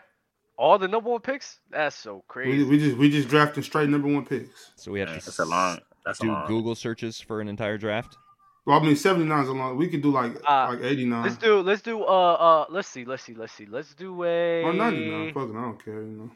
[0.55, 1.59] All the number one picks?
[1.69, 2.63] That's so crazy.
[2.63, 4.71] We, we just we just drafted straight number one picks.
[4.77, 5.79] So we have Yeah, to that's a long.
[6.05, 6.47] That's a do long.
[6.47, 8.17] Google searches for an entire draft.
[8.65, 9.75] Well, I mean, 79 is a long.
[9.77, 13.03] We could do like Uh, like 89 Let's do let's do uh uh let's see,
[13.03, 13.65] let's see, let's see.
[13.65, 15.33] Let's do a or 99.
[15.33, 15.95] Fuck it, I don't care.
[16.01, 16.31] You know.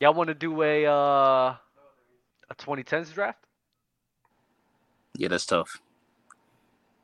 [0.00, 1.54] Y'all wanna do a uh
[2.50, 3.38] a twenty tens draft?
[5.14, 5.80] Yeah, that's tough.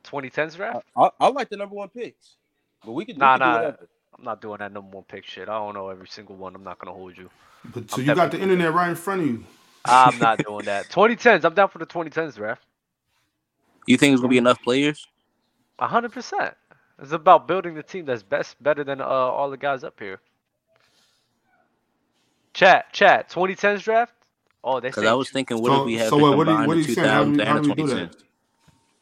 [0.02, 0.85] Twenty tens draft?
[0.97, 2.36] I, I like the number one picks,
[2.85, 3.72] but we could, Nah, we could nah.
[4.18, 5.48] I'm not doing that number one pick shit.
[5.48, 6.56] I don't know every single one.
[6.56, 7.30] I'm not gonna hold you.
[7.72, 9.44] But so I'm you got the definitely- internet right in front of you.
[9.85, 10.86] I'm not doing that.
[10.90, 12.62] Twenty tens, I'm down for the twenty tens draft.
[13.89, 15.06] You think it's gonna be enough players?
[15.78, 16.55] A hundred percent.
[17.01, 20.20] It's about building the team that's best better than uh, all the guys up here.
[22.52, 24.12] Chat, chat, 2010s draft?
[24.62, 24.97] Oh, they said.
[24.97, 26.69] Because I was thinking, what so if we have so to what, what, are you,
[26.69, 27.09] what are the you saying?
[27.09, 28.16] How do we, how do, we do that?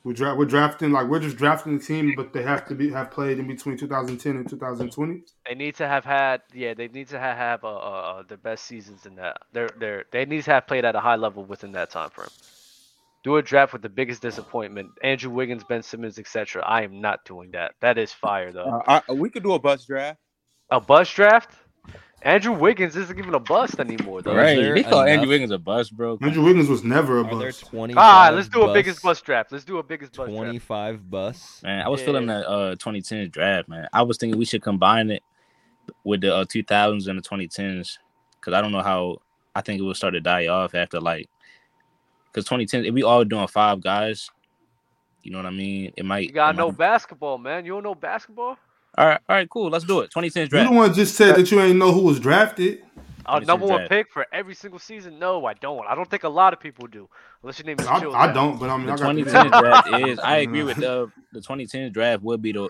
[0.04, 0.38] We draft.
[0.38, 3.40] We're drafting like we're just drafting the team, but they have to be have played
[3.40, 5.22] in between 2010 and 2020.
[5.48, 8.66] they need to have had yeah they need to have, have uh, uh, the best
[8.66, 11.72] seasons in that they're they're they need to have played at a high level within
[11.72, 12.28] that time frame.
[13.26, 16.62] Do a draft with the biggest disappointment: Andrew Wiggins, Ben Simmons, etc.
[16.64, 17.72] I am not doing that.
[17.80, 18.80] That is fire though.
[18.86, 20.20] Uh, I, we could do a bus draft.
[20.70, 21.50] A bust draft?
[22.22, 24.36] Andrew Wiggins isn't even a bust anymore though.
[24.36, 24.42] Right.
[24.44, 24.54] Right.
[24.54, 26.16] there They call enough- Andrew Wiggins a bust, bro.
[26.22, 27.66] Andrew Wiggins was never a Are there bust.
[27.68, 28.74] 25 Ah, let's do a busts?
[28.74, 29.50] biggest bust draft.
[29.50, 30.40] Let's do a biggest bust draft.
[30.42, 31.62] 25 busts.
[31.64, 32.06] Man, I was Yeah.
[32.06, 33.88] feeling that uh 2010s draft, man.
[33.92, 35.24] I was thinking we should combine it
[36.04, 37.98] with the uh, 2000s and the 2010s
[38.38, 39.16] because I don't know how.
[39.56, 41.28] I think it will start to die off after like
[42.36, 44.30] because 2010 if we all doing five guys,
[45.22, 45.92] you know what I mean?
[45.96, 46.24] It might.
[46.28, 47.64] You gotta it might- know basketball, man.
[47.64, 48.58] You don't know basketball?
[48.98, 49.68] All right, all right, cool.
[49.70, 50.10] Let's do it.
[50.10, 50.52] 2010 draft.
[50.52, 50.70] You draft.
[50.72, 52.82] the one just said that you ain't know who was drafted.
[53.28, 53.90] Uh, a 2010 number one draft.
[53.90, 55.18] pick for every single season?
[55.18, 55.86] No, I don't.
[55.86, 57.08] I don't think a lot of people do.
[57.42, 59.88] Unless your name is I, I don't, but I mean, The I got 2010s draft
[60.08, 60.18] is.
[60.20, 62.68] I agree with the the 2010s draft would be the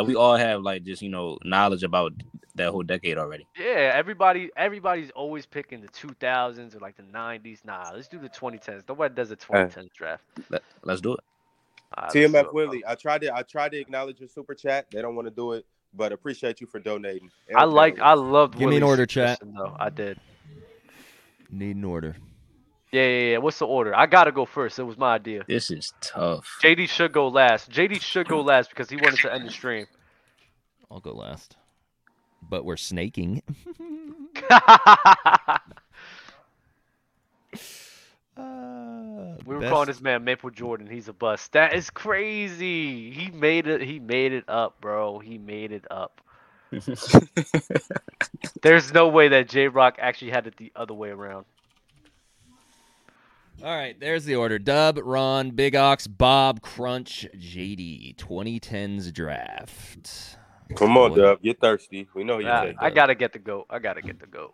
[0.00, 2.12] like we all have like just you know knowledge about
[2.54, 3.46] that whole decade already.
[3.58, 7.64] Yeah, everybody everybody's always picking the 2000s or like the 90s.
[7.64, 8.82] Nah, let's do the 2010s.
[8.88, 10.24] Nobody does a 2010s draft.
[10.50, 11.20] Let, let's do it.
[11.96, 12.52] All right, let's do TMF.
[12.52, 14.86] Willie, I tried to I tried to acknowledge your super chat.
[14.90, 17.30] They don't want to do it, but appreciate you for donating.
[17.54, 19.38] I like I loved Give me an order, chat.
[19.38, 19.76] suggestion, though.
[19.78, 20.18] I did.
[21.50, 22.16] Need an order.
[22.92, 23.38] Yeah, yeah, yeah.
[23.38, 23.94] What's the order?
[23.94, 24.78] I gotta go first.
[24.78, 25.44] It was my idea.
[25.46, 26.58] This is tough.
[26.62, 27.70] JD should go last.
[27.70, 29.86] JD should go last because he wanted to end the stream.
[30.90, 31.56] I'll go last.
[32.48, 33.42] But we're snaking.
[34.50, 35.58] Uh,
[39.46, 40.88] We were best- calling this man Maple Jordan.
[40.88, 41.52] He's a bust.
[41.52, 43.12] That is crazy.
[43.12, 43.80] He made it.
[43.80, 45.20] He made it up, bro.
[45.20, 46.20] He made it up.
[48.62, 51.46] There's no way that J Rock actually had it the other way around.
[53.62, 54.58] All right, there's the order.
[54.58, 58.16] Dub, Ron, Big Ox, Bob, Crunch, JD.
[58.16, 60.36] 2010s draft.
[60.76, 61.16] Come on, What?
[61.18, 61.38] Dub.
[61.40, 62.06] You're thirsty.
[62.14, 63.66] We know you take I gotta get the goat.
[63.70, 64.52] I gotta get the goat.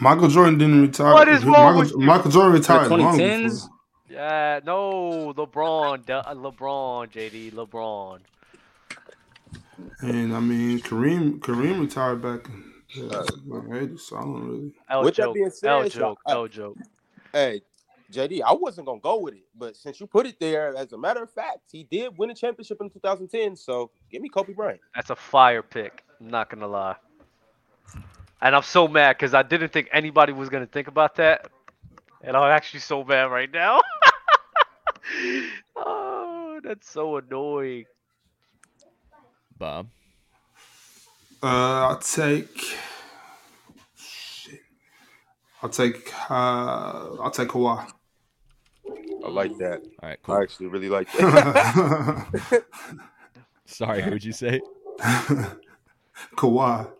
[0.00, 1.12] Michael Jordan didn't retire.
[1.12, 2.06] What is wrong Michael, with?
[2.06, 3.44] Michael Jordan retired long 2010s?
[3.52, 3.68] before.
[4.08, 8.20] Yeah, no, LeBron, uh, LeBron, JD, LeBron.
[10.00, 14.72] And I mean, Kareem Kareem retired back in uh, like 80s, so I don't really.
[14.88, 16.78] L With that being said, L so joke, I- L joke.
[17.32, 17.62] Hey,
[18.12, 20.98] JD, I wasn't gonna go with it, but since you put it there, as a
[20.98, 23.54] matter of fact, he did win a championship in 2010.
[23.56, 24.80] So give me Kobe Bryant.
[24.94, 26.04] That's a fire pick.
[26.20, 26.96] I'm not gonna lie.
[28.42, 31.50] And I'm so mad because I didn't think anybody was gonna think about that,
[32.22, 33.80] and I'm actually so mad right now.
[35.76, 37.84] oh, that's so annoying.
[39.56, 39.86] Bob.
[41.42, 42.76] Uh, I'll take.
[43.96, 44.60] Shit.
[45.62, 46.12] I'll take.
[46.30, 47.90] Uh, I'll take Kawhi.
[49.24, 49.82] I like that.
[50.02, 52.64] All right, I actually really like that.
[53.64, 54.60] Sorry, who'd you say?
[56.36, 56.90] Kawhi.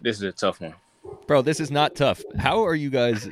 [0.00, 0.74] This is a tough one.
[1.26, 2.22] Bro, this is not tough.
[2.38, 3.28] How are you guys?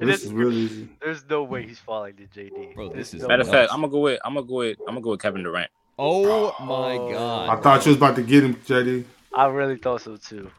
[0.00, 2.74] This is really there's no way he's falling to JD.
[2.74, 4.78] Bro, this is no Matter of fact, I'm gonna go with I'm gonna go with
[4.80, 5.70] I'm gonna go with Kevin Durant.
[6.02, 7.10] Oh my oh.
[7.12, 7.48] god!
[7.50, 9.04] I thought you was about to get him, JD.
[9.34, 10.50] I really thought so too.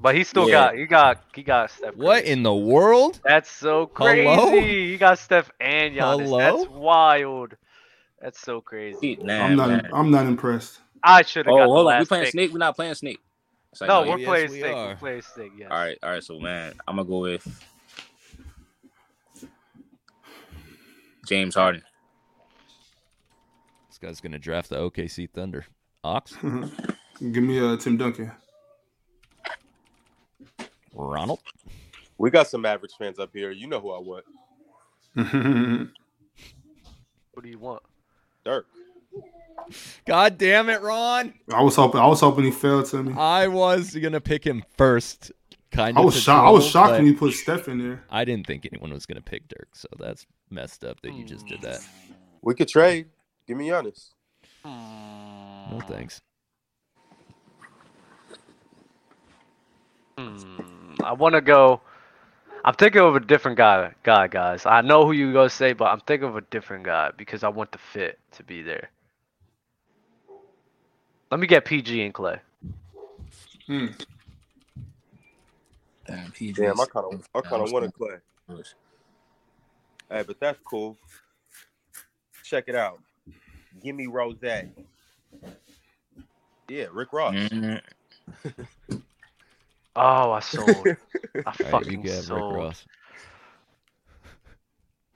[0.00, 0.52] But he still Yeah.
[0.52, 1.94] got he got he got Steph.
[1.96, 2.32] What Curry.
[2.32, 3.20] in the world?
[3.22, 4.22] That's so crazy.
[4.24, 4.60] Hello?
[4.60, 6.22] He got Steph and Giannis.
[6.22, 6.38] Hello?
[6.38, 7.56] That's wild.
[8.22, 9.18] That's so crazy.
[9.20, 9.68] Nah, I'm not.
[9.68, 9.90] man.
[9.92, 10.80] I'm not impressed.
[11.02, 11.84] I should have Oh, got the hold on.
[11.84, 12.32] We last playing pick.
[12.32, 12.52] Snake.
[12.52, 13.20] We're not playing Snake.
[13.72, 14.74] It's like, No, oh, we're yes, playing we Snake.
[14.74, 14.86] are.
[14.88, 15.52] We're playing Snake.
[15.58, 15.68] Yes.
[15.70, 16.24] All right, all right.
[16.24, 17.46] So man, I'm gonna go with
[21.26, 21.82] James Harden.
[24.00, 25.66] This guy's gonna draft the OKC Thunder.
[26.02, 26.34] Ox,
[27.20, 28.32] Give me uh, Tim Duncan.
[30.94, 31.40] Ronald.
[32.16, 33.50] we got some Mavericks fans up here.
[33.50, 35.90] You know who I want.
[37.32, 37.82] What do you want?
[38.44, 38.66] Dirk.
[40.04, 41.32] God damn it, Ron!
[41.54, 42.00] I was hoping.
[42.00, 43.14] I was hoping he fell to me.
[43.16, 45.32] I was gonna pick him first.
[45.70, 45.98] Kind of.
[45.98, 46.06] I of.
[46.06, 46.48] was shocked.
[46.48, 48.04] I was shocked when you put Steph in there.
[48.10, 51.46] I didn't think anyone was gonna pick Dirk, so that's messed up that you just
[51.46, 51.80] did that.
[52.42, 53.06] We could trade.
[53.46, 54.10] Give me Giannis.
[54.64, 56.20] No thanks.
[60.18, 61.80] Hmm, I want to go.
[62.64, 64.66] I'm thinking of a different guy, guy, guys.
[64.66, 67.48] I know who you gonna say, but I'm thinking of a different guy because I
[67.48, 68.90] want the fit to be there.
[71.30, 72.40] Let me get PG and Klay.
[73.66, 73.86] Hmm.
[76.06, 76.60] Damn, PG.
[76.60, 78.20] Damn, I kind of, I kind of want to Klay.
[80.10, 80.98] Hey, but that's cool.
[82.42, 83.00] Check it out.
[83.82, 84.36] Give me Rose.
[86.68, 87.34] Yeah, Rick Ross.
[87.34, 87.80] Mhm.
[89.96, 90.86] Oh, I sold.
[91.44, 92.54] I All right, you fucking get Rick sold.
[92.54, 92.84] Ross.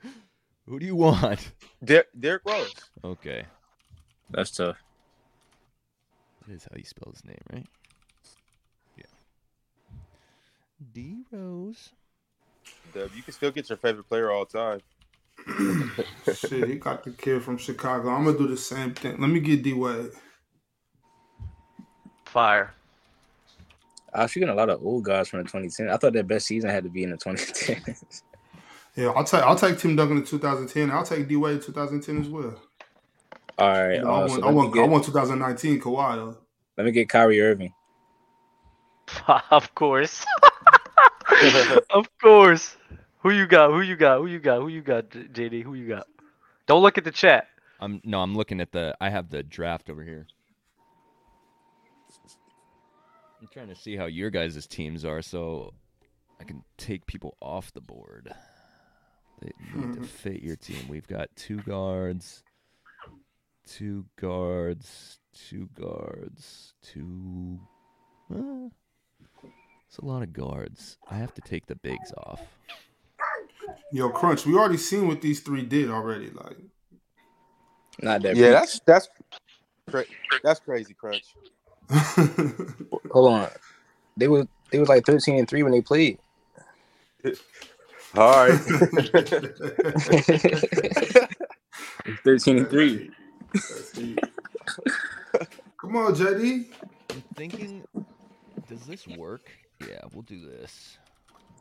[0.66, 1.52] Who do you want?
[1.84, 2.74] Der- Derrick Rose.
[3.04, 3.44] Okay,
[4.30, 4.76] That's tough.
[6.46, 7.66] that is how you spell his name, right?
[8.96, 9.04] Yeah.
[10.92, 11.90] D Rose.
[12.92, 14.80] Dub, you can still get your favorite player all the time.
[16.34, 18.10] Shit, he got the kid from Chicago.
[18.10, 19.20] I'm gonna do the same thing.
[19.20, 20.10] Let me get D Wade.
[22.24, 22.74] Fire.
[24.12, 25.90] I was shooting a lot of old guys from the 2010.
[25.90, 28.22] I thought their best season had to be in the 2010s.
[28.96, 29.42] Yeah, I'll take.
[29.42, 30.88] I'll take Tim Duncan in 2010.
[30.92, 32.54] I'll take D Wade in 2010 as well.
[33.58, 34.30] All right, No, I uh, want.
[34.30, 34.78] so I let, me want.
[34.78, 36.36] I want 2019 Kawhi though.
[36.78, 37.72] let me get Kyrie Irving.
[39.50, 40.24] of course.
[41.90, 42.76] of course.
[43.24, 43.70] Who you got?
[43.70, 44.18] Who you got?
[44.18, 44.60] Who you got?
[44.60, 45.62] Who you got, JD?
[45.62, 46.06] Who you got?
[46.66, 47.48] Don't look at the chat.
[47.80, 48.94] I'm no, I'm looking at the.
[49.00, 50.26] I have the draft over here.
[53.40, 55.72] I'm trying to see how your guys' teams are, so
[56.38, 58.30] I can take people off the board.
[59.40, 60.86] They need to fit your team.
[60.88, 62.42] We've got two guards,
[63.66, 65.18] two guards,
[65.48, 67.58] two guards, two.
[68.30, 68.68] Uh,
[69.88, 70.98] it's a lot of guards.
[71.10, 72.42] I have to take the bigs off.
[73.92, 74.44] Yo, Crunch.
[74.46, 76.30] We already seen what these three did already.
[76.30, 76.56] Like,
[78.02, 78.36] Not that.
[78.36, 78.52] Yeah, big.
[78.52, 79.08] that's that's
[79.90, 80.04] cra-
[80.42, 81.24] that's crazy, Crunch.
[83.12, 83.50] Hold on.
[84.16, 86.18] They was they was like 13 and three when they played.
[88.16, 88.58] All right.
[92.24, 93.10] 13 and three.
[95.80, 96.66] Come on, JD.
[97.10, 97.84] I'm thinking,
[98.68, 99.50] does this work?
[99.80, 100.98] Yeah, we'll do this.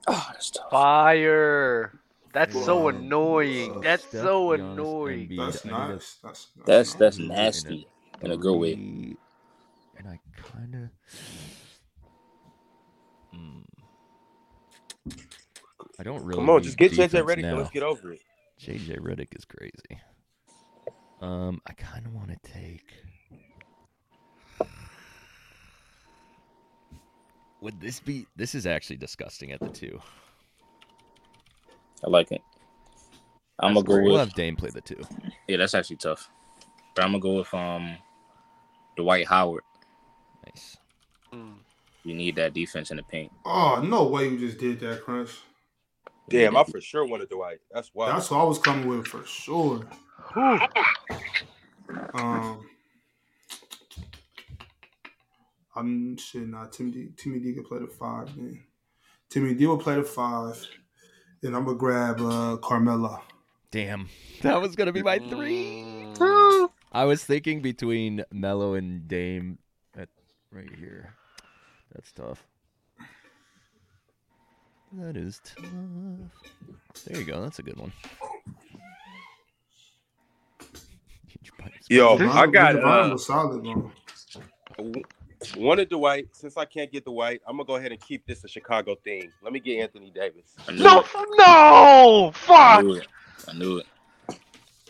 [0.07, 0.69] Oh, that's tough.
[0.69, 1.99] Fire.
[2.33, 3.73] That's so annoying.
[3.73, 5.29] So That's Steph, so Giannis, annoying.
[5.29, 6.17] Embiid, That's I need a nice.
[6.23, 7.87] That's That's that's In a- nasty
[8.21, 8.73] in a good way.
[8.73, 10.89] And I kind of.
[15.99, 16.39] I don't really.
[16.39, 17.41] Come on, just get JJ defense ready.
[17.43, 17.57] now.
[17.57, 18.19] Let's get over it.
[18.61, 20.01] JJ Redick is crazy.
[21.21, 22.93] Um, I kind of want to take.
[27.63, 28.27] Would this be?
[28.35, 29.97] This is actually disgusting at the two.
[32.03, 32.41] I like it.
[33.57, 35.01] I'm gonna go We'll have Dame play the two.
[35.47, 35.55] yeah.
[35.55, 36.29] That's actually tough.
[36.93, 37.95] But I'm gonna go with um
[38.97, 39.63] Dwight Howard.
[40.45, 40.75] Nice.
[41.33, 41.53] Mm.
[42.03, 43.31] You need that defense in the paint.
[43.45, 44.27] Oh no way!
[44.27, 45.31] You just did that, Crunch.
[46.29, 47.59] Damn, I for sure wanted Dwight.
[47.71, 48.13] That's wild.
[48.17, 49.87] That's what I was coming with for sure.
[50.33, 50.59] Whew.
[55.75, 56.47] Um, I'm shit.
[56.47, 58.63] Nah, Timmy D, Timmy D can play the five, man.
[59.29, 60.65] Timmy D will play the five.
[61.41, 63.21] Then I'm gonna grab uh Carmelo.
[63.71, 64.09] Damn,
[64.41, 65.85] that was gonna be my three.
[66.13, 69.57] Mm, I was thinking between Melo and Dame,
[69.97, 70.09] at
[70.51, 71.15] right here.
[71.93, 72.45] That's tough.
[74.93, 75.65] That is tough.
[77.05, 77.41] There you go.
[77.41, 77.91] That's a good one.
[81.89, 83.91] Yo, I got Devon uh, solid, man.
[85.55, 86.27] Wanted Dwight.
[86.31, 89.31] Since I can't get Dwight, I'm gonna go ahead and keep this a Chicago thing.
[89.41, 90.55] Let me get Anthony Davis.
[90.71, 91.05] No, it.
[91.37, 92.83] no, I fuck.
[92.85, 93.07] knew it.
[93.47, 93.85] I knew it.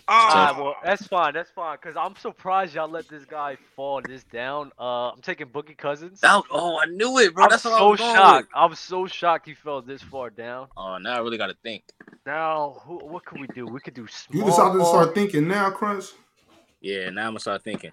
[0.06, 1.34] Ah, Alright, well, that's fine.
[1.34, 1.78] That's fine.
[1.78, 4.72] Cause I'm surprised y'all let this guy fall this down.
[4.78, 6.20] Uh, I'm taking Boogie Cousins.
[6.20, 7.46] That- oh, I knew it, bro.
[7.46, 8.48] I'm That's what I so was shocked.
[8.50, 8.50] with.
[8.54, 10.68] I'm so shocked he fell this far down.
[10.76, 11.84] Oh, now I really got to think.
[12.26, 13.66] Now, who, what could we do?
[13.66, 14.42] We could do small.
[14.42, 16.08] You decided to start thinking now, Crunch.
[16.82, 17.92] Yeah, now I'm gonna start thinking.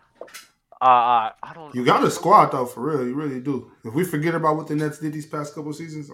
[0.80, 1.74] Uh, uh, I don't.
[1.74, 3.06] You got a squad though, for real.
[3.06, 3.70] You really do.
[3.84, 6.10] If we forget about what the Nets did these past couple seasons,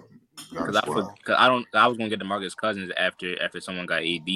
[0.53, 1.17] Cause a I, squad.
[1.25, 1.65] for- I don't.
[1.73, 4.27] I was gonna get the Demarcus Cousins after after someone got AD,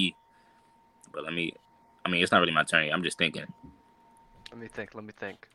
[1.12, 1.54] but let me.
[2.04, 2.86] I mean, it's not really my turn.
[2.86, 2.94] yet.
[2.94, 3.44] I'm just thinking.
[4.50, 4.94] Let me think.
[4.94, 5.46] Let me think.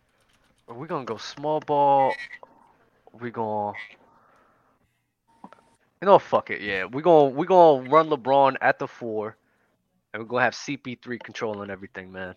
[0.68, 2.14] Are we gonna go small ball?
[3.20, 3.74] We gonna.
[6.02, 6.62] You know, fuck it.
[6.62, 9.36] Yeah, we gonna we gonna run LeBron at the four,
[10.14, 12.36] and we're gonna have CP3 controlling everything, man.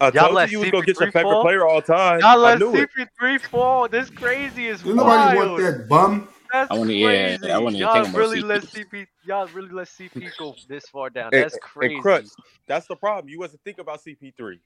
[0.00, 1.42] I Y'all told let you you was gonna get your CP3 favorite fall?
[1.42, 2.20] player all time.
[2.20, 2.88] Y'all I let knew it.
[3.20, 3.88] CP3 fall.
[3.88, 5.50] This crazy is Ain't nobody wild.
[5.50, 6.28] want that bum.
[6.52, 7.36] That's I wanna- yeah.
[7.52, 9.06] I wanna y'all think really let CP.
[9.24, 11.30] Y'all really let CP go this far down.
[11.32, 11.94] And- That's crazy.
[11.96, 12.28] And Crunch,
[12.66, 13.28] that's the problem.
[13.28, 14.58] You wasn't thinking about CP3.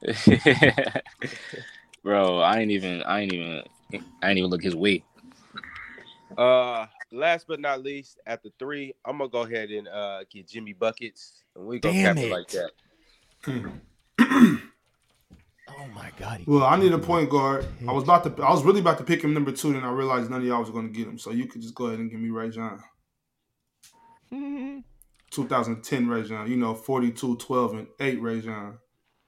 [2.02, 3.02] Bro, I ain't even.
[3.02, 3.62] I ain't even.
[4.22, 5.02] I ain't even look his way.
[6.36, 10.46] Uh, last but not least, at the three, I'm gonna go ahead and uh get
[10.48, 12.32] Jimmy buckets, and we gonna Damn cap it it.
[12.32, 12.70] like that.
[15.80, 16.42] Oh my god.
[16.46, 17.64] Well, I need a point guard.
[17.86, 18.42] I was about to.
[18.42, 20.60] I was really about to pick him number two, then I realized none of y'all
[20.60, 21.18] was going to get him.
[21.18, 22.82] So you could just go ahead and give me Rajon.
[25.30, 26.50] 2010 Rajon.
[26.50, 28.78] You know, 42, 12, and 8 Rajon.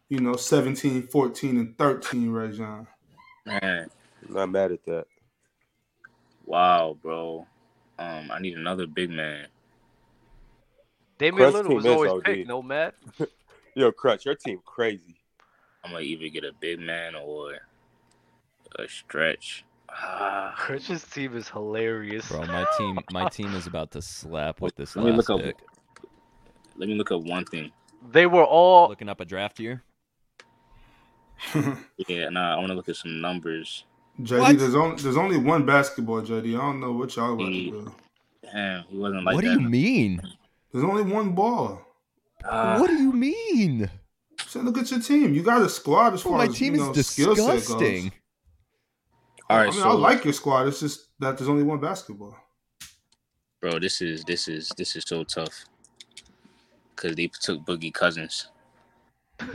[0.08, 2.86] You know, 17, 14, and 13 Rajon.
[3.46, 3.90] Man,
[4.26, 5.06] I'm not mad at that.
[6.44, 7.46] wow, bro.
[7.98, 9.46] Um, I need another big man.
[11.18, 12.24] Damian Crunch Lillard team was is always OD.
[12.24, 12.48] picked.
[12.48, 12.94] No, Matt.
[13.74, 15.16] Yo, Crunch, your team crazy.
[15.84, 17.52] I'm gonna either get a big man or
[18.78, 19.64] a stretch.
[19.88, 22.28] Ah, Christian's team is hilarious.
[22.28, 25.40] Bro, my team my team is about to slap with this Let me last look
[25.40, 25.56] up- pick.
[26.76, 27.72] let me look up one thing.
[28.12, 29.82] They were all Looking up a draft here.
[32.08, 33.84] Yeah, nah, I want to look at some numbers.
[34.20, 34.58] JD, What?
[34.58, 36.48] there's only there's only one basketball, JD.
[36.54, 37.94] I don't know what y'all about to do.
[38.42, 39.54] Damn, he wasn't like what that.
[39.56, 40.20] do you mean?
[40.72, 41.80] There's only one ball.
[42.44, 43.90] Ah, what do you mean?
[44.46, 45.34] So look at your team.
[45.34, 48.12] You got a squad as Bro, far my as team you know, is skill disgusting.
[49.48, 50.68] All I mean, so I like your squad.
[50.68, 52.36] It's just that there's only one basketball.
[53.60, 55.64] bro, this is this is this is so tough
[56.94, 58.48] because they took Boogie Cousins.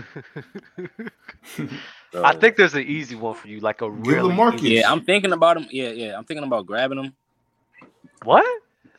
[2.11, 2.23] Bro.
[2.23, 4.61] I think there's an easy one for you, like a Give really LaMarcus.
[4.61, 5.67] easy- Yeah, I'm thinking about him.
[5.69, 7.13] Yeah, yeah, I'm thinking about grabbing him,
[8.23, 8.45] What?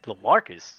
[0.07, 0.73] Lamarcus.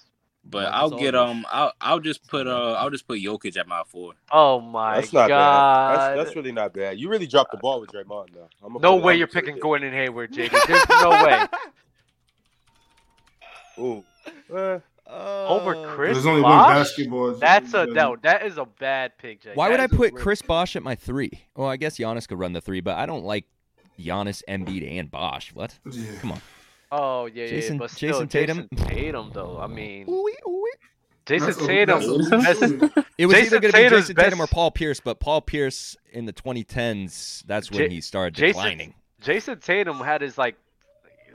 [0.50, 1.36] But Marcus I'll get Aldridge.
[1.36, 4.14] um, I'll I'll just put uh, I'll just put Jokic at my four.
[4.32, 5.96] Oh my That's not god.
[5.96, 5.98] bad.
[6.16, 6.98] That's, that's really not bad.
[6.98, 8.48] You really dropped the ball with Draymond, though.
[8.64, 9.42] I'm no way you're there.
[9.42, 10.50] picking Gordon Hayward, JD.
[10.66, 11.46] There's no way.
[13.78, 14.04] Ooh.
[14.56, 16.66] Eh, Over Uh, Chris There's only Bosh?
[16.66, 17.34] one basketball.
[17.34, 17.94] That's a JD.
[17.94, 18.16] no.
[18.22, 19.54] That is a bad pick, JD.
[19.56, 21.30] Why would I put really- Chris Bosh at my three?
[21.56, 23.44] Well, I guess Giannis could run the three, but I don't like
[23.98, 25.52] Giannis, Embiid, and Bosh.
[25.54, 25.78] What?
[25.90, 26.12] Yeah.
[26.20, 26.40] Come on.
[26.90, 28.68] Oh yeah, yeah, Jayson- but still, Jayson Tatum?
[28.72, 29.58] Jayson Tatum, though.
[29.60, 30.72] I mean, Ooh-wee, ooh-wee.
[31.26, 32.00] Jayson Tatum.
[32.30, 34.98] that's a- that's- It was Jayson either going to be Jayson Tatum or Paul Pierce,
[35.00, 38.94] but Paul Pierce in the 2010s, that's when Ja- he started Jayson- declining.
[39.22, 40.56] Jayson Tatum had his like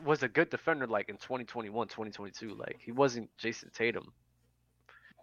[0.03, 2.55] was a good defender like in 2021, 2022.
[2.55, 4.11] Like he wasn't Jayson Tatum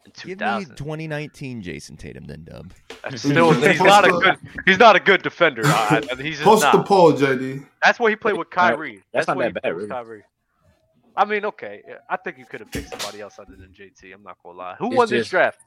[0.06, 2.72] in Give me 2019 Jayson Tatum, then Dub.
[3.16, 4.36] Still, he's not a good.
[4.66, 5.62] He's not a good defender.
[5.64, 6.86] I, I- he's just Post the not.
[6.86, 7.66] poll, JD.
[7.82, 9.02] That's what he played with Kyrie.
[9.12, 9.88] That's not that he played bad, with really.
[9.90, 10.22] Kyrie.
[11.16, 11.82] I mean, okay.
[12.08, 14.14] I think you could have picked somebody else other than JT.
[14.14, 14.76] I'm not gonna lie.
[14.78, 15.58] Who It's won this draft?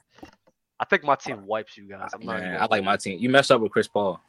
[0.79, 2.09] I think my team wipes you guys.
[2.13, 2.39] I'm not.
[2.39, 3.19] Man, even I like my team.
[3.19, 4.19] You messed up with Chris Paul.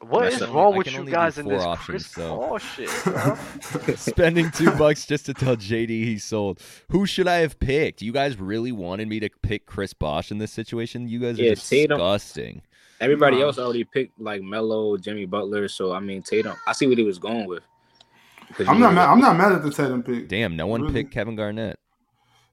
[0.00, 2.36] What Yes, is I can- wrong I with you guys in this options, Chris so-
[2.36, 2.88] Paul shit?
[3.98, 6.60] Spending two bucks just to tell JD he sold.
[6.90, 8.02] Who should I have picked?
[8.02, 11.08] You guys really wanted me to pick Chris Bosh in this situation?
[11.08, 11.98] You guys are Yeah, Tatum.
[11.98, 12.62] disgusting.
[13.00, 13.44] Everybody Nah.
[13.46, 15.66] else already picked like Melo, Jimmy Butler.
[15.68, 16.54] So I mean Tatum.
[16.66, 17.62] I see what he was going with.
[18.60, 19.08] I'm not know- mad.
[19.08, 20.28] I'm not mad at the Tatum pick.
[20.28, 20.94] Damn, no one Really?
[20.94, 21.78] picked Kevin Garnett.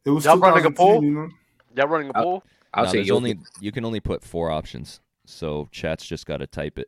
[0.05, 1.03] It was Y'all running a 2010, poll?
[1.03, 1.29] you know.
[1.75, 2.43] Y'all running a Uh, poll?
[2.73, 4.99] I'll No, say only you can only put four options.
[5.25, 6.87] So chat's just got to type it.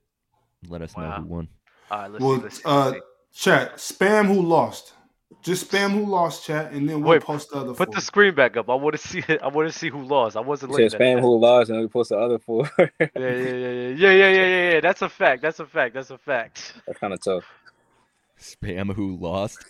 [0.70, 1.04] Let us wow.
[1.04, 1.48] know who won.
[1.92, 2.94] Uh, let's, well, uh,
[3.34, 4.94] chat spam who lost.
[5.42, 7.74] Just spam who lost, chat, and then we'll Wait, post the other.
[7.74, 7.96] Put four.
[7.96, 8.70] the screen back up.
[8.70, 9.24] I want to see.
[9.28, 9.42] It.
[9.44, 10.36] I want to see who lost.
[10.36, 10.90] I wasn't looking.
[10.90, 12.70] Spam who lost, and we post the other four.
[12.80, 14.80] yeah, yeah, yeah, yeah, yeah, yeah, yeah, yeah.
[14.80, 15.42] That's a fact.
[15.42, 15.94] That's a fact.
[15.94, 16.74] That's a fact.
[16.88, 17.46] That's kind of tough.
[18.40, 19.66] Spam who lost.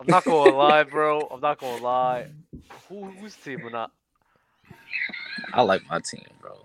[0.00, 1.20] I'm not gonna lie, bro.
[1.30, 2.26] I'm not gonna lie.
[2.88, 3.92] Who, whose team or not?
[5.52, 6.56] I like my team, bro.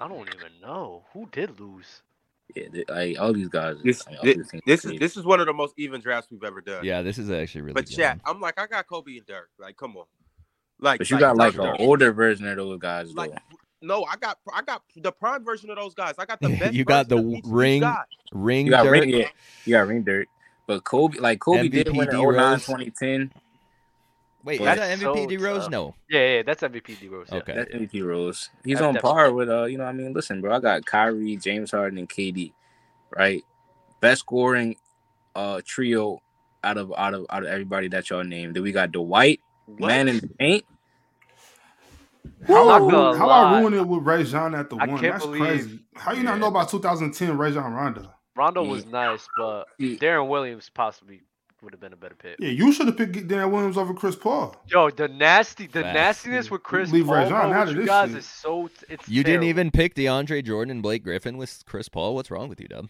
[0.00, 2.02] I don't even know who did lose.
[2.54, 3.76] Yeah, they, like all these guys.
[3.82, 6.00] This I mean, all this, these this is this is one of the most even
[6.00, 6.84] drafts we've ever done.
[6.84, 7.96] Yeah, this is actually really But good.
[7.96, 9.50] chat, I'm like, I got Kobe and Dirk.
[9.58, 10.04] Like, come on.
[10.78, 13.22] Like, But you got like an older version of those guys, though.
[13.22, 13.32] like
[13.80, 16.14] no, I got I got the prime version of those guys.
[16.18, 16.74] I got the best.
[16.74, 18.04] You got the of each of these ring- guys.
[18.32, 18.92] Ring you got Dirk.
[18.92, 19.28] ring, yeah,
[19.64, 20.28] you got ring Dirk.
[20.66, 23.32] But Kobe, like Kobe did MVP win in 09, 2010.
[24.44, 25.62] Wait, is That's that so MVP D Rose?
[25.62, 25.70] tough.
[25.70, 25.94] No.
[26.10, 27.28] Yeah, yeah, that's MVP D Rose.
[27.30, 27.38] Yeah.
[27.38, 27.54] Okay.
[27.54, 28.50] That's MVP Rose.
[28.64, 30.54] He's That's on definitely- par with uh, you know, what I mean, listen, bro.
[30.54, 32.52] I got Kyrie, James Harden, and KD,
[33.16, 33.42] right?
[34.00, 34.76] Best scoring
[35.34, 36.20] uh trio
[36.62, 38.54] out of out of out of everybody that y'all named.
[38.56, 39.88] Then we got Dwight, What?
[39.88, 40.64] man in the paint.
[42.46, 43.60] How, I I'm ruin, how I lie.
[43.60, 45.00] ruin it with Rajon at the I one?
[45.02, 45.80] That's believe- crazy.
[45.94, 48.12] How you not know about 2010 Rajon Rondo?
[48.36, 48.70] Rondo Yeah.
[48.70, 49.96] was nice, but Yeah.
[49.96, 51.22] Deron Williams possibly
[51.64, 52.36] would have been a better pick.
[52.38, 54.54] Yeah, you should have picked Dan Williams over Chris Paul.
[54.68, 55.94] Yo, the nasty, the Facts.
[55.94, 58.18] nastiness with Chris Leave Paul Rajon bro, out with of you this guys shit.
[58.18, 58.70] is so.
[58.88, 62.14] It's You didn't even pick DeAndre Jordan and Blake Griffin with Chris Paul.
[62.14, 62.88] What's wrong with you, Dub?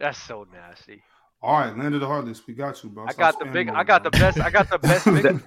[0.00, 1.02] That's so nasty.
[1.40, 2.46] All right, land of the hardest.
[2.48, 3.04] We got you, bro.
[3.06, 3.68] I Stop got the big.
[3.68, 4.40] I got the best.
[4.40, 5.04] I got the best.
[5.06, 5.40] big,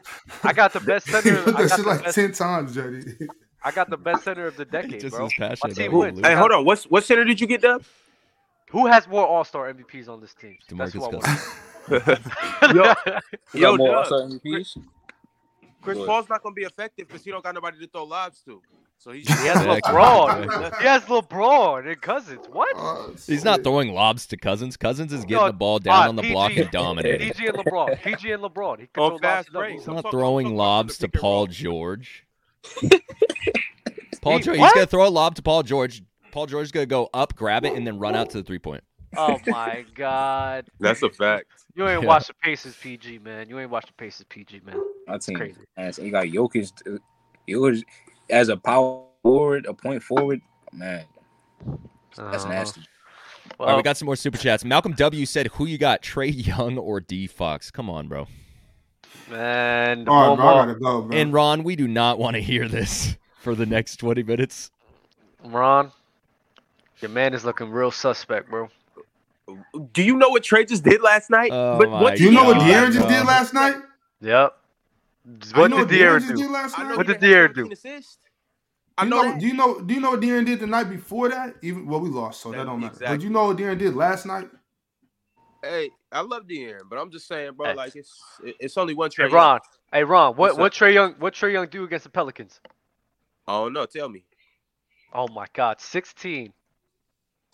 [0.43, 1.43] I got the best center.
[1.43, 2.15] put I that got shit like best.
[2.15, 3.27] ten times, JD.
[3.63, 5.25] I got the best center of the decade, just bro.
[5.25, 6.19] as passionate team wins.
[6.21, 6.63] Hey, hold on.
[6.65, 7.83] What's what center did you get, Dub?
[8.71, 10.57] Who has more All Star MVPs on this team?
[10.69, 11.55] That's DeMarcus who I Cousins.
[11.89, 12.75] want.
[13.53, 13.95] Yo, Yo, more Doug.
[13.97, 14.77] All-Star MVPs.
[15.81, 16.07] Chris Good.
[16.07, 18.61] Paul's not gonna be effective because he don't got nobody to throw lobs to.
[18.99, 19.81] So he's He has Exactly.
[19.91, 20.79] LeBron.
[20.79, 22.45] he has LeBron and Cousins.
[22.51, 22.71] What?
[22.77, 24.77] Uh, He's not throwing lobs to Cousins.
[24.77, 26.33] Cousins is getting No, the ball down fine, on the PG.
[26.33, 27.31] block and dominating.
[27.33, 27.99] PG and LeBron.
[27.99, 28.77] PG and LeBron.
[28.77, 29.63] He On controls fast lobs.
[29.65, 29.73] break.
[29.79, 31.47] He's not I'm throwing talking about lobs to Paul.
[31.47, 32.27] George.
[34.21, 36.03] Paul George, he's gonna throw a lob to Paul George.
[36.31, 38.59] Paul George is gonna go up, grab it, and then run out to the three
[38.59, 38.83] point.
[39.17, 40.67] Oh my God.
[40.79, 41.47] That's a fact.
[41.75, 42.07] You ain't Yeah.
[42.07, 43.49] watched the Pacers PG, man.
[43.49, 44.81] You ain't watched the Pacers PG, man.
[45.07, 45.35] My team.
[45.37, 45.59] crazy.
[45.77, 46.71] And you got Jokic.
[46.87, 46.97] uh,
[47.47, 47.83] Jokic
[48.29, 50.41] as a power forward, a point forward.
[50.71, 51.03] Man,
[52.17, 52.81] that's Uh, nasty.
[53.59, 54.63] All right, we got some more super chats.
[54.63, 58.27] Malcolm W said, "Who you got, Trae Young or D Fox?" Come on, bro.
[59.29, 60.07] man.
[60.07, 60.47] All right, bro.
[60.47, 61.17] I Mo- gotta go, bro.
[61.17, 64.71] And Ron, we do not want to hear this for the next twenty minutes.
[65.43, 65.91] Ron,
[67.01, 68.69] your man is looking real suspect, bro.
[69.93, 71.51] Do you know what Trae just did last night?
[71.51, 73.75] Oh But what Do you know what God, De'Aaron just did last night?
[74.21, 74.57] Yep.
[75.53, 76.35] What did De'Aaron De'Aaron just do?
[76.43, 76.89] did last I night.
[76.89, 77.71] know What did had De'Aaron 17 do?
[77.73, 78.17] assists.
[78.97, 79.81] I know, know, do you know?
[79.81, 81.55] Do you know what De'Aaron did the night before that?
[81.61, 83.05] Even well, we lost, so that, That- don't matter.
[83.05, 84.49] But you know what De'Aaron did last night?
[85.63, 87.67] Hey, I love De'Aaron, but I'm just saying, bro.
[87.67, 87.73] Hey.
[87.75, 88.19] Like it's
[88.59, 89.29] it's only one Hey Trae.
[89.29, 89.33] Young.
[89.33, 89.59] Ron.
[89.91, 90.35] Hey Ron.
[90.35, 90.73] What What's what up?
[90.89, 91.13] Trae Young?
[91.19, 92.59] What Trae Young do against the Pelicans?
[93.47, 93.89] Oh don't.
[93.89, 94.23] Tell me.
[95.13, 96.53] Oh my God, 16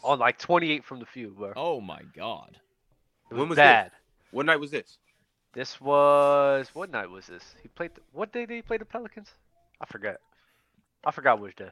[0.04, 1.54] on like 28 from the field, bro.
[1.56, 2.58] Oh my God.
[3.30, 3.92] It was When was bad.
[4.32, 4.98] What night was this?
[5.54, 7.44] This was what night was this?
[7.62, 7.96] He played.
[7.96, 9.30] The, what day did he play the Pelicans?
[9.82, 10.18] I forgot.
[11.06, 11.70] I forgot which day.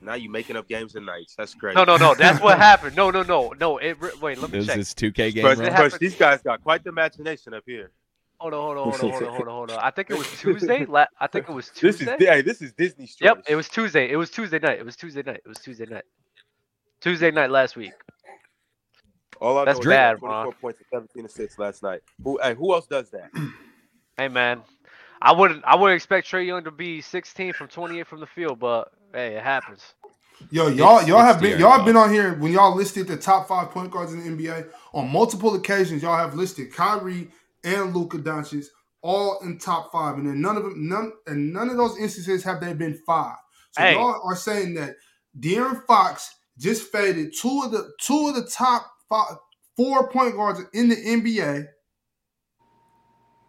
[0.00, 1.34] Now you making up games and nights.
[1.36, 1.74] That's crazy.
[1.76, 2.14] No, no, no.
[2.14, 2.96] That's what happened.
[2.96, 3.78] No, no, no, no.
[3.78, 4.38] It re- wait.
[4.38, 4.78] Let me This check.
[4.78, 5.86] is 2K game, Crush, Ron?
[5.86, 7.90] It these guys got quite the imagination up here.
[8.38, 9.78] Hold on, hold on, hold on, hold on, hold on, hold on.
[9.78, 10.84] I think it was Tuesday.
[10.84, 12.16] La- I think it was This Tuesday.
[12.18, 13.06] is hey, this is Disney.
[13.06, 13.26] Street.
[13.28, 14.10] Yep, it was Tuesday.
[14.10, 14.78] It was Tuesday night.
[14.78, 15.40] It was Tuesday night.
[15.44, 16.04] It was Tuesday night.
[17.06, 17.92] Tuesday night last week.
[19.40, 20.52] All I That's know is bad, 24 Ron.
[20.54, 22.00] points and 17 assists last night.
[22.24, 23.30] Who hey, who else does that?
[24.18, 24.62] Hey man,
[25.22, 25.64] I wouldn't.
[25.64, 29.36] I wouldn't expect Trae Young to be 16 from 28 from the field, but hey,
[29.36, 29.94] it happens.
[30.50, 33.06] Yo, y'all, It's- y'all it's have been, y'all have been on here when y'all listed
[33.08, 36.02] the top five point guards in the NBA on multiple occasions.
[36.02, 37.30] Y'all have listed Kyrie
[37.64, 38.66] and Luka Doncic
[39.02, 42.44] all in top five, and then none of them, none, and none of those instances
[42.44, 43.36] have they been five.
[43.72, 43.94] So Hey.
[43.94, 44.96] y'all are saying that
[45.38, 49.36] De'Aaron Fox just faded two of the two of the top five,
[49.76, 51.66] four point guards in the NBA.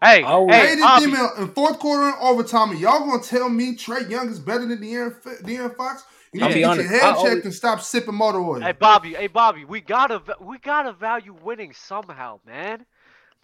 [0.02, 3.20] Hey, Oh, hey, Faded Bobby, them in, in fourth quarter and overtime, and y'all gonna
[3.22, 6.04] tell me Trae Young is better than De'Aaron, De'Aaron Fox?
[6.32, 8.38] You I'll need to get honest, your I head always- checked and stop sipping motor
[8.38, 8.60] oil.
[8.60, 12.86] hey Bobby, hey Bobby, we gotta we gotta value winning somehow, man.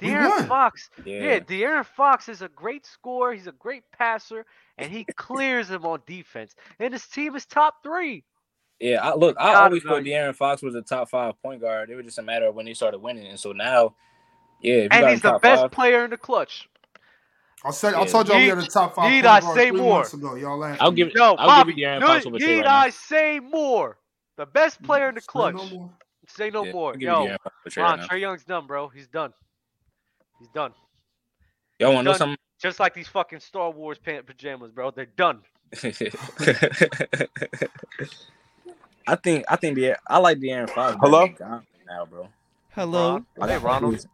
[0.01, 0.47] We De'Aaron won.
[0.47, 1.21] Fox, yeah.
[1.23, 1.39] Yeah.
[1.41, 3.33] De'Aaron Fox is a great scorer.
[3.33, 4.45] He's a great passer,
[4.79, 6.55] and he clears them on defense.
[6.79, 8.23] And his team is top three.
[8.81, 11.91] Yeah, I, look, I Gotta always thought De'Aaron Fox was a top five point guard.
[11.91, 13.95] It was just a matter of when they started winning, and so now,
[14.61, 16.69] yeah, if and he's the best five, player in the clutch.
[17.65, 19.11] I said I told y'all we Need- had a top five.
[19.11, 19.99] need point I guard say three more?
[19.99, 20.35] months ago.
[20.35, 20.83] Y'all laughed.
[20.83, 21.15] I'll give it.
[21.15, 22.77] Yo, I'll Bobby, give you De'Aaron need, Fox over need right now.
[22.79, 23.99] I say more?
[24.37, 24.87] The best mm-hmm.
[24.87, 25.55] player in the Say clutch.
[25.55, 25.91] no more.
[26.27, 26.93] Say no Yeah, more.
[26.95, 28.89] I'll Yo, De'Aaron Fox over Trae right Trae Young's done, bro.
[28.89, 29.33] He's done.
[30.41, 30.73] He's done.
[31.79, 32.37] Y'all want to know done.
[32.61, 34.91] Just like these fucking Star Wars pant pajamas, bro.
[34.91, 35.43] They're done.
[39.07, 39.13] something?
[39.13, 40.97] I think I think the I like De'Aaron Fox.
[41.01, 41.29] Hello?
[41.87, 42.29] now, bro.
[42.71, 43.13] Hello.
[43.13, 43.27] Ron.
[43.41, 44.07] I Hey, Ronald.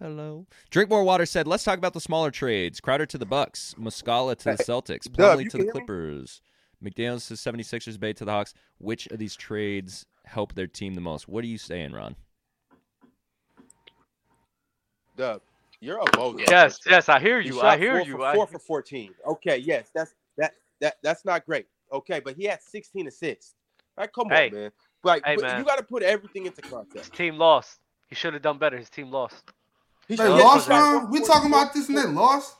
[0.00, 0.46] Hello.
[0.70, 2.80] Drink More Water said, let's talk about the smaller trades.
[2.80, 5.80] Crowder to the Bucks, Muscala to the Celtics, Dub, Plumlee you to the hear me?
[5.80, 6.42] Clippers,
[6.84, 8.52] McDaniels to 76ers, Bey to the Hawks.
[8.78, 11.28] Which of these trades help their team the most?
[11.28, 12.14] What are you saying, Ron?
[15.16, 15.40] Dub,
[15.80, 16.46] you're a bogus.
[16.50, 17.62] Yes, yes, I hear He you.
[17.62, 18.16] I hear four you.
[18.16, 19.14] For, I, four for fourteen.
[19.26, 21.66] Okay, yes, that's that that that's not great.
[21.96, 23.54] Okay, but he had sixteen assists.
[23.96, 24.48] Like, come Hey.
[24.48, 24.70] on, man.
[25.02, 25.58] Like, Hey, man.
[25.58, 27.14] you got to put everything into his context.
[27.14, 27.78] team lost.
[28.08, 28.76] He should have done better.
[28.76, 29.42] His team lost.
[30.08, 31.10] He They lost, yeah, Ron.
[31.10, 32.56] We talking about this and they lost.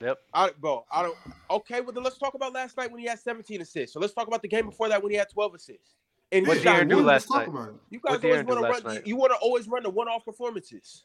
[0.00, 0.18] Yep.
[0.32, 1.16] I, bro, I don't.
[1.50, 3.92] Okay, well then let's talk about last night when he had 17 assists.
[3.92, 5.94] So let's talk about the game before that when he had 12 assists.
[6.32, 7.48] And What he did shot De'Aaron do last talk night?
[7.48, 7.74] about it.
[7.90, 8.94] You guys What always want to run.
[8.94, 9.06] night?
[9.06, 11.02] You, want to always run the one-off performances.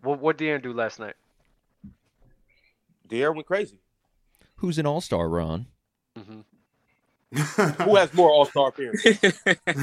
[0.00, 1.14] What what did Aaron do last night?
[3.08, 3.80] De'Aaron went crazy.
[4.56, 5.66] Who's an all star, Ron?
[6.16, 6.40] hmm
[7.82, 9.18] Who has more All-Star appearances?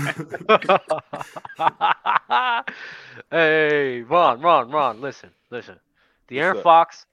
[3.32, 5.80] hey, Ron, Ron, Ron, listen, listen.
[6.30, 6.58] De'Aaron up?
[6.58, 7.06] Fox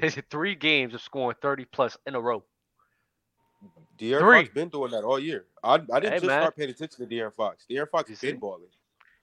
[0.00, 2.42] has three games of scoring 30 plus in a row.
[3.98, 4.28] De'Aaron Three.
[4.28, 5.46] Fox been doing that all year.
[5.64, 6.36] I, I didn't Hey, just man.
[6.36, 7.64] start paying attention to De'Aaron Fox.
[7.70, 8.68] De'Aaron Fox You has been balling.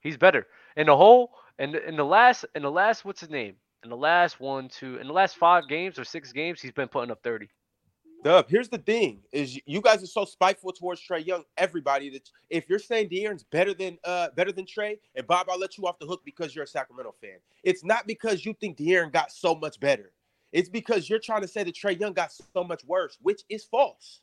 [0.01, 0.47] He's better.
[0.75, 3.55] In the whole in the, in the last in the last what's his name?
[3.83, 6.87] In the last one, two, in the last five games or six games, he's been
[6.89, 7.47] putting up 30.
[8.23, 11.43] Dub, here's the thing: is you- you guys are so spiteful towards Trae Young.
[11.57, 15.59] Everybody that if you're saying De'Aaron's better than uh better than Trae, and Bob, I'll
[15.59, 17.37] let you off the hook because you're a Sacramento fan.
[17.63, 20.11] It's not because you think De'Aaron got so much better.
[20.51, 23.63] It's because you're trying to say that Trae Young got so much worse, which is
[23.63, 24.21] false.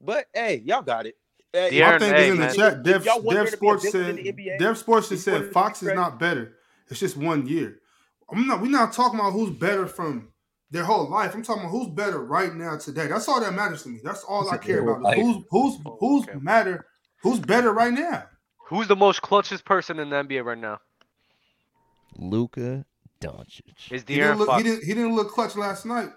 [0.00, 1.16] But hey, y'all got it.
[1.52, 2.72] Hey, De'Aaron, I think hey, it's in the chat.
[2.78, 4.18] If Dev, y'all want there Dev to be a Sports said.
[4.18, 6.56] in NBA, Dev Sports just if you want said Fox is not better.
[6.88, 7.80] It's just one year.
[8.32, 8.60] I'm not.
[8.60, 10.28] We're not talking about who's better from
[10.70, 11.34] their whole life.
[11.34, 13.06] I'm talking about who's better right now today.
[13.06, 14.00] That's all that matters to me.
[14.02, 15.02] That's all I care about.
[15.02, 16.38] whole is Who's who's who's Okay.
[16.40, 16.86] matter?
[17.22, 18.24] Who's better right now?
[18.68, 20.80] Who's the most clutchest person in the NBA right now?
[22.16, 22.84] Luka
[23.20, 23.90] Doncic.
[23.90, 24.56] Is He didn't De'Aaron look.
[24.56, 24.84] He didn't.
[24.84, 26.10] He didn't look clutch last night.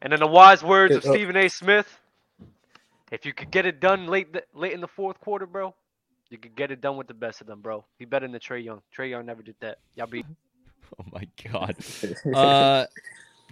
[0.00, 1.48] And in the wise words of uh, Stephen A.
[1.48, 2.00] Smith,
[3.10, 5.74] if you could get it done late th- late in the fourth quarter, bro,
[6.30, 7.84] you could get it done with the best of them, bro.
[7.98, 8.80] He better than Trae Young.
[8.96, 9.78] Trae Young never did that.
[9.96, 10.24] Y'all be
[10.98, 11.76] Oh my god.
[12.34, 12.86] Uh,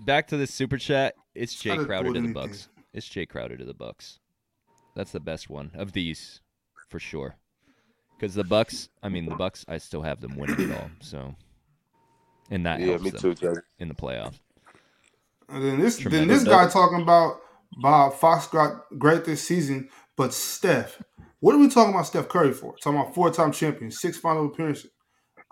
[0.04, 1.14] back to the super chat.
[1.34, 2.32] It's Jay Crowder to the.
[2.32, 2.68] Bucks.
[2.92, 4.18] It's Jay Crowder to the Bucks.
[4.94, 6.40] That's the best one of these,
[6.88, 7.36] for sure.
[8.18, 10.90] Because the Bucks, I mean, the Bucks, I still have them winning it all.
[11.00, 11.34] So,
[12.50, 13.60] and that Yeah, helps me them too, Jay.
[13.78, 14.40] in the playoffs.
[15.48, 17.40] And then this, then this guy talking about
[17.80, 21.02] Bob Fox got great this season, but Steph.
[21.40, 22.74] What are we talking about Steph Curry for?
[22.82, 24.90] Talking about four-time champion, six final appearances.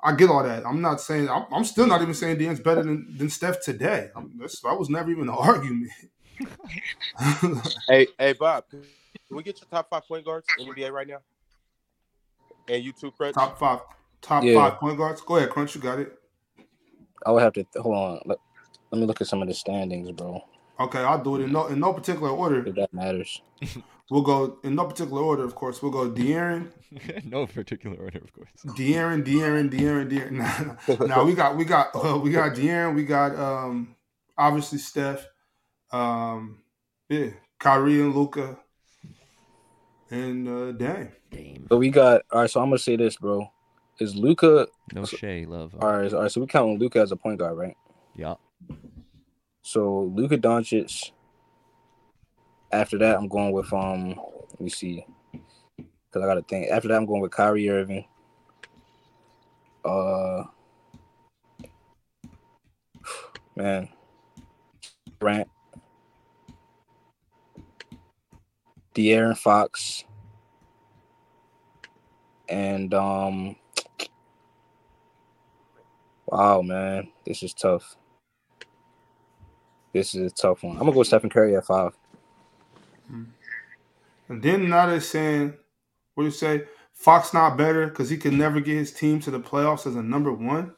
[0.05, 0.67] I get all that.
[0.67, 1.31] I'm not saying.
[1.31, 4.11] I'm, I'm still not even saying De'Aaron's better than, than Steph today.
[4.15, 5.91] I'm, that's, that was never even an argument.
[7.89, 8.83] Hey, hey, Bob, can
[9.31, 11.19] we get your top five point guards in the NBA right now?
[12.69, 13.35] And you too, Crunch.
[13.35, 13.81] top five,
[14.21, 14.55] top Yeah.
[14.55, 15.23] five point guards.
[15.23, 15.75] Go ahead, Crunch.
[15.75, 16.13] You got it.
[17.25, 18.21] I would have to hold on.
[18.27, 18.39] Let,
[18.91, 20.43] let me look at some of the standings, bro.
[20.81, 22.67] Okay, I'll do it in no in no particular order.
[22.67, 23.41] If that matters.
[24.11, 25.45] We'll go in no particular order.
[25.45, 26.71] Of course, we'll go De'Aaron,
[27.25, 28.51] no particular order, of course.
[28.77, 30.99] De'Aaron, De'Aaron, De'Aaron, De'Aaron.
[30.99, 33.97] Nah, nah, we got we got uh, we got De'Aaron, we got um
[34.37, 35.27] obviously Steph,
[35.91, 36.59] um
[37.09, 38.59] yeah, Kyrie and Luka,
[40.11, 41.09] and uh Dame.
[41.31, 41.67] Dame.
[41.71, 42.51] So we got all right.
[42.51, 43.51] So I'm gonna say this, bro.
[44.01, 45.75] Is Luka No Shai love.
[45.81, 46.13] all right?
[46.13, 46.31] All right.
[46.31, 47.77] So we count Luka as a point guard, right?
[48.15, 48.35] Yeah.
[49.63, 51.13] So Luka Doncic.
[52.75, 54.21] After that, I'm going with um.
[54.51, 55.07] Let me see,
[55.77, 56.71] because I got to think.
[56.71, 58.05] After that, I'm going with Kyrie Irving.
[59.85, 60.43] Uh,
[63.55, 63.89] man,
[65.21, 65.49] Grant,
[68.93, 70.03] De'Aaron Fox,
[72.49, 73.55] and um.
[76.27, 77.97] Wow, man, this is tough.
[79.93, 80.73] This is a tough one.
[80.73, 81.97] I'm gonna go Stephen Curry at five.
[84.29, 85.55] And then now they're saying,
[86.15, 86.65] what do you say?
[86.93, 90.03] Fox not better because he can never get his team to the playoffs as a
[90.03, 90.75] number one.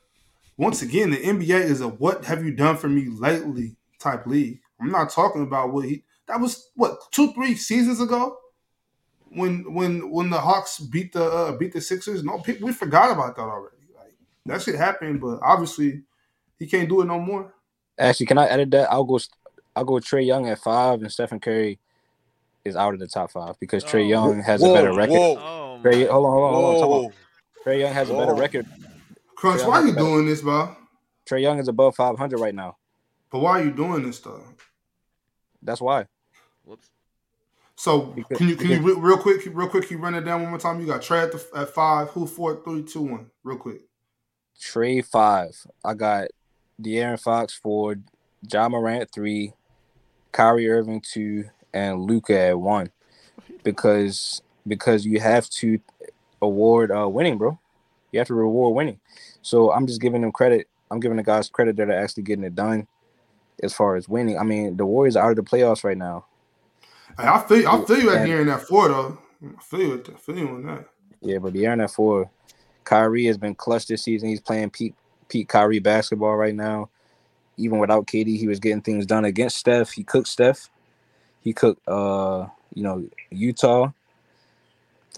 [0.56, 4.60] Once again, the NBA is a what have you done for me lately type league.
[4.80, 8.38] I'm not talking about what he that was what two, three seasons ago
[9.28, 12.24] when when when the Hawks beat the uh, beat the Sixers.
[12.24, 13.76] No, we forgot about that already.
[13.94, 14.14] Like
[14.46, 16.02] that shit happened, but obviously
[16.58, 17.54] he can't do it no more.
[17.98, 18.90] Actually, can I edit that?
[18.90, 19.18] I'll go.
[19.74, 21.78] I'll go Trae Young at five, and Stephen Curry
[22.66, 24.08] is out of the top five because Trae Oh.
[24.08, 25.12] Young has Whoa, a better record.
[25.14, 26.80] Whoa, Oh, Trae, hold on, hold on, hold on.
[26.80, 27.12] Talk whoa.
[27.72, 28.66] Trae Young has a better record.
[29.36, 30.74] Crunch, why I'm you about to- doing this, bro?
[31.28, 32.76] Trae Young is above 500 right now.
[33.30, 34.42] But why are you doing this though?
[35.62, 36.06] That's why.
[36.64, 36.90] Whoops.
[37.76, 40.22] So Because- can you can you because- re- real quick real quick you run it
[40.22, 40.80] down one more time?
[40.80, 43.82] You got Trae at, the, at five, who four, three, two, one, real quick.
[44.60, 45.54] Trae five.
[45.84, 46.28] I got
[46.80, 47.96] De'Aaron Fox four,
[48.50, 49.52] Ja Morant three,
[50.32, 51.44] Kyrie Irving two,
[51.76, 52.90] and Luka at one.
[53.62, 55.78] Because because you have to
[56.42, 57.58] award uh winning, bro.
[58.12, 59.00] You have to reward winning.
[59.42, 60.68] So I'm just giving them credit.
[60.90, 62.86] I'm giving the guys credit that are actually getting it done
[63.62, 64.38] as far as winning.
[64.38, 66.24] I mean, the Warriors are out of the playoffs right now.
[67.18, 69.18] Hey, I feel I feel you at And- the end at four though.
[69.44, 70.88] I feel you, I feel you on that.
[71.20, 72.30] Yeah, but De'Aaron at four.
[72.84, 74.28] Kyrie has been clutch this season.
[74.28, 74.94] He's playing peak
[75.28, 76.88] peak Kyrie basketball right now.
[77.56, 79.90] Even without KD, he was getting things done against Steph.
[79.90, 80.70] He cooked Steph.
[81.46, 83.92] He cooked uh, you know, Utah.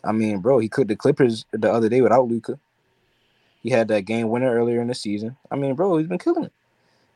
[0.05, 2.58] I mean, bro, he cooked the Clippers the other day without Luka.
[3.62, 5.39] He had that game winner earlier in the season.
[5.50, 6.52] I mean, bro, he's been killing it.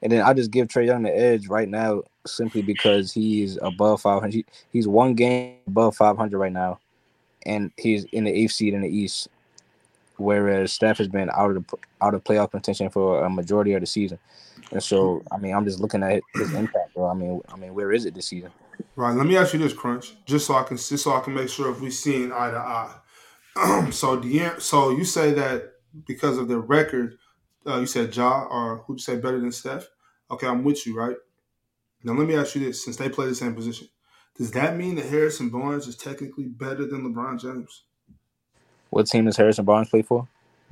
[0.02, 4.00] And then I just give Trae Young the edge right now simply because he's above
[4.00, 4.32] 500.
[4.32, 6.80] He- He's one game above 500 right now
[7.44, 9.28] and he's in the eighth seed in the East,
[10.22, 13.80] whereas Steph has been out of the out of playoff contention for a majority of
[13.80, 14.18] the season.
[14.70, 17.08] And so, I mean, I'm just looking at his impact, bro.
[17.08, 18.50] I mean, I mean, where is it this season?
[18.96, 19.14] Right.
[19.14, 21.48] Let me ask you this, Crunch, just so I can just so I can make
[21.48, 22.94] sure if we're seeing eye to eye.
[23.90, 25.72] so De'Aaron, so you say that
[26.06, 27.18] because of the record,
[27.66, 29.88] uh, you said Ja or who'd you say better than Steph?
[30.30, 31.16] Okay, I'm with you, right?
[32.02, 33.88] Now let me ask you this: since they play the same position,
[34.36, 37.84] does that mean that Harrison Barnes is technically better than LeBron James?
[38.92, 40.28] What team does Harrison Barnes play for?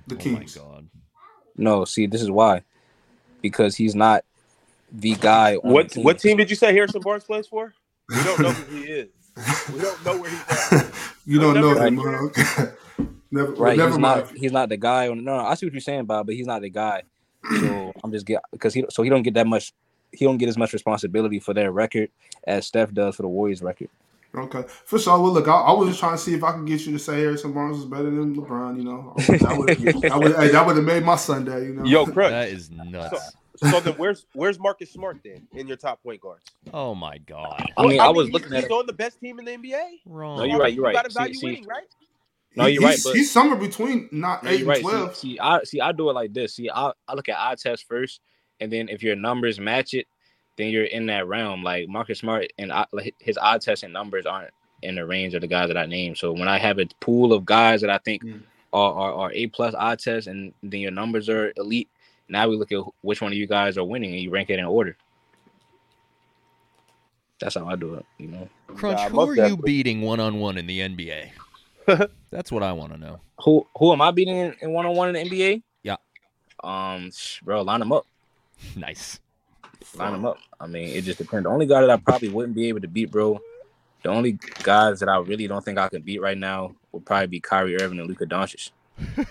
[0.07, 0.55] The Oh my Kings.
[0.55, 0.87] god.
[1.57, 2.63] No, see, this is why,
[3.41, 4.27] because he's not
[4.93, 5.57] the guy.
[5.57, 6.05] On What the team.
[6.05, 7.73] what team did you say Harrison Barnes plays for?
[8.11, 9.09] We don't know who he is.
[9.73, 10.93] We don't know where he's at.
[11.25, 12.33] you don't know Never him, mind.
[12.37, 12.67] huh?
[13.31, 14.25] never, Right, never he's mind.
[14.27, 14.37] not.
[14.37, 15.09] He's not the guy.
[15.09, 17.05] On no, no, I see what you're saying, Bob, but he's not the guy.
[17.59, 19.73] So I'm just get because he so he don't get that much.
[20.13, 22.11] He don't get as much responsibility for their record
[22.47, 23.89] as Steph does for the Warriors record.
[24.35, 25.21] Okay, for sure.
[25.21, 26.99] Well, look, I, I was just trying to see if I could get you to
[26.99, 28.77] say Harrison Barnes is better than LeBron.
[28.77, 31.67] You know, that would hey, that would have made my Sunday.
[31.67, 32.31] You know, Yo, Crunch.
[32.31, 33.33] That is nuts.
[33.57, 36.45] So then, where's where's Marcus Smart then in your top point guards?
[36.73, 37.67] Oh my god.
[37.77, 38.71] I mean, I was he- looking at he's it.
[38.73, 39.83] on the best team in the NBA.
[40.07, 40.39] Wrong.
[40.39, 40.73] No, you're right.
[40.73, 41.11] You're You got right.
[41.11, 41.85] to value See- see- right?
[42.57, 44.81] No, you're right, he's, but- he's somewhere between not No, eight and right.
[44.81, 45.15] twelve.
[45.17, 45.81] See, see, I see.
[45.81, 46.55] I do it like this.
[46.55, 48.21] See, I, I look at eye test first,
[48.61, 50.07] and then if your numbers match it,
[50.57, 51.63] then you're in that realm.
[51.63, 52.73] Like Marcus Smart and
[53.19, 56.17] his odd test and numbers aren't in the range of the guys that I named.
[56.19, 58.43] So when I have a pool of guys that I think Mm.
[58.73, 61.89] are, are are A plus odd test, and then your numbers are elite,
[62.29, 64.59] now we look at which one of you guys are winning, and you rank it
[64.59, 64.97] in order.
[67.41, 68.05] That's how I do it.
[68.19, 71.31] You know, Crunch, Nah, who most are you beating one on one in the NBA?
[72.31, 73.21] That's what I want to know.
[73.45, 75.63] who who am I beating in one on one in the NBA?
[75.83, 75.97] Yeah.
[76.63, 77.11] Um,
[77.43, 78.07] bro, line them up.
[78.77, 79.21] Nice.
[79.97, 80.39] Line them up.
[80.61, 81.45] I mean, it just depends.
[81.45, 83.41] The only guy that I probably wouldn't be able to beat, bro,
[84.03, 87.27] the only guys that I really don't think I can beat right now would probably
[87.27, 88.71] be Kyrie Irving and Luka Doncic.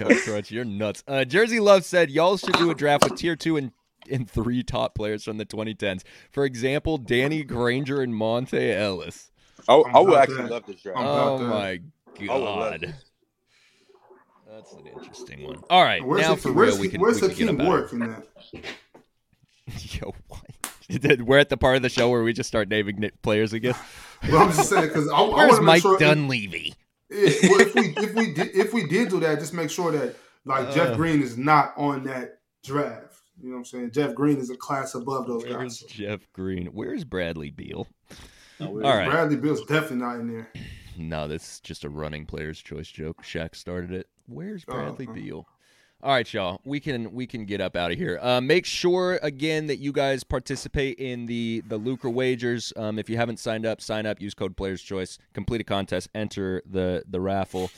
[0.00, 1.02] Yo, Crunch, you're nuts.
[1.06, 3.72] Uh, Jersey Love said y'all should do a draft with tier two and
[4.10, 6.02] and three top players from the 2010s.
[6.30, 9.30] For example, Danny Granger and Monta Ellis.
[9.66, 10.98] I, I'm would actually love this draft.
[10.98, 11.44] I'm about Oh that.
[11.48, 11.80] my I
[12.20, 12.94] would love god.
[14.54, 15.58] That's an interesting one.
[15.68, 17.92] All right, Where's now the, for real, we can, where's we the can King Warwick
[17.92, 18.24] in that?
[19.94, 21.20] Yo, what?
[21.20, 23.74] We're at the part of the show where we just start naming players again.
[24.30, 25.98] Well, I'm just saying because I, I want to Mike sure.
[25.98, 26.72] Dunleavy?
[27.10, 29.92] If, well, if we if we did if we did do that, just make sure
[29.92, 30.16] that
[30.46, 30.72] like Uh.
[30.72, 33.16] Jeff Green is not on that draft.
[33.42, 33.90] You know what I'm saying?
[33.90, 35.90] Jeff Green is a class above those Where's guys.
[35.90, 36.68] Jeff Green?
[36.68, 37.86] Where's Bradley Beal?
[38.60, 39.10] All All right.
[39.10, 40.48] Bradley Beal's definitely not in there.
[40.96, 43.22] No, that's just a running player's choice joke.
[43.22, 44.08] Shaq started it.
[44.26, 45.12] Where's Oh, Bradley oh.
[45.12, 45.48] Beal?
[46.02, 46.60] All right, y'all.
[46.66, 48.18] We can we can get up out of here.
[48.20, 52.74] Uh, make sure again that you guys participate in the the Lucra wagers.
[52.76, 54.20] Um, if you haven't signed up, sign up.
[54.20, 55.18] Use code Players Choice.
[55.32, 56.10] Complete a contest.
[56.14, 57.70] Enter the the raffle.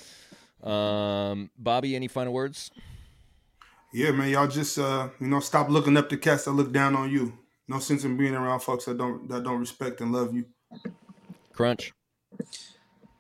[0.63, 2.73] Um, Bobby, any final words?
[3.93, 6.97] Yeah, man, y'all just uh, you know, stop looking up to cats that look down
[6.97, 7.33] on you.
[7.69, 10.47] No sense in being around folks that don't that don't respect and love you.
[11.53, 11.93] Crunch.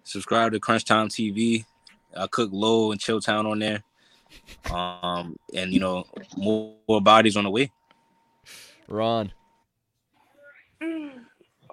[0.02, 1.64] Subscribe to Crunch Time TV.
[2.18, 3.82] I cook low and chill town on there.
[4.72, 6.04] Um, and you know,
[6.36, 7.70] more, more bodies on the way.
[8.88, 9.32] Ron.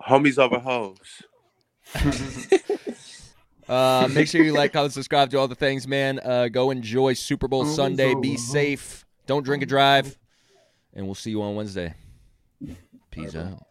[0.07, 1.23] Homies over hoes.
[3.67, 6.19] Uh, make sure you like, comment, subscribe to all the things, man.
[6.19, 8.13] Uh, go enjoy Super Bowl Oh, Sunday.
[8.13, 9.05] Be so- safe.
[9.25, 10.17] Don't drink and drive.
[10.93, 11.93] And we'll see you on Wednesday.
[13.09, 13.63] Peace out.